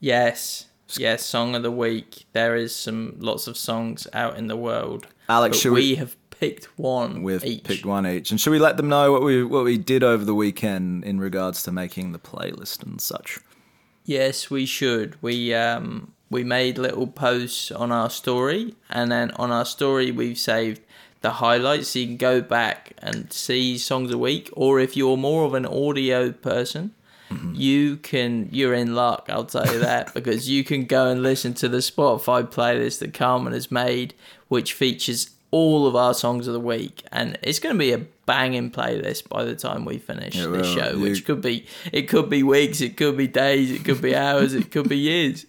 Yes, 0.00 0.66
yes. 0.96 1.24
Song 1.24 1.54
of 1.54 1.62
the 1.62 1.70
week. 1.70 2.24
There 2.32 2.54
is 2.56 2.74
some 2.74 3.16
lots 3.18 3.46
of 3.46 3.56
songs 3.56 4.06
out 4.12 4.36
in 4.36 4.46
the 4.46 4.56
world. 4.56 5.06
Alex, 5.28 5.64
we, 5.64 5.70
we- 5.70 5.94
have 5.96 6.16
picked 6.30 6.66
one 6.78 7.22
We've 7.24 7.44
each. 7.44 7.64
picked 7.64 7.84
one 7.84 8.06
each, 8.06 8.30
and 8.30 8.40
should 8.40 8.52
we 8.52 8.60
let 8.60 8.76
them 8.76 8.88
know 8.88 9.10
what 9.12 9.22
we 9.22 9.42
what 9.44 9.64
we 9.64 9.76
did 9.76 10.04
over 10.04 10.24
the 10.24 10.34
weekend 10.34 11.04
in 11.04 11.18
regards 11.20 11.62
to 11.64 11.72
making 11.72 12.12
the 12.12 12.18
playlist 12.18 12.82
and 12.84 13.00
such? 13.00 13.38
Yes, 14.04 14.48
we 14.50 14.64
should. 14.64 15.16
We 15.20 15.52
um 15.52 16.12
we 16.30 16.44
made 16.44 16.78
little 16.78 17.06
posts 17.08 17.70
on 17.72 17.90
our 17.90 18.08
story, 18.10 18.74
and 18.88 19.10
then 19.10 19.32
on 19.32 19.50
our 19.50 19.64
story 19.64 20.10
we've 20.12 20.38
saved 20.38 20.80
the 21.20 21.30
highlights, 21.32 21.88
so 21.88 21.98
you 21.98 22.06
can 22.06 22.16
go 22.16 22.40
back 22.40 22.92
and 22.98 23.32
see 23.32 23.76
songs 23.76 24.12
a 24.12 24.18
week. 24.18 24.48
Or 24.52 24.78
if 24.78 24.96
you're 24.96 25.16
more 25.16 25.44
of 25.44 25.54
an 25.54 25.66
audio 25.66 26.30
person, 26.30 26.94
you 27.52 27.96
can. 27.98 28.48
You're 28.52 28.74
in 28.74 28.94
luck. 28.94 29.28
I'll 29.30 29.44
tell 29.44 29.66
you 29.72 29.80
that 29.80 30.14
because 30.14 30.48
you 30.48 30.64
can 30.64 30.84
go 30.84 31.08
and 31.08 31.22
listen 31.22 31.54
to 31.54 31.68
the 31.68 31.78
Spotify 31.78 32.42
playlist 32.50 33.00
that 33.00 33.12
Carmine 33.14 33.52
has 33.52 33.70
made, 33.70 34.14
which 34.48 34.72
features 34.72 35.30
all 35.50 35.86
of 35.86 35.96
our 35.96 36.12
songs 36.12 36.46
of 36.46 36.52
the 36.52 36.60
week, 36.60 37.02
and 37.10 37.38
it's 37.42 37.58
going 37.58 37.74
to 37.74 37.78
be 37.78 37.92
a 37.92 37.98
banging 38.26 38.70
playlist 38.70 39.28
by 39.30 39.44
the 39.44 39.54
time 39.56 39.86
we 39.86 39.96
finish 39.96 40.36
It 40.36 40.46
the 40.48 40.62
show, 40.62 40.90
You- 40.92 41.00
which 41.00 41.24
could 41.24 41.40
be 41.40 41.64
it 41.92 42.02
could 42.08 42.28
be 42.28 42.42
weeks, 42.42 42.80
it 42.82 42.96
could 42.98 43.16
be 43.16 43.26
days, 43.26 43.70
it 43.70 43.84
could 43.84 44.02
be 44.02 44.14
hours, 44.14 44.52
it 44.54 44.70
could 44.70 44.88
be 44.88 44.98
years. 45.12 45.46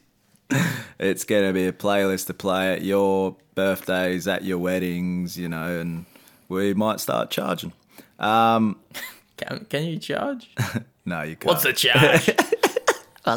It's 1.00 1.24
gonna 1.26 1.54
be 1.54 1.66
a 1.68 1.74
playlist 1.74 2.28
to 2.28 2.34
play 2.34 2.74
at 2.74 2.82
your 2.82 3.36
birthdays, 3.56 4.28
at 4.28 4.44
your 4.46 4.58
weddings, 4.58 5.38
you 5.38 5.48
know, 5.50 5.80
and 5.80 6.06
we 6.48 6.74
might 6.74 7.00
start 7.00 7.30
charging. 7.30 7.74
Um, 8.20 8.78
Can, 9.38 9.66
can 9.70 9.84
you 9.86 10.00
charge? 10.00 10.50
no, 11.10 11.24
you 11.24 11.36
can't. 11.36 11.46
What's 11.46 11.64
the 11.64 11.74
charge? 11.74 12.30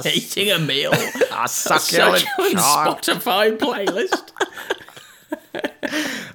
Eating 0.16 0.51
a 0.53 0.59
meal. 0.59 0.93
I 1.32 1.47
Such 1.47 1.99
on 1.99 2.19
Spotify 2.20 3.59
playlist. 3.59 4.31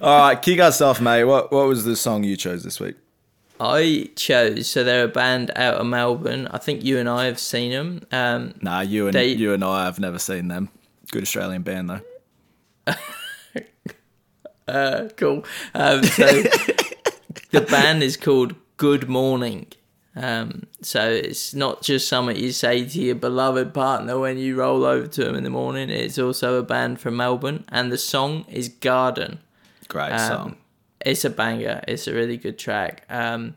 All 0.00 0.18
right, 0.28 0.40
kick 0.40 0.60
us 0.60 0.80
off, 0.80 1.00
mate. 1.00 1.24
What 1.24 1.50
what 1.50 1.66
was 1.66 1.84
the 1.84 1.96
song 1.96 2.22
you 2.24 2.36
chose 2.36 2.62
this 2.62 2.78
week? 2.78 2.96
I 3.60 4.10
chose. 4.14 4.68
So 4.68 4.84
they're 4.84 5.04
a 5.04 5.08
band 5.08 5.50
out 5.56 5.74
of 5.74 5.86
Melbourne. 5.86 6.46
I 6.52 6.58
think 6.58 6.84
you 6.84 6.98
and 6.98 7.08
I 7.08 7.24
have 7.24 7.40
seen 7.40 7.72
them. 7.72 8.06
Um, 8.12 8.54
Nah, 8.62 8.80
you 8.82 9.06
and 9.06 9.14
They- 9.14 9.32
you 9.32 9.52
and 9.52 9.64
I 9.64 9.84
have 9.86 9.98
never 9.98 10.18
seen 10.20 10.46
them. 10.48 10.68
Good 11.10 11.22
Australian 11.24 11.62
band 11.62 11.90
though. 11.90 12.00
cool. 15.16 15.44
Um, 15.74 16.02
so 16.04 16.26
the 17.50 17.66
band 17.68 18.02
is 18.04 18.16
called 18.16 18.54
Good 18.76 19.08
Morning. 19.08 19.66
Um, 20.20 20.64
so 20.82 21.08
it's 21.10 21.54
not 21.54 21.82
just 21.82 22.08
something 22.08 22.36
you 22.36 22.52
say 22.52 22.84
to 22.84 23.00
your 23.00 23.14
beloved 23.14 23.72
partner 23.74 24.18
when 24.18 24.38
you 24.38 24.56
roll 24.56 24.84
over 24.84 25.06
to 25.06 25.24
them 25.24 25.34
in 25.34 25.44
the 25.44 25.50
morning. 25.50 25.90
It's 25.90 26.18
also 26.18 26.58
a 26.58 26.62
band 26.62 27.00
from 27.00 27.16
Melbourne, 27.16 27.64
and 27.68 27.92
the 27.92 27.98
song 27.98 28.44
is 28.48 28.68
Garden. 28.68 29.38
Great 29.88 30.10
Um, 30.12 30.18
song. 30.28 30.56
It's 31.00 31.24
a 31.24 31.30
banger. 31.30 31.82
It's 31.86 32.06
a 32.08 32.14
really 32.14 32.36
good 32.36 32.58
track. 32.58 33.04
Um, 33.08 33.54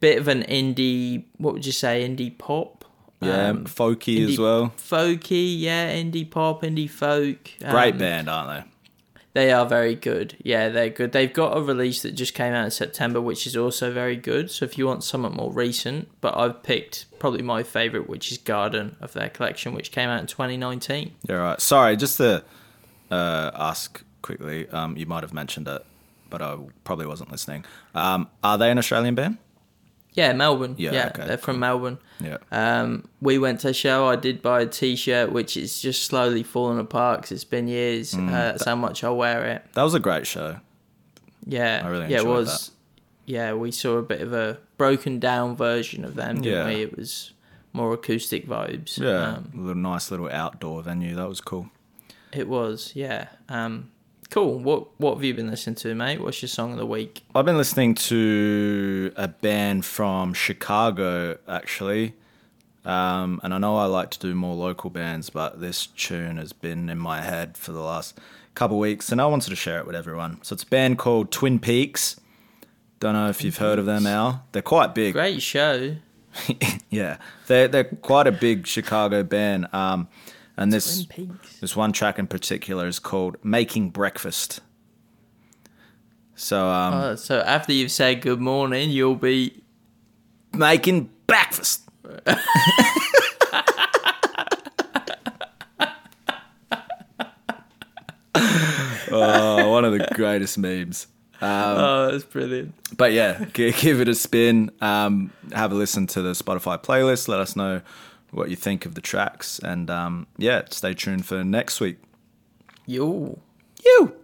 bit 0.00 0.18
of 0.18 0.28
an 0.28 0.42
indie. 0.42 1.24
What 1.38 1.54
would 1.54 1.64
you 1.66 1.72
say? 1.72 2.06
Indie 2.08 2.36
pop. 2.36 2.84
Yeah, 3.20 3.48
Um, 3.50 3.64
folky 3.64 4.28
as 4.28 4.38
well. 4.38 4.74
Folky, 4.76 5.58
yeah, 5.58 5.94
indie 5.94 6.28
pop, 6.28 6.62
indie 6.62 6.90
folk. 6.90 7.38
Great 7.70 7.92
Um, 7.94 7.98
band, 7.98 8.28
aren't 8.28 8.64
They 8.64 8.70
are 9.50 9.66
very 9.66 9.94
good. 9.94 10.36
Yeah, 10.42 10.68
they're 10.68 10.90
good. 10.90 11.12
They've 11.12 11.32
got 11.32 11.56
a 11.56 11.60
release 11.60 12.02
that 12.02 12.12
just 12.12 12.34
came 12.34 12.54
out 12.54 12.64
in 12.64 12.70
September, 12.70 13.20
which 13.20 13.46
is 13.46 13.56
also 13.56 13.92
very 13.92 14.16
good. 14.16 14.50
So 14.50 14.64
if 14.64 14.78
you 14.78 14.86
want 14.86 15.02
something 15.02 15.34
more 15.34 15.52
recent, 15.52 16.08
but 16.20 16.36
I've 16.36 16.62
picked 16.62 17.06
probably 17.18 17.42
my 17.42 17.64
favourite, 17.64 18.08
which 18.08 18.30
is 18.30 18.38
Garden 18.38 18.96
of 19.00 19.12
their 19.12 19.28
collection, 19.28 19.74
which 19.74 19.90
came 19.90 20.08
out 20.08 20.20
in 20.20 20.26
2019. 20.26 21.04
they? 21.04 21.32
You're 21.32 21.42
right. 21.42 21.60
Sorry, 21.60 21.96
just 21.96 22.18
to 22.18 22.44
uh, 23.10 23.50
ask 23.54 24.02
quickly. 24.22 24.68
Um, 24.68 24.96
you 24.96 25.06
might 25.06 25.22
have 25.22 25.32
mentioned 25.34 25.68
it, 25.68 25.84
but 26.30 26.42
I 26.42 26.56
probably 26.84 27.06
wasn't 27.06 27.30
listening. 27.30 27.64
Um, 27.94 28.28
are 28.42 28.58
they 28.58 28.70
an 28.70 28.78
Australian 28.78 29.14
band? 29.14 29.38
Yeah, 30.14 30.32
Melbourne. 30.32 30.76
Yeah, 30.78 30.92
Yeah, 30.92 31.06
okay, 31.14 31.26
they're 31.26 31.36
from 31.38 31.58
Melbourne. 31.58 31.98
Yeah. 32.20 32.38
Um, 32.52 33.08
we 33.20 33.36
went 33.38 33.60
to 33.60 33.68
a 33.68 33.72
show. 33.74 34.06
I 34.06 34.14
did 34.16 34.40
buy 34.42 34.60
a 34.62 34.66
T-shirt, 34.66 35.32
which 35.32 35.56
is 35.56 35.82
just 35.82 36.04
slowly 36.04 36.42
falling 36.44 36.78
apart 36.78 37.18
because 37.22 37.32
it's 37.32 37.44
been 37.44 37.66
years. 37.66 38.14
Mm, 38.14 38.28
uh, 38.28 38.30
that's 38.32 38.64
how 38.64 38.76
much 38.76 39.02
I 39.02 39.10
wear 39.10 39.44
it. 39.44 39.64
that 39.74 39.82
was 39.82 39.94
a 39.94 39.98
great 40.00 40.26
show. 40.26 40.60
Yeah, 41.46 41.82
I 41.84 41.88
really 41.88 42.10
yeah, 42.10 42.18
it 42.18 42.26
was. 42.26 42.70
Yeah, 43.26 43.54
we 43.54 43.70
saw 43.70 43.96
a 43.96 44.02
bit 44.02 44.20
of 44.20 44.32
a 44.32 44.58
broken 44.78 45.18
down 45.18 45.56
version 45.56 46.04
of 46.04 46.14
them, 46.14 46.42
Yeah. 46.44 46.66
we? 46.66 46.82
It 46.82 46.96
was 46.96 47.32
more 47.72 47.92
acoustic 47.92 48.46
vibes. 48.46 48.98
Yeah, 48.98 49.34
um, 49.38 49.50
a 49.54 49.56
little 49.56 49.74
nice 49.82 50.10
little 50.10 50.30
outdoor 50.30 50.82
venue. 50.82 51.14
That 51.16 51.28
was 51.28 51.40
cool. 51.40 51.70
it 52.32 52.48
was. 52.48 52.92
Yeah. 52.94 53.28
Um, 53.48 53.90
cool. 54.30 54.58
What 54.58 54.88
What 54.98 55.14
have 55.14 55.24
you 55.24 55.34
been 55.34 55.50
listening 55.50 55.76
to, 55.76 55.94
mate? 55.94 56.20
What's 56.20 56.42
your 56.42 56.48
song 56.48 56.72
of 56.72 56.78
the 56.78 56.86
week? 56.86 57.22
I've 57.34 57.44
been 57.44 57.56
listening 57.56 57.94
to 57.96 59.12
a 59.16 59.28
band 59.28 59.84
from 59.84 60.34
Chicago, 60.34 61.38
actually. 61.48 62.14
Um, 62.84 63.40
and 63.42 63.54
I 63.54 63.58
know 63.58 63.76
I 63.76 63.86
like 63.86 64.10
to 64.10 64.18
do 64.18 64.34
more 64.34 64.54
local 64.54 64.90
bands, 64.90 65.30
but 65.30 65.60
this 65.60 65.86
tune 65.86 66.36
has 66.36 66.52
been 66.52 66.90
in 66.90 66.98
my 66.98 67.22
head 67.22 67.56
for 67.56 67.72
the 67.72 67.80
last 67.80 68.18
couple 68.54 68.78
weeks, 68.78 69.10
and 69.10 69.20
I 69.20 69.26
wanted 69.26 69.50
to 69.50 69.56
share 69.56 69.78
it 69.78 69.86
with 69.86 69.96
everyone. 69.96 70.38
So 70.42 70.54
it's 70.54 70.64
a 70.64 70.66
band 70.66 70.98
called 70.98 71.32
Twin 71.32 71.58
Peaks. 71.58 72.20
Don't 73.00 73.14
know 73.14 73.28
if 73.28 73.42
you've 73.42 73.56
heard 73.56 73.78
of 73.78 73.86
them, 73.86 74.06
Al. 74.06 74.44
They're 74.52 74.62
quite 74.62 74.94
big. 74.94 75.14
Great 75.14 75.42
show. 75.42 75.96
yeah, 76.90 77.18
they're 77.46 77.68
they're 77.68 77.84
quite 77.84 78.26
a 78.26 78.32
big 78.32 78.66
Chicago 78.66 79.22
band. 79.22 79.72
Um, 79.72 80.08
and 80.56 80.72
this 80.72 81.06
this 81.60 81.74
one 81.76 81.92
track 81.92 82.18
in 82.18 82.26
particular 82.26 82.86
is 82.86 82.98
called 82.98 83.36
"Making 83.42 83.90
Breakfast." 83.90 84.60
So 86.36 86.68
um, 86.68 86.94
Oh, 86.94 87.14
so 87.16 87.40
after 87.40 87.72
you've 87.72 87.90
said 87.92 88.20
good 88.20 88.40
morning, 88.40 88.90
you'll 88.90 89.14
be 89.14 89.62
making 90.52 91.10
breakfast. 91.26 91.82
oh, 99.10 99.70
one 99.70 99.84
of 99.84 99.92
the 99.92 100.06
greatest 100.14 100.58
memes. 100.58 101.06
oh, 101.42 102.10
that's 102.10 102.24
brilliant. 102.24 102.74
But 102.96 103.12
yeah, 103.12 103.44
g- 103.52 103.72
give 103.72 104.00
it 104.00 104.08
a 104.08 104.14
spin. 104.14 104.70
Um, 104.80 105.32
have 105.52 105.72
a 105.72 105.74
listen 105.74 106.06
to 106.08 106.22
the 106.22 106.32
Spotify 106.32 106.82
playlist. 106.82 107.28
Let 107.28 107.40
us 107.40 107.56
know 107.56 107.82
what 108.34 108.50
you 108.50 108.56
think 108.56 108.84
of 108.84 108.94
the 108.94 109.00
tracks, 109.00 109.58
and 109.58 109.88
um, 109.88 110.26
yeah, 110.36 110.62
stay 110.70 110.92
tuned 110.92 111.24
for 111.24 111.44
next 111.44 111.80
week. 111.80 111.98
Yo. 112.86 113.38
You. 113.84 114.16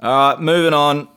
All 0.00 0.30
right, 0.30 0.40
moving 0.40 0.72
on 0.72 1.08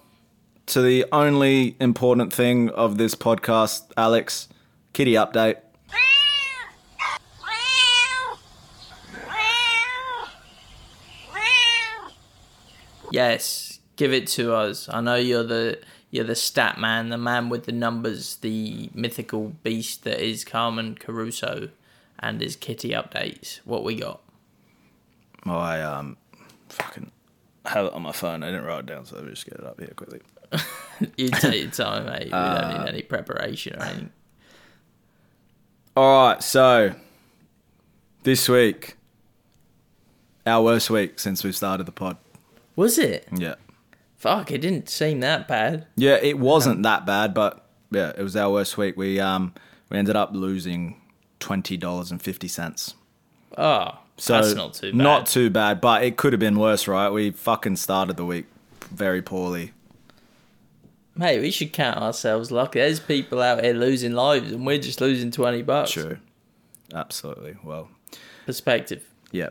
to 0.65 0.81
the 0.81 1.05
only 1.11 1.75
important 1.79 2.33
thing 2.33 2.69
of 2.69 2.97
this 2.97 3.15
podcast, 3.15 3.91
Alex. 3.95 4.49
Kitty 4.93 5.13
update. 5.13 5.57
Yes, 13.11 13.79
give 13.97 14.13
it 14.13 14.25
to 14.27 14.53
us. 14.53 14.87
I 14.89 15.01
know 15.01 15.15
you're 15.15 15.43
the 15.43 15.79
you're 16.11 16.23
the 16.23 16.35
stat 16.35 16.79
man, 16.79 17.09
the 17.09 17.17
man 17.17 17.49
with 17.49 17.65
the 17.65 17.71
numbers, 17.73 18.37
the 18.37 18.89
mythical 18.93 19.49
beast 19.63 20.05
that 20.05 20.25
is 20.25 20.45
Carmine 20.45 20.95
Caruso 20.95 21.69
and 22.21 22.39
his 22.41 22.55
kitty 22.55 22.89
updates. 22.89 23.59
What 23.65 23.83
we 23.83 23.95
got? 23.95 24.21
Oh, 25.45 25.57
I 25.57 25.81
um, 25.81 26.17
fucking 26.69 27.11
have 27.65 27.87
it 27.87 27.93
on 27.93 28.01
my 28.03 28.11
phone. 28.11 28.43
I 28.43 28.47
didn't 28.51 28.65
write 28.65 28.79
it 28.81 28.85
down, 28.87 29.05
so 29.05 29.15
let 29.15 29.25
me 29.25 29.31
just 29.31 29.45
get 29.45 29.55
it 29.55 29.63
up 29.65 29.79
here 29.79 29.93
quickly. 29.95 30.21
You 31.17 31.29
take 31.29 31.63
your 31.63 31.71
time, 31.71 32.05
mate. 32.05 32.25
We 32.25 32.29
don't 32.29 32.39
Uh, 32.39 32.77
need 32.83 32.89
any 32.89 33.01
preparation 33.01 33.75
or 33.79 33.83
anything. 33.83 34.11
All 35.97 36.27
right, 36.27 36.43
so 36.43 36.93
this 38.23 38.47
week, 38.47 38.95
our 40.45 40.63
worst 40.63 40.89
week 40.91 41.19
since 41.19 41.43
we've 41.43 41.55
started 41.55 41.85
the 41.87 41.91
pod. 41.91 42.17
Was 42.75 42.99
it? 42.99 43.27
Yeah, 43.35 43.55
Fuck, 44.15 44.51
it 44.51 44.59
didn't 44.59 44.89
seem 44.89 45.19
that 45.21 45.47
bad. 45.47 45.87
yeah, 45.95 46.19
it 46.21 46.37
wasn't 46.37 46.83
that 46.83 47.05
bad, 47.07 47.33
but 47.33 47.65
yeah, 47.89 48.11
it 48.15 48.21
was 48.21 48.35
our 48.35 48.51
worst 48.51 48.77
week. 48.77 48.95
We 48.95 49.19
um, 49.19 49.53
we 49.89 49.97
ended 49.97 50.15
up 50.15 50.29
losing 50.33 51.00
twenty 51.41 51.75
dollars 51.75 52.11
and 52.11 52.21
fifty 52.21 52.47
cents. 52.47 52.93
Oh, 53.57 53.99
So 54.17 54.33
that's 54.33 54.53
not 54.53 54.73
too 54.73 54.91
bad. 54.91 54.97
Not 54.97 55.25
too 55.25 55.49
bad, 55.49 55.81
but 55.81 56.03
it 56.03 56.15
could 56.15 56.31
have 56.31 56.39
been 56.39 56.57
worse, 56.57 56.87
right? 56.87 57.09
We 57.09 57.31
fucking 57.31 57.75
started 57.75 58.15
the 58.15 58.25
week 58.25 58.45
very 58.89 59.21
poorly. 59.21 59.73
Mate, 61.15 61.41
we 61.41 61.51
should 61.51 61.73
count 61.73 61.97
ourselves 61.97 62.51
lucky. 62.51 62.79
There's 62.79 63.01
people 63.01 63.41
out 63.41 63.61
here 63.63 63.73
losing 63.73 64.13
lives, 64.13 64.51
and 64.53 64.65
we're 64.65 64.77
just 64.79 65.01
losing 65.01 65.31
twenty 65.31 65.61
bucks. 65.61 65.91
True. 65.91 66.17
Absolutely. 66.93 67.57
Well, 67.63 67.89
Perspective. 68.45 69.03
yeah. 69.31 69.49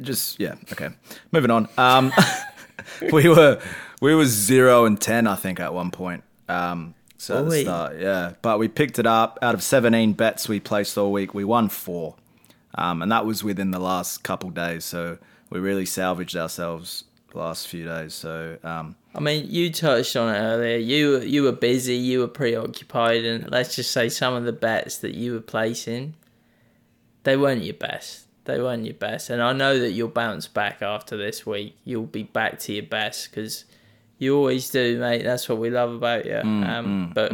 Just 0.00 0.38
yeah. 0.40 0.54
Okay. 0.72 0.90
Moving 1.32 1.50
on. 1.50 1.68
Um, 1.78 2.12
we 3.12 3.28
were 3.28 3.60
we 4.00 4.14
were 4.14 4.26
zero 4.26 4.84
and 4.84 5.00
ten, 5.00 5.26
I 5.26 5.34
think, 5.36 5.58
at 5.60 5.72
one 5.74 5.90
point. 5.90 6.22
Um, 6.48 6.94
so 7.24 7.38
at 7.38 7.50
the 7.50 7.62
start, 7.62 7.98
yeah. 7.98 8.32
But 8.42 8.58
we 8.58 8.68
picked 8.68 8.98
it 8.98 9.06
up. 9.06 9.38
Out 9.42 9.54
of 9.54 9.62
seventeen 9.62 10.12
bets 10.12 10.48
we 10.48 10.60
placed 10.60 10.96
all 10.98 11.12
week, 11.12 11.34
we 11.34 11.44
won 11.44 11.68
four, 11.68 12.16
um, 12.74 13.02
and 13.02 13.10
that 13.10 13.26
was 13.26 13.42
within 13.42 13.70
the 13.70 13.78
last 13.78 14.22
couple 14.22 14.50
days. 14.50 14.84
So 14.84 15.18
we 15.50 15.60
really 15.60 15.86
salvaged 15.86 16.36
ourselves 16.36 17.04
the 17.32 17.38
last 17.38 17.68
few 17.68 17.84
days. 17.84 18.14
So 18.14 18.58
um, 18.62 18.96
I 19.14 19.20
mean, 19.20 19.46
you 19.48 19.72
touched 19.72 20.16
on 20.16 20.34
it 20.34 20.38
earlier. 20.38 20.76
You 20.76 21.20
you 21.20 21.42
were 21.42 21.52
busy, 21.52 21.96
you 21.96 22.20
were 22.20 22.28
preoccupied, 22.28 23.24
and 23.24 23.50
let's 23.50 23.76
just 23.76 23.90
say 23.92 24.08
some 24.08 24.34
of 24.34 24.44
the 24.44 24.52
bets 24.52 24.98
that 24.98 25.14
you 25.14 25.32
were 25.34 25.40
placing, 25.40 26.14
they 27.22 27.36
weren't 27.36 27.64
your 27.64 27.74
best. 27.74 28.26
They 28.44 28.60
weren't 28.60 28.84
your 28.84 28.94
best, 28.94 29.30
and 29.30 29.40
I 29.40 29.54
know 29.54 29.78
that 29.78 29.92
you'll 29.92 30.08
bounce 30.08 30.48
back 30.48 30.82
after 30.82 31.16
this 31.16 31.46
week. 31.46 31.76
You'll 31.84 32.04
be 32.04 32.24
back 32.24 32.58
to 32.60 32.74
your 32.74 32.82
best 32.82 33.30
because 33.30 33.64
you 34.24 34.36
always 34.36 34.68
do, 34.70 34.98
mate. 34.98 35.22
That's 35.22 35.48
what 35.48 35.58
we 35.58 35.70
love 35.70 35.92
about 35.92 36.24
you. 36.24 36.32
Mm, 36.32 36.68
um, 36.68 37.12
but 37.14 37.32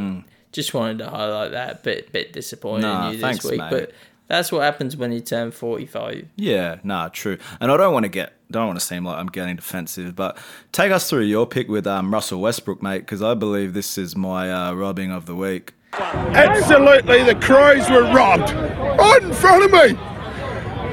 just 0.52 0.74
wanted 0.74 0.98
to 0.98 1.08
highlight 1.08 1.52
that. 1.52 1.82
Bit 1.82 2.12
bit 2.12 2.32
disappointed 2.32 2.82
Nah, 2.82 3.06
you 3.08 3.12
this 3.12 3.20
thanks, 3.22 3.44
week, 3.44 3.58
mate. 3.60 3.70
but 3.70 3.92
that's 4.26 4.52
what 4.52 4.62
happens 4.62 4.96
when 4.96 5.12
you 5.12 5.20
turn 5.20 5.50
forty 5.50 5.86
five. 5.86 6.28
Yeah, 6.36 6.78
nah, 6.82 7.08
true. 7.08 7.38
And 7.60 7.70
I 7.72 7.76
don't 7.76 7.92
want 7.92 8.04
to 8.04 8.08
get, 8.08 8.32
don't 8.50 8.66
want 8.66 8.78
to 8.78 8.84
seem 8.84 9.04
like 9.04 9.18
I'm 9.18 9.26
getting 9.28 9.56
defensive, 9.56 10.14
but 10.14 10.36
take 10.72 10.92
us 10.92 11.08
through 11.08 11.22
your 11.24 11.46
pick 11.46 11.68
with 11.68 11.86
um, 11.86 12.12
Russell 12.12 12.40
Westbrook, 12.40 12.82
mate, 12.82 13.00
because 13.00 13.22
I 13.22 13.34
believe 13.34 13.72
this 13.74 13.96
is 13.98 14.16
my 14.16 14.52
uh, 14.52 14.72
robbing 14.74 15.10
of 15.12 15.26
the 15.26 15.34
week. 15.36 15.72
Absolutely, 15.92 17.24
the 17.24 17.34
Crows 17.34 17.88
were 17.90 18.02
robbed. 18.14 18.50
Right 18.52 19.22
in 19.22 19.32
front 19.32 19.64
of 19.64 19.70
me. 19.72 19.98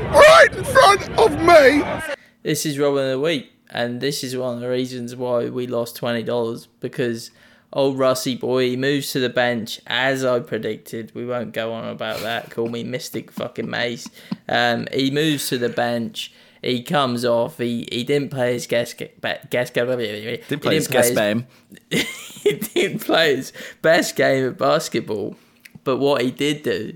Right 0.09 0.47
in 0.51 0.63
front 0.63 1.09
of 1.19 1.31
me. 1.41 2.15
this 2.43 2.65
is 2.65 2.79
Robin 2.79 3.03
of 3.05 3.09
the 3.11 3.19
Week, 3.19 3.51
and 3.69 4.01
this 4.01 4.23
is 4.23 4.35
one 4.37 4.55
of 4.55 4.61
the 4.61 4.69
reasons 4.69 5.15
why 5.15 5.49
we 5.49 5.67
lost 5.67 5.95
twenty 5.95 6.23
dollars 6.23 6.67
because 6.79 7.31
old 7.73 7.97
Rusty 7.99 8.35
boy 8.35 8.69
he 8.69 8.77
moves 8.77 9.11
to 9.11 9.19
the 9.19 9.29
bench 9.29 9.81
as 9.87 10.23
I 10.23 10.39
predicted. 10.39 11.13
We 11.13 11.25
won't 11.25 11.53
go 11.53 11.73
on 11.73 11.87
about 11.87 12.21
that. 12.21 12.49
Call 12.49 12.69
me 12.69 12.83
Mystic 12.83 13.31
fucking 13.31 13.69
Mace. 13.69 14.09
Um, 14.47 14.87
he 14.93 15.11
moves 15.11 15.49
to 15.49 15.57
the 15.57 15.69
bench. 15.69 16.31
He 16.61 16.81
comes 16.81 17.23
off. 17.23 17.57
He 17.59 17.87
he 17.91 18.03
didn't 18.03 18.31
play 18.31 18.53
his 18.53 18.67
guest 18.67 18.97
guest 18.97 19.49
guest 19.49 19.73
Didn't 20.47 20.61
play 20.61 20.75
his 20.75 20.87
guest 20.87 21.13
game. 21.15 21.47
he 21.89 22.53
didn't 22.53 22.99
play 22.99 23.35
his 23.35 23.53
best 23.81 24.15
game 24.15 24.45
of 24.45 24.57
basketball, 24.57 25.35
but 25.83 25.97
what 25.97 26.21
he 26.21 26.31
did 26.31 26.63
do, 26.63 26.93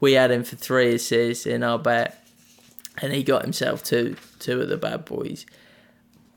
we 0.00 0.14
had 0.14 0.30
him 0.30 0.44
for 0.44 0.56
three 0.56 0.94
assists 0.94 1.46
in 1.46 1.62
our 1.62 1.78
bet, 1.78 2.26
and 3.00 3.12
he 3.12 3.22
got 3.22 3.42
himself 3.42 3.84
two 3.84 4.16
two 4.38 4.60
of 4.60 4.68
the 4.68 4.76
bad 4.76 5.04
boys. 5.04 5.46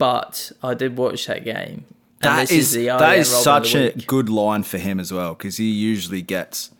But 0.00 0.50
I 0.62 0.72
did 0.72 0.96
watch 0.96 1.26
that 1.26 1.44
game. 1.44 1.84
And 2.22 2.30
That 2.30 2.40
this 2.48 2.52
is, 2.52 2.72
the 2.72 2.86
that 2.86 3.18
is 3.18 3.28
such 3.28 3.74
a 3.74 3.92
good 4.06 4.30
line 4.30 4.62
for 4.62 4.78
him 4.78 4.98
as 4.98 5.12
well, 5.12 5.34
because 5.34 5.58
he 5.58 5.70
usually 5.70 6.22
gets 6.22 6.70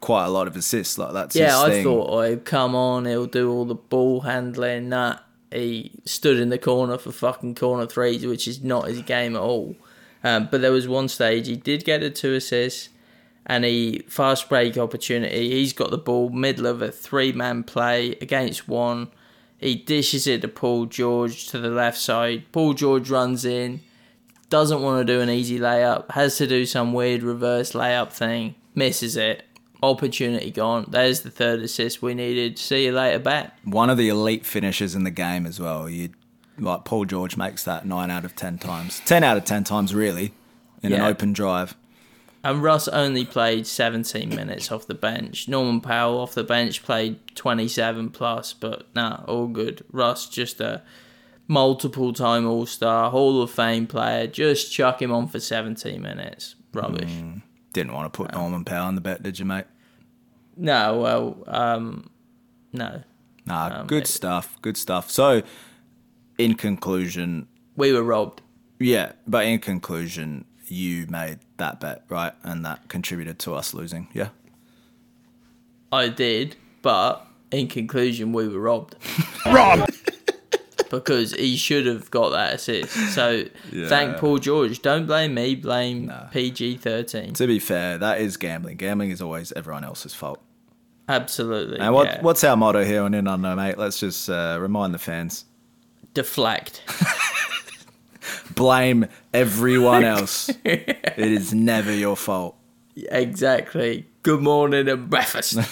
quite 0.00 0.24
a 0.24 0.30
lot 0.30 0.46
of 0.46 0.56
assists. 0.56 0.96
Like 0.96 1.12
that's 1.12 1.36
Yeah, 1.36 1.60
I 1.60 1.68
thing. 1.68 1.84
thought, 1.84 2.08
oh, 2.10 2.36
come 2.38 2.74
on, 2.74 3.04
he'll 3.04 3.26
do 3.26 3.52
all 3.52 3.66
the 3.66 3.74
ball 3.74 4.22
handling. 4.22 4.88
That 4.88 5.22
he 5.52 5.92
stood 6.06 6.38
in 6.38 6.48
the 6.48 6.58
corner 6.58 6.96
for 6.96 7.12
fucking 7.12 7.54
corner 7.54 7.86
threes, 7.86 8.24
which 8.24 8.48
is 8.48 8.62
not 8.64 8.88
his 8.88 9.02
game 9.02 9.36
at 9.36 9.42
all. 9.42 9.76
Um, 10.22 10.48
but 10.50 10.62
there 10.62 10.72
was 10.72 10.88
one 10.88 11.08
stage 11.08 11.46
he 11.48 11.56
did 11.56 11.84
get 11.84 12.02
a 12.02 12.08
two 12.08 12.32
assists, 12.32 12.88
and 13.44 13.62
he 13.62 14.04
fast 14.08 14.48
break 14.48 14.78
opportunity. 14.78 15.50
He's 15.50 15.74
got 15.74 15.90
the 15.90 15.98
ball 15.98 16.30
middle 16.30 16.64
of 16.66 16.80
a 16.80 16.90
three 16.90 17.32
man 17.32 17.62
play 17.62 18.12
against 18.22 18.66
one. 18.68 19.08
He 19.64 19.76
dishes 19.76 20.26
it 20.26 20.42
to 20.42 20.48
Paul 20.48 20.84
George 20.84 21.46
to 21.48 21.58
the 21.58 21.70
left 21.70 21.96
side. 21.96 22.44
Paul 22.52 22.74
George 22.74 23.08
runs 23.08 23.46
in, 23.46 23.80
doesn't 24.50 24.82
want 24.82 25.00
to 25.00 25.10
do 25.10 25.22
an 25.22 25.30
easy 25.30 25.58
layup, 25.58 26.10
has 26.10 26.36
to 26.36 26.46
do 26.46 26.66
some 26.66 26.92
weird 26.92 27.22
reverse 27.22 27.72
layup 27.72 28.12
thing, 28.12 28.56
misses 28.74 29.16
it. 29.16 29.42
Opportunity 29.82 30.50
gone. 30.50 30.84
There's 30.88 31.22
the 31.22 31.30
third 31.30 31.60
assist 31.60 32.02
we 32.02 32.12
needed. 32.12 32.58
See 32.58 32.84
you 32.84 32.92
later, 32.92 33.18
bat. 33.18 33.58
One 33.64 33.88
of 33.88 33.96
the 33.96 34.10
elite 34.10 34.44
finishers 34.44 34.94
in 34.94 35.04
the 35.04 35.10
game 35.10 35.46
as 35.46 35.58
well. 35.58 35.88
You 35.88 36.10
like 36.58 36.84
Paul 36.84 37.06
George 37.06 37.38
makes 37.38 37.64
that 37.64 37.86
nine 37.86 38.10
out 38.10 38.26
of 38.26 38.36
ten 38.36 38.58
times, 38.58 39.00
ten 39.06 39.24
out 39.24 39.38
of 39.38 39.46
ten 39.46 39.64
times 39.64 39.94
really, 39.94 40.34
in 40.82 40.92
an 40.92 41.00
open 41.00 41.32
drive. 41.32 41.74
And 42.44 42.62
Russ 42.62 42.88
only 42.88 43.24
played 43.24 43.66
17 43.66 44.28
minutes 44.28 44.70
off 44.70 44.86
the 44.86 44.94
bench. 44.94 45.48
Norman 45.48 45.80
Powell 45.80 46.18
off 46.18 46.34
the 46.34 46.44
bench 46.44 46.82
played 46.82 47.18
27 47.34 48.10
plus, 48.10 48.52
but 48.52 48.86
nah, 48.94 49.24
all 49.26 49.46
good. 49.48 49.82
Russ 49.90 50.28
just 50.28 50.60
a 50.60 50.82
multiple 51.48 52.12
time 52.12 52.46
All 52.46 52.66
Star, 52.66 53.10
Hall 53.10 53.40
of 53.42 53.50
Fame 53.50 53.86
player. 53.86 54.26
Just 54.26 54.70
chuck 54.72 55.00
him 55.00 55.10
on 55.10 55.26
for 55.26 55.40
17 55.40 56.00
minutes. 56.02 56.54
Rubbish. 56.74 57.10
Didn't 57.72 57.92
want 57.94 58.12
to 58.12 58.16
put 58.16 58.32
Norman 58.34 58.64
Powell 58.64 58.88
in 58.90 58.94
the 58.94 59.00
bet, 59.00 59.22
did 59.22 59.38
you, 59.38 59.44
mate? 59.46 59.64
No, 60.56 60.98
well, 61.00 61.42
um, 61.46 62.10
no. 62.72 63.02
Nah, 63.46 63.80
Um, 63.80 63.86
good 63.86 64.02
it- 64.04 64.08
stuff. 64.08 64.58
Good 64.62 64.76
stuff. 64.76 65.10
So, 65.10 65.42
in 66.38 66.54
conclusion, 66.54 67.48
We 67.76 67.92
were 67.92 68.02
robbed. 68.02 68.42
yeah, 68.78 69.12
but 69.26 69.46
in 69.46 69.58
conclusion, 69.60 70.44
you 70.66 71.06
made 71.08 71.38
that 71.56 71.80
bet, 71.80 72.04
right? 72.08 72.32
And 72.42 72.64
that 72.64 72.88
contributed 72.88 73.38
to 73.40 73.54
us 73.54 73.74
losing. 73.74 74.08
Yeah. 74.12 74.28
I 75.92 76.08
did, 76.08 76.56
but 76.82 77.26
in 77.50 77.68
conclusion, 77.68 78.32
we 78.32 78.48
were 78.48 78.58
robbed. 78.58 78.96
Robbed. 79.46 79.90
because 80.90 81.32
he 81.32 81.56
should 81.56 81.86
have 81.86 82.10
got 82.10 82.30
that 82.30 82.54
assist. 82.54 82.92
So 83.14 83.44
thank 83.88 84.16
Paul 84.18 84.38
George. 84.38 84.82
Don't 84.82 85.06
blame 85.06 85.34
me. 85.34 85.54
Blame 85.54 86.12
PG 86.32 86.78
thirteen. 86.78 87.32
To 87.34 87.46
be 87.46 87.58
fair, 87.58 87.98
that 87.98 88.20
is 88.20 88.36
gambling. 88.36 88.76
Gambling 88.76 89.10
is 89.10 89.20
always 89.20 89.52
everyone 89.52 89.84
else's 89.84 90.14
fault. 90.14 90.40
Absolutely. 91.08 91.78
And 91.78 91.92
what 91.94 92.06
yeah. 92.06 92.22
what's 92.22 92.42
our 92.44 92.56
motto 92.56 92.84
here 92.84 93.02
on 93.02 93.14
In 93.14 93.26
Unknown, 93.26 93.56
mate? 93.56 93.78
Let's 93.78 94.00
just 94.00 94.28
uh, 94.30 94.58
remind 94.60 94.94
the 94.94 94.98
fans. 94.98 95.44
deflect? 96.14 96.82
Blame 98.54 99.06
everyone 99.32 100.04
else. 100.16 100.50
it 100.64 101.18
is 101.18 101.54
never 101.54 101.92
your 101.92 102.16
fault. 102.16 102.56
exactly. 102.96 104.06
Good 104.22 104.40
morning 104.40 104.88
and 104.88 105.10
breakfast. 105.10 105.56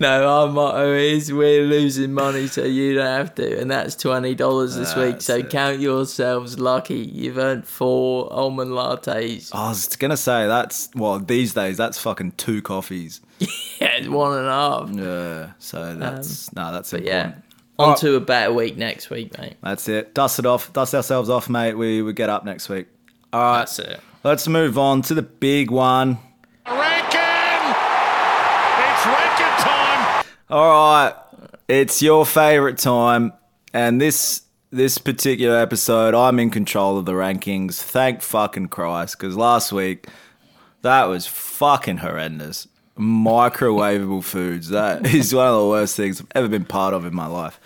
no, 0.00 0.24
uh, 0.24 0.26
our 0.26 0.48
oh, 0.48 0.52
motto 0.52 0.94
is 0.94 1.32
we're 1.32 1.64
losing 1.64 2.12
money 2.12 2.46
so 2.46 2.64
you 2.64 2.94
don't 2.94 3.06
have 3.06 3.34
to, 3.36 3.60
and 3.60 3.70
that's 3.70 3.94
twenty 3.94 4.34
dollars 4.34 4.74
this 4.76 4.94
week. 4.96 5.20
So 5.20 5.42
count 5.42 5.80
yourselves 5.80 6.58
lucky. 6.58 6.98
You've 6.98 7.38
earned 7.38 7.66
four 7.66 8.32
almond 8.32 8.72
lattes. 8.72 9.50
I 9.54 9.68
was 9.68 9.86
gonna 9.96 10.16
say 10.16 10.46
that's 10.46 10.88
well 10.94 11.18
these 11.18 11.54
days 11.54 11.76
that's 11.76 11.98
fucking 11.98 12.32
two 12.32 12.62
coffees. 12.62 13.20
Yeah, 13.38 13.96
it's 13.96 14.08
one 14.08 14.38
and 14.38 14.46
a 14.46 14.50
half. 14.50 14.90
Yeah, 14.90 15.52
so 15.58 15.82
um, 15.82 15.98
that's 15.98 16.52
no, 16.52 16.72
that's 16.72 16.92
important. 16.92 17.34
yeah, 17.36 17.49
on 17.80 17.96
to 17.98 18.14
a 18.16 18.20
better 18.20 18.52
week 18.52 18.76
next 18.76 19.10
week, 19.10 19.36
mate. 19.38 19.56
That's 19.62 19.88
it. 19.88 20.14
Dust 20.14 20.38
it 20.38 20.46
off. 20.46 20.72
Dust 20.72 20.94
ourselves 20.94 21.28
off, 21.28 21.48
mate. 21.48 21.74
We 21.74 22.02
we 22.02 22.12
get 22.12 22.28
up 22.28 22.44
next 22.44 22.68
week. 22.68 22.86
All 23.32 23.40
right. 23.40 23.58
That's 23.60 23.78
it. 23.78 24.00
Let's 24.22 24.46
move 24.46 24.76
on 24.76 25.02
to 25.02 25.14
the 25.14 25.22
big 25.22 25.70
one. 25.70 26.18
Rankin. 26.66 27.20
It's 28.84 29.06
Rankin 29.06 29.64
time. 29.64 30.24
All 30.50 30.68
right, 30.68 31.14
it's 31.68 32.02
your 32.02 32.26
favorite 32.26 32.76
time, 32.76 33.32
and 33.72 34.00
this 34.00 34.42
this 34.72 34.98
particular 34.98 35.56
episode, 35.56 36.14
I'm 36.14 36.38
in 36.38 36.50
control 36.50 36.98
of 36.98 37.06
the 37.06 37.12
rankings. 37.12 37.80
Thank 37.80 38.20
fucking 38.20 38.68
Christ, 38.68 39.18
because 39.18 39.36
last 39.36 39.72
week 39.72 40.08
that 40.82 41.04
was 41.04 41.26
fucking 41.26 41.98
horrendous. 41.98 42.68
Microwavable 43.00 44.22
foods. 44.22 44.68
That 44.68 45.06
is 45.14 45.34
one 45.34 45.46
of 45.46 45.60
the 45.60 45.66
worst 45.66 45.96
things 45.96 46.20
I've 46.20 46.26
ever 46.34 46.48
been 46.48 46.64
part 46.64 46.94
of 46.94 47.04
in 47.04 47.14
my 47.14 47.26
life. 47.26 47.60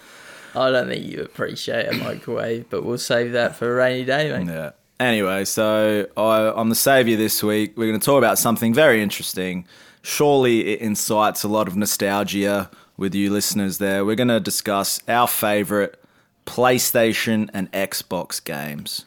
I 0.55 0.71
don't 0.71 0.89
think 0.89 1.05
you 1.05 1.21
appreciate 1.23 1.87
a 1.87 1.97
microwave, 1.97 2.71
but 2.71 2.85
we'll 2.85 2.99
save 2.99 3.33
that 3.33 3.57
for 3.57 3.73
a 3.73 3.75
rainy 3.75 4.05
day, 4.05 4.31
mate. 4.31 4.53
Yeah. 4.53 4.71
Anyway, 5.01 5.45
so 5.45 6.07
I, 6.17 6.53
I'm 6.55 6.69
the 6.69 6.77
savior 6.77 7.17
this 7.17 7.43
week. 7.43 7.77
We're 7.77 7.89
going 7.89 7.99
to 7.99 8.05
talk 8.05 8.19
about 8.19 8.39
something 8.39 8.73
very 8.73 9.03
interesting. 9.03 9.67
Surely 10.03 10.73
it 10.73 10.81
incites 10.81 11.43
a 11.43 11.49
lot 11.49 11.67
of 11.67 11.77
nostalgia 11.77 12.71
with 12.97 13.15
you 13.15 13.31
listeners 13.31 13.79
there. 13.79 14.05
We're 14.05 14.15
going 14.15 14.29
to 14.29 14.39
discuss 14.39 15.01
our 15.09 15.27
favorite 15.27 16.01
PlayStation 16.47 17.51
and 17.53 17.71
Xbox 17.73 18.43
games. 18.43 19.07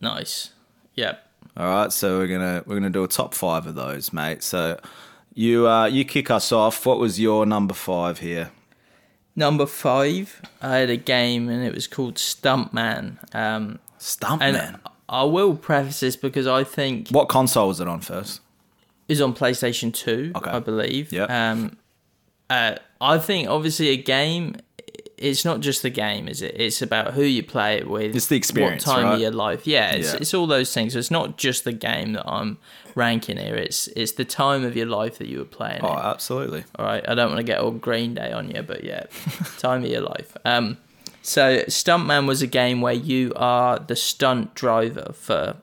Nice. 0.00 0.52
Yep. 0.94 1.22
All 1.58 1.66
right, 1.66 1.92
so 1.92 2.18
we're 2.18 2.28
gonna 2.28 2.62
we're 2.66 2.76
gonna 2.76 2.88
do 2.88 3.02
a 3.02 3.08
top 3.08 3.34
five 3.34 3.66
of 3.66 3.74
those, 3.74 4.12
mate. 4.12 4.44
So 4.44 4.78
you 5.38 5.68
uh, 5.68 5.86
you 5.86 6.04
kick 6.04 6.30
us 6.30 6.50
off. 6.50 6.84
What 6.84 6.98
was 6.98 7.20
your 7.20 7.46
number 7.46 7.74
five 7.74 8.18
here? 8.18 8.50
Number 9.36 9.66
five, 9.66 10.42
I 10.60 10.78
had 10.78 10.90
a 10.90 10.96
game 10.96 11.48
and 11.48 11.64
it 11.64 11.72
was 11.72 11.86
called 11.86 12.16
Stuntman. 12.16 13.18
Um, 13.32 13.78
Stuntman. 14.00 14.40
And 14.40 14.76
I 15.08 15.22
will 15.22 15.54
preface 15.54 16.00
this 16.00 16.16
because 16.16 16.48
I 16.48 16.64
think 16.64 17.10
what 17.10 17.28
console 17.28 17.68
was 17.68 17.80
it 17.80 17.86
on 17.86 18.00
first? 18.00 18.40
is 19.08 19.20
on 19.22 19.32
PlayStation 19.32 19.94
2, 19.94 20.32
Okay. 20.36 20.50
I 20.50 20.58
believe. 20.58 21.12
Yep. 21.12 21.30
Um, 21.30 21.76
uh, 22.50 22.74
I 23.00 23.16
think 23.18 23.48
obviously 23.48 23.88
a 23.88 23.96
game, 23.96 24.56
it's 25.18 25.44
not 25.44 25.60
just 25.60 25.82
the 25.82 25.90
game, 25.90 26.28
is 26.28 26.42
it? 26.42 26.54
It's 26.58 26.80
about 26.82 27.14
who 27.14 27.22
you 27.22 27.42
play 27.42 27.76
it 27.76 27.88
with. 27.88 28.14
It's 28.16 28.26
the 28.26 28.36
experience, 28.36 28.86
What 28.86 28.94
time 28.94 29.04
right? 29.04 29.14
of 29.14 29.20
your 29.20 29.30
life. 29.30 29.66
Yeah, 29.66 29.90
it's, 29.92 30.12
Yeah. 30.12 30.18
it's 30.20 30.34
all 30.34 30.46
those 30.46 30.72
things. 30.72 30.92
So 30.94 30.98
it's 30.98 31.10
not 31.10 31.36
just 31.36 31.64
the 31.64 31.72
game 31.72 32.12
that 32.14 32.26
I'm 32.28 32.58
ranking 32.94 33.36
here. 33.36 33.54
It's 33.54 33.88
it's 33.88 34.12
the 34.12 34.24
time 34.24 34.64
of 34.64 34.76
your 34.76 34.86
life 34.86 35.18
that 35.18 35.28
you 35.28 35.38
were 35.38 35.44
playing 35.44 35.80
Oh, 35.82 35.92
absolutely. 35.96 36.64
All 36.78 36.84
right, 36.86 37.06
I 37.08 37.14
don't 37.14 37.28
want 37.28 37.38
to 37.38 37.44
get 37.52 37.60
all 37.60 37.70
Green 37.70 38.14
Day 38.14 38.32
on 38.32 38.50
you, 38.50 38.62
but 38.62 38.84
yeah, 38.84 39.04
time 39.58 39.84
of 39.84 39.90
your 39.90 40.02
life. 40.02 40.36
Um, 40.44 40.78
so 41.22 41.58
Stuntman 41.68 42.26
was 42.26 42.40
a 42.42 42.46
game 42.46 42.80
where 42.80 42.94
you 42.94 43.32
are 43.36 43.78
the 43.78 43.96
stunt 43.96 44.54
driver 44.54 45.12
for 45.14 45.56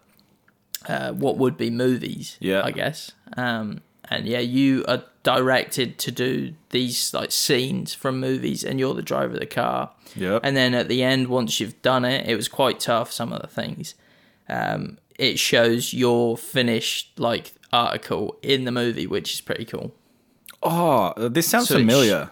uh, 0.87 1.11
what 1.13 1.37
would 1.37 1.57
be 1.57 1.69
movies, 1.69 2.37
Yeah. 2.39 2.61
I 2.63 2.71
guess. 2.71 3.11
Um, 3.35 3.81
and 4.09 4.27
yeah, 4.27 4.39
you 4.39 4.85
are 4.87 5.03
directed 5.25 5.97
to 5.97 6.11
do 6.11 6.53
these 6.69 7.13
like 7.13 7.31
scenes 7.33 7.93
from 7.93 8.19
movies, 8.21 8.63
and 8.63 8.79
you're 8.79 8.93
the 8.93 9.01
driver 9.01 9.33
of 9.33 9.39
the 9.41 9.45
car. 9.45 9.91
Yep. 10.15 10.39
And 10.45 10.55
then 10.55 10.73
at 10.73 10.87
the 10.87 11.03
end, 11.03 11.27
once 11.27 11.59
you've 11.59 11.81
done 11.81 12.05
it, 12.05 12.25
it 12.29 12.37
was 12.37 12.47
quite 12.47 12.79
tough. 12.79 13.11
Some 13.11 13.33
of 13.33 13.41
the 13.41 13.47
things, 13.49 13.95
um, 14.47 14.97
it 15.19 15.37
shows 15.37 15.93
your 15.93 16.37
finished 16.37 17.19
like 17.19 17.51
article 17.73 18.37
in 18.41 18.63
the 18.63 18.71
movie, 18.71 19.07
which 19.07 19.33
is 19.33 19.41
pretty 19.41 19.65
cool. 19.65 19.93
Oh, 20.63 21.11
this 21.17 21.47
sounds 21.47 21.67
So 21.67 21.75
familiar. 21.75 22.29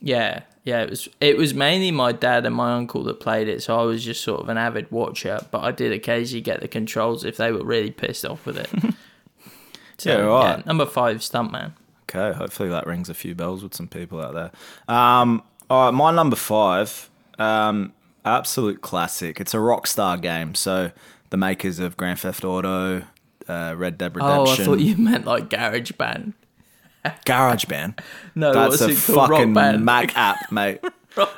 Yeah, 0.00 0.42
yeah, 0.64 0.82
it 0.82 0.90
was 0.90 1.08
it 1.20 1.36
was 1.36 1.52
mainly 1.54 1.90
my 1.90 2.12
dad 2.12 2.46
and 2.46 2.54
my 2.54 2.72
uncle 2.74 3.02
that 3.04 3.20
played 3.20 3.48
it, 3.48 3.62
so 3.62 3.78
I 3.78 3.82
was 3.84 4.04
just 4.04 4.22
sort 4.22 4.40
of 4.40 4.48
an 4.48 4.56
avid 4.58 4.90
watcher, 4.90 5.40
but 5.50 5.62
I 5.64 5.72
did 5.72 5.92
occasionally 5.92 6.40
get 6.42 6.60
the 6.60 6.68
controls 6.68 7.24
if 7.24 7.36
they 7.36 7.50
were 7.52 7.64
really 7.64 7.90
pissed 7.90 8.24
off 8.24 8.46
with 8.46 8.56
it. 8.56 8.70
So, 9.98 10.10
Yeah, 10.10 10.24
right. 10.26 10.66
number 10.66 10.84
five, 10.84 11.18
Stuntman. 11.20 11.72
Okay, 12.08 12.36
hopefully 12.36 12.68
that 12.68 12.86
rings 12.86 13.08
a 13.08 13.14
few 13.14 13.34
bells 13.34 13.62
with 13.62 13.74
some 13.74 13.88
people 13.88 14.20
out 14.20 14.34
there. 14.34 14.50
Um, 14.94 15.42
all 15.68 15.86
right, 15.86 15.90
my 15.94 16.12
number 16.12 16.36
five, 16.36 17.10
um, 17.38 17.92
absolute 18.24 18.80
classic. 18.80 19.40
It's 19.40 19.54
a 19.54 19.58
Rockstar 19.58 20.20
game. 20.20 20.54
So 20.54 20.92
the 21.30 21.36
makers 21.36 21.78
of 21.80 21.96
Grand 21.96 22.20
Theft 22.20 22.44
Auto, 22.44 23.02
uh, 23.48 23.74
Red 23.76 23.98
Dead 23.98 24.14
Redemption, 24.14 24.56
Oh, 24.60 24.62
I 24.62 24.64
thought 24.64 24.80
you 24.80 24.96
meant 24.96 25.24
like 25.26 25.50
Garage 25.50 25.92
Band. 25.92 26.34
Garage 27.24 27.64
Band. 27.66 28.00
No, 28.34 28.52
That's 28.52 28.80
a 28.82 28.90
it 28.90 28.98
called? 28.98 29.30
Rock 29.30 29.40
fucking. 29.54 29.84
Mac 29.84 30.16
app, 30.16 30.36
mate. 30.52 30.80
Rock 31.16 31.36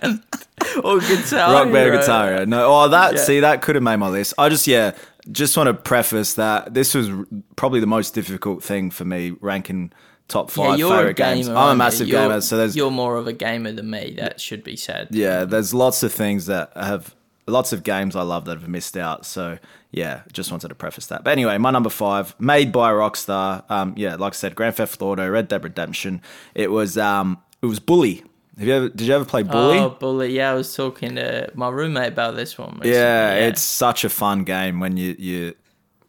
Band 0.00 0.22
or 0.84 1.00
Guitar. 1.00 1.52
Rock 1.52 1.72
Band 1.72 2.00
Guitar. 2.00 2.26
Hero. 2.28 2.44
No, 2.46 2.72
oh, 2.72 2.88
that 2.88 3.14
Yeah. 3.14 3.20
see 3.20 3.40
that 3.40 3.60
could 3.62 3.74
have 3.74 3.82
made 3.82 3.96
my 3.96 4.08
list. 4.08 4.32
I 4.38 4.48
just 4.48 4.66
yeah, 4.66 4.92
just 5.30 5.56
want 5.56 5.66
to 5.68 5.74
preface 5.74 6.34
that 6.34 6.72
this 6.74 6.94
was 6.94 7.10
probably 7.56 7.80
the 7.80 7.86
most 7.86 8.14
difficult 8.14 8.62
thing 8.62 8.90
for 8.90 9.04
me 9.04 9.32
ranking 9.40 9.92
top 10.28 10.48
Yeah, 10.56 10.64
five 10.64 10.78
you're 10.78 10.96
favorite 10.96 11.16
games. 11.16 11.46
gamer. 11.48 11.58
I'm 11.58 11.72
a 11.72 11.76
massive 11.76 12.08
You're- 12.08 12.22
gamer, 12.28 12.40
so 12.40 12.56
there's 12.56 12.76
you're 12.76 12.90
more 12.90 13.16
of 13.16 13.26
a 13.26 13.32
gamer 13.32 13.72
than 13.72 13.90
me. 13.90 14.14
That 14.18 14.40
should 14.40 14.62
be 14.64 14.76
said. 14.76 15.08
yeah, 15.10 15.44
there's 15.44 15.74
lots 15.74 16.02
of 16.02 16.12
things 16.12 16.46
that 16.46 16.72
have 16.76 17.14
lots 17.46 17.72
of 17.72 17.82
games 17.82 18.14
I 18.14 18.22
love 18.22 18.44
that 18.44 18.60
have 18.60 18.68
missed 18.68 18.96
out. 18.96 19.26
So 19.26 19.58
yeah, 19.90 20.22
just 20.32 20.52
wanted 20.52 20.68
to 20.68 20.74
preface 20.76 21.06
that. 21.06 21.24
But 21.24 21.32
anyway, 21.32 21.58
my 21.58 21.72
number 21.72 21.90
five, 21.90 22.34
made 22.38 22.70
by 22.70 22.92
Rockstar. 22.92 23.68
Um, 23.68 23.94
yeah, 23.96 24.14
like 24.14 24.34
I 24.34 24.36
said, 24.36 24.54
Grand 24.54 24.76
Theft 24.76 25.02
Auto, 25.02 25.28
Red 25.28 25.48
Dead 25.48 25.64
Redemption. 25.64 26.22
It 26.54 26.70
was 26.70 26.96
um, 26.96 27.38
it 27.60 27.66
was 27.66 27.80
Bully. 27.80 28.22
Have 28.60 28.68
you 28.68 28.74
ever? 28.74 28.88
Did 28.90 29.06
you 29.06 29.14
ever 29.14 29.24
play 29.24 29.42
Bully? 29.42 29.78
Oh, 29.78 29.88
bully! 29.88 30.32
Yeah, 30.32 30.50
I 30.50 30.54
was 30.54 30.76
talking 30.76 31.14
to 31.14 31.50
my 31.54 31.70
roommate 31.70 32.08
about 32.08 32.36
this 32.36 32.58
one. 32.58 32.72
recently, 32.72 32.90
yeah, 32.92 33.32
it's 33.36 33.62
such 33.62 34.04
a 34.04 34.10
fun 34.10 34.44
game 34.44 34.80
when 34.80 34.98
you 34.98 35.16
you 35.18 35.54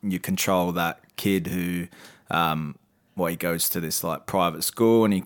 you 0.04 0.20
control 0.20 0.74
that 0.74 1.00
kid 1.16 1.48
who 1.48 1.88
um 2.30 2.76
well 3.16 3.30
he 3.30 3.38
goes 3.38 3.70
to 3.70 3.80
this 3.80 4.04
like 4.04 4.26
private 4.26 4.66
school 4.66 5.06
and 5.06 5.14
he 5.14 5.24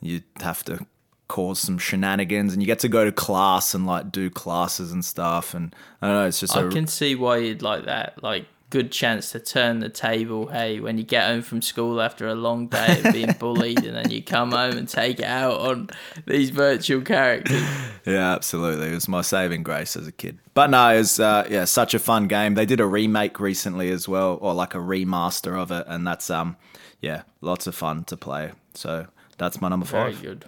you 0.00 0.22
have 0.40 0.64
to 0.64 0.86
cause 1.28 1.58
some 1.58 1.76
shenanigans 1.76 2.54
and 2.54 2.62
you 2.62 2.66
get 2.66 2.78
to 2.78 2.88
go 2.88 3.04
to 3.04 3.12
class 3.12 3.74
and 3.74 3.86
like 3.86 4.10
do 4.10 4.30
classes 4.30 4.90
and 4.90 5.04
stuff 5.04 5.52
and 5.52 5.74
I 6.00 6.06
don't 6.06 6.16
know 6.16 6.26
it's 6.26 6.40
just 6.40 6.56
I 6.56 6.62
a 6.62 6.70
can 6.70 6.86
see 6.86 7.14
why 7.14 7.38
you'd 7.38 7.60
like 7.60 7.84
that. 7.84 8.22
Like, 8.22 8.46
good 8.70 8.90
chance 8.90 9.30
to 9.32 9.38
turn 9.40 9.78
the 9.80 9.88
table. 9.88 10.48
Hey, 10.48 10.80
when 10.80 10.98
you 10.98 11.04
get 11.04 11.26
home 11.28 11.42
from 11.42 11.62
school 11.62 12.00
after 12.00 12.26
a 12.26 12.34
long 12.34 12.66
day 12.66 13.00
of 13.04 13.12
being 13.12 13.32
bullied, 13.38 13.84
and 13.84 13.96
then 13.96 14.10
you 14.10 14.22
come 14.22 14.50
home 14.52 14.76
and 14.76 14.88
take 14.88 15.20
it 15.20 15.26
out 15.26 15.60
on 15.60 15.90
these 16.26 16.50
virtual 16.50 17.00
characters. 17.02 17.62
yeah 18.06 18.34
absolutely 18.34 18.88
it 18.88 18.94
was 18.94 19.08
my 19.08 19.22
saving 19.22 19.62
grace 19.62 19.96
as 19.96 20.06
a 20.06 20.12
kid 20.12 20.38
but 20.52 20.68
no 20.68 20.90
it 20.90 20.98
was 20.98 21.18
uh, 21.18 21.46
yeah 21.48 21.64
such 21.64 21.94
a 21.94 21.98
fun 21.98 22.28
game 22.28 22.52
they 22.54 22.66
did 22.66 22.78
a 22.78 22.84
remake 22.86 23.40
recently 23.40 23.90
as 23.90 24.06
well 24.06 24.36
or 24.42 24.52
like 24.52 24.74
a 24.74 24.78
remaster 24.78 25.58
of 25.58 25.70
it 25.70 25.84
and 25.88 26.06
that's 26.06 26.28
um 26.28 26.54
yeah 27.00 27.22
lots 27.40 27.66
of 27.66 27.74
fun 27.74 28.04
to 28.04 28.14
play 28.14 28.52
so 28.74 29.06
that's 29.38 29.60
my 29.62 29.68
number 29.70 29.86
five. 29.86 30.14
Very 30.16 30.34
good. 30.34 30.44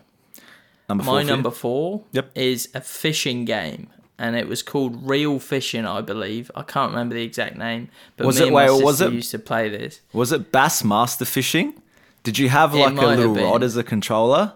number 0.88 1.02
four 1.04 1.14
My 1.14 1.22
number 1.22 1.50
four 1.50 2.02
Yep. 2.12 2.30
is 2.34 2.68
a 2.74 2.80
fishing 2.82 3.46
game. 3.46 3.88
And 4.18 4.34
it 4.34 4.48
was 4.48 4.62
called 4.62 5.06
Reel 5.08 5.38
Fishing, 5.38 5.84
I 5.84 6.00
believe. 6.00 6.50
I 6.54 6.62
can't 6.62 6.90
remember 6.92 7.14
the 7.14 7.22
exact 7.22 7.56
name, 7.56 7.88
but 8.16 8.26
Was 8.26 8.36
me 8.36 8.42
it- 8.42 8.46
and 8.46 8.54
my 8.54 8.70
wait, 8.70 8.82
was 8.84 8.98
sister 8.98 9.12
it- 9.12 9.14
used 9.16 9.30
to 9.32 9.38
play 9.38 9.68
this. 9.68 10.00
Was 10.12 10.32
it 10.32 10.50
Bass 10.50 10.82
Master 10.82 11.24
Fishing? 11.26 11.74
Did 12.22 12.38
you 12.38 12.48
have 12.48 12.74
like 12.74 12.96
a 12.96 13.06
little 13.06 13.34
rod 13.34 13.62
as 13.62 13.76
a 13.76 13.84
controller? 13.84 14.54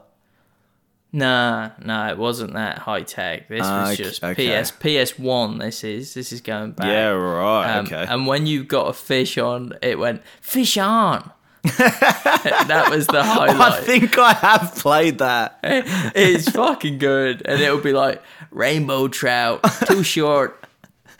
Nah, 1.12 1.70
nah, 1.82 2.08
it 2.10 2.18
wasn't 2.18 2.52
that 2.54 2.78
high 2.78 3.02
tech. 3.02 3.48
This 3.48 3.62
Ah, 3.64 3.88
was 3.88 3.96
just 3.96 4.22
okay. 4.24 4.62
PS 4.62 4.70
PS 4.70 5.18
One. 5.18 5.58
This 5.58 5.82
is 5.82 6.14
this 6.14 6.32
is 6.32 6.40
going 6.40 6.70
back. 6.72 6.86
Yeah, 6.86 7.08
right. 7.08 7.78
Um, 7.78 7.86
okay. 7.86 8.06
And 8.08 8.26
when 8.28 8.46
you 8.46 8.62
got 8.64 8.86
a 8.88 8.92
fish 8.92 9.36
on, 9.36 9.72
it 9.82 9.98
went 9.98 10.22
fish 10.40 10.78
on. 10.78 11.30
that 11.62 12.86
was 12.90 13.06
the 13.08 13.22
highlight. 13.22 13.72
I 13.72 13.80
think 13.82 14.16
I 14.18 14.32
have 14.34 14.74
played 14.76 15.18
that. 15.18 15.58
it's 15.62 16.48
fucking 16.50 16.98
good, 16.98 17.42
and 17.44 17.60
it'll 17.60 17.78
be 17.80 17.92
like 17.92 18.22
rainbow 18.50 19.08
trout, 19.08 19.60
too 19.86 20.02
short. 20.16 20.56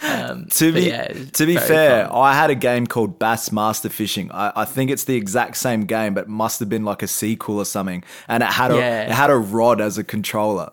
Um, 0.03 0.47
To 0.53 0.73
be 0.73 0.83
yeah, 0.89 1.09
to 1.09 1.45
be 1.47 1.57
fair, 1.57 2.07
fun. 2.09 2.17
I 2.17 2.33
had 2.35 2.49
a 2.49 2.55
game 2.55 2.87
called 2.87 3.19
Bass 3.19 3.53
Master 3.53 3.91
Fishing. 3.91 4.31
I, 4.33 4.51
I 4.57 4.65
think 4.65 4.91
it's 4.91 5.05
the 5.05 5.15
exact 5.15 5.59
same 5.59 5.83
game, 5.85 6.15
but 6.15 6.27
must 6.27 6.59
have 6.61 6.71
been 6.71 6.85
like 6.87 7.03
a 7.03 7.07
sequel 7.07 7.59
or 7.59 7.67
something. 7.67 8.03
And 8.27 8.43
it 8.43 8.47
had 8.49 8.71
a 8.73 8.77
Yeah. 8.77 9.03
it 9.03 9.11
had 9.11 9.29
a 9.29 9.37
rod 9.37 9.81
as 9.81 9.99
a 9.99 10.05
controller. 10.05 10.71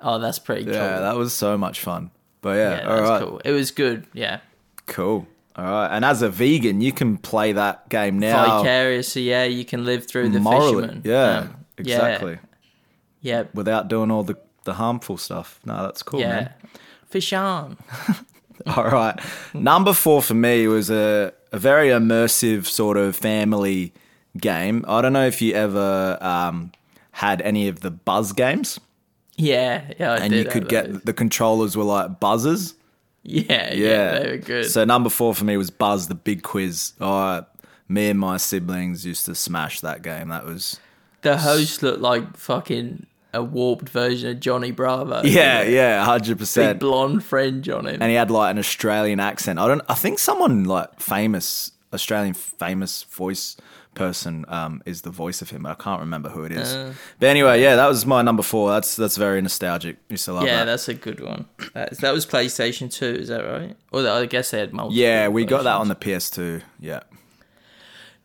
oh, 0.00 0.18
that's 0.18 0.40
pretty 0.40 0.64
cool. 0.64 0.74
Yeah, 0.74 0.98
that 1.00 1.16
was 1.16 1.32
so 1.32 1.56
much 1.56 1.80
fun. 1.80 2.10
But 2.40 2.56
yeah, 2.56 2.78
yeah, 2.80 2.88
all 2.88 2.96
that's 2.96 3.08
right, 3.10 3.22
cool. 3.22 3.40
It 3.44 3.52
was 3.52 3.70
good. 3.70 4.06
Yeah, 4.12 4.40
cool. 4.86 5.28
All 5.54 5.64
right, 5.64 5.88
and 5.96 6.04
as 6.04 6.22
a 6.22 6.28
vegan, 6.28 6.80
you 6.80 6.92
can 6.92 7.16
play 7.18 7.52
that 7.52 7.88
game 7.88 8.18
now. 8.18 8.58
vicariously. 8.62 9.22
Yeah, 9.22 9.44
you 9.44 9.64
can 9.64 9.84
live 9.84 10.06
through 10.08 10.28
the 10.30 10.40
morally. 10.40 10.74
fisherman. 10.82 11.02
Yeah, 11.04 11.38
Um, 11.38 11.56
exactly. 11.78 12.38
Yeah, 13.20 13.44
Without 13.54 13.88
doing 13.88 14.10
all 14.10 14.22
the 14.22 14.36
the 14.66 14.74
harmful 14.74 15.16
stuff. 15.16 15.58
No, 15.64 15.82
that's 15.82 16.02
cool, 16.02 16.20
yeah. 16.20 16.28
man. 16.28 16.54
Fish 17.08 17.32
on. 17.32 17.78
All 18.66 18.84
right. 18.84 19.18
Number 19.54 19.94
four 19.94 20.22
for 20.22 20.34
me 20.34 20.66
was 20.68 20.90
a, 20.90 21.32
a 21.52 21.58
very 21.58 21.88
immersive 21.88 22.66
sort 22.66 22.96
of 22.98 23.16
family 23.16 23.94
game. 24.36 24.84
I 24.86 25.00
don't 25.00 25.12
know 25.14 25.26
if 25.26 25.40
you 25.40 25.54
ever 25.54 26.18
um, 26.20 26.72
had 27.12 27.40
any 27.42 27.68
of 27.68 27.80
the 27.80 27.90
buzz 27.90 28.32
games, 28.32 28.78
Yeah, 29.36 29.90
yeah. 29.98 30.12
I 30.12 30.16
and 30.18 30.34
you 30.34 30.44
could 30.44 30.68
get 30.68 30.92
those. 30.92 31.02
the 31.02 31.12
controllers 31.14 31.76
were 31.76 31.84
like 31.84 32.20
buzzers. 32.20 32.74
Yeah, 33.22 33.72
yeah, 33.74 33.74
Yeah, 33.74 34.18
they 34.18 34.30
were 34.32 34.36
good. 34.38 34.70
So 34.70 34.84
number 34.84 35.10
four 35.10 35.34
for 35.34 35.44
me 35.44 35.56
was 35.56 35.70
Buzz, 35.70 36.06
the 36.06 36.14
big 36.14 36.42
quiz. 36.42 36.92
Oh, 37.00 37.44
me 37.88 38.08
and 38.08 38.20
my 38.20 38.36
siblings 38.36 39.04
used 39.04 39.24
to 39.26 39.34
smash 39.34 39.80
that 39.80 40.02
game. 40.02 40.28
That 40.28 40.44
was 40.44 40.78
the 41.22 41.36
host 41.38 41.82
looked 41.82 42.00
like 42.00 42.36
fucking 42.36 43.06
a 43.36 43.42
warped 43.42 43.88
version 43.88 44.30
of 44.30 44.40
Johnny 44.40 44.70
Bravo. 44.70 45.22
yeah, 45.24 45.62
yeah, 45.62 46.04
hundred 46.04 46.38
percent. 46.38 46.80
blonde 46.80 47.22
fringe 47.22 47.68
on 47.68 47.86
him. 47.86 48.00
And 48.00 48.10
he 48.10 48.16
had 48.16 48.30
like 48.30 48.50
an 48.50 48.58
Australian 48.58 49.20
accent. 49.20 49.58
I 49.58 49.68
don't. 49.68 49.82
I 49.88 49.94
think 49.94 50.18
someone 50.18 50.64
like 50.64 51.00
famous 51.00 51.72
Australian 51.92 52.34
famous 52.34 53.04
voice 53.04 53.56
person 53.96 54.44
um, 54.48 54.82
is 54.86 55.02
the 55.02 55.10
voice 55.10 55.42
of 55.42 55.50
him. 55.50 55.62
but 55.62 55.70
I 55.70 55.82
can't 55.82 56.00
remember 56.00 56.28
who 56.28 56.44
it 56.44 56.52
is. 56.52 56.72
Uh. 56.72 56.94
but 57.18 57.28
anyway, 57.28 57.60
yeah, 57.60 57.74
that 57.74 57.88
was 57.88 58.06
my 58.06 58.22
number 58.22 58.42
four. 58.42 58.70
That's 58.70 58.94
that's 58.94 59.16
very 59.16 59.42
nostalgic. 59.42 59.96
Used 60.08 60.26
to 60.26 60.34
love 60.34 60.44
yeah, 60.44 60.58
that. 60.58 60.64
that's 60.66 60.88
a 60.88 60.94
good 60.94 61.20
one. 61.20 61.46
That's, 61.74 61.98
that 61.98 62.12
was 62.12 62.24
PlayStation 62.24 62.92
2, 62.92 63.06
is 63.06 63.28
that 63.28 63.44
right? 63.44 63.76
Or 63.90 64.06
I 64.06 64.26
guess 64.26 64.50
they 64.50 64.60
had 64.60 64.72
multiple. 64.72 64.96
yeah, 64.96 65.28
we 65.28 65.44
got 65.44 65.64
that 65.64 65.76
on 65.76 65.88
the 65.88 65.96
PS2. 65.96 66.62
Yeah. 66.78 67.00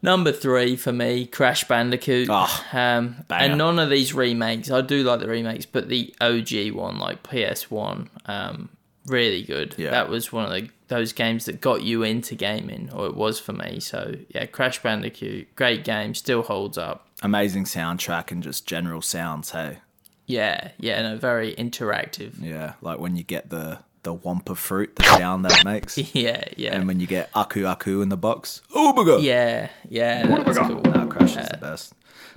Number 0.04 0.32
three 0.32 0.76
for 0.76 0.92
me, 0.92 1.26
Crash 1.28 1.64
Bandicoot. 1.66 2.28
Oh, 2.32 2.66
um, 2.74 3.18
and 3.30 3.58
none 3.58 3.78
of 3.80 3.90
these 3.90 4.14
remakes. 4.14 4.72
I 4.72 4.82
do 4.82 5.04
like 5.04 5.20
the 5.20 5.28
remakes, 5.28 5.66
but 5.66 5.90
the 5.90 6.14
OG 6.20 6.72
one, 6.74 6.98
like 6.98 7.22
PS1, 7.24 8.08
um, 8.26 8.70
really 9.06 9.44
good. 9.44 9.76
Yeah. 9.78 9.92
That 9.92 10.10
was 10.10 10.32
one 10.34 10.46
of 10.46 10.52
the 10.52 10.70
those 10.88 11.14
games 11.14 11.46
that 11.46 11.62
got 11.62 11.84
you 11.84 12.04
into 12.04 12.36
gaming, 12.36 12.90
or 12.94 13.06
it 13.06 13.16
was 13.16 13.40
for 13.40 13.54
me. 13.54 13.80
So 13.80 14.16
yeah, 14.30 14.46
Crash 14.48 14.82
Bandicoot, 14.84 15.56
great 15.56 15.84
game, 15.86 16.14
still 16.16 16.42
holds 16.42 16.78
up. 16.78 17.08
Amazing 17.22 17.64
soundtrack 17.66 18.32
and 18.32 18.42
just 18.44 18.66
general 18.68 19.02
sounds. 19.02 19.52
Hey, 19.52 19.78
Yeah, 20.26 20.72
yeah, 20.80 21.02
no, 21.04 21.18
very 21.18 21.54
interactive. 21.56 22.34
yeah, 22.42 22.74
like 22.82 23.00
when 23.00 23.16
you 23.16 23.24
get 23.24 23.50
the 23.52 23.80
the 24.04 24.16
Wumpa 24.16 24.56
fruit, 24.58 24.96
the 24.96 25.04
sound 25.04 25.46
that 25.46 25.60
it 25.60 25.66
makes. 25.66 25.98
Yeah, 26.14 26.44
yeah. 26.58 26.76
And 26.76 26.88
when 26.88 27.00
you 27.00 27.08
get 27.08 27.30
Aku 27.36 27.66
Aku 27.66 28.02
in 28.02 28.10
the 28.10 28.18
box, 28.18 28.62
oh 28.74 28.94
my 28.94 29.04
god! 29.04 29.22
yeah, 29.22 29.70
yeah, 29.90 30.26
that's 30.26 30.58
cool. 30.58 30.82
Nah, 30.82 31.06
Crash 31.08 31.38
is 31.38 31.48
the 31.50 31.58
best. 31.58 31.94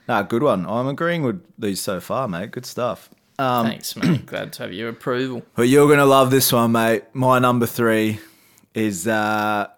Nah, 0.09 0.23
good 0.23 0.43
one. 0.43 0.67
I'm 0.67 0.87
agreeing 0.87 1.23
with 1.23 1.43
these 1.59 1.81
so 1.81 2.01
far, 2.01 2.29
mate. 2.29 2.51
Good 2.51 2.67
stuff. 2.67 3.09
Um, 3.39 3.67
Thanks, 3.67 3.97
mate. 3.97 4.27
Glad 4.27 4.53
to 4.55 4.65
have 4.65 4.73
your 4.73 4.91
approval. 4.91 5.43
But 5.57 5.69
you're 5.69 5.89
gonna 5.89 6.07
love 6.07 6.31
this 6.31 6.53
one, 6.53 6.73
mate. 6.73 7.05
My 7.15 7.39
number 7.39 7.67
three 7.67 8.21
is 8.75 9.09
uh, 9.09 9.69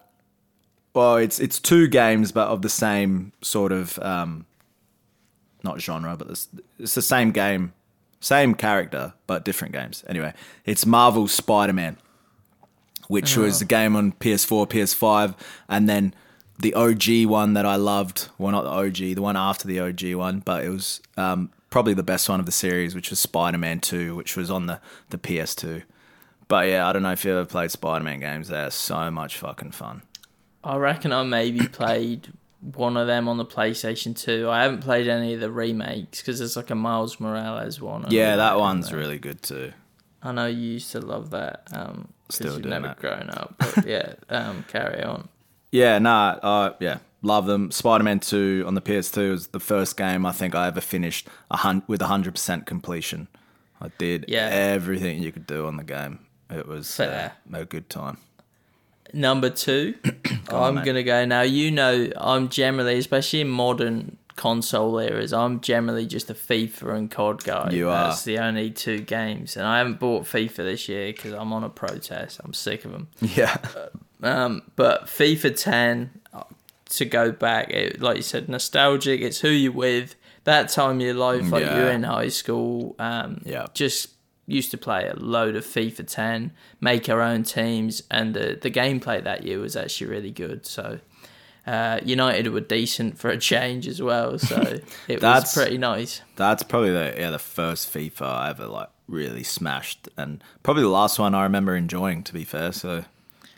well, 0.93 1.17
it's 1.17 1.39
it's 1.39 1.59
two 1.59 1.87
games, 1.87 2.31
but 2.31 2.47
of 2.49 2.61
the 2.61 2.69
same 2.69 3.31
sort 3.41 3.71
of 3.71 3.97
um, 3.99 4.45
not 5.63 5.81
genre, 5.81 6.15
but 6.17 6.29
it's, 6.29 6.47
it's 6.79 6.95
the 6.95 7.01
same 7.01 7.31
game, 7.31 7.73
same 8.19 8.55
character, 8.55 9.13
but 9.27 9.45
different 9.45 9.73
games. 9.73 10.03
Anyway, 10.07 10.33
it's 10.65 10.85
Marvel 10.85 11.27
Spider-Man, 11.27 11.97
which 13.07 13.37
was 13.37 13.59
the 13.59 13.65
game 13.65 13.95
on 13.95 14.11
PS4, 14.13 14.67
PS5, 14.67 15.35
and 15.69 15.87
then 15.87 16.13
the 16.59 16.73
OG 16.73 17.29
one 17.29 17.53
that 17.53 17.65
I 17.65 17.75
loved. 17.75 18.29
Well, 18.37 18.51
not 18.51 18.63
the 18.63 18.69
OG, 18.69 19.15
the 19.15 19.21
one 19.21 19.37
after 19.37 19.67
the 19.67 19.79
OG 19.79 20.15
one, 20.15 20.39
but 20.39 20.63
it 20.63 20.69
was 20.69 21.01
um, 21.15 21.51
probably 21.69 21.93
the 21.93 22.03
best 22.03 22.27
one 22.27 22.39
of 22.39 22.45
the 22.45 22.51
series, 22.51 22.95
which 22.95 23.09
was 23.09 23.19
Spider-Man 23.19 23.79
2, 23.79 24.15
which 24.15 24.35
was 24.35 24.49
on 24.49 24.65
the, 24.65 24.79
the 25.09 25.17
PS2. 25.17 25.83
But 26.47 26.67
yeah, 26.67 26.87
I 26.87 26.93
don't 26.93 27.03
know 27.03 27.11
if 27.11 27.25
you 27.25 27.31
ever 27.31 27.45
played 27.45 27.71
Spider-Man 27.71 28.19
games. 28.19 28.47
They're 28.47 28.71
so 28.71 29.11
much 29.11 29.37
fucking 29.37 29.71
fun. 29.71 30.01
I 30.63 30.77
reckon 30.77 31.13
I 31.13 31.23
maybe 31.23 31.67
played 31.67 32.33
one 32.75 32.97
of 32.97 33.07
them 33.07 33.27
on 33.27 33.37
the 33.37 33.45
PlayStation 33.45 34.15
2. 34.17 34.49
I 34.49 34.63
haven't 34.63 34.81
played 34.81 35.07
any 35.07 35.33
of 35.33 35.39
the 35.39 35.51
remakes 35.51 36.19
because 36.21 36.39
there's 36.39 36.55
like 36.57 36.69
a 36.69 36.75
Miles 36.75 37.19
Morales 37.19 37.79
one. 37.81 38.05
Yeah, 38.09 38.35
that 38.35 38.59
one's 38.59 38.89
there? 38.89 38.99
really 38.99 39.19
good 39.19 39.41
too. 39.41 39.71
I 40.21 40.31
know 40.31 40.47
you 40.47 40.73
used 40.73 40.91
to 40.91 40.99
love 40.99 41.29
that. 41.29 41.67
Um, 41.71 42.09
Still 42.29 42.55
you've 42.57 42.65
never 42.65 42.87
that. 42.87 42.99
grown 42.99 43.29
up. 43.29 43.55
But 43.75 43.85
yeah, 43.87 44.13
um, 44.29 44.65
carry 44.67 45.01
on. 45.03 45.29
Yeah, 45.71 45.99
nah, 45.99 46.39
uh, 46.41 46.73
yeah, 46.79 46.97
love 47.21 47.45
them. 47.45 47.71
Spider-Man 47.71 48.19
2 48.19 48.63
on 48.67 48.73
the 48.73 48.81
PS2 48.81 49.31
was 49.31 49.47
the 49.47 49.59
first 49.59 49.95
game 49.97 50.25
I 50.25 50.31
think 50.31 50.55
I 50.55 50.67
ever 50.67 50.81
finished 50.81 51.27
a 51.51 51.57
hun- 51.57 51.83
with 51.87 52.01
100% 52.01 52.65
completion. 52.65 53.27
I 53.79 53.89
did 53.97 54.25
Yeah. 54.27 54.47
everything 54.49 55.21
you 55.21 55.31
could 55.31 55.45
do 55.47 55.67
on 55.67 55.77
the 55.77 55.83
game. 55.83 56.19
It 56.49 56.67
was 56.67 56.99
uh, 56.99 57.29
a 57.53 57.65
good 57.65 57.89
time. 57.89 58.17
Number 59.13 59.49
two, 59.49 59.95
on, 60.49 60.63
I'm 60.63 60.75
mate. 60.75 60.85
gonna 60.85 61.03
go 61.03 61.25
now. 61.25 61.41
You 61.41 61.71
know, 61.71 62.09
I'm 62.17 62.49
generally, 62.49 62.97
especially 62.97 63.41
in 63.41 63.47
modern 63.49 64.17
console 64.35 64.99
eras, 64.99 65.33
I'm 65.33 65.61
generally 65.61 66.05
just 66.05 66.29
a 66.29 66.33
FIFA 66.35 66.95
and 66.97 67.09
COD 67.11 67.43
guy. 67.43 67.69
You 67.71 67.89
are. 67.89 68.09
That's 68.09 68.23
the 68.23 68.37
only 68.39 68.69
two 68.71 68.99
games, 69.01 69.57
and 69.57 69.65
I 69.65 69.79
haven't 69.79 69.99
bought 69.99 70.25
FIFA 70.25 70.55
this 70.57 70.87
year 70.87 71.07
because 71.13 71.33
I'm 71.33 71.51
on 71.53 71.63
a 71.63 71.69
protest. 71.69 72.39
I'm 72.43 72.53
sick 72.53 72.85
of 72.85 72.91
them. 72.91 73.07
Yeah. 73.35 73.57
Um, 74.23 74.63
but 74.75 75.05
FIFA 75.05 75.55
10, 75.61 76.09
uh, 76.33 76.43
to 76.89 77.05
go 77.05 77.31
back, 77.31 77.69
it, 77.69 78.01
like 78.01 78.17
you 78.17 78.23
said, 78.23 78.49
nostalgic. 78.49 79.21
It's 79.21 79.39
who 79.39 79.49
you're 79.49 79.71
with. 79.71 80.15
That 80.45 80.69
time 80.69 80.95
of 80.97 81.01
your 81.01 81.13
life, 81.13 81.51
like 81.51 81.63
Yeah. 81.65 81.77
you're 81.77 81.91
in 81.91 82.03
high 82.03 82.29
school. 82.29 82.95
Um, 82.99 83.41
Yeah. 83.45 83.67
Just 83.73 84.09
used 84.47 84.71
to 84.71 84.77
play 84.77 85.07
a 85.07 85.13
load 85.15 85.55
of 85.55 85.63
FIFA 85.65 86.07
10, 86.07 86.51
make 86.81 87.07
our 87.09 87.21
own 87.21 87.43
teams, 87.43 88.01
and 88.09 88.33
the 88.33 88.57
the 88.59 88.71
gameplay 88.71 89.23
that 89.23 89.43
year 89.43 89.59
was 89.59 89.75
actually 89.75 90.07
really 90.09 90.31
good. 90.31 90.65
So. 90.65 90.99
Uh, 91.65 91.99
United 92.05 92.47
were 92.47 92.61
decent 92.61 93.17
for 93.19 93.29
a 93.29 93.37
change 93.37 93.89
as 93.89 94.01
well, 94.01 94.39
so 94.39 94.79
it 95.09 95.21
was 95.21 95.53
pretty 95.53 95.77
nice. 95.77 96.21
That's 96.37 96.63
probably 96.63 96.91
the 96.91 97.13
yeah 97.17 97.29
the 97.29 97.39
first 97.39 97.93
FIFA 97.93 98.21
I 98.21 98.49
ever 98.51 98.67
like 98.67 98.87
really 99.09 99.43
smashed, 99.43 100.07
and 100.15 100.41
probably 100.63 100.83
the 100.83 100.87
last 100.89 101.19
one 101.19 101.35
I 101.35 101.43
remember 101.43 101.75
enjoying. 101.75 102.23
To 102.23 102.31
be 102.33 102.45
fair, 102.45 102.71
so 102.71 103.03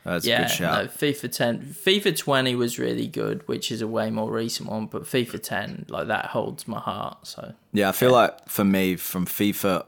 that's 0.03 0.26
a 0.26 0.30
Yeah, 0.30 0.41
good 0.41 0.49
shout. 0.49 0.84
no, 0.86 0.90
FIFA 0.90 1.32
10, 1.32 1.60
FIFA 1.86 2.18
20 2.18 2.56
was 2.56 2.80
really 2.80 3.06
good, 3.06 3.48
which 3.48 3.72
is 3.72 3.80
a 3.84 3.88
way 3.88 4.10
more 4.10 4.32
recent 4.32 4.68
one, 4.68 4.88
but 4.88 5.03
FIFA 5.03 5.44
10, 5.44 5.86
like 5.90 6.07
that 6.07 6.26
holds 6.28 6.68
my 6.68 6.80
heart. 6.80 7.28
So 7.28 7.53
Yeah, 7.74 7.90
I 7.90 7.91
feel 7.91 8.11
like 8.11 8.49
for 8.49 8.64
me, 8.66 8.95
from 8.95 9.28
FIFA 9.28 9.86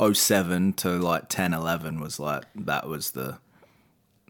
07 0.00 0.72
to 0.74 0.90
like 0.90 1.28
10, 1.28 1.54
11 1.54 2.00
was 2.00 2.18
like 2.18 2.44
that 2.54 2.88
was 2.88 3.12
the 3.12 3.38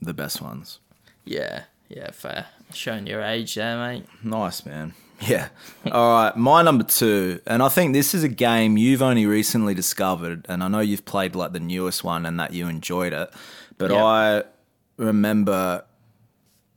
the 0.03 0.13
best 0.15 0.43
ones. 0.43 0.81
Yeah, 1.25 1.65
yeah, 1.89 2.11
fair. 2.11 2.47
Showing 2.75 3.07
your 3.07 3.23
age 3.23 3.55
there, 3.55 3.77
mate. 3.79 4.07
Nice, 4.23 4.65
man. 4.67 4.95
Yeah. 5.21 5.49
All 5.91 6.13
right, 6.13 6.37
my 6.37 6.61
number 6.63 6.83
two, 6.85 7.41
and 7.47 7.63
I 7.63 7.69
think 7.69 7.93
this 7.95 8.15
is 8.15 8.25
a 8.25 8.29
game 8.29 8.77
you've 8.77 9.01
only 9.01 9.25
recently 9.27 9.73
discovered, 9.73 10.45
and 10.49 10.63
I 10.63 10.69
know 10.69 10.81
you've 10.81 11.05
played 11.05 11.35
like 11.37 11.53
the 11.53 11.61
newest 11.61 12.03
one 12.03 12.27
and 12.27 12.39
that 12.41 12.53
you 12.53 12.67
enjoyed 12.69 13.13
it, 13.13 13.31
but 13.79 13.93
Yeah. 13.93 14.05
I 14.05 14.43
remember 14.97 15.85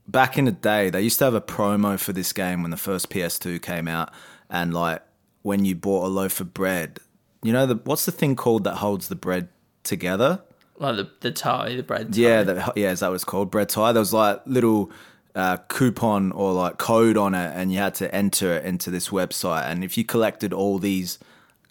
back 0.08 0.38
in 0.38 0.46
the 0.46 0.52
day 0.52 0.90
they 0.92 1.02
used 1.02 1.18
to 1.20 1.26
have 1.26 1.34
a 1.34 1.42
promo 1.42 2.00
for 2.00 2.14
this 2.14 2.32
game 2.32 2.62
when 2.62 2.70
the 2.72 2.78
first 2.78 3.10
PS2 3.10 3.60
came 3.62 3.88
out, 3.88 4.14
and 4.52 4.72
like 4.74 5.02
when 5.42 5.66
you 5.66 5.74
bought 5.76 6.06
a 6.06 6.08
loaf 6.08 6.40
of 6.40 6.54
bread, 6.54 7.00
you 7.44 7.54
know 7.54 7.66
the 7.66 7.76
what's 7.84 8.06
the 8.06 8.12
thing 8.12 8.36
called 8.36 8.64
that 8.64 8.76
holds 8.76 9.08
the 9.08 9.16
bread 9.16 9.50
together? 9.84 10.42
Like 10.78 10.96
the 10.96 11.10
the 11.22 11.32
tie, 11.32 11.76
the 11.76 11.84
bread 11.84 12.14
tie. 12.14 12.20
Yeah, 12.20 12.44
that, 12.44 12.78
yeah, 12.78 12.92
is 12.92 13.00
that 13.00 13.08
what 13.10 13.16
it's 13.16 13.24
called? 13.24 13.52
Bread 13.52 13.70
tie. 13.70 13.92
There 13.92 14.02
was 14.02 14.14
like 14.14 14.42
little 14.46 14.92
uh, 15.36 15.58
coupon 15.68 16.32
or 16.32 16.54
like 16.54 16.78
code 16.78 17.18
on 17.18 17.34
it, 17.34 17.52
and 17.56 17.72
you 17.72 17.80
had 17.80 17.96
to 17.96 18.14
enter 18.14 18.54
it 18.54 18.66
into 18.66 18.90
this 18.90 19.10
website. 19.10 19.66
And 19.66 19.84
if 19.84 19.98
you 19.98 20.04
collected 20.04 20.54
all 20.54 20.80
these 20.80 21.20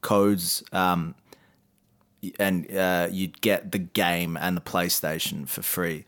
codes, 0.01 0.63
um, 0.73 1.15
and 2.39 2.71
uh, 2.75 3.09
you'd 3.11 3.41
get 3.41 3.73
the 3.73 3.79
game 3.79 4.37
and 4.37 4.57
the 4.57 4.61
PlayStation 4.61 5.49
for 5.49 5.63
free. 5.63 6.05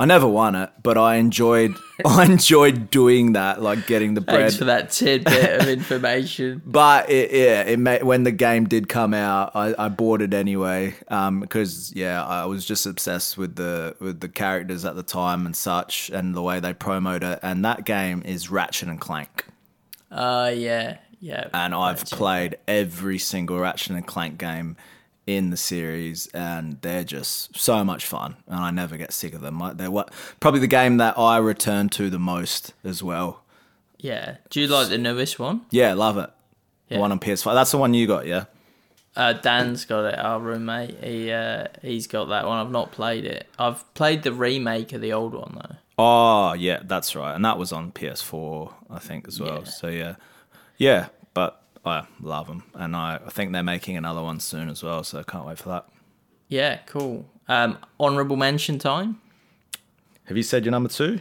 I 0.00 0.04
never 0.04 0.28
won 0.28 0.54
it, 0.54 0.70
but 0.82 0.96
I 0.96 1.16
enjoyed 1.16 1.74
I 2.06 2.24
enjoyed 2.24 2.88
doing 2.88 3.32
that, 3.32 3.60
like 3.60 3.88
getting 3.88 4.14
the 4.14 4.20
bread. 4.20 4.38
Thanks 4.42 4.56
for 4.56 4.66
that 4.66 4.90
tidbit 4.92 5.60
of 5.60 5.68
information. 5.78 6.62
But 6.64 7.10
it, 7.10 7.32
yeah, 7.32 7.62
it 7.62 7.78
made, 7.80 8.04
when 8.04 8.22
the 8.22 8.30
game 8.30 8.66
did 8.68 8.88
come 8.88 9.12
out, 9.12 9.56
I, 9.56 9.74
I 9.76 9.88
bought 9.88 10.22
it 10.22 10.32
anyway 10.32 10.94
um, 11.08 11.40
because 11.40 11.92
yeah, 11.96 12.24
I 12.24 12.44
was 12.46 12.64
just 12.64 12.86
obsessed 12.86 13.36
with 13.36 13.56
the 13.56 13.96
with 13.98 14.20
the 14.20 14.28
characters 14.28 14.84
at 14.84 14.94
the 14.94 15.02
time 15.02 15.44
and 15.46 15.56
such, 15.56 16.10
and 16.10 16.32
the 16.34 16.42
way 16.42 16.60
they 16.60 16.72
promote 16.74 17.24
it. 17.24 17.40
And 17.42 17.64
that 17.64 17.84
game 17.84 18.22
is 18.24 18.50
Ratchet 18.50 18.88
and 18.88 19.00
Clank, 19.00 19.46
Uh, 20.12 20.52
yeah, 20.54 20.98
yeah. 21.20 21.48
and 21.52 21.74
I've 21.74 21.98
Ratchet. 22.02 22.16
played 22.18 22.58
every 22.68 23.18
single 23.18 23.58
Ratchet 23.58 23.96
and 23.96 24.06
Clank 24.06 24.38
game 24.38 24.76
in 25.28 25.50
the 25.50 25.58
series, 25.58 26.26
and 26.28 26.80
they're 26.80 27.04
just 27.04 27.54
so 27.54 27.84
much 27.84 28.06
fun, 28.06 28.36
and 28.46 28.58
I 28.58 28.70
never 28.70 28.96
get 28.96 29.12
sick 29.12 29.34
of 29.34 29.42
them. 29.42 29.62
They're 29.74 29.90
what 29.90 30.10
probably 30.40 30.60
the 30.60 30.66
game 30.66 30.96
that 30.96 31.18
I 31.18 31.36
return 31.36 31.90
to 31.90 32.08
the 32.08 32.18
most 32.18 32.72
as 32.82 33.02
well. 33.02 33.42
Yeah. 33.98 34.38
Do 34.48 34.62
you 34.62 34.66
like 34.68 34.88
the 34.88 34.96
newest 34.96 35.38
one? 35.38 35.66
Yeah, 35.70 35.92
love 35.92 36.16
it. 36.16 36.30
The 36.88 36.98
one 36.98 37.12
on 37.12 37.20
PS5. 37.20 37.52
That's 37.52 37.70
the 37.70 37.76
one 37.76 37.92
you 37.92 38.06
got, 38.06 38.26
yeah. 38.26 38.44
Uh, 39.14 39.34
Dan's 39.34 39.84
got 39.84 40.06
it. 40.06 40.18
Our 40.18 40.40
roommate. 40.40 41.04
He 41.04 41.30
uh, 41.30 41.66
he's 41.82 42.06
got 42.06 42.26
that 42.30 42.46
one. 42.46 42.64
I've 42.64 42.72
not 42.72 42.92
played 42.92 43.26
it. 43.26 43.46
I've 43.58 43.92
played 43.92 44.22
the 44.22 44.32
remake 44.32 44.94
of 44.94 45.02
the 45.02 45.12
old 45.12 45.34
one 45.34 45.60
though. 45.60 45.76
Oh 45.98 46.52
yeah, 46.54 46.80
that's 46.84 47.14
right, 47.14 47.34
and 47.34 47.44
that 47.44 47.58
was 47.58 47.70
on 47.72 47.92
PS4, 47.92 48.72
I 48.88 48.98
think, 48.98 49.28
as 49.28 49.40
well. 49.40 49.58
Yeah. 49.58 49.64
So 49.64 49.88
yeah, 49.88 50.14
yeah, 50.78 51.08
I 51.84 52.06
love 52.20 52.46
them, 52.48 52.64
and 52.74 52.94
I, 52.96 53.20
I 53.24 53.30
think 53.30 53.52
they're 53.52 53.62
making 53.62 53.96
another 53.96 54.22
one 54.22 54.40
soon 54.40 54.68
as 54.68 54.82
well. 54.82 55.02
So 55.04 55.20
I 55.20 55.22
can't 55.22 55.46
wait 55.46 55.58
for 55.58 55.68
that. 55.70 55.88
Yeah, 56.48 56.78
cool. 56.86 57.26
Um, 57.48 57.78
honorable 57.98 58.36
mention 58.36 58.78
time. 58.78 59.20
Have 60.24 60.36
you 60.36 60.42
said 60.42 60.64
your 60.64 60.72
number 60.72 60.88
two? 60.88 61.20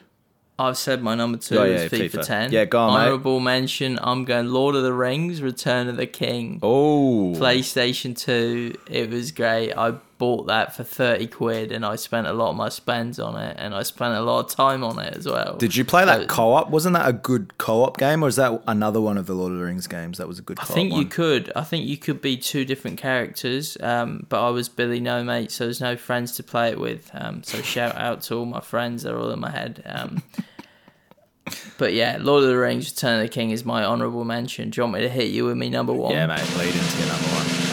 I've 0.60 0.78
said 0.78 1.04
my 1.04 1.14
number 1.14 1.38
two 1.38 1.60
Oh, 1.60 1.64
is 1.64 1.84
yeah, 1.84 2.00
FIFA, 2.00 2.10
FIFA. 2.12 2.26
10. 2.26 2.52
Yeah, 2.52 2.66
go 2.66 2.80
on, 2.80 2.94
mate. 3.00 3.06
Honorable 3.06 3.40
mention. 3.40 4.00
I'm 4.02 4.26
going 4.26 4.48
Lord 4.48 4.76
of 4.76 4.84
the 4.84 4.94
Rings: 4.94 5.42
Return 5.42 5.88
of 5.88 5.98
the 5.98 6.08
King. 6.08 6.60
Oh, 6.64 7.34
PlayStation 7.38 8.18
2, 8.18 8.74
it 8.90 9.10
was 9.10 9.32
great. 9.32 9.74
I 9.74 9.94
bought 10.18 10.48
that 10.48 10.76
for 10.76 10.84
30 10.84 11.28
quid 11.28 11.72
and 11.72 11.86
I 11.86 11.96
spent 11.96 12.28
a 12.28 12.34
lot 12.34 12.50
of 12.50 12.56
my 12.56 12.70
spends 12.70 13.20
on 13.20 13.36
it 13.40 13.56
and 13.60 13.76
I 13.76 13.84
spent 13.84 14.14
a 14.16 14.22
lot 14.22 14.40
of 14.46 14.52
time 14.52 14.84
on 14.84 14.98
it 15.00 15.16
as 15.16 15.26
well. 15.28 15.56
Did 15.58 15.76
you 15.76 15.86
play 15.86 16.06
that 16.06 16.22
So- 16.22 16.28
co-op? 16.28 16.70
Wasn't 16.70 16.94
that 16.96 17.08
a 17.08 17.14
good 17.14 17.58
co-op 17.58 17.98
game, 17.98 18.24
or 18.24 18.28
is 18.28 18.36
that 18.38 18.62
another 18.68 19.00
one 19.00 19.18
of 19.18 19.26
the 19.28 19.34
Lord 19.34 19.52
of 19.54 19.60
the 19.60 19.64
Rings 19.66 19.88
games 19.88 20.18
that 20.18 20.28
was 20.28 20.40
a 20.40 20.42
good? 20.42 20.60
I 20.60 20.66
think 20.66 20.94
you 20.94 21.06
could. 21.06 21.52
I 21.56 21.64
think 21.64 21.86
you 21.88 21.98
could 21.98 22.22
be 22.22 22.36
two 22.38 22.66
different 22.66 22.98
characters, 22.98 23.78
um, 23.82 24.26
but 24.30 24.46
I 24.46 24.50
was 24.50 24.70
Billy 24.70 25.00
No 25.00 25.24
Mate, 25.24 25.52
so 25.52 25.66
there's 25.66 25.82
no 25.82 25.96
friends 25.96 26.32
to 26.38 26.44
play 26.44 26.70
it 26.70 26.80
with. 26.80 27.10
Um, 27.14 27.44
so 27.44 27.62
shout 27.62 27.96
out 27.96 28.22
to 28.24 28.36
all 28.36 28.46
my 28.46 28.60
friends, 28.62 29.04
they're 29.04 29.18
all 29.18 29.32
in 29.32 29.40
my 29.40 29.52
head. 29.52 29.84
Um, 29.86 30.24
but 31.78 31.94
yeah, 31.94 32.18
Lord 32.20 32.44
of 32.44 32.50
the 32.50 32.58
Rings 32.58 32.90
Return 32.92 33.16
of 33.20 33.22
the 33.22 33.30
King 33.30 33.52
is 33.52 33.64
my 33.66 33.84
honourable 33.84 34.26
mention. 34.26 34.70
Do 34.70 34.80
you 34.80 34.84
want 34.84 34.96
me 34.96 35.02
to 35.02 35.10
hit 35.10 35.30
you 35.32 35.46
with 35.46 35.58
me 35.58 35.70
number 35.70 35.94
one? 35.94 36.12
Yeah, 36.12 36.26
mate. 36.28 36.42
Lead 36.58 36.74
into 36.76 36.98
your 36.98 37.08
number 37.08 37.28
one. 37.30 37.67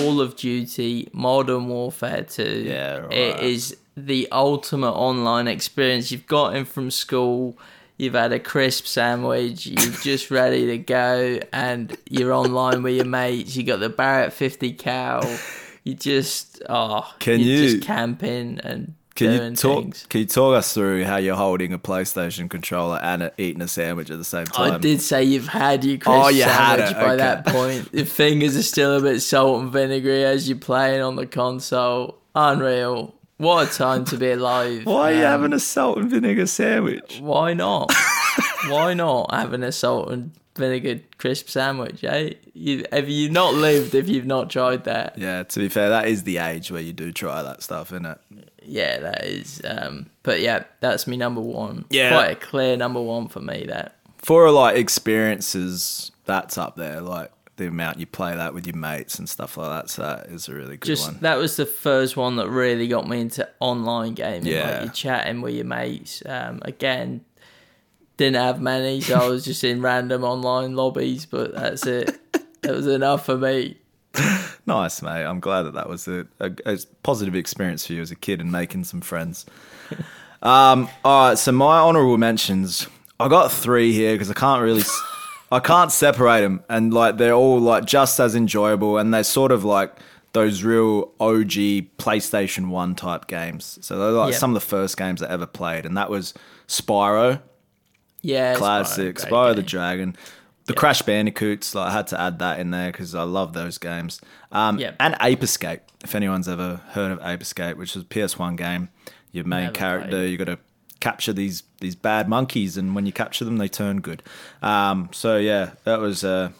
Call 0.00 0.20
of 0.20 0.36
Duty 0.36 1.08
Modern 1.12 1.68
Warfare 1.68 2.22
2. 2.24 2.42
Yeah, 2.42 2.96
right. 2.98 3.12
It 3.12 3.40
is 3.40 3.76
the 3.96 4.28
ultimate 4.32 4.92
online 4.92 5.46
experience. 5.48 6.10
You've 6.10 6.26
got 6.26 6.56
in 6.56 6.64
from 6.64 6.90
school, 6.90 7.58
you've 7.98 8.14
had 8.14 8.32
a 8.32 8.40
crisp 8.40 8.86
sandwich, 8.86 9.66
you're 9.66 9.92
just 10.02 10.30
ready 10.30 10.66
to 10.66 10.78
go, 10.78 11.38
and 11.52 11.96
you're 12.08 12.32
online 12.32 12.82
with 12.82 12.94
your 12.96 13.04
mates. 13.04 13.56
You 13.56 13.62
got 13.64 13.80
the 13.80 13.88
Barrett 13.90 14.32
50 14.32 14.72
cal. 14.74 15.22
you 15.84 15.94
just 15.94 16.62
oh, 16.68 17.12
Can 17.18 17.40
you're 17.40 17.48
you- 17.64 17.70
just 17.76 17.86
camping 17.86 18.60
and 18.62 18.94
Can 19.20 19.50
you 19.50 19.56
talk? 19.56 19.82
things. 19.84 20.06
Can 20.08 20.20
you 20.20 20.26
talk 20.26 20.56
us 20.56 20.74
through 20.74 21.04
how 21.04 21.16
you're 21.16 21.36
holding 21.36 21.72
a 21.72 21.78
PlayStation 21.78 22.48
controller 22.50 22.98
and 23.02 23.22
a, 23.24 23.32
eating 23.38 23.62
a 23.62 23.68
sandwich 23.68 24.10
at 24.10 24.18
the 24.18 24.24
same 24.24 24.46
time? 24.46 24.72
I 24.74 24.78
did 24.78 25.00
say 25.00 25.22
you've 25.24 25.48
had 25.48 25.84
your 25.84 25.98
crisp 25.98 26.08
Oh, 26.24 26.28
you 26.28 26.42
had 26.42 26.76
sandwich 26.78 26.90
it, 26.90 26.94
by 27.00 27.06
okay. 27.08 27.16
that 27.16 27.46
point. 27.46 27.88
Your 27.92 28.06
fingers 28.06 28.56
are 28.56 28.62
still 28.62 28.96
a 28.96 29.00
bit 29.00 29.20
salt 29.20 29.62
and 29.62 29.72
vinegary 29.72 30.24
as 30.24 30.48
you're 30.48 30.58
playing 30.58 31.02
on 31.02 31.16
the 31.16 31.26
console. 31.26 32.18
Unreal. 32.34 33.14
What 33.38 33.68
a 33.68 33.72
time 33.72 34.04
to 34.06 34.16
be 34.18 34.30
alive. 34.32 34.84
Why 34.84 35.12
are 35.12 35.14
you 35.14 35.24
Um, 35.24 35.30
having 35.30 35.52
a 35.54 35.60
salt 35.60 35.98
and 35.98 36.10
vinegar 36.10 36.46
sandwich? 36.46 37.20
Why 37.22 37.54
not? 37.54 37.90
Why 38.68 38.92
not 38.94 39.32
having 39.32 39.62
a 39.62 39.72
salt 39.72 40.10
and 40.10 40.32
vinegar 40.56 41.00
crisp 41.16 41.48
sandwich, 41.48 42.04
eh? 42.04 42.34
You, 42.52 42.84
have 42.92 43.08
you 43.08 43.30
not 43.30 43.54
lived 43.54 43.94
if 43.94 44.08
you've 44.10 44.26
not 44.26 44.50
tried 44.50 44.84
that? 44.84 45.16
Yeah, 45.16 45.42
to 45.44 45.58
be 45.58 45.68
fair, 45.70 45.88
that 45.88 46.06
is 46.08 46.24
the 46.24 46.36
age 46.36 46.70
where 46.70 46.82
you 46.82 46.92
do 46.92 47.12
try 47.12 47.42
that 47.42 47.62
stuff, 47.62 47.92
isn't 47.92 48.04
it? 48.04 48.18
Yeah, 48.70 49.00
that 49.00 49.24
is. 49.24 49.60
Um, 49.64 50.10
but 50.22 50.40
yeah, 50.40 50.64
that's 50.78 51.06
me 51.08 51.16
number 51.16 51.40
one. 51.40 51.86
Yeah. 51.90 52.10
Quite 52.10 52.30
a 52.30 52.36
clear 52.36 52.76
number 52.76 53.00
one 53.00 53.26
for 53.28 53.40
me, 53.40 53.66
that. 53.66 53.96
For 54.18 54.46
a 54.46 54.52
like 54.52 54.76
experiences, 54.76 56.12
that's 56.24 56.56
up 56.56 56.76
there. 56.76 57.00
Like 57.00 57.32
the 57.56 57.66
amount 57.66 57.98
you 57.98 58.06
play 58.06 58.34
that 58.34 58.54
with 58.54 58.66
your 58.66 58.76
mates 58.76 59.18
and 59.18 59.28
stuff 59.28 59.56
like 59.56 59.68
that. 59.68 59.90
So 59.90 60.02
that 60.02 60.26
is 60.26 60.48
a 60.48 60.54
really 60.54 60.76
good 60.76 60.86
Just 60.86 61.10
one. 61.10 61.18
that 61.22 61.34
was 61.34 61.56
the 61.56 61.66
first 61.66 62.16
one 62.16 62.36
that 62.36 62.48
really 62.48 62.86
got 62.86 63.08
me 63.08 63.20
into 63.20 63.48
online 63.58 64.14
gaming. 64.14 64.46
Yeah. 64.46 64.70
Like 64.70 64.80
you're 64.84 64.92
chatting 64.92 65.40
with 65.40 65.54
your 65.54 65.64
mates. 65.64 66.22
Um, 66.24 66.60
again, 66.62 67.24
didn't 68.16 68.36
have 68.40 68.60
many, 68.60 69.00
so 69.00 69.18
I 69.18 69.28
was 69.28 69.44
just 69.44 69.64
in 69.64 69.82
random 69.82 70.22
online 70.22 70.76
lobbies, 70.76 71.26
but 71.26 71.54
that's 71.54 71.86
it. 71.86 72.18
That 72.62 72.72
was 72.72 72.86
enough 72.86 73.24
for 73.24 73.38
me. 73.38 73.78
Nice, 74.66 75.02
mate. 75.02 75.24
I'm 75.24 75.40
glad 75.40 75.62
that 75.62 75.74
that 75.74 75.88
was 75.88 76.06
a, 76.06 76.26
a, 76.38 76.52
a 76.64 76.78
positive 77.02 77.34
experience 77.34 77.86
for 77.86 77.94
you 77.94 78.02
as 78.02 78.10
a 78.12 78.14
kid 78.14 78.40
and 78.40 78.52
making 78.52 78.84
some 78.84 79.00
friends. 79.00 79.46
um, 80.42 80.88
all 81.04 81.30
right, 81.30 81.38
so 81.38 81.50
my 81.50 81.78
honorable 81.78 82.18
mentions. 82.18 82.86
I 83.18 83.28
got 83.28 83.50
three 83.50 83.92
here 83.92 84.12
because 84.14 84.30
I 84.30 84.34
can't 84.34 84.62
really, 84.62 84.82
I 85.50 85.58
can't 85.60 85.90
separate 85.90 86.42
them, 86.42 86.62
and 86.68 86.94
like 86.94 87.16
they're 87.16 87.32
all 87.34 87.58
like 87.58 87.84
just 87.84 88.20
as 88.20 88.36
enjoyable, 88.36 88.96
and 88.98 89.12
they're 89.12 89.24
sort 89.24 89.50
of 89.50 89.64
like 89.64 89.92
those 90.32 90.62
real 90.62 91.12
OG 91.18 91.50
PlayStation 91.98 92.68
One 92.68 92.94
type 92.94 93.26
games. 93.26 93.78
So 93.82 93.98
they're 93.98 94.10
like 94.12 94.32
Yep. 94.32 94.38
some 94.40 94.50
of 94.50 94.54
the 94.62 94.66
first 94.66 94.96
games 94.96 95.20
I 95.22 95.28
ever 95.30 95.46
played, 95.46 95.84
and 95.84 95.96
that 95.96 96.10
was 96.10 96.32
Spyro, 96.68 97.40
Yeah, 98.22 98.54
classic, 98.54 99.16
Spyro, 99.16 99.30
Spyro 99.30 99.56
the. 99.56 99.62
Dragon. 99.62 100.16
The 100.70 100.76
Crash 100.76 101.02
Bandicoots, 101.02 101.74
like, 101.74 101.88
I 101.88 101.92
had 101.92 102.06
to 102.08 102.20
add 102.20 102.38
that 102.38 102.60
in 102.60 102.70
there 102.70 102.90
because 102.92 103.14
I 103.14 103.22
love 103.24 103.52
those 103.52 103.78
games. 103.78 104.20
Um, 104.52 104.78
Yep. 104.78 104.96
And 105.00 105.16
Ape 105.20 105.42
Escape, 105.42 105.80
if 106.04 106.14
anyone's 106.14 106.48
ever 106.48 106.80
heard 106.90 107.12
of 107.12 107.20
Ape 107.24 107.42
Escape, 107.42 107.76
which 107.76 107.96
is 107.96 108.02
a 108.02 108.06
PS1 108.06 108.56
game. 108.56 108.88
Your 109.32 109.44
main 109.44 109.64
Never 109.64 109.74
character, 109.74 110.08
played. 110.10 110.30
you 110.30 110.36
got 110.38 110.46
to 110.46 110.58
capture 111.00 111.32
these 111.32 111.62
these 111.80 111.94
bad 111.94 112.28
monkeys, 112.28 112.76
and 112.76 112.94
when 112.94 113.06
you 113.06 113.12
capture 113.12 113.44
them, 113.44 113.56
they 113.58 113.68
turn 113.68 114.00
good. 114.00 114.22
Um, 114.60 115.08
so 115.12 115.36
yeah, 115.38 115.70
that 115.84 116.00
was 116.00 116.24
uh, 116.24 116.50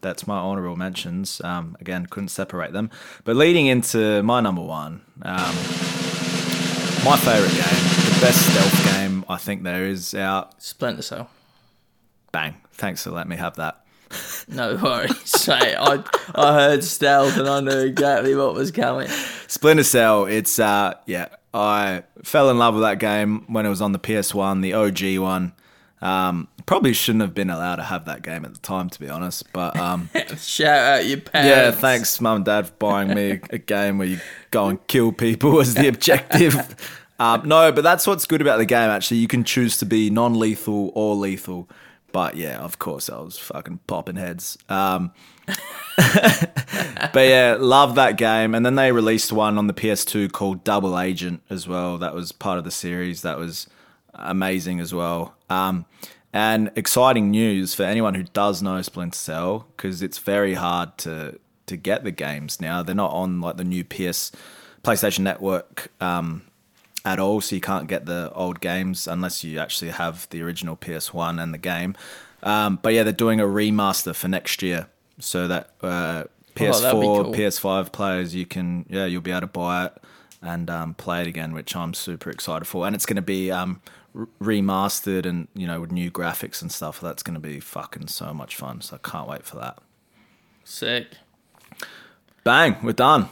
that's 0.00 0.26
my 0.26 0.36
honorable 0.36 0.76
mentions. 0.76 1.40
Um, 1.44 1.76
again, 1.80 2.06
couldn't 2.06 2.28
separate 2.28 2.72
them. 2.72 2.90
But 3.24 3.36
leading 3.36 3.66
into 3.66 4.22
my 4.24 4.40
number 4.40 4.62
one, 4.62 5.02
um, 5.22 5.54
my 7.04 7.16
favorite 7.16 7.52
game, 7.52 7.84
the 8.14 8.18
best 8.20 8.50
stealth 8.50 8.84
game 8.96 9.24
I 9.28 9.36
think 9.36 9.62
there 9.62 9.84
is 9.86 10.14
out. 10.14 10.60
Splinter 10.62 11.02
Cell. 11.02 11.30
Bang! 12.32 12.56
Thanks 12.78 13.02
for 13.04 13.10
letting 13.10 13.30
me 13.30 13.36
have 13.36 13.56
that. 13.56 13.84
No 14.48 14.76
worries. 14.76 15.46
mate. 15.48 15.76
I 15.78 16.02
I 16.34 16.54
heard 16.54 16.82
stealth 16.82 17.36
and 17.36 17.46
I 17.48 17.60
knew 17.60 17.78
exactly 17.86 18.34
what 18.34 18.54
was 18.54 18.70
coming. 18.70 19.08
Splinter 19.46 19.84
Cell, 19.84 20.24
it's 20.24 20.58
uh 20.58 20.94
yeah, 21.06 21.28
I 21.52 22.04
fell 22.24 22.48
in 22.50 22.56
love 22.58 22.74
with 22.74 22.84
that 22.84 22.98
game 22.98 23.44
when 23.52 23.66
it 23.66 23.68
was 23.68 23.82
on 23.82 23.92
the 23.92 23.98
PS1, 23.98 24.62
the 24.62 24.72
OG 24.72 25.18
one. 25.22 25.52
Um 26.00 26.48
probably 26.64 26.92
shouldn't 26.94 27.22
have 27.22 27.34
been 27.34 27.50
allowed 27.50 27.76
to 27.76 27.82
have 27.82 28.04
that 28.06 28.22
game 28.22 28.44
at 28.44 28.54
the 28.54 28.60
time 28.60 28.88
to 28.90 29.00
be 29.00 29.10
honest, 29.10 29.52
but 29.52 29.76
um 29.76 30.08
Shout 30.38 30.68
out 31.00 31.04
your 31.06 31.20
parents. 31.20 31.48
yeah, 31.48 31.70
thanks 31.70 32.18
mum 32.20 32.36
and 32.36 32.44
dad 32.46 32.68
for 32.68 32.74
buying 32.78 33.08
me 33.14 33.40
a 33.50 33.58
game 33.58 33.98
where 33.98 34.06
you 34.08 34.20
go 34.50 34.68
and 34.68 34.86
kill 34.86 35.12
people 35.12 35.60
as 35.60 35.74
the 35.74 35.88
objective. 35.88 36.56
um 37.18 37.46
no, 37.46 37.72
but 37.72 37.82
that's 37.82 38.06
what's 38.06 38.24
good 38.24 38.40
about 38.40 38.56
the 38.56 38.64
game 38.66 38.88
actually. 38.88 39.18
You 39.18 39.28
can 39.28 39.44
choose 39.44 39.76
to 39.78 39.84
be 39.86 40.08
non-lethal 40.08 40.92
or 40.94 41.14
lethal. 41.14 41.68
But 42.18 42.36
yeah, 42.36 42.58
of 42.58 42.80
course 42.80 43.08
I 43.08 43.20
was 43.20 43.38
fucking 43.38 43.78
popping 43.86 44.16
heads. 44.16 44.58
Um 44.68 45.12
but 45.46 47.14
yeah, 47.14 47.56
love 47.60 47.94
that 47.94 48.16
game. 48.16 48.56
And 48.56 48.66
then 48.66 48.74
they 48.74 48.90
released 48.90 49.32
one 49.32 49.56
on 49.56 49.68
the 49.68 49.72
PS2 49.72 50.32
called 50.32 50.64
Double 50.64 50.98
Agent 50.98 51.42
as 51.48 51.68
well. 51.68 51.96
That 51.96 52.14
was 52.14 52.32
part 52.32 52.58
of 52.58 52.64
the 52.64 52.72
series. 52.72 53.22
That 53.22 53.38
was 53.38 53.68
amazing 54.14 54.80
as 54.80 54.92
well. 54.92 55.36
Um, 55.48 55.86
and 56.32 56.72
exciting 56.74 57.30
news 57.30 57.76
for 57.76 57.84
anyone 57.84 58.16
who 58.16 58.24
does 58.24 58.64
know 58.64 58.82
Splinter 58.82 59.16
Cell 59.16 59.68
because 59.76 60.02
it's 60.02 60.18
very 60.18 60.54
hard 60.54 60.98
to 60.98 61.38
to 61.66 61.76
get 61.76 62.02
the 62.02 62.10
games 62.10 62.60
now. 62.60 62.82
They're 62.82 62.96
not 62.96 63.12
on 63.12 63.40
like 63.40 63.58
the 63.58 63.64
new 63.64 63.84
PS 63.84 64.32
PlayStation 64.82 65.20
Network 65.20 65.92
um, 66.00 66.42
at 67.04 67.18
all, 67.18 67.40
so 67.40 67.54
you 67.54 67.60
can't 67.60 67.88
get 67.88 68.06
the 68.06 68.30
old 68.34 68.60
games 68.60 69.06
unless 69.06 69.44
you 69.44 69.58
actually 69.58 69.90
have 69.90 70.28
the 70.30 70.42
original 70.42 70.76
PS1 70.76 71.42
and 71.42 71.54
the 71.54 71.58
game. 71.58 71.96
Um, 72.42 72.78
but 72.82 72.92
yeah, 72.94 73.02
they're 73.02 73.12
doing 73.12 73.40
a 73.40 73.44
remaster 73.44 74.14
for 74.14 74.28
next 74.28 74.62
year, 74.62 74.88
so 75.18 75.48
that 75.48 75.70
uh, 75.82 76.24
PS4, 76.54 76.84
Oh, 76.92 77.24
cool. 77.24 77.34
PS5 77.34 77.92
players, 77.92 78.34
you 78.34 78.46
can 78.46 78.84
yeah, 78.88 79.06
you'll 79.06 79.22
be 79.22 79.30
able 79.30 79.42
to 79.42 79.46
buy 79.48 79.86
it 79.86 79.92
and 80.40 80.70
um, 80.70 80.94
play 80.94 81.20
it 81.22 81.26
again, 81.26 81.52
which 81.52 81.74
I'm 81.74 81.94
super 81.94 82.30
excited 82.30 82.66
for. 82.66 82.86
And 82.86 82.94
it's 82.94 83.06
going 83.06 83.16
to 83.16 83.22
be 83.22 83.50
um, 83.50 83.80
r- 84.14 84.28
remastered 84.40 85.26
and 85.26 85.48
you 85.54 85.66
know 85.66 85.80
with 85.80 85.90
new 85.90 86.10
graphics 86.12 86.62
and 86.62 86.70
stuff. 86.70 87.00
That's 87.00 87.22
going 87.24 87.34
to 87.34 87.40
be 87.40 87.58
fucking 87.58 88.06
so 88.08 88.32
much 88.32 88.54
fun. 88.54 88.80
So 88.82 88.96
I 89.02 89.08
can't 89.08 89.28
wait 89.28 89.44
for 89.44 89.56
that. 89.56 89.78
Sick. 90.64 91.08
Bang, 92.44 92.76
we're 92.82 92.92
done. 92.92 93.28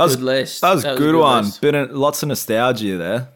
That 0.00 0.04
was 0.06 0.16
Good 0.16 0.24
list. 0.24 0.60
That 0.62 0.74
was, 0.74 0.82
That 0.82 0.88
a 0.88 0.92
was 0.92 0.98
good, 0.98 1.12
good 1.12 1.20
one. 1.20 1.44
list. 1.44 1.60
Bit 1.60 1.74
of, 1.74 1.90
lots 1.90 2.22
of 2.22 2.28
nostalgia 2.30 2.96
there. 2.96 3.28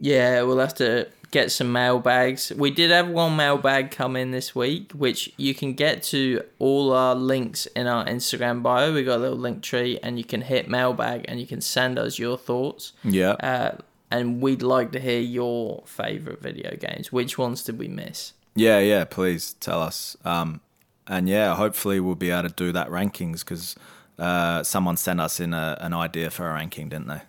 Yeah, 0.00 0.40
we'll 0.42 0.58
have 0.58 0.74
to 0.76 1.08
get 1.30 1.52
some 1.52 1.70
mailbags. 1.70 2.50
We 2.56 2.70
did 2.70 2.90
have 2.90 3.08
one 3.08 3.36
mailbag 3.36 3.90
come 3.90 4.16
in 4.16 4.30
this 4.30 4.54
week, 4.54 4.92
which 4.92 5.30
you 5.36 5.54
can 5.54 5.74
get 5.74 6.02
to 6.04 6.42
all 6.58 6.94
our 6.94 7.14
links 7.14 7.66
in 7.66 7.86
our 7.86 8.06
Instagram 8.06 8.62
bio. 8.62 8.94
We 8.94 9.04
got 9.04 9.16
a 9.16 9.18
little 9.18 9.36
link 9.36 9.62
tree, 9.62 9.98
and 10.02 10.16
you 10.16 10.24
can 10.24 10.40
hit 10.40 10.66
mailbag, 10.66 11.26
and 11.28 11.38
you 11.40 11.46
can 11.46 11.60
send 11.60 11.98
us 11.98 12.18
your 12.18 12.38
thoughts. 12.38 12.94
Yeah. 13.04 13.32
Uh, 13.32 13.76
and 14.10 14.40
we'd 14.40 14.62
like 14.62 14.92
to 14.92 15.00
hear 15.00 15.20
your 15.20 15.82
favorite 15.84 16.40
video 16.40 16.74
games. 16.76 17.12
Which 17.12 17.36
ones 17.36 17.62
did 17.62 17.78
we 17.78 17.88
miss? 17.88 18.32
Yeah, 18.54 18.78
yeah, 18.78 19.04
please 19.04 19.52
tell 19.60 19.82
us. 19.82 20.16
Um, 20.24 20.62
and 21.06 21.28
yeah, 21.28 21.54
hopefully 21.54 22.00
we'll 22.00 22.14
be 22.14 22.30
able 22.30 22.48
to 22.48 22.54
do 22.54 22.72
that 22.72 22.88
rankings 22.88 23.40
because 23.40 23.76
uh, 24.18 24.62
someone 24.62 24.96
sent 24.96 25.20
us 25.20 25.40
in 25.40 25.54
a, 25.54 25.76
an 25.80 25.92
idea 25.94 26.30
for 26.30 26.48
a 26.50 26.54
ranking, 26.54 26.88
didn't 26.88 27.08
they? 27.08 27.20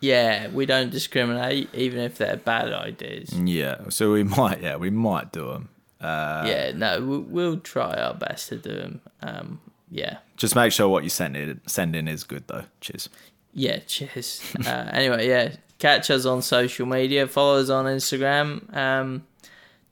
Yeah, 0.00 0.48
we 0.48 0.66
don't 0.66 0.90
discriminate, 0.90 1.72
even 1.74 2.00
if 2.00 2.18
they're 2.18 2.36
bad 2.36 2.72
ideas. 2.72 3.32
Yeah, 3.32 3.76
so 3.88 4.12
we 4.12 4.24
might, 4.38 4.60
yeah, 4.62 4.76
we 4.76 4.90
might 4.90 5.32
do 5.32 5.46
them. 5.52 5.68
Uh, 6.00 6.44
yeah, 6.46 6.72
no, 6.74 7.00
we- 7.00 7.18
we'll 7.18 7.58
try 7.58 7.94
our 7.94 8.14
best 8.14 8.48
to 8.48 8.56
do 8.56 8.74
them. 8.74 9.00
Um, 9.22 9.60
yeah. 9.90 10.18
Just 10.36 10.56
make 10.56 10.72
sure 10.72 10.88
what 10.88 11.04
you 11.04 11.10
send 11.10 11.36
in, 11.36 11.60
send 11.66 11.94
in 11.94 12.08
is 12.08 12.24
good 12.24 12.44
though. 12.48 12.64
Cheers. 12.80 13.08
Yeah, 13.54 13.78
cheers. 13.86 14.42
uh, 14.66 14.88
anyway, 14.92 15.28
yeah, 15.28 15.54
catch 15.78 16.10
us 16.10 16.24
on 16.26 16.42
social 16.42 16.86
media. 16.86 17.28
Follow 17.28 17.60
us 17.60 17.68
on 17.70 17.84
Instagram, 17.84 18.74
um, 18.76 19.24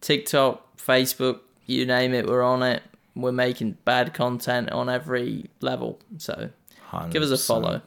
TikTok, 0.01 0.77
Facebook, 0.79 1.41
you 1.67 1.87
name 1.87 2.15
it, 2.15 2.27
we're 2.27 2.43
on 2.43 2.63
it. 2.65 2.83
We're 3.15 3.33
making 3.33 3.79
bad 3.85 4.15
content 4.15 4.71
on 4.71 4.89
every 4.89 5.51
level. 5.61 5.99
So 6.19 6.51
give 7.11 7.23
us 7.23 7.31
a 7.31 7.35
100%. 7.35 7.47
follow. 7.47 7.83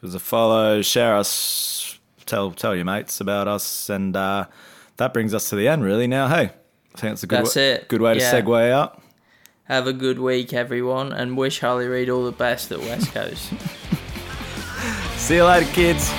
Give 0.00 0.10
us 0.10 0.14
a 0.14 0.18
follow. 0.20 0.82
Share 0.82 1.16
us. 1.16 1.98
Tell 2.24 2.52
tell 2.52 2.74
your 2.74 2.84
mates 2.84 3.20
about 3.20 3.48
us, 3.48 3.90
and 3.90 4.16
uh, 4.16 4.46
that 4.96 5.12
brings 5.12 5.34
us 5.34 5.50
to 5.50 5.56
the 5.56 5.66
end. 5.68 5.82
Really, 5.82 6.06
now, 6.06 6.28
hey, 6.28 6.34
I 6.94 6.98
think 6.98 7.12
that's 7.12 7.22
a 7.22 7.26
good 7.26 7.38
That's 7.40 7.56
way, 7.56 7.70
it. 7.72 7.88
good 7.88 8.00
way 8.00 8.14
to 8.14 8.20
segue 8.20 8.70
out. 8.70 9.02
Have 9.64 9.86
a 9.86 9.92
good 9.92 10.18
week, 10.18 10.52
everyone, 10.52 11.12
and 11.12 11.36
wish 11.36 11.60
Harley 11.60 11.86
Reid 11.86 12.10
all 12.10 12.24
the 12.24 12.32
best 12.32 12.70
at 12.72 12.78
West 12.80 13.12
Coast. 13.12 13.52
See 15.16 15.36
you 15.36 15.44
later, 15.44 15.70
kids. 15.72 16.10